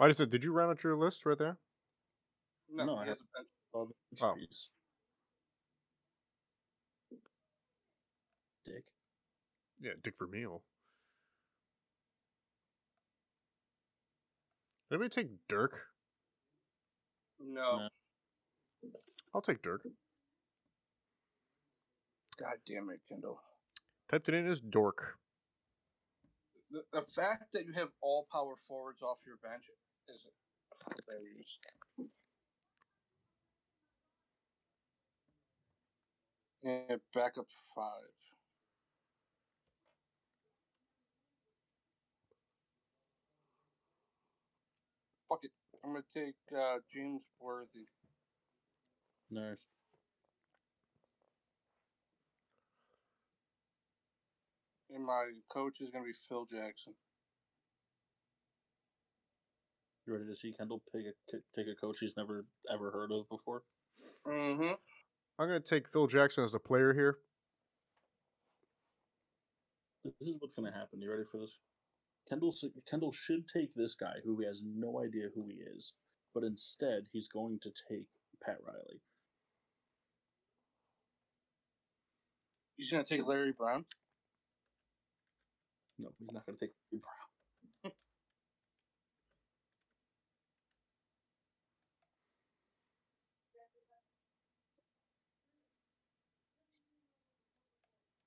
I 0.00 0.08
just 0.08 0.18
said, 0.18 0.30
did 0.30 0.44
you 0.44 0.52
round 0.52 0.70
out 0.70 0.82
your 0.82 0.96
list 0.96 1.26
right 1.26 1.38
there? 1.38 1.58
No, 2.70 2.84
No, 2.84 2.94
he 2.96 2.98
I 3.02 3.06
has 3.06 3.08
have- 3.10 3.18
a 3.20 3.38
bench. 3.38 3.48
Oh, 3.74 3.86
the 3.86 4.24
Oh. 4.24 4.36
Dick. 8.64 8.84
Yeah, 9.78 9.92
Dick 10.02 10.14
Vermeil. 10.18 10.64
Did 14.90 14.96
anybody 14.96 15.08
take 15.22 15.46
Dirk? 15.48 15.92
No. 17.38 17.88
No. 18.82 18.90
I'll 19.34 19.42
take 19.42 19.62
Dirk. 19.62 19.82
God 22.38 22.56
damn 22.66 22.88
it, 22.90 23.00
Kendall. 23.08 23.40
Typed 24.10 24.28
it 24.28 24.34
in 24.34 24.46
as 24.46 24.60
Dork. 24.60 25.18
The, 26.70 26.82
the 26.92 27.02
fact 27.02 27.52
that 27.52 27.64
you 27.64 27.72
have 27.72 27.88
all 28.00 28.26
power 28.30 28.54
forwards 28.68 29.02
off 29.02 29.18
your 29.26 29.36
bench 29.36 29.68
is 30.08 30.26
hilarious. 31.06 31.58
Yeah, 36.66 36.96
backup 37.14 37.46
five. 37.76 37.92
Fuck 45.28 45.44
it. 45.44 45.52
I'm 45.84 45.92
gonna 45.92 46.02
take 46.12 46.34
uh, 46.52 46.78
James 46.92 47.22
Worthy. 47.40 47.86
Nice. 49.30 49.66
And 54.92 55.06
my 55.06 55.26
coach 55.48 55.76
is 55.80 55.90
gonna 55.90 56.04
be 56.04 56.10
Phil 56.28 56.46
Jackson. 56.46 56.94
You 60.04 60.14
ready 60.14 60.26
to 60.26 60.34
see 60.34 60.52
Kendall 60.52 60.82
take 60.92 61.06
a 61.06 61.36
take 61.54 61.68
a 61.68 61.76
coach 61.80 61.98
he's 62.00 62.16
never 62.16 62.44
ever 62.72 62.90
heard 62.90 63.12
of 63.12 63.28
before? 63.28 63.62
Mm-hmm. 64.26 64.74
I'm 65.38 65.48
going 65.48 65.62
to 65.62 65.68
take 65.68 65.88
Phil 65.88 66.06
Jackson 66.06 66.44
as 66.44 66.52
the 66.52 66.58
player 66.58 66.94
here. 66.94 67.18
This 70.04 70.28
is 70.28 70.36
what's 70.38 70.54
going 70.54 70.70
to 70.70 70.76
happen. 70.76 71.00
You 71.00 71.10
ready 71.10 71.24
for 71.30 71.38
this? 71.38 71.58
Kendall 72.28 72.54
Kendall 72.88 73.12
should 73.12 73.46
take 73.48 73.74
this 73.74 73.94
guy 73.94 74.14
who 74.24 74.38
he 74.40 74.46
has 74.46 74.62
no 74.64 75.00
idea 75.04 75.28
who 75.34 75.46
he 75.48 75.56
is, 75.76 75.92
but 76.34 76.42
instead 76.42 77.04
he's 77.12 77.28
going 77.28 77.58
to 77.62 77.70
take 77.70 78.06
Pat 78.44 78.56
Riley. 78.66 79.00
He's 82.76 82.90
gonna 82.90 83.04
take 83.04 83.26
Larry 83.26 83.52
Brown. 83.52 83.84
No, 85.98 86.10
he's 86.18 86.34
not 86.34 86.44
going 86.46 86.58
to 86.58 86.66
take 86.66 86.74
Larry 86.92 87.00
Brown. 87.00 87.25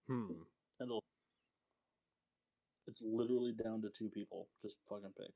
Hmm. 0.09 0.25
Kendall. 0.79 1.03
It's 2.87 3.01
literally 3.05 3.53
down 3.63 3.83
to 3.83 3.89
two 3.95 4.09
people. 4.09 4.47
Just 4.63 4.77
fucking 4.89 5.13
pick. 5.15 5.31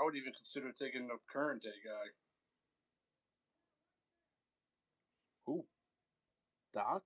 I 0.00 0.04
would 0.04 0.14
even 0.14 0.32
consider 0.32 0.70
taking 0.70 1.08
the 1.08 1.16
current 1.32 1.62
day 1.62 1.70
guy. 1.84 2.10
Who? 5.46 5.64
Doc? 6.72 7.02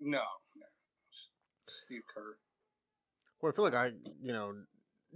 No, 0.00 0.22
no. 0.56 0.66
Steve 1.68 2.02
Kerr. 2.12 2.36
Well, 3.40 3.52
I 3.52 3.54
feel 3.54 3.64
like 3.64 3.74
I, 3.74 3.92
you 4.22 4.32
know, 4.32 4.54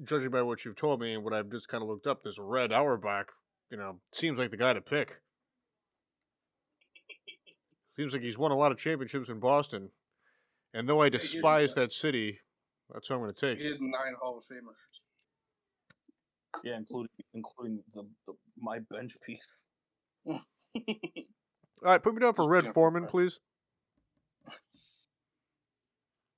judging 0.04 0.30
by 0.30 0.42
what 0.42 0.64
you've 0.64 0.76
told 0.76 1.00
me 1.00 1.14
and 1.14 1.24
what 1.24 1.32
I've 1.32 1.50
just 1.50 1.68
kind 1.68 1.82
of 1.82 1.88
looked 1.88 2.06
up, 2.06 2.22
this 2.22 2.38
Red 2.38 2.72
Auerbach, 2.72 3.32
you 3.70 3.76
know, 3.76 4.00
seems 4.12 4.38
like 4.38 4.50
the 4.50 4.56
guy 4.56 4.72
to 4.72 4.80
pick. 4.80 5.16
Seems 7.98 8.12
like 8.12 8.22
he's 8.22 8.38
won 8.38 8.52
a 8.52 8.56
lot 8.56 8.70
of 8.70 8.78
championships 8.78 9.28
in 9.28 9.40
Boston. 9.40 9.90
And 10.72 10.88
though 10.88 11.02
I 11.02 11.08
despise 11.08 11.74
that 11.74 11.92
city, 11.92 12.38
that's 12.92 13.08
who 13.08 13.14
I'm 13.14 13.20
going 13.20 13.32
to 13.32 13.40
take. 13.40 13.58
He 13.58 13.66
had 13.66 13.80
nine 13.80 14.14
Hall 14.20 14.38
of 14.38 14.44
Famers. 14.44 14.76
Yeah, 16.62 16.76
including 16.76 17.08
including 17.34 17.82
the, 17.94 18.04
the 18.26 18.34
my 18.56 18.78
bench 18.90 19.16
piece. 19.26 19.62
All 20.26 20.38
right, 21.82 22.02
put 22.02 22.14
me 22.14 22.20
down 22.20 22.34
for 22.34 22.48
Red 22.48 22.72
Foreman, 22.72 23.06
please. 23.06 23.40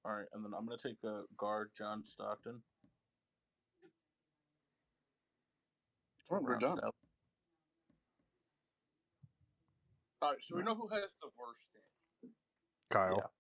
All 0.04 0.12
right, 0.12 0.26
and 0.32 0.42
then 0.42 0.52
I'm 0.56 0.64
gonna 0.64 0.78
take 0.82 0.96
a 1.04 1.22
guard, 1.36 1.70
John 1.76 2.02
Stockton. 2.06 2.62
Oh, 6.30 6.38
we're 6.40 6.56
done. 6.56 6.80
out. 6.82 6.94
All 10.22 10.30
right, 10.30 10.38
so 10.42 10.56
we 10.56 10.62
know 10.62 10.74
who 10.74 10.88
has 10.88 11.16
the 11.22 11.28
worst 11.38 11.66
thing. 11.72 12.30
Kyle. 12.90 13.30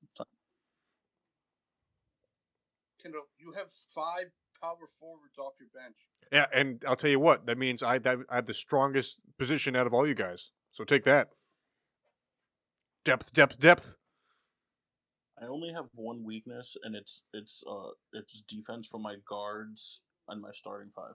Kendall, 3.02 3.22
you 3.38 3.52
have 3.52 3.70
five 3.94 4.30
power 4.60 4.88
forwards 4.98 5.38
off 5.38 5.54
your 5.58 5.68
bench. 5.74 5.96
Yeah, 6.32 6.46
and 6.52 6.82
I'll 6.86 6.96
tell 6.96 7.10
you 7.10 7.20
what, 7.20 7.46
that 7.46 7.58
means 7.58 7.82
I, 7.82 7.98
that, 7.98 8.18
I 8.30 8.36
have 8.36 8.46
the 8.46 8.54
strongest 8.54 9.18
position 9.38 9.74
out 9.74 9.86
of 9.86 9.94
all 9.94 10.06
you 10.06 10.14
guys. 10.14 10.52
So 10.70 10.84
take 10.84 11.04
that. 11.04 11.28
Depth, 13.04 13.32
depth, 13.32 13.58
depth. 13.58 13.94
I 15.42 15.46
only 15.46 15.72
have 15.72 15.86
one 15.94 16.22
weakness, 16.22 16.76
and 16.84 16.94
it's 16.94 17.22
it's 17.32 17.64
uh 17.68 17.92
it's 18.12 18.42
defense 18.46 18.86
from 18.86 19.00
my 19.00 19.16
guards 19.26 20.02
and 20.28 20.42
my 20.42 20.50
starting 20.52 20.90
five. 20.94 21.14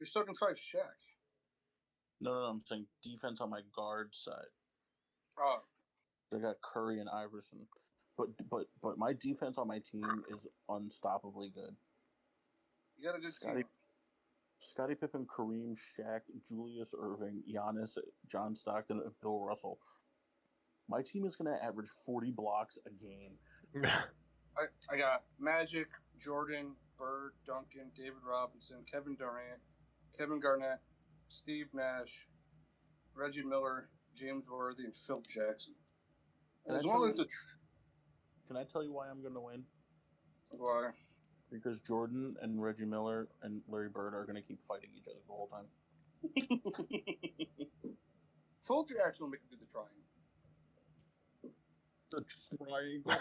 You're 0.00 0.06
starting 0.06 0.34
five 0.34 0.56
Shaq. 0.56 0.96
No, 2.20 2.32
no, 2.32 2.40
no 2.40 2.46
I'm 2.46 2.62
saying 2.66 2.86
defense 3.02 3.40
on 3.40 3.50
my 3.50 3.60
guard 3.74 4.08
side. 4.12 4.52
Oh, 5.38 5.58
I 6.34 6.38
got 6.38 6.56
Curry 6.62 7.00
and 7.00 7.08
Iverson, 7.08 7.60
but 8.16 8.28
but 8.50 8.66
but 8.82 8.98
my 8.98 9.12
defense 9.12 9.58
on 9.58 9.68
my 9.68 9.78
team 9.78 10.24
is 10.28 10.46
unstoppably 10.68 11.54
good. 11.54 11.74
you 12.98 13.04
got 13.04 13.16
a 13.16 13.20
good 13.20 13.32
Scottie, 13.32 13.56
team. 13.56 13.64
Scottie 14.58 14.94
Pippen, 14.96 15.26
Kareem, 15.26 15.76
Shaq, 15.76 16.20
Julius 16.46 16.94
Erving, 16.94 17.42
Giannis, 17.48 17.96
John 18.26 18.54
Stockton, 18.54 19.00
and 19.04 19.12
Bill 19.22 19.40
Russell. 19.40 19.78
My 20.88 21.02
team 21.02 21.24
is 21.24 21.36
going 21.36 21.54
to 21.54 21.64
average 21.64 21.88
40 22.04 22.32
blocks 22.32 22.78
a 22.86 22.90
game. 22.90 23.36
I, 23.84 24.64
I 24.90 24.96
got 24.96 25.24
Magic, 25.38 25.86
Jordan, 26.18 26.72
Bird, 26.98 27.32
Duncan, 27.46 27.90
David 27.94 28.24
Robinson, 28.28 28.78
Kevin 28.90 29.14
Durant, 29.14 29.60
Kevin 30.16 30.40
Garnett, 30.40 30.80
Steve 31.28 31.66
Nash, 31.72 32.26
Reggie 33.14 33.42
Miller, 33.44 33.88
James 34.14 34.44
Worthy, 34.50 34.84
and 34.84 34.94
Phil 35.06 35.22
Jackson. 35.28 35.74
Can 36.66 36.74
I 36.74 36.78
As 36.78 36.84
tell 36.84 36.92
long 36.92 37.02
you- 37.04 37.10
as 37.12 37.16
the 37.18 37.26
Can 38.46 38.56
I 38.56 38.64
tell 38.64 38.82
you 38.82 38.92
why 38.92 39.08
I'm 39.08 39.20
going 39.22 39.34
to 39.34 39.40
win? 39.40 39.64
why 40.56 40.90
Because 41.50 41.80
Jordan 41.82 42.36
and 42.40 42.62
Reggie 42.62 42.86
Miller 42.86 43.28
and 43.42 43.62
Larry 43.68 43.88
Bird 43.90 44.14
are 44.14 44.24
going 44.24 44.36
to 44.36 44.42
keep 44.42 44.62
fighting 44.62 44.90
each 44.96 45.06
other 45.08 45.18
the 45.26 45.32
whole 45.32 45.46
time. 45.48 45.66
Phil 48.66 48.84
Jackson 48.84 49.24
will 49.24 49.30
make 49.30 49.40
him 49.40 49.48
do 49.50 49.56
the 49.56 49.66
triangle. 49.66 49.94
The 52.10 52.24
triangle. 52.56 53.12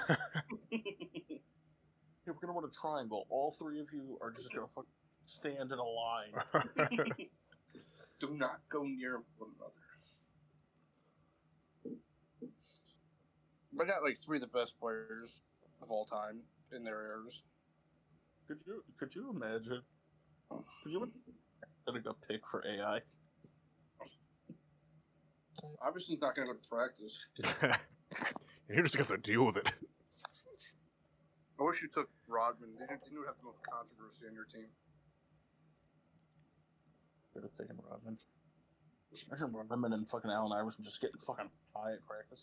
Yeah, 2.25 2.33
we're 2.33 2.33
going 2.33 2.47
to 2.47 2.59
run 2.59 2.63
a 2.65 2.73
triangle. 2.73 3.25
All 3.29 3.55
three 3.59 3.79
of 3.79 3.87
you 3.93 4.17
are 4.21 4.31
just 4.31 4.51
going 4.53 4.67
to 4.67 4.73
fucking 4.73 4.91
stand 5.25 5.71
in 5.71 5.79
a 5.79 5.83
line. 5.83 6.33
Do 8.19 8.29
not 8.33 8.59
go 8.69 8.83
near 8.83 9.21
one 9.37 9.51
another. 9.59 9.73
I 13.79 13.85
got 13.85 14.03
like 14.03 14.17
three 14.17 14.37
of 14.37 14.41
the 14.41 14.47
best 14.47 14.79
players 14.79 15.39
of 15.83 15.91
all 15.91 16.05
time 16.05 16.39
in 16.75 16.83
their 16.83 16.99
eras. 17.05 17.43
Could 18.47 18.57
you 18.65 18.83
could 18.97 19.13
you 19.13 19.29
imagine? 19.29 19.81
Could 20.49 20.91
you 20.91 21.11
imagine 21.87 22.07
a 22.09 22.13
pick 22.27 22.47
for 22.47 22.63
AI? 22.67 23.01
Obviously, 25.81 26.17
not 26.21 26.35
going 26.35 26.47
to 26.47 26.53
go 26.53 26.59
to 26.59 26.69
practice. 26.69 27.27
You're 28.69 28.83
just 28.83 28.97
got 28.97 29.07
to 29.07 29.17
deal 29.17 29.45
with 29.45 29.57
it. 29.57 29.67
I 31.59 31.63
wish 31.63 31.81
you 31.81 31.87
took 31.87 32.09
Rodman. 32.27 32.69
Then 32.77 32.87
you- 32.89 32.97
then 33.03 33.11
you 33.11 33.19
would 33.19 33.27
have 33.27 33.37
the 33.39 33.45
most 33.45 33.59
controversy 33.63 34.27
on 34.27 34.33
your 34.33 34.45
team. 34.45 34.67
Could 37.37 37.43
have 37.43 37.53
taken 37.53 37.77
Rodman. 37.87 38.17
Imagine 39.29 39.53
Rodman 39.53 39.93
and 39.93 40.09
fucking 40.09 40.31
Allen 40.31 40.51
Iverson 40.51 40.83
just 40.83 40.99
getting 40.99 41.19
fucking 41.19 41.51
high 41.75 41.93
at 41.93 41.99
practice. 42.03 42.41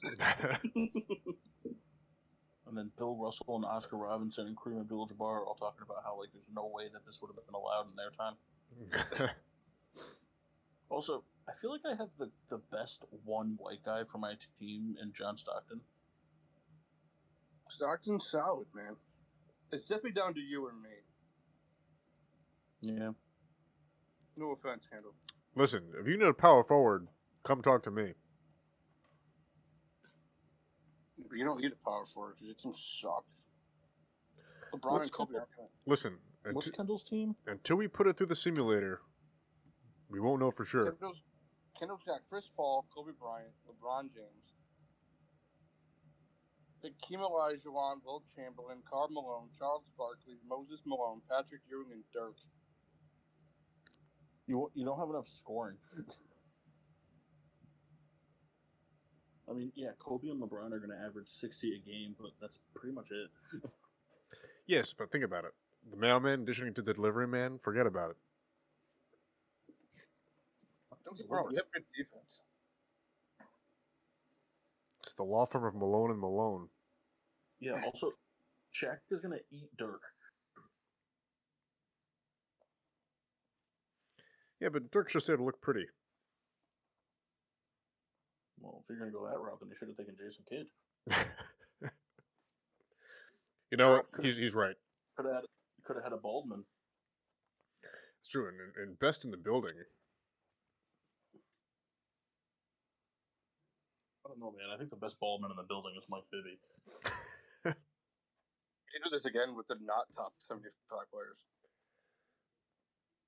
And 2.66 2.76
then 2.76 2.90
Bill 2.96 3.14
Russell 3.14 3.56
and 3.56 3.64
Oscar 3.64 3.96
Robinson 3.96 4.46
and 4.46 4.56
Kareem 4.56 4.80
Abdul-Jabbar 4.80 5.20
are 5.20 5.44
all 5.44 5.54
talking 5.54 5.82
about 5.82 5.98
how 6.04 6.18
like 6.18 6.30
there's 6.32 6.48
no 6.54 6.70
way 6.72 6.84
that 6.92 7.04
this 7.04 7.20
would 7.20 7.28
have 7.28 7.36
been 7.44 7.54
allowed 7.54 7.86
in 7.90 7.96
their 7.96 8.10
time. 8.10 9.30
Also, 10.90 11.24
I 11.48 11.52
feel 11.60 11.72
like 11.72 11.80
I 11.84 11.96
have 11.96 12.10
the, 12.18 12.30
the 12.50 12.60
best 12.70 13.04
one 13.24 13.54
white 13.58 13.82
guy 13.84 14.02
for 14.04 14.18
my 14.18 14.34
team 14.60 14.94
in 15.02 15.12
John 15.12 15.36
Stockton. 15.36 15.80
Stockton's 17.68 18.30
solid, 18.30 18.66
man. 18.72 18.94
It's 19.72 19.88
definitely 19.88 20.12
down 20.12 20.34
to 20.34 20.40
you 20.40 20.68
and 20.68 20.82
me. 20.82 20.90
Yeah. 23.00 23.10
No 24.36 24.50
offense, 24.52 24.86
Kendall. 24.90 25.14
Listen, 25.54 25.84
if 26.00 26.06
you 26.08 26.16
need 26.18 26.26
a 26.26 26.34
power 26.34 26.62
forward, 26.64 27.06
come 27.44 27.62
talk 27.62 27.82
to 27.84 27.90
me. 27.90 28.14
You 31.32 31.44
don't 31.44 31.60
need 31.60 31.72
a 31.72 31.84
power 31.84 32.04
forward 32.04 32.34
because 32.34 32.46
your 32.46 32.54
team 32.54 32.72
sucks. 32.72 33.26
LeBron 34.72 34.92
What's 34.92 35.04
and 35.06 35.12
Kobe 35.12 35.26
Kendall- 35.28 35.40
aren't 35.40 35.56
gonna- 35.56 35.68
Listen, 35.86 36.18
What's 36.52 36.68
unti- 36.68 36.74
Kendall's 36.76 37.04
team? 37.04 37.34
until 37.46 37.76
we 37.76 37.88
put 37.88 38.06
it 38.06 38.16
through 38.16 38.26
the 38.26 38.36
simulator, 38.36 39.02
we 40.08 40.20
won't 40.20 40.40
know 40.40 40.50
for 40.50 40.64
sure. 40.64 40.90
Kendall's, 40.92 41.22
Kendall's 41.78 42.02
got 42.04 42.20
Chris 42.28 42.48
Paul, 42.56 42.86
Kobe 42.94 43.12
Bryant, 43.12 43.54
LeBron 43.66 44.12
James, 44.12 44.52
Hakeem 46.82 47.20
Olajuwon, 47.20 48.02
Wilt 48.04 48.24
Chamberlain, 48.34 48.82
Karl 48.88 49.08
Malone, 49.10 49.50
Charles 49.58 49.84
Barkley, 49.96 50.38
Moses 50.46 50.82
Malone, 50.84 51.22
Patrick 51.28 51.62
Ewing, 51.70 51.90
and 51.92 52.04
Dirk. 52.12 52.36
You 54.46 54.70
you 54.74 54.84
don't 54.84 54.98
have 54.98 55.10
enough 55.10 55.28
scoring. 55.28 55.76
I 59.48 59.52
mean, 59.52 59.72
yeah, 59.74 59.90
Kobe 59.98 60.28
and 60.28 60.42
LeBron 60.42 60.72
are 60.72 60.78
going 60.78 60.90
to 60.90 61.04
average 61.04 61.28
60 61.28 61.74
a 61.74 61.78
game, 61.78 62.16
but 62.18 62.30
that's 62.40 62.60
pretty 62.74 62.94
much 62.94 63.10
it. 63.10 63.28
Yes, 64.66 64.94
but 64.96 65.12
think 65.12 65.24
about 65.24 65.44
it. 65.44 65.52
The 65.90 65.96
mailman 65.98 66.46
dishing 66.46 66.72
to 66.72 66.80
the 66.80 66.94
delivery 66.94 67.28
man, 67.28 67.58
forget 67.58 67.86
about 67.86 68.12
it. 68.12 68.16
Don't 71.04 71.18
get 71.18 71.26
wrong, 71.28 71.48
we 71.50 71.56
have 71.56 71.70
good 71.74 71.84
defense. 71.94 72.40
It's 75.02 75.14
the 75.14 75.22
law 75.22 75.44
firm 75.44 75.64
of 75.64 75.74
Malone 75.74 76.12
and 76.12 76.18
Malone. 76.18 76.68
Yeah, 77.60 77.78
also, 77.84 78.12
Shaq 78.74 79.00
is 79.10 79.20
going 79.20 79.38
to 79.38 79.44
eat 79.50 79.68
Dirk. 79.76 80.00
Yeah, 84.64 84.70
but 84.72 84.90
Dirk's 84.90 85.12
just 85.12 85.26
there 85.26 85.36
to 85.36 85.44
look 85.44 85.60
pretty. 85.60 85.84
Well, 88.58 88.80
if 88.80 88.88
you're 88.88 88.98
going 88.98 89.12
to 89.12 89.14
go 89.14 89.28
that 89.28 89.38
route, 89.38 89.60
then 89.60 89.68
you 89.68 89.76
should 89.78 89.88
have 89.88 89.98
taken 89.98 90.16
Jason 90.16 90.42
Kidd. 90.48 90.68
you 93.70 93.76
know 93.76 93.90
what? 93.90 94.06
He's 94.22 94.38
he's 94.38 94.54
right. 94.54 94.74
Could 95.18 95.26
have 95.26 95.34
had, 95.34 95.44
could 95.84 95.96
have 95.96 96.04
had 96.04 96.12
a 96.14 96.16
Baldwin. 96.16 96.64
It's 98.22 98.30
true, 98.30 98.48
and, 98.48 98.56
and 98.80 98.98
best 98.98 99.26
in 99.26 99.30
the 99.32 99.36
building. 99.36 99.74
I 104.24 104.28
don't 104.28 104.40
know, 104.40 104.54
man. 104.56 104.72
I 104.72 104.78
think 104.78 104.88
the 104.88 104.96
best 104.96 105.20
Baldwin 105.20 105.50
in 105.50 105.58
the 105.58 105.68
building 105.68 105.92
is 105.98 106.08
Mike 106.08 106.24
Bibby. 106.32 106.56
You 108.94 109.00
do 109.02 109.10
this 109.10 109.26
again 109.26 109.56
with 109.56 109.66
the 109.66 109.74
not 109.82 110.06
top 110.14 110.32
75 110.38 110.70
players. 111.10 111.44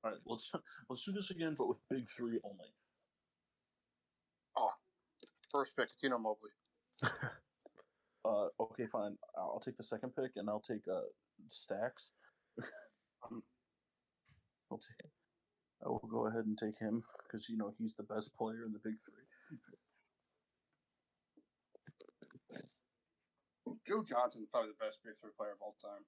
All 0.06 0.12
right, 0.12 0.20
let's 0.24 0.52
let's 0.88 1.04
do 1.04 1.12
this 1.12 1.30
again, 1.30 1.56
but 1.58 1.68
with 1.68 1.80
big 1.90 2.08
three 2.08 2.38
only. 2.44 2.70
Oh, 4.56 4.70
First 5.50 5.76
pick, 5.76 5.88
Tino 6.00 6.18
Mobley. 6.18 6.50
Uh, 8.26 8.48
okay, 8.58 8.86
fine. 8.90 9.14
I'll 9.38 9.62
take 9.64 9.76
the 9.76 9.84
second 9.84 10.10
pick, 10.16 10.32
and 10.34 10.50
I'll 10.50 10.58
take 10.58 10.82
uh 10.92 11.06
Stacks. 11.46 12.10
Um, 13.22 13.44
I'll 14.72 14.78
take. 14.78 15.12
I 15.86 15.88
will 15.88 16.10
go 16.10 16.26
ahead 16.26 16.44
and 16.44 16.58
take 16.58 16.76
him 16.80 17.04
because 17.22 17.48
you 17.48 17.56
know 17.56 17.72
he's 17.78 17.94
the 17.94 18.02
best 18.02 18.34
player 18.36 18.64
in 18.66 18.72
the 18.72 18.80
big 18.82 18.94
three. 18.98 19.22
Joe 23.86 24.02
Johnson's 24.02 24.48
probably 24.50 24.70
the 24.74 24.84
best 24.84 24.98
big 25.04 25.14
three 25.22 25.30
player 25.38 25.52
of 25.52 25.62
all 25.62 25.76
time. 25.80 26.02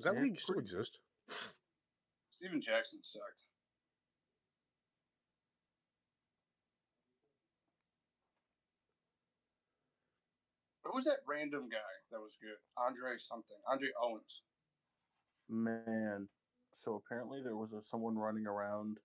Does 0.00 0.04
that 0.06 0.14
Yeah, 0.14 0.22
league 0.22 0.40
still 0.40 0.54
pretty- 0.54 0.64
exist? 0.64 0.98
Steven 2.30 2.58
Jackson 2.58 3.02
sucked. 3.02 3.42
Who 10.84 10.92
was 10.94 11.04
that 11.04 11.18
random 11.28 11.68
guy 11.68 11.92
that 12.10 12.20
was 12.20 12.36
good? 12.40 12.56
Andre 12.78 13.18
something. 13.18 13.56
Andre 13.70 13.88
Owens. 14.02 14.42
Man, 15.48 16.28
so 16.72 16.94
apparently 16.94 17.42
there 17.42 17.56
was 17.56 17.72
a, 17.74 17.82
someone 17.82 18.16
running 18.16 18.46
around 18.46 18.98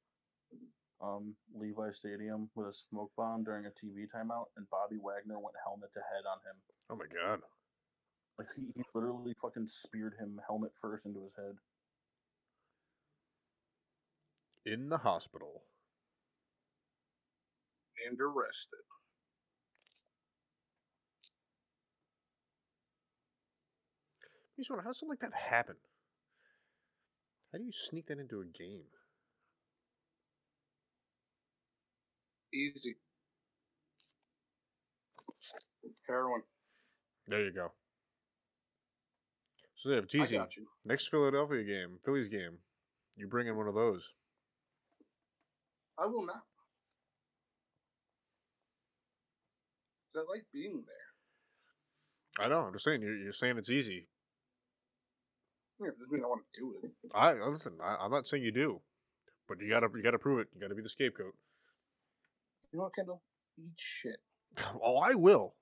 um, 1.02 1.36
Levi 1.54 1.92
Stadium 1.92 2.50
with 2.56 2.68
a 2.68 2.74
smoke 2.74 3.12
bomb 3.18 3.44
during 3.44 3.66
a 3.66 3.70
TV 3.70 4.06
timeout, 4.08 4.46
and 4.56 4.70
Bobby 4.70 4.98
Wagner 5.02 5.38
went 5.40 5.56
helmet 5.64 5.92
to 5.94 6.00
head 6.00 6.24
on 6.30 6.38
him. 6.48 6.56
Oh 6.90 6.96
my 6.96 7.06
god. 7.12 7.42
Like 8.38 8.48
he, 8.56 8.64
he 8.76 8.84
literally 8.94 9.34
fucking 9.42 9.68
speared 9.68 10.16
him 10.20 10.40
helmet 10.48 10.72
first 10.76 11.06
into 11.06 11.22
his 11.24 11.36
head. 11.36 11.56
in 14.66 14.90
the 14.90 14.98
hospital. 14.98 15.64
And 18.10 18.20
arrested. 18.20 18.80
He's 24.58 24.70
wondering, 24.70 24.86
how 24.86 24.90
does 24.90 25.00
something 25.00 25.12
like 25.12 25.20
that 25.20 25.34
happen? 25.34 25.76
How 27.52 27.60
do 27.60 27.64
you 27.64 27.72
sneak 27.72 28.08
that 28.08 28.20
into 28.20 28.42
a 28.42 28.46
game? 28.46 28.86
Easy. 32.54 32.96
Heroin. 36.08 36.42
There 37.28 37.44
you 37.44 37.52
go. 37.52 37.72
So 39.86 39.92
yeah, 39.92 40.00
it's 40.00 40.16
easy. 40.16 40.40
Next 40.84 41.10
Philadelphia 41.10 41.64
game, 41.64 42.00
Phillies 42.04 42.28
game, 42.28 42.58
you 43.18 43.28
bring 43.28 43.46
in 43.48 43.56
one 43.56 43.68
of 43.68 43.76
those. 43.76 44.16
I 46.00 46.08
will 46.08 46.26
not. 46.26 46.42
I 50.16 50.20
like 50.28 50.46
being 50.52 50.84
there. 50.88 52.46
I 52.48 52.50
know. 52.50 52.62
I'm 52.62 52.74
just 52.74 52.84
saying. 52.84 53.04
You're, 53.04 53.16
you're 53.16 53.32
saying 53.32 53.60
it's 53.60 53.70
easy. 53.70 54.08
Yeah, 55.80 55.90
doesn't 55.92 56.12
mean 56.12 56.24
I 56.24 56.28
want 56.30 56.42
to 56.52 56.60
do 56.60 56.74
it. 56.82 56.92
I 57.14 57.34
listen. 57.34 57.74
I, 57.80 57.98
I'm 58.02 58.12
not 58.12 58.28
saying 58.28 58.42
you 58.42 58.52
do, 58.52 58.82
but 59.48 59.62
you 59.62 59.70
gotta 59.70 59.88
you 59.96 60.02
gotta 60.02 60.18
prove 60.18 60.40
it. 60.40 60.48
You 60.56 60.62
gotta 60.62 60.74
be 60.74 60.82
the 60.82 60.90
scapegoat. 60.90 61.36
You 62.74 62.80
know 62.80 62.86
what, 62.86 62.96
Kendall? 62.96 63.22
Eat 63.60 63.74
shit. 63.76 64.18
Oh, 64.82 64.98
I 64.98 65.14
will. 65.14 65.54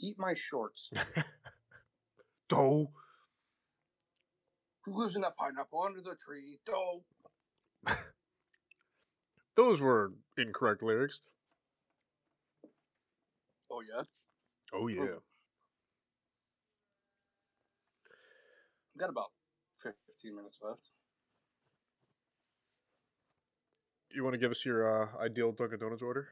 Eat 0.00 0.16
my 0.18 0.32
shorts. 0.32 0.88
Do. 2.52 2.88
Who 4.84 5.00
lives 5.00 5.14
in 5.14 5.22
that 5.22 5.36
pineapple 5.36 5.82
under 5.82 6.00
the 6.00 6.16
tree? 6.16 6.58
Doe. 6.66 7.04
Those 9.56 9.80
were 9.80 10.12
incorrect 10.36 10.82
lyrics. 10.82 11.20
Oh 13.70 13.80
yeah. 13.80 14.02
Oh 14.72 14.88
yeah. 14.88 15.18
We've 18.94 19.00
got 19.00 19.10
about 19.10 19.30
fifteen 19.78 20.36
minutes 20.36 20.58
left. 20.62 20.90
You 24.14 24.24
want 24.24 24.34
to 24.34 24.38
give 24.38 24.50
us 24.50 24.66
your 24.66 25.04
uh, 25.04 25.08
ideal 25.22 25.52
Dunkin' 25.52 25.78
Donuts 25.78 26.02
order? 26.02 26.28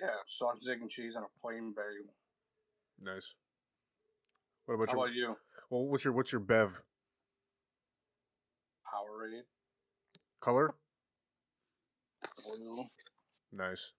Yeah, 0.00 0.08
sausage, 0.26 0.66
egg, 0.66 0.80
and 0.80 0.90
cheese 0.90 1.14
on 1.14 1.24
a 1.24 1.40
plain 1.40 1.74
bagel. 1.76 2.14
Nice. 3.04 3.34
What 4.66 4.74
about 4.74 4.88
How 4.88 4.94
your? 4.94 5.04
about 5.04 5.14
you? 5.14 5.36
Well, 5.70 5.86
what's 5.86 6.04
your 6.04 6.12
what's 6.12 6.32
your 6.32 6.40
bev 6.40 6.82
Powerade, 8.86 9.42
color? 10.40 10.70
blue. 12.44 12.84
Nice. 13.52 13.92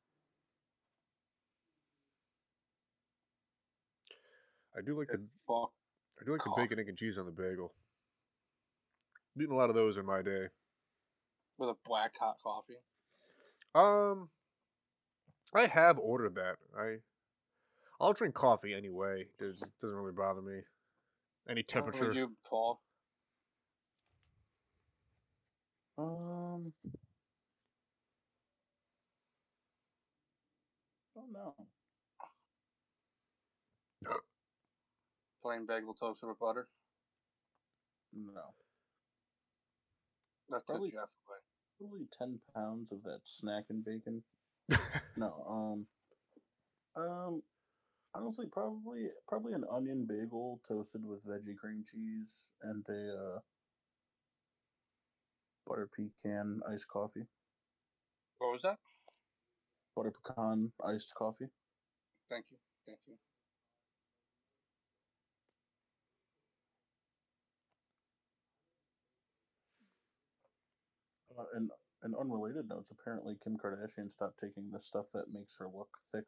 I 4.75 4.81
do 4.81 4.97
like 4.97 5.07
the 5.07 5.27
Fuck. 5.47 5.71
I 6.21 6.25
do 6.25 6.31
like 6.31 6.43
the 6.43 6.53
bacon, 6.55 6.79
egg, 6.79 6.89
and 6.89 6.97
cheese 6.97 7.17
on 7.19 7.25
the 7.25 7.31
bagel. 7.31 7.73
Eating 9.37 9.51
a 9.51 9.55
lot 9.55 9.69
of 9.69 9.75
those 9.75 9.97
in 9.97 10.05
my 10.05 10.21
day. 10.21 10.47
With 11.57 11.69
a 11.69 11.75
black 11.85 12.13
hot 12.19 12.37
coffee. 12.43 12.77
Um, 13.75 14.29
I 15.53 15.67
have 15.67 15.99
ordered 15.99 16.35
that. 16.35 16.57
I, 16.77 16.97
I'll 18.03 18.11
drink 18.11 18.35
coffee 18.35 18.73
anyway. 18.73 19.27
It 19.39 19.55
doesn't 19.79 19.97
really 19.97 20.11
bother 20.11 20.41
me. 20.41 20.59
Any 21.49 21.63
How 21.71 21.79
about 21.79 21.93
temperature. 21.93 22.13
You, 22.13 22.31
Paul. 22.45 22.81
Um. 25.97 26.73
Oh 31.15 31.27
no. 31.31 31.55
Plain 35.41 35.65
bagel 35.65 35.93
toast 35.93 36.23
with 36.23 36.39
butter. 36.39 36.67
No. 38.13 38.41
That's 40.49 40.63
Probably- 40.65 40.91
Jeff 40.91 41.09
way. 41.29 41.37
Probably 41.79 42.07
ten 42.11 42.39
pounds 42.53 42.91
of 42.91 43.03
that 43.03 43.21
snack 43.23 43.65
and 43.69 43.83
bacon. 43.83 44.23
No, 45.15 45.31
um, 45.47 45.87
um, 46.95 47.43
honestly, 48.15 48.47
probably 48.51 49.09
probably 49.27 49.53
an 49.53 49.65
onion 49.69 50.05
bagel 50.05 50.61
toasted 50.67 51.05
with 51.05 51.25
veggie 51.25 51.57
cream 51.57 51.83
cheese 51.83 52.53
and 52.61 52.85
a 52.89 53.13
uh, 53.35 53.39
butter 55.65 55.89
pecan 55.95 56.61
iced 56.69 56.87
coffee, 56.87 57.25
What 58.39 58.51
was 58.53 58.61
that? 58.63 58.77
butter 59.95 60.11
pecan 60.11 60.71
iced 60.83 61.13
coffee. 61.15 61.49
Thank 62.29 62.45
you. 62.51 62.57
Thank 62.85 62.99
you. 63.07 63.15
Uh, 71.37 71.43
and 71.53 71.71
and 72.03 72.15
unrelated 72.15 72.67
notes, 72.67 72.91
apparently 72.91 73.35
Kim 73.43 73.57
Kardashian 73.57 74.11
stopped 74.11 74.39
taking 74.39 74.69
the 74.71 74.79
stuff 74.79 75.05
that 75.13 75.31
makes 75.33 75.55
her 75.57 75.69
look 75.69 75.89
thick, 76.11 76.25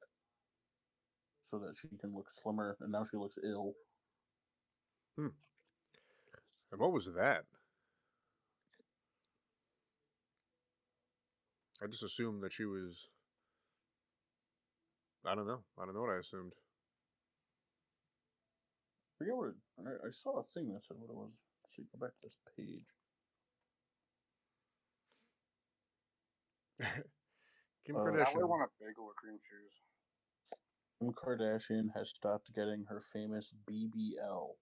so 1.46 1.60
that 1.60 1.76
she 1.76 1.88
can 2.00 2.14
look 2.14 2.30
slimmer, 2.30 2.76
and 2.82 2.92
now 2.92 3.04
she 3.04 3.18
looks 3.18 3.38
ill. 3.44 3.74
and 5.18 6.80
what 6.80 6.92
was 6.92 7.06
that? 7.16 7.46
I 11.84 11.88
just 11.88 12.04
assumed 12.04 12.42
that 12.44 12.54
she 12.54 12.66
was. 12.66 13.10
I 15.26 15.36
don't 15.36 15.48
know. 15.48 15.64
I 15.80 15.86
don't 15.86 15.94
know 15.94 16.02
what 16.02 16.16
I 16.16 16.20
assumed. 16.20 16.54
forget 19.18 19.36
what 19.36 19.50
it, 19.50 19.56
I, 19.80 20.08
I 20.08 20.10
saw 20.12 20.40
a 20.40 20.44
thing 20.44 20.74
that 20.74 20.82
said 20.82 20.98
what 21.00 21.10
it 21.10 21.16
was. 21.16 21.42
So 21.68 21.82
you 21.82 21.88
go 21.92 22.06
back 22.06 22.14
to 22.16 22.22
this 22.24 22.38
page. 22.58 22.96
Kim 27.86 27.96
Uh, 27.96 28.00
Now 28.12 28.24
I 28.24 28.24
Kardashian. 28.24 28.48
want 28.50 28.70
a 28.70 28.84
bagel 28.84 29.08
with 29.08 29.16
cream 29.18 29.40
cheese. 29.40 29.82
Kim 31.00 31.12
Kardashian 31.14 31.94
has 31.96 32.10
stopped 32.10 32.54
getting 32.54 32.86
her 32.90 33.00
famous 33.00 33.54
BBL 33.70 34.56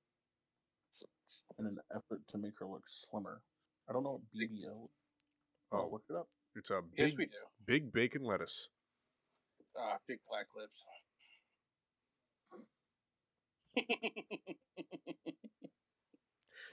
in 1.59 1.65
an 1.65 1.77
effort 1.95 2.21
to 2.27 2.37
make 2.37 2.53
her 2.59 2.65
look 2.67 2.87
slimmer. 2.87 3.41
I 3.89 3.93
don't 3.93 4.03
know 4.03 4.21
what 4.21 4.21
BBL. 4.35 4.89
Oh, 5.71 5.77
Oh, 5.77 5.89
look 5.91 6.03
it 6.09 6.15
up. 6.15 6.27
it's 6.55 6.69
a 6.69 6.81
Yes, 6.95 7.09
big, 7.11 7.17
we 7.17 7.25
do. 7.25 7.31
big 7.65 7.91
bacon 7.93 8.23
lettuce. 8.23 8.69
Ah, 9.77 9.97
big 10.07 10.19
black 10.29 10.45
lips. 10.55 10.83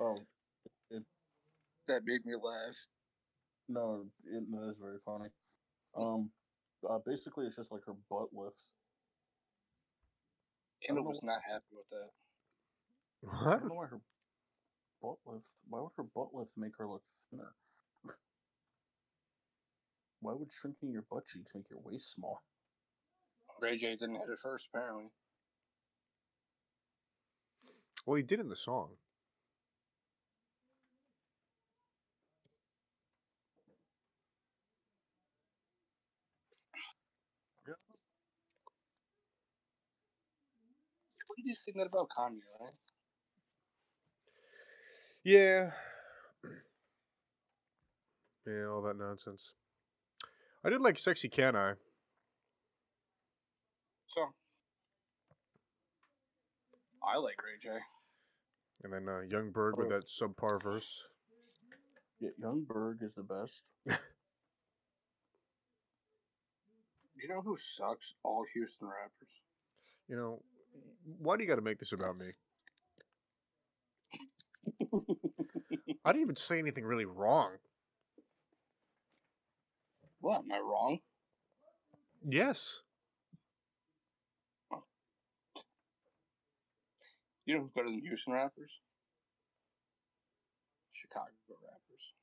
Oh 0.01 0.19
that 1.87 2.03
made 2.05 2.25
me 2.25 2.35
laugh. 2.37 2.77
no, 3.69 4.07
it, 4.25 4.45
that 4.53 4.69
is 4.71 4.79
very 4.79 4.99
funny. 5.05 5.29
Um, 5.97 6.31
uh, 6.89 6.99
basically, 7.05 7.47
it's 7.47 7.57
just 7.57 7.73
like 7.73 7.83
her 7.87 7.95
butt 8.09 8.29
lift. 8.33 8.57
Kendall 10.87 11.05
know 11.05 11.11
was 11.11 11.23
not 11.23 11.41
happy 11.47 11.73
with 11.73 11.89
that. 11.91 12.11
I 13.31 13.45
What? 13.45 13.61
don't 13.61 13.69
know 13.69 13.75
why 13.75 13.87
her 13.87 14.01
butt 15.03 15.19
lift. 15.27 15.47
Why 15.69 15.81
would 15.81 15.93
her 15.97 16.03
butt 16.03 16.35
lift 16.35 16.57
make 16.57 16.77
her 16.79 16.87
look 16.89 17.03
thinner? 17.31 17.55
Why 20.21 20.35
would 20.35 20.53
shrinking 20.53 20.93
your 20.93 21.05
butt 21.11 21.27
cheeks 21.27 21.55
make 21.55 21.71
your 21.71 21.81
waist 21.81 22.13
small? 22.13 22.43
Ray 23.61 23.79
J 23.79 23.97
didn't 23.97 24.17
hit 24.17 24.29
it 24.29 24.39
first, 24.43 24.67
apparently. 24.73 25.11
Well, 28.07 28.17
he 28.17 28.23
did 28.23 28.41
in 28.41 28.49
the 28.49 28.57
song. 28.57 28.91
What 41.41 41.45
did 41.45 41.49
you 41.49 41.55
sing 41.55 41.75
that 41.79 41.87
about 41.87 42.09
Kanye, 42.11 42.41
right? 42.61 42.71
Yeah. 45.25 45.71
Yeah, 48.47 48.67
all 48.67 48.83
that 48.83 48.97
nonsense. 48.99 49.55
I 50.65 50.71
did 50.71 50.81
like 50.83 50.99
Sexy 50.99 51.29
Can 51.29 51.55
I. 51.57 51.75
So, 54.09 54.23
I 57.03 57.17
like 57.19 57.37
Ray 57.43 57.59
J. 57.63 57.69
And 58.83 58.93
then 58.93 59.09
uh, 59.09 59.21
Yung 59.31 59.51
Berg 59.53 59.77
with 59.79 59.87
Oh. 59.87 59.91
that 59.91 60.09
subpar 60.09 60.63
verse. 60.63 61.05
Yeah, 62.19 62.31
Yung 62.39 62.65
Berg 62.69 63.03
is 63.03 63.15
the 63.15 63.23
best. 63.23 63.71
You 67.17 67.29
know 67.29 67.43
who 67.43 67.57
sucks? 67.59 68.15
All 68.25 68.45
Houston 68.55 68.89
rappers. 68.89 69.43
You 70.09 70.17
know, 70.17 70.43
why 71.19 71.37
do 71.37 71.43
you 71.43 71.49
got 71.49 71.57
to 71.57 71.63
make 71.63 71.79
this 71.79 71.93
about 71.93 72.17
me? 72.17 72.27
I 76.05 76.13
didn't 76.13 76.23
even 76.23 76.37
say 76.37 76.59
anything 76.59 76.85
really 76.85 77.05
wrong. 77.05 77.53
What? 80.21 80.41
Am 80.41 80.53
I 80.53 80.59
wrong? 80.59 80.99
Yes. 82.25 82.81
You 87.47 87.55
know 87.55 87.63
who's 87.63 87.71
better 87.75 87.89
than 87.89 88.01
Houston 88.01 88.35
rappers? 88.35 88.71
Chicago 90.93 91.31
rappers. 91.49 92.15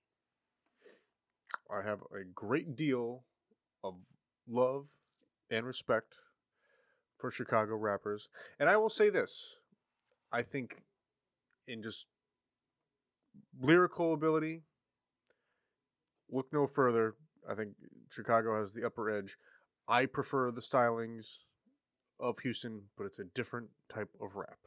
I 1.70 1.82
have 1.88 2.02
a 2.18 2.24
great 2.24 2.76
deal 2.76 3.24
of 3.84 3.96
love 4.48 4.88
and 5.50 5.66
respect 5.66 6.16
for 7.18 7.32
Chicago 7.32 7.76
rappers. 7.76 8.30
And 8.60 8.70
I 8.70 8.78
will 8.78 8.90
say 8.90 9.10
this 9.10 9.58
I 10.32 10.42
think, 10.42 10.82
in 11.68 11.82
just 11.82 12.08
lyrical 13.60 14.14
ability, 14.14 14.64
look 16.30 16.48
no 16.52 16.66
further. 16.66 17.16
I 17.50 17.56
think 17.56 17.72
Chicago 18.12 18.60
has 18.60 18.74
the 18.74 18.86
upper 18.86 19.10
edge. 19.10 19.38
I 19.88 20.06
prefer 20.06 20.52
the 20.52 20.62
stylings 20.62 21.44
of 22.20 22.40
Houston, 22.40 22.84
but 22.98 23.06
it's 23.06 23.20
a 23.20 23.24
different 23.24 23.70
type 23.94 24.10
of 24.22 24.36
rap. 24.36 24.58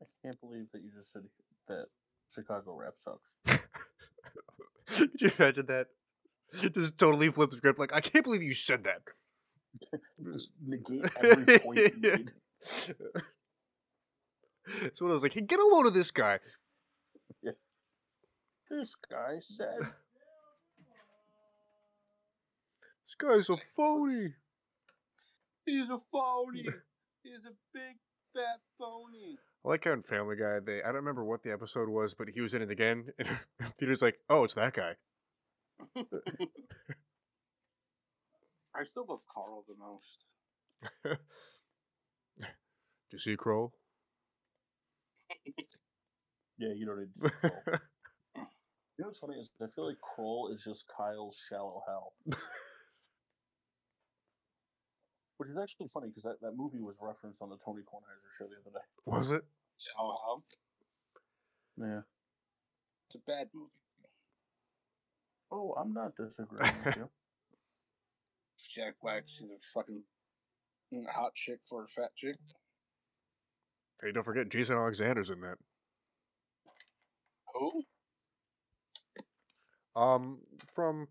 I 0.00 0.06
can't 0.24 0.40
believe 0.40 0.66
that 0.72 0.82
you 0.82 0.90
just 0.94 1.12
said 1.12 1.22
that 1.68 1.86
Chicago 2.28 2.76
rap 2.76 2.94
sucks. 2.96 3.36
Could 4.86 5.20
you 5.20 5.30
imagine 5.38 5.66
that? 5.66 5.88
Just 6.74 6.98
totally 6.98 7.30
flip 7.30 7.50
the 7.50 7.56
script. 7.56 7.78
Like, 7.78 7.94
I 7.94 8.00
can't 8.00 8.24
believe 8.24 8.42
you 8.42 8.54
said 8.54 8.84
that. 8.84 9.02
Just 10.32 10.50
negate 10.64 11.04
every 11.22 11.58
point 11.58 11.78
you 11.78 11.92
made. 11.98 12.32
so 12.60 12.94
when 15.00 15.10
I 15.10 15.14
was 15.14 15.22
like, 15.22 15.34
hey, 15.34 15.42
get 15.42 15.60
a 15.60 15.66
load 15.66 15.86
of 15.86 15.94
this 15.94 16.10
guy. 16.10 16.38
This 18.68 18.96
guy 19.08 19.38
said 19.38 19.78
This 23.06 23.14
guy's 23.16 23.48
a 23.50 23.56
phony. 23.56 24.34
He's 25.64 25.90
a 25.90 25.98
phony. 25.98 26.64
He's 27.22 27.44
a 27.46 27.54
big 27.72 27.98
fat 28.34 28.60
phony. 28.78 29.38
I 29.64 29.68
like 29.68 29.84
how 29.84 29.92
in 29.92 30.02
Family 30.02 30.36
Guy, 30.36 30.58
they 30.58 30.82
I 30.82 30.86
don't 30.86 30.96
remember 30.96 31.24
what 31.24 31.44
the 31.44 31.52
episode 31.52 31.88
was, 31.88 32.14
but 32.14 32.28
he 32.28 32.40
was 32.40 32.54
in 32.54 32.62
it 32.62 32.70
again, 32.70 33.12
and 33.18 33.38
Peter's 33.78 34.02
like, 34.02 34.18
"Oh, 34.28 34.42
it's 34.44 34.54
that 34.54 34.74
guy." 34.74 34.96
I 38.74 38.84
still 38.84 39.06
love 39.08 39.22
Carl 39.32 39.64
the 39.66 39.74
most. 39.78 40.24
Do 43.10 43.12
you 43.12 43.18
see 43.18 43.36
Kroll? 43.36 43.72
Yeah, 46.58 46.72
you 46.74 46.86
don't 46.86 46.98
need 46.98 47.12
to 47.12 47.18
say 47.20 47.28
Kroll. 47.28 47.78
You 48.98 49.04
know 49.04 49.08
what's 49.08 49.18
funny 49.18 49.34
is 49.36 49.50
I 49.60 49.66
feel 49.66 49.86
like 49.86 50.00
Kroll 50.00 50.48
is 50.48 50.64
just 50.64 50.86
Kyle's 50.88 51.36
Shallow 51.36 51.82
Hal. 51.86 52.14
Which 55.36 55.50
is 55.50 55.58
actually 55.62 55.88
funny 55.88 56.08
because 56.08 56.22
that, 56.22 56.40
that 56.40 56.56
movie 56.56 56.80
was 56.80 56.96
referenced 56.98 57.42
on 57.42 57.50
the 57.50 57.58
Tony 57.62 57.82
Kornheiser 57.82 58.32
show 58.38 58.46
the 58.46 58.56
other 58.56 58.70
day. 58.72 58.84
was 59.04 59.32
it? 59.32 59.44
Oh, 59.98 60.16
how? 60.24 60.42
Yeah. 61.76 62.00
It's 63.08 63.16
a 63.16 63.18
bad 63.30 63.48
movie. 63.52 63.68
Oh, 65.50 65.74
I'm 65.78 65.92
not 65.92 66.16
disagreeing 66.18 66.72
with 66.84 66.96
you. 66.96 67.10
Jack 68.74 68.94
Black, 69.02 69.24
she's 69.26 69.48
a 69.48 69.58
fucking 69.74 70.02
hot 71.10 71.34
chick 71.34 71.58
for 71.68 71.84
a 71.84 71.88
fat 71.88 72.10
chick. 72.16 72.36
Hey, 74.02 74.12
don't 74.12 74.22
forget 74.22 74.50
Jason 74.50 74.76
Alexander's 74.76 75.30
in 75.30 75.40
that. 75.40 75.56
Who? 77.54 77.82
Um, 79.94 80.38
from 80.74 81.08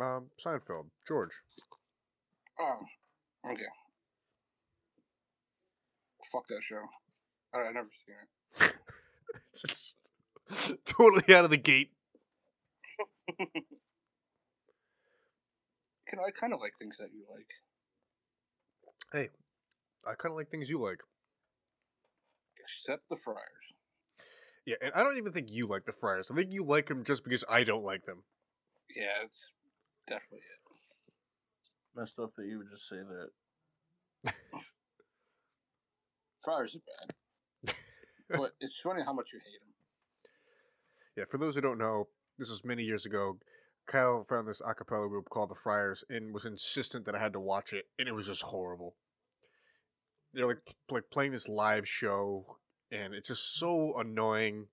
um 0.00 0.26
Seinfeld, 0.44 0.86
George. 1.06 1.32
Oh, 2.60 2.78
okay. 3.50 3.62
Fuck 6.32 6.46
that 6.48 6.62
show. 6.62 6.82
I, 7.54 7.58
I 7.58 7.72
never 7.72 7.88
seen 7.92 8.14
it. 8.60 8.74
Just 9.56 9.94
totally 10.84 11.34
out 11.34 11.44
of 11.44 11.50
the 11.50 11.56
gate. 11.56 11.90
You 16.10 16.16
know, 16.16 16.24
I 16.24 16.30
kind 16.30 16.54
of 16.54 16.60
like 16.60 16.74
things 16.74 16.96
that 16.98 17.10
you 17.12 17.24
like. 17.30 17.48
Hey, 19.12 19.28
I 20.06 20.14
kind 20.14 20.32
of 20.32 20.36
like 20.36 20.48
things 20.48 20.70
you 20.70 20.80
like. 20.80 21.00
Except 22.58 23.08
the 23.10 23.16
Friars. 23.16 23.38
Yeah, 24.64 24.76
and 24.80 24.92
I 24.94 25.02
don't 25.02 25.18
even 25.18 25.32
think 25.32 25.48
you 25.50 25.66
like 25.66 25.84
the 25.84 25.92
Friars. 25.92 26.30
I 26.30 26.34
think 26.34 26.50
you 26.50 26.64
like 26.64 26.86
them 26.86 27.04
just 27.04 27.24
because 27.24 27.44
I 27.48 27.64
don't 27.64 27.84
like 27.84 28.06
them. 28.06 28.22
Yeah, 28.96 29.22
it's 29.22 29.52
definitely 30.06 30.38
it. 30.38 30.58
Messed 31.94 32.18
up 32.18 32.30
that 32.36 32.46
you 32.46 32.58
would 32.58 32.70
just 32.70 32.88
say 32.88 32.96
that. 34.24 34.32
Friars 36.44 36.76
are 36.76 36.80
bad. 37.66 37.74
but 38.30 38.52
it's 38.60 38.80
funny 38.80 39.02
how 39.02 39.12
much 39.12 39.30
you 39.32 39.40
hate 39.40 39.60
them. 39.60 39.74
Yeah, 41.16 41.24
for 41.30 41.38
those 41.38 41.54
who 41.54 41.60
don't 41.60 41.78
know, 41.78 42.08
this 42.38 42.50
was 42.50 42.64
many 42.64 42.84
years 42.84 43.04
ago. 43.04 43.38
Kyle 43.86 44.22
found 44.24 44.48
this 44.48 44.62
a 44.64 44.74
cappella 44.74 45.08
group 45.08 45.28
called 45.28 45.50
the 45.50 45.54
Friars 45.54 46.04
and 46.08 46.32
was 46.32 46.44
insistent 46.44 47.04
that 47.04 47.14
I 47.14 47.18
had 47.20 47.32
to 47.34 47.40
watch 47.40 47.72
it, 47.72 47.86
and 47.98 48.08
it 48.08 48.12
was 48.14 48.26
just 48.26 48.42
horrible. 48.42 48.96
They're 50.32 50.46
like 50.46 50.62
like 50.88 51.10
playing 51.10 51.32
this 51.32 51.48
live 51.48 51.86
show, 51.86 52.58
and 52.90 53.12
it's 53.12 53.28
just 53.28 53.56
so 53.56 53.98
annoying. 53.98 54.68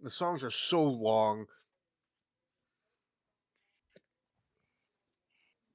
The 0.00 0.10
songs 0.10 0.44
are 0.44 0.50
so 0.50 0.84
long. 0.84 1.46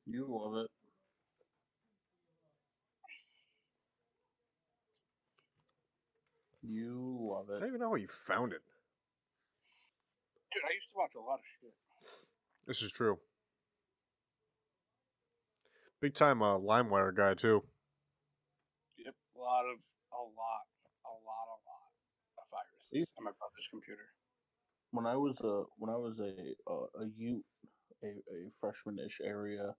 You 0.05 0.27
love 0.27 0.55
it. 0.65 0.69
You 6.63 7.17
love 7.19 7.49
it. 7.51 7.57
I 7.57 7.59
don't 7.59 7.67
even 7.69 7.81
know 7.81 7.89
how 7.89 7.95
you 7.95 8.07
found 8.07 8.53
it. 8.53 8.61
Dude, 10.51 10.63
I 10.69 10.73
used 10.75 10.89
to 10.91 10.97
watch 10.97 11.15
a 11.15 11.19
lot 11.21 11.39
of 11.39 11.45
shit. 11.45 11.73
This 12.67 12.81
is 12.81 12.91
true. 12.91 13.17
Big 16.01 16.13
time 16.13 16.41
uh, 16.41 16.57
LimeWire 16.57 17.15
guy 17.15 17.33
too. 17.35 17.63
Yep, 18.97 19.13
a 19.35 19.39
lot 19.39 19.63
of, 19.65 19.77
a 20.11 20.21
lot, 20.21 20.65
a 21.05 21.13
lot, 21.25 21.47
a 21.47 21.63
lot 21.63 22.37
of 22.39 22.45
viruses 22.51 22.89
Yeah. 22.91 23.05
on 23.19 23.25
my 23.25 23.31
brother's 23.39 23.67
computer. 23.69 24.09
When 24.91 25.05
I 25.05 25.15
was 25.15 25.39
a 25.41 25.63
when 25.77 25.89
I 25.89 25.95
was 25.97 26.19
a 26.19 26.33
a, 26.67 26.73
a 27.03 27.07
youth, 27.15 27.43
a, 28.03 28.07
a 28.07 28.49
freshman-ish 28.59 29.21
area 29.23 29.73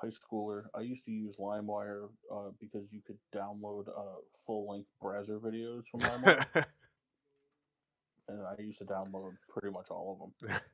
high 0.00 0.08
schooler, 0.08 0.62
I 0.74 0.80
used 0.80 1.04
to 1.04 1.12
use 1.12 1.36
LimeWire 1.38 2.08
uh, 2.34 2.50
because 2.58 2.92
you 2.92 3.02
could 3.06 3.18
download 3.34 3.88
uh, 3.88 4.20
full-length 4.46 4.88
Brazzers 5.02 5.40
videos 5.42 5.82
from 5.90 6.00
LimeWire, 6.08 6.64
and 8.32 8.46
I 8.46 8.54
used 8.62 8.78
to 8.78 8.84
download 8.84 9.32
pretty 9.48 9.70
much 9.70 9.86
all 9.90 10.32
of 10.40 10.48
them. 10.48 10.60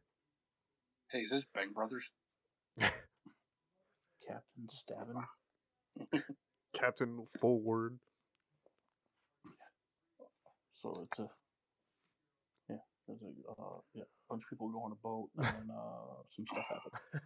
Hey, 1.10 1.20
is 1.20 1.30
this 1.30 1.46
Bang 1.54 1.72
Brothers? 1.72 2.10
Captain 2.78 4.68
Stabbin. 4.68 5.16
Captain 6.78 7.24
Full 7.40 7.62
Word. 7.62 7.98
So 10.74 11.06
it's 11.06 11.18
a 11.18 11.28
yeah, 12.68 12.76
there's 13.06 13.22
a 13.22 13.62
uh, 13.62 13.78
yeah, 13.94 14.02
bunch 14.28 14.42
of 14.44 14.50
people 14.50 14.68
go 14.68 14.82
on 14.82 14.92
a 14.92 15.00
boat 15.02 15.30
and 15.38 15.70
uh, 15.70 16.22
some 16.28 16.44
stuff 16.44 16.66
happens. 16.68 17.24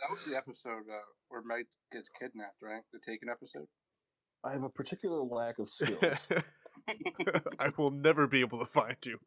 That 0.00 0.10
was 0.10 0.24
the 0.24 0.36
episode 0.36 0.86
uh, 0.88 1.02
where 1.30 1.42
Mike 1.44 1.66
gets 1.92 2.08
kidnapped, 2.20 2.62
right? 2.62 2.82
The 2.92 3.00
Taken 3.00 3.28
episode. 3.28 3.66
I 4.44 4.52
have 4.52 4.62
a 4.62 4.70
particular 4.70 5.20
lack 5.24 5.58
of 5.58 5.68
skills. 5.68 6.28
I 7.58 7.70
will 7.76 7.90
never 7.90 8.26
be 8.26 8.40
able 8.40 8.58
to 8.58 8.64
find 8.66 8.96
you. 9.04 9.18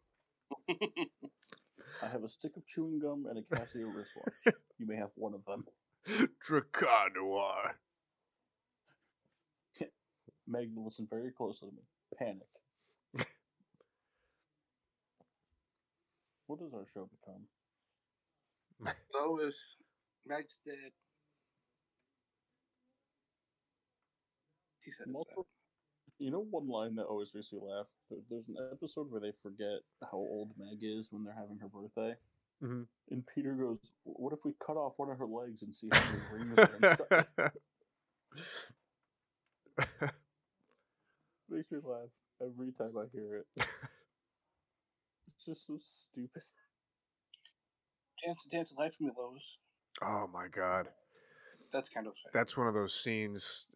I 0.69 2.07
have 2.07 2.23
a 2.23 2.29
stick 2.29 2.55
of 2.57 2.65
chewing 2.65 2.99
gum 2.99 3.25
and 3.29 3.39
a 3.39 3.41
Casio 3.41 3.88
wristwatch. 3.95 4.55
You 4.77 4.85
may 4.88 4.95
have 4.97 5.09
one 5.15 5.34
of 5.34 5.43
them. 5.45 5.65
Dracanoir. 6.47 7.73
Meg, 10.47 10.69
listen 10.75 11.07
very 11.09 11.31
closely 11.31 11.69
to 11.69 11.75
me. 11.75 11.81
Panic. 12.17 12.47
what 16.45 16.59
does 16.59 16.73
our 16.73 16.85
show 16.93 17.09
become? 17.19 17.47
Lois, 19.13 19.75
Meg's 20.25 20.59
dead. 20.65 20.91
He 24.85 24.91
said 24.91 25.07
it's 25.09 25.13
Multiple- 25.13 25.47
You 26.19 26.31
know 26.31 26.39
one 26.49 26.68
line 26.68 26.95
that 26.95 27.06
always 27.06 27.34
makes 27.34 27.52
me 27.53 27.60
laugh? 27.61 27.88
There- 28.10 28.22
There's 28.30 28.48
an 28.49 28.57
episode 28.72 29.11
where 29.11 29.22
they 29.22 29.31
forget 29.31 29.81
how 30.02 30.18
old 30.18 30.57
Meg 30.57 30.80
is 30.84 31.11
when 31.11 31.23
they're 31.23 31.34
having 31.35 31.60
her 31.60 31.68
birthday. 31.69 32.18
Mhm. 32.61 32.88
And 33.10 33.26
Peter 33.27 33.53
goes, 33.53 33.91
What 34.03 34.34
if 34.34 34.44
we 34.44 34.53
cut 34.53 34.77
off 34.77 34.98
one 34.98 35.10
of 35.11 35.19
her 35.19 35.27
legs 35.27 35.61
and 35.61 35.76
see 35.76 35.89
how 35.91 35.99
many 35.99 36.23
rings 36.34 36.57
are 36.57 36.76
inside? 36.76 37.52
makes 41.49 41.72
me 41.72 41.80
laugh 41.84 42.10
every 42.41 42.72
time 42.73 42.98
I 42.98 43.06
hear 43.14 43.38
it. 43.38 43.48
it's 45.27 45.45
just 45.45 45.65
so 45.68 45.77
stupid. 45.77 46.44
Dance 48.26 48.44
to 48.44 48.49
dance 48.49 48.73
life 48.73 48.95
for 48.95 49.03
me, 49.03 49.11
Lois. 49.15 49.57
Oh 50.02 50.27
my 50.27 50.48
god. 50.48 50.89
That's 51.72 51.89
kind 51.89 52.07
of 52.07 52.14
sad. 52.18 52.31
That's 52.34 52.57
one 52.57 52.68
of 52.68 52.73
those 52.73 52.94
scenes. 52.99 53.68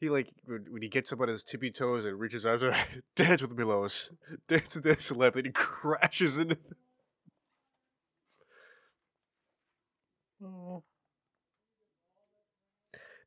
He 0.00 0.08
like 0.08 0.32
when 0.46 0.64
when 0.70 0.82
he 0.82 0.88
gets 0.88 1.12
up 1.12 1.20
on 1.20 1.28
his 1.28 1.44
tippy 1.44 1.70
toes 1.70 2.04
and 2.06 2.18
reaches 2.18 2.46
out, 2.46 2.60
dance 3.16 3.42
with 3.42 3.56
me, 3.56 3.64
Lois. 3.64 4.10
Dance 4.48 4.74
dance 4.80 5.08
to 5.08 5.14
left, 5.14 5.36
and 5.36 5.46
he 5.46 5.52
crashes 5.52 6.38
into. 6.38 6.56
the- 10.40 10.82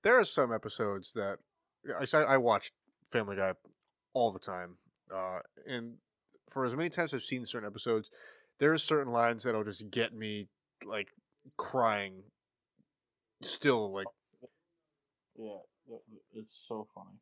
There 0.01 0.19
are 0.19 0.25
some 0.25 0.51
episodes 0.53 1.13
that 1.13 1.39
I 1.99 2.17
I 2.17 2.37
watch 2.37 2.71
Family 3.11 3.35
Guy 3.35 3.53
all 4.13 4.31
the 4.31 4.39
time, 4.39 4.77
uh, 5.13 5.39
and 5.65 5.97
for 6.49 6.65
as 6.65 6.75
many 6.75 6.89
times 6.89 7.13
I've 7.13 7.21
seen 7.23 7.45
certain 7.45 7.67
episodes, 7.67 8.09
there 8.59 8.73
are 8.73 8.77
certain 8.77 9.13
lines 9.13 9.43
that'll 9.43 9.63
just 9.63 9.89
get 9.89 10.13
me 10.13 10.47
like 10.83 11.09
crying. 11.57 12.23
Still, 13.41 13.91
like 13.93 14.07
Yeah, 15.35 15.59
it's 16.35 16.55
so 16.67 16.87
funny. 16.93 17.17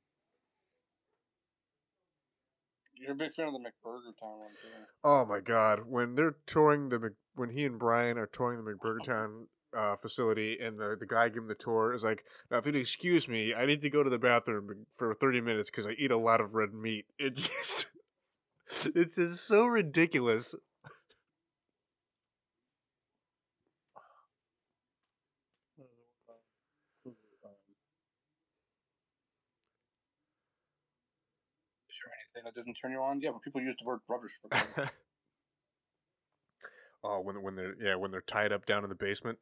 You're 2.96 3.14
a 3.14 3.16
big 3.16 3.34
fan 3.34 3.48
of 3.48 3.54
the 3.54 3.60
McBurger 3.60 4.16
Town 4.20 4.40
one, 4.40 4.52
too. 4.52 4.86
Oh 5.04 5.26
my 5.26 5.40
god, 5.40 5.88
when 5.88 6.16
they're 6.16 6.36
touring 6.46 6.90
the 6.90 7.00
Mc- 7.00 7.14
when 7.34 7.50
he 7.50 7.66
and 7.66 7.80
Brian 7.80 8.18
are 8.18 8.28
touring 8.28 8.64
the 8.64 8.72
McBurgertown 8.76 9.48
uh, 9.74 9.96
facility, 9.96 10.60
and 10.60 10.78
the 10.80 10.96
the 11.00 11.08
guy 11.08 11.30
giving 11.30 11.48
the 11.48 11.56
tour 11.56 11.94
is 11.94 12.04
like, 12.04 12.24
"Now, 12.52 12.58
if 12.58 12.66
you'd 12.66 12.76
excuse 12.76 13.28
me, 13.28 13.54
I 13.56 13.66
need 13.66 13.82
to 13.82 13.90
go 13.90 14.04
to 14.04 14.10
the 14.10 14.20
bathroom 14.20 14.86
for 14.96 15.16
thirty 15.16 15.42
minutes 15.42 15.72
because 15.72 15.88
I 15.88 15.92
eat 15.92 16.12
a 16.12 16.18
lot 16.18 16.42
of 16.42 16.54
red 16.54 16.74
meat." 16.74 17.06
It 17.18 17.36
just, 17.38 17.88
it's 18.86 19.16
just 19.16 19.48
so 19.48 19.66
ridiculous. 19.66 20.54
Is 32.48 32.54
there 32.56 32.64
anything 32.64 32.66
that 32.66 32.72
doesn't 32.74 32.74
turn 32.82 32.92
you 32.92 33.00
on? 33.02 33.22
Yeah, 33.22 33.32
but 33.32 33.42
people 33.42 33.62
use 33.62 33.76
the 33.80 33.86
word 33.86 34.00
rubbish 34.10 34.32
for 34.42 34.48
that. 34.50 34.94
oh, 37.04 37.22
when 37.22 37.42
when 37.42 37.56
they're 37.56 37.76
yeah 37.80 37.96
when 37.96 38.12
they're 38.12 38.22
tied 38.22 38.52
up 38.52 38.66
down 38.66 38.84
in 38.84 38.90
the 38.90 38.96
basement. 38.96 39.38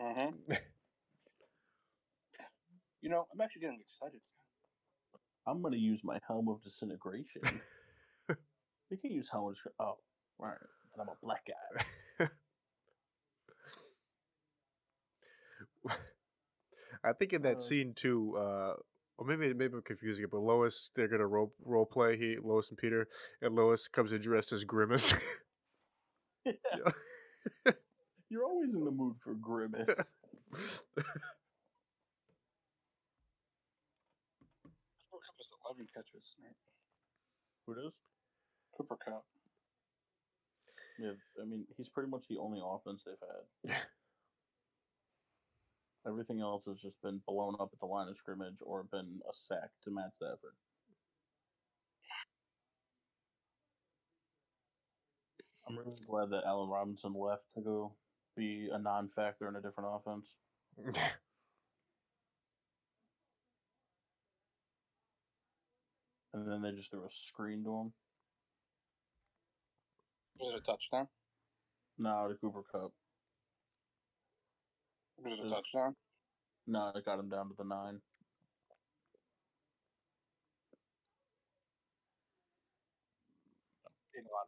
mm-hmm. 0.00 0.52
You 3.02 3.10
know, 3.10 3.26
I'm 3.32 3.40
actually 3.40 3.60
getting 3.60 3.80
excited. 3.80 4.20
I'm 5.46 5.62
gonna 5.62 5.76
use 5.76 6.02
my 6.02 6.18
helm 6.26 6.48
of 6.48 6.62
disintegration. 6.62 7.42
you 8.90 8.96
can 8.96 9.12
use 9.12 9.28
helm 9.30 9.48
of 9.48 9.54
disintegration. 9.54 9.74
Oh, 9.78 9.98
right. 10.38 10.56
Then 10.96 11.06
I'm 11.06 11.08
a 11.08 11.16
black 11.22 11.46
guy. 11.46 12.28
I 17.04 17.12
think 17.12 17.32
in 17.32 17.42
that 17.42 17.58
Uh. 17.58 17.60
scene 17.60 17.94
too, 17.94 18.36
uh, 18.36 18.74
or 19.18 19.26
maybe 19.26 19.52
maybe 19.54 19.74
I'm 19.74 19.82
confusing 19.82 20.24
it, 20.24 20.30
but 20.30 20.40
Lois 20.40 20.90
they're 20.94 21.08
gonna 21.08 21.26
role 21.26 21.52
role 21.64 21.86
play 21.86 22.16
he 22.16 22.36
Lois 22.42 22.68
and 22.70 22.78
Peter, 22.78 23.08
and 23.40 23.54
Lois 23.54 23.88
comes 23.88 24.12
in 24.12 24.20
dressed 24.20 24.52
as 24.52 24.64
Grimace. 24.64 25.14
You're 28.30 28.44
always 28.44 28.74
in 28.74 28.84
the 28.84 28.90
mood 28.90 29.16
for 29.18 29.34
grimace. 29.34 29.86
Cooper 35.10 35.22
Kupp 35.24 35.36
is 35.40 35.52
11 35.64 35.86
catches. 35.94 36.36
Right? 36.42 36.56
Who 37.66 37.74
does? 37.74 38.00
Cooper 38.76 38.96
Kupp. 38.96 39.24
Yeah, 40.98 41.12
I 41.40 41.44
mean, 41.44 41.66
he's 41.76 41.88
pretty 41.88 42.08
much 42.08 42.26
the 42.28 42.38
only 42.38 42.60
offense 42.64 43.04
they've 43.04 43.14
had. 43.74 43.76
Everything 46.06 46.40
else 46.40 46.64
has 46.66 46.76
just 46.76 47.00
been 47.02 47.20
blown 47.26 47.56
up 47.58 47.70
at 47.72 47.80
the 47.80 47.86
line 47.86 48.08
of 48.08 48.16
scrimmage 48.16 48.58
or 48.64 48.84
been 48.84 49.20
a 49.28 49.34
sack 49.34 49.70
to 49.82 49.90
Matt 49.90 50.14
Stafford. 50.14 50.54
I'm 55.68 55.76
really 55.76 55.96
glad 56.08 56.30
that 56.30 56.44
Allen 56.46 56.70
Robinson 56.70 57.12
left 57.12 57.42
to 57.56 57.60
go 57.60 57.92
be 58.36 58.68
a 58.72 58.78
non-factor 58.78 59.48
in 59.48 59.56
a 59.56 59.60
different 59.60 59.90
offense. 59.92 60.28
And 66.36 66.46
then 66.46 66.60
they 66.60 66.76
just 66.76 66.90
threw 66.90 67.00
a 67.00 67.08
screen 67.10 67.64
to 67.64 67.70
him. 67.70 67.92
Was 70.38 70.52
it 70.52 70.58
a 70.58 70.60
touchdown? 70.60 71.08
No, 71.96 72.28
the 72.28 72.34
Cooper 72.34 72.62
Kupp. 72.70 72.92
Was 75.22 75.32
it 75.32 75.40
a 75.40 75.48
touchdown? 75.48 75.96
No, 76.66 76.92
it 76.94 77.04
got 77.04 77.18
him 77.18 77.28
down 77.28 77.48
to 77.48 77.54
the 77.56 77.64
nine. 77.64 78.00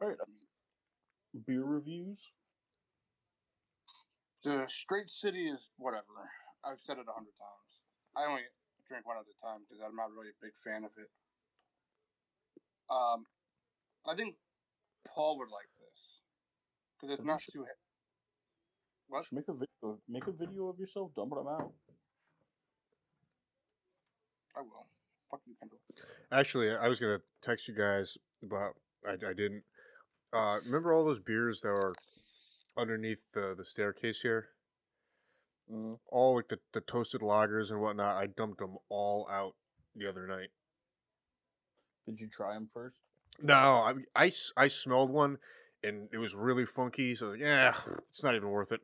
Alright. 0.00 0.16
Beer 1.46 1.64
reviews. 1.64 2.32
The 4.44 4.64
straight 4.68 5.10
city 5.10 5.48
is 5.48 5.70
whatever. 5.76 6.04
I've 6.64 6.78
said 6.80 6.98
it 6.98 7.06
a 7.08 7.12
hundred 7.12 7.34
times. 7.38 7.80
I 8.16 8.26
only 8.30 8.42
drink 8.88 9.06
one 9.06 9.16
at 9.16 9.26
a 9.26 9.36
time 9.42 9.60
because 9.68 9.82
I'm 9.84 9.96
not 9.96 10.10
really 10.12 10.30
a 10.30 10.38
big 10.44 10.56
fan 10.56 10.84
of 10.84 10.92
it. 10.96 11.10
Um, 12.90 13.26
I 14.08 14.14
think 14.14 14.36
Paul 15.06 15.38
would 15.38 15.50
like 15.50 15.68
this 15.78 16.20
because 16.96 17.14
it's 17.14 17.24
not 17.24 17.40
too. 17.52 17.64
he- 17.64 17.87
What? 19.08 19.22
Just 19.22 19.32
make 19.32 19.48
a 19.48 19.52
video. 19.52 19.98
Make 20.08 20.26
a 20.26 20.32
video 20.32 20.68
of 20.68 20.78
yourself 20.78 21.10
dumping 21.16 21.38
them 21.38 21.48
out. 21.48 21.72
I 24.56 24.60
will. 24.60 24.86
Fuck 25.30 25.40
you, 25.46 25.54
Kendall. 25.60 25.78
Actually, 26.30 26.74
I 26.74 26.88
was 26.88 27.00
gonna 27.00 27.20
text 27.42 27.68
you 27.68 27.74
guys 27.74 28.16
but 28.42 28.72
I, 29.06 29.12
I 29.12 29.32
didn't. 29.32 29.62
Uh, 30.32 30.58
remember 30.66 30.92
all 30.92 31.04
those 31.04 31.20
beers 31.20 31.60
that 31.62 31.68
are 31.68 31.94
underneath 32.76 33.18
the 33.32 33.54
the 33.56 33.64
staircase 33.64 34.20
here? 34.20 34.48
All 36.10 36.36
like 36.36 36.48
the, 36.48 36.58
the 36.72 36.80
toasted 36.80 37.20
lagers 37.20 37.70
and 37.70 37.80
whatnot. 37.80 38.16
I 38.16 38.26
dumped 38.26 38.58
them 38.58 38.76
all 38.88 39.28
out 39.30 39.54
the 39.94 40.08
other 40.08 40.26
night. 40.26 40.48
Did 42.06 42.20
you 42.20 42.28
try 42.28 42.54
them 42.54 42.66
first? 42.66 43.02
No, 43.42 43.54
I 43.54 43.94
I, 44.14 44.32
I 44.56 44.68
smelled 44.68 45.10
one 45.10 45.38
and 45.82 46.08
it 46.12 46.18
was 46.18 46.34
really 46.34 46.64
funky. 46.64 47.14
So 47.14 47.32
yeah, 47.32 47.74
it's 48.08 48.22
not 48.22 48.34
even 48.34 48.48
worth 48.48 48.72
it. 48.72 48.80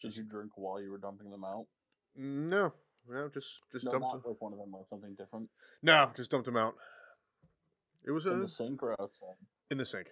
Did 0.00 0.16
you 0.16 0.24
mm-hmm. 0.24 0.36
drink 0.36 0.52
while 0.56 0.80
you 0.80 0.90
were 0.90 0.98
dumping 0.98 1.30
them 1.30 1.44
out? 1.44 1.66
No, 2.16 2.72
no, 3.08 3.28
just 3.28 3.62
just 3.72 3.84
no, 3.84 3.92
dumped 3.92 4.06
not 4.06 4.22
them. 4.22 4.32
like 4.32 4.40
one 4.40 4.52
of 4.52 4.58
them, 4.58 4.72
like 4.72 4.88
something 4.88 5.14
different. 5.14 5.48
No, 5.82 6.10
just 6.16 6.30
dumped 6.30 6.46
them 6.46 6.56
out. 6.56 6.74
It 8.04 8.10
was 8.12 8.26
In 8.26 8.40
the 8.40 8.48
sink 8.48 8.82
or 8.82 8.92
outside? 9.00 9.36
in 9.70 9.78
the 9.78 9.84
sink. 9.84 10.08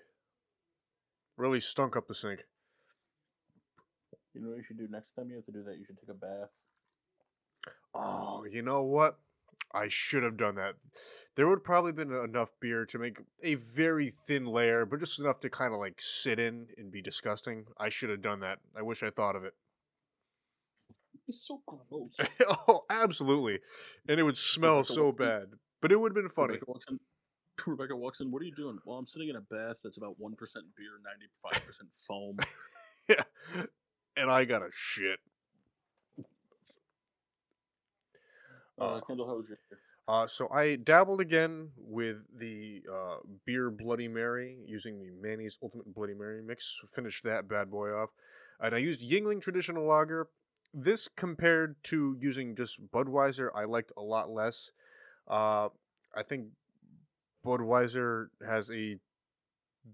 Really 1.36 1.60
stunk 1.60 1.96
up 1.96 2.06
the 2.06 2.14
sink. 2.14 2.40
You 4.34 4.42
know 4.42 4.50
what 4.50 4.58
you 4.58 4.62
should 4.62 4.78
do 4.78 4.86
next 4.90 5.10
time 5.10 5.30
you 5.30 5.36
have 5.36 5.46
to 5.46 5.52
do 5.52 5.64
that? 5.64 5.78
You 5.78 5.84
should 5.84 5.98
take 5.98 6.10
a 6.10 6.14
bath. 6.14 6.50
Oh, 7.94 8.44
you 8.44 8.62
know 8.62 8.84
what? 8.84 9.18
I 9.72 9.88
should 9.88 10.22
have 10.22 10.36
done 10.36 10.54
that. 10.56 10.74
There 11.34 11.48
would 11.48 11.64
probably 11.64 11.92
been 11.92 12.12
enough 12.12 12.52
beer 12.60 12.84
to 12.86 12.98
make 12.98 13.18
a 13.42 13.56
very 13.56 14.10
thin 14.10 14.46
layer, 14.46 14.86
but 14.86 15.00
just 15.00 15.18
enough 15.18 15.40
to 15.40 15.50
kind 15.50 15.74
of 15.74 15.80
like 15.80 16.00
sit 16.00 16.38
in 16.38 16.68
and 16.76 16.90
be 16.90 17.02
disgusting. 17.02 17.66
I 17.78 17.88
should 17.88 18.10
have 18.10 18.22
done 18.22 18.40
that. 18.40 18.58
I 18.76 18.82
wish 18.82 19.02
I 19.02 19.10
thought 19.10 19.36
of 19.36 19.44
it. 19.44 19.54
It's 21.28 21.46
so 21.46 21.60
gross. 21.66 22.16
oh, 22.68 22.84
absolutely. 22.88 23.60
And 24.08 24.18
it 24.18 24.22
would 24.22 24.36
smell 24.36 24.78
Rebecca 24.78 24.92
so 24.94 25.08
in- 25.10 25.14
bad. 25.16 25.46
But 25.80 25.92
it 25.92 26.00
would 26.00 26.10
have 26.10 26.16
been 26.16 26.28
funny. 26.30 26.54
Rebecca 26.54 26.70
walks 26.70 26.86
in. 26.90 26.98
Rebecca 27.66 27.96
walks 27.96 28.20
in. 28.20 28.30
What 28.30 28.40
are 28.42 28.44
you 28.46 28.54
doing? 28.54 28.78
Well, 28.84 28.98
I'm 28.98 29.06
sitting 29.06 29.28
in 29.28 29.36
a 29.36 29.40
bath 29.40 29.76
that's 29.84 29.96
about 29.96 30.14
one 30.18 30.34
percent 30.34 30.64
beer, 30.76 30.92
ninety 31.04 31.26
five 31.42 31.64
percent 31.64 31.92
foam. 31.92 32.38
yeah. 33.08 33.64
And 34.16 34.30
I 34.30 34.44
got 34.44 34.62
a 34.62 34.70
shit. 34.72 35.18
Uh, 38.80 38.84
Uh, 38.84 39.00
Kendall, 39.00 39.26
how 39.26 39.36
was 39.36 39.48
your? 39.48 39.58
Uh, 40.06 40.26
so 40.26 40.48
I 40.50 40.76
dabbled 40.76 41.20
again 41.20 41.70
with 41.76 42.16
the 42.38 42.82
uh, 42.90 43.16
beer 43.44 43.70
Bloody 43.70 44.08
Mary 44.08 44.56
using 44.64 44.98
the 44.98 45.10
Manny's 45.10 45.58
Ultimate 45.62 45.92
Bloody 45.94 46.14
Mary 46.14 46.40
mix. 46.42 46.76
Finished 46.94 47.24
that 47.24 47.48
bad 47.48 47.70
boy 47.70 47.90
off, 47.90 48.10
and 48.60 48.74
I 48.74 48.78
used 48.78 49.02
Yuengling 49.02 49.42
Traditional 49.42 49.84
Lager. 49.84 50.28
This 50.74 51.08
compared 51.08 51.76
to 51.84 52.16
using 52.20 52.54
just 52.54 52.80
Budweiser, 52.90 53.48
I 53.54 53.64
liked 53.64 53.92
a 53.96 54.02
lot 54.02 54.30
less. 54.30 54.70
Uh, 55.26 55.68
I 56.14 56.22
think 56.22 56.48
Budweiser 57.44 58.28
has 58.46 58.70
a 58.70 58.96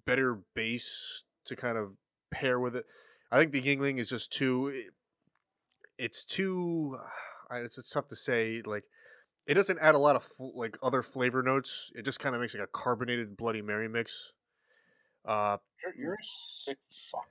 better 0.06 0.40
base 0.54 1.24
to 1.46 1.56
kind 1.56 1.78
of 1.78 1.92
pair 2.30 2.58
with 2.58 2.76
it. 2.76 2.86
I 3.30 3.38
think 3.38 3.52
the 3.52 3.62
Yuengling 3.62 3.98
is 3.98 4.08
just 4.08 4.32
too. 4.32 4.84
It's 5.98 6.24
too. 6.24 6.98
It's, 7.52 7.78
it's 7.78 7.90
tough 7.90 8.08
to 8.08 8.16
say. 8.16 8.62
Like 8.64 8.84
It 9.46 9.54
doesn't 9.54 9.78
add 9.78 9.94
a 9.94 9.98
lot 9.98 10.16
of 10.16 10.24
fl- 10.24 10.58
like 10.58 10.76
other 10.82 11.02
flavor 11.02 11.42
notes. 11.42 11.92
It 11.94 12.04
just 12.04 12.18
kind 12.18 12.34
of 12.34 12.40
makes 12.40 12.54
like 12.54 12.64
a 12.64 12.66
carbonated 12.66 13.36
Bloody 13.36 13.62
Mary 13.62 13.88
mix. 13.88 14.32
Uh, 15.24 15.58
You're, 15.82 15.94
you're 15.96 16.18
sick 16.22 16.78
fuck. 17.12 17.28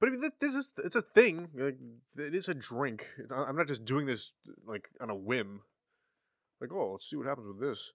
But 0.00 0.08
I 0.08 0.12
mean, 0.12 0.22
this 0.40 0.54
is 0.54 0.72
it's 0.84 0.96
a 0.96 1.02
thing. 1.02 1.48
Like, 1.54 1.78
it 2.16 2.34
is 2.34 2.48
a 2.48 2.54
drink. 2.54 3.06
I- 3.30 3.44
I'm 3.44 3.56
not 3.56 3.66
just 3.66 3.84
doing 3.84 4.06
this 4.06 4.32
like 4.66 4.88
on 5.00 5.10
a 5.10 5.14
whim. 5.16 5.62
Like, 6.60 6.72
oh, 6.72 6.92
let's 6.92 7.08
see 7.08 7.16
what 7.16 7.26
happens 7.26 7.48
with 7.48 7.60
this. 7.60 7.92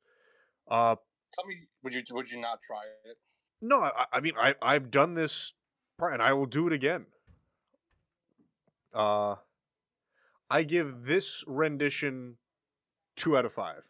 Uh, 0.70 0.96
Tell 1.34 1.46
me, 1.46 1.56
would 1.84 1.94
you 1.94 2.04
would 2.12 2.30
you 2.30 2.40
not 2.40 2.60
try 2.66 2.84
it? 3.06 3.18
no, 3.62 3.82
I, 3.82 4.06
I 4.14 4.20
mean, 4.20 4.34
I 4.38 4.56
I've 4.62 4.92
done 4.92 5.14
this, 5.16 5.54
and 6.00 6.22
I 6.22 6.34
will 6.34 6.46
do 6.46 6.68
it 6.68 6.74
again. 6.74 7.08
Uh, 8.94 9.36
I 10.50 10.64
give 10.64 11.06
this 11.06 11.44
rendition 11.48 12.38
two 13.16 13.36
out 13.38 13.46
of 13.46 13.52
five. 13.54 13.90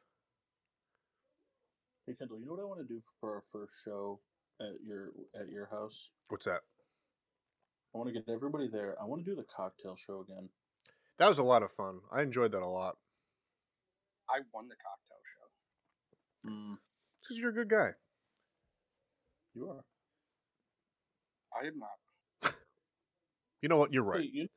Hey 2.07 2.14
Kendall, 2.18 2.40
you 2.40 2.45
know 2.45 2.53
what 2.53 2.61
I 2.61 2.65
want 2.65 2.80
to 2.81 2.88
do 2.88 3.02
for 3.19 3.35
our 3.35 3.41
first 3.52 3.73
show 3.85 4.19
at 4.61 4.81
your 4.85 5.11
at 5.40 5.49
your 5.49 5.68
house? 5.72 6.11
What's 6.30 6.45
that? 6.45 6.61
I 7.94 7.98
want 7.98 8.07
to 8.10 8.14
get 8.14 8.28
everybody 8.34 8.68
there. 8.72 8.95
I 9.02 9.06
want 9.06 9.24
to 9.24 9.30
do 9.30 9.36
the 9.36 9.45
cocktail 9.56 9.95
show 9.95 10.22
again. 10.22 10.49
That 11.20 11.30
was 11.30 11.38
a 11.38 11.44
lot 11.44 11.61
of 11.64 11.72
fun. 11.72 11.99
I 12.11 12.22
enjoyed 12.22 12.52
that 12.53 12.64
a 12.64 12.68
lot. 12.68 12.98
I 14.30 14.40
won 14.53 14.68
the 14.68 14.76
cocktail 14.76 15.18
show. 16.44 16.49
Mm, 16.49 16.78
Because 17.22 17.38
you're 17.38 17.52
a 17.52 17.53
good 17.53 17.70
guy. 17.70 17.91
you 19.53 19.70
are. 19.70 19.84
I 21.61 21.68
am 21.68 21.78
not. 21.80 22.53
You 23.61 23.70
know 23.70 23.78
what? 23.78 23.94
You're 23.94 24.03
right. 24.03 24.20
Hey, 24.22 24.30
you, 24.34 24.48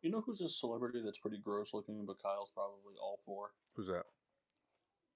you 0.00 0.10
know 0.10 0.22
who's 0.24 0.40
a 0.40 0.48
celebrity 0.48 1.02
that's 1.04 1.18
pretty 1.18 1.36
gross 1.36 1.74
looking, 1.74 2.06
but 2.06 2.16
Kyle's 2.22 2.50
probably 2.50 2.94
all 3.02 3.18
for? 3.26 3.50
Who's 3.76 3.88
that? 3.88 4.04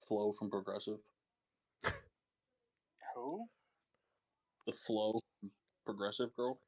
Flo 0.07 0.33
from 0.33 0.51
Progressive. 0.51 0.99
Who? 3.15 3.45
The 4.67 4.73
Flo 4.73 5.13
from 5.39 5.49
Progressive 5.85 6.35
girl. 6.35 6.59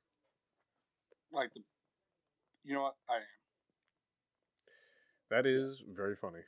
Like 1.31 1.53
the. 1.53 1.61
You 2.63 2.75
know 2.75 2.81
what? 2.83 2.95
I 3.09 3.15
am. 3.17 3.21
That 5.29 5.45
is 5.45 5.83
very 5.87 6.15
funny. 6.15 6.39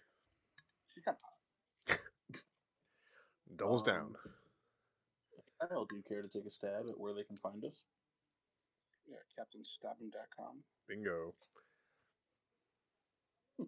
She's 0.94 1.04
kind 1.04 1.18
of. 1.90 1.98
Doubles 3.58 3.82
Um, 3.82 3.88
down. 3.88 4.16
Kyle, 5.60 5.86
do 5.86 5.96
you 5.96 6.04
care 6.08 6.22
to 6.22 6.28
take 6.28 6.46
a 6.46 6.52
stab 6.52 6.86
at 6.90 7.00
where 7.00 7.14
they 7.14 7.24
can 7.24 7.38
find 7.38 7.64
us? 7.66 7.86
Yeah, 9.10 9.18
CaptainStabbing.com. 9.38 10.64
Bingo. 10.88 11.34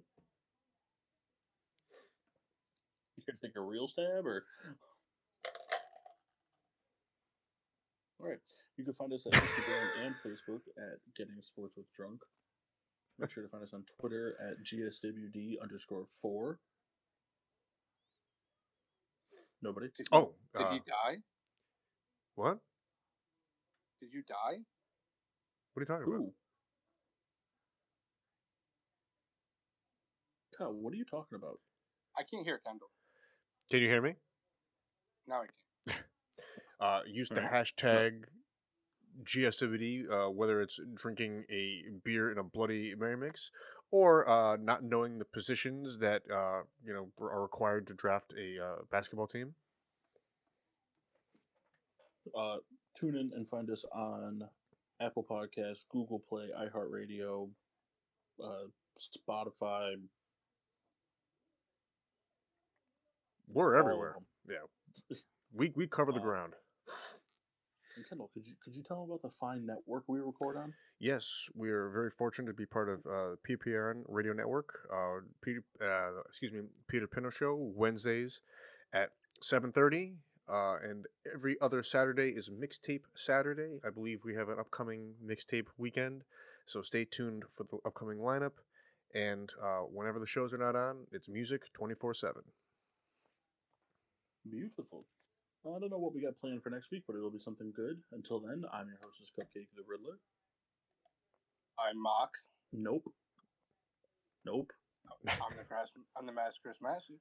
You 3.17 3.23
can 3.25 3.37
take 3.43 3.55
a 3.57 3.61
real 3.61 3.87
stab, 3.87 4.25
or 4.25 4.45
all 8.19 8.27
right. 8.27 8.37
You 8.79 8.85
can 8.85 8.93
find 8.93 9.11
us 9.11 9.25
at 9.25 9.33
Instagram 9.33 10.05
and 10.05 10.15
Facebook 10.25 10.61
at 10.77 10.99
Getting 11.13 11.35
Sports 11.41 11.75
with 11.75 11.91
Drunk. 11.93 12.21
Make 13.19 13.29
sure 13.29 13.43
to 13.43 13.49
find 13.49 13.61
us 13.61 13.73
on 13.73 13.83
Twitter 13.99 14.35
at 14.39 14.63
GSWD 14.63 15.61
underscore 15.61 16.05
four. 16.21 16.59
Nobody. 19.61 19.87
Did, 19.93 20.07
Oh, 20.13 20.31
did 20.55 20.65
uh, 20.65 20.71
he 20.71 20.79
die? 20.79 21.17
what? 22.35 22.59
Did 23.99 24.13
you 24.13 24.23
die? 24.25 24.59
What 25.73 25.81
are 25.81 25.81
you 25.81 25.85
talking 25.85 26.13
about? 26.13 26.31
Kyle, 30.57 30.73
what 30.73 30.93
are 30.93 30.95
you 30.95 31.03
talking 31.03 31.35
about? 31.35 31.59
I 32.17 32.21
can't 32.23 32.45
hear 32.45 32.61
Kendall. 32.65 32.91
Can 33.69 33.81
you 33.81 33.89
hear 33.89 34.01
me? 34.01 34.15
Now 35.27 35.41
I 35.41 35.47
can. 35.47 35.95
Uh, 36.81 37.01
use 37.05 37.27
the 37.27 37.41
Right. 37.41 37.51
hashtag 37.51 38.23
GSWD, 39.23 40.09
uh, 40.11 40.29
whether 40.29 40.61
it's 40.61 40.79
drinking 40.95 41.45
a 41.49 41.83
beer 42.03 42.31
in 42.31 42.37
a 42.37 42.43
Bloody 42.43 42.93
Mary 42.95 43.17
mix 43.17 43.51
or 43.91 44.27
uh, 44.29 44.55
not 44.57 44.83
knowing 44.83 45.17
the 45.19 45.25
positions 45.25 45.97
that 45.99 46.21
uh, 46.33 46.61
you 46.85 46.93
know 46.93 47.09
are 47.19 47.41
required 47.41 47.87
to 47.87 47.93
draft 47.93 48.33
a 48.37 48.63
uh, 48.63 48.75
basketball 48.91 49.27
team. 49.27 49.55
uh, 52.37 52.57
tune 52.99 53.15
in 53.15 53.31
and 53.35 53.47
find 53.49 53.69
us 53.71 53.83
on 53.93 54.41
Apple 55.01 55.25
Podcasts, 55.29 55.85
Google 55.89 56.19
Play, 56.19 56.49
iHeartRadio, 56.57 57.49
uh, 58.43 58.67
Spotify. 58.99 59.95
We're 63.47 63.75
everywhere. 63.75 64.15
Yeah, 64.47 65.15
we 65.53 65.71
we 65.75 65.87
cover 65.87 66.11
the 66.11 66.19
Uh, 66.19 66.23
ground. 66.23 66.53
Kendall, 68.09 68.31
could 68.33 68.47
you 68.47 68.55
could 68.63 68.75
you 68.75 68.81
tell 68.81 69.01
them 69.01 69.11
about 69.11 69.21
the 69.21 69.29
fine 69.29 69.65
network 69.65 70.03
we 70.07 70.19
record 70.19 70.57
on? 70.57 70.73
Yes, 70.99 71.47
we 71.55 71.69
are 71.69 71.89
very 71.89 72.09
fortunate 72.09 72.47
to 72.47 72.53
be 72.53 72.65
part 72.65 72.89
of 72.89 73.05
uh, 73.05 73.35
PPRN 73.47 74.03
Radio 74.07 74.33
Network. 74.33 74.79
Uh, 74.91 75.21
Peter, 75.41 75.63
uh, 75.81 76.21
excuse 76.27 76.51
me, 76.51 76.61
Peter 76.87 77.07
Pino 77.07 77.29
Show 77.29 77.55
Wednesdays 77.75 78.41
at 78.91 79.11
seven 79.41 79.71
thirty, 79.71 80.15
uh, 80.51 80.77
and 80.83 81.05
every 81.33 81.55
other 81.61 81.83
Saturday 81.83 82.29
is 82.29 82.49
Mixtape 82.49 83.03
Saturday. 83.15 83.79
I 83.85 83.91
believe 83.91 84.21
we 84.25 84.33
have 84.33 84.49
an 84.49 84.59
upcoming 84.59 85.13
mixtape 85.23 85.67
weekend, 85.77 86.23
so 86.65 86.81
stay 86.81 87.05
tuned 87.05 87.43
for 87.49 87.63
the 87.63 87.77
upcoming 87.85 88.17
lineup. 88.17 88.53
And 89.13 89.49
uh, 89.63 89.81
whenever 89.81 90.19
the 90.19 90.27
shows 90.27 90.53
are 90.53 90.57
not 90.57 90.75
on, 90.75 91.05
it's 91.11 91.29
music 91.29 91.71
twenty 91.73 91.95
four 91.95 92.13
seven. 92.13 92.41
Beautiful. 94.49 95.05
I 95.65 95.79
don't 95.79 95.91
know 95.91 95.97
what 95.97 96.13
we 96.13 96.21
got 96.21 96.39
planned 96.39 96.63
for 96.63 96.69
next 96.69 96.91
week, 96.91 97.03
but 97.05 97.15
it'll 97.15 97.31
be 97.31 97.39
something 97.39 97.71
good. 97.75 97.99
Until 98.11 98.39
then, 98.39 98.63
I'm 98.71 98.87
your 98.87 98.99
hostess, 99.03 99.31
Cupcake 99.37 99.67
the 99.75 99.83
Riddler. 99.87 100.19
I'm 101.77 102.01
Mock. 102.01 102.31
Nope. 102.71 103.11
Nope. 104.45 104.71
I'm 105.27 105.57
the 105.57 105.63
Chris, 105.63 106.05
I'm 106.17 106.25
the 106.25 106.31
Master 106.31 106.59
Chris 106.63 106.77
Massey. 106.81 107.19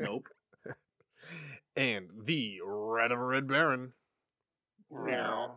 Nope. 0.00 0.28
and 1.76 2.08
the 2.24 2.58
Red 2.64 3.12
of 3.12 3.18
a 3.18 3.24
Red 3.24 3.46
Baron. 3.46 3.92
Meow. 4.90 5.54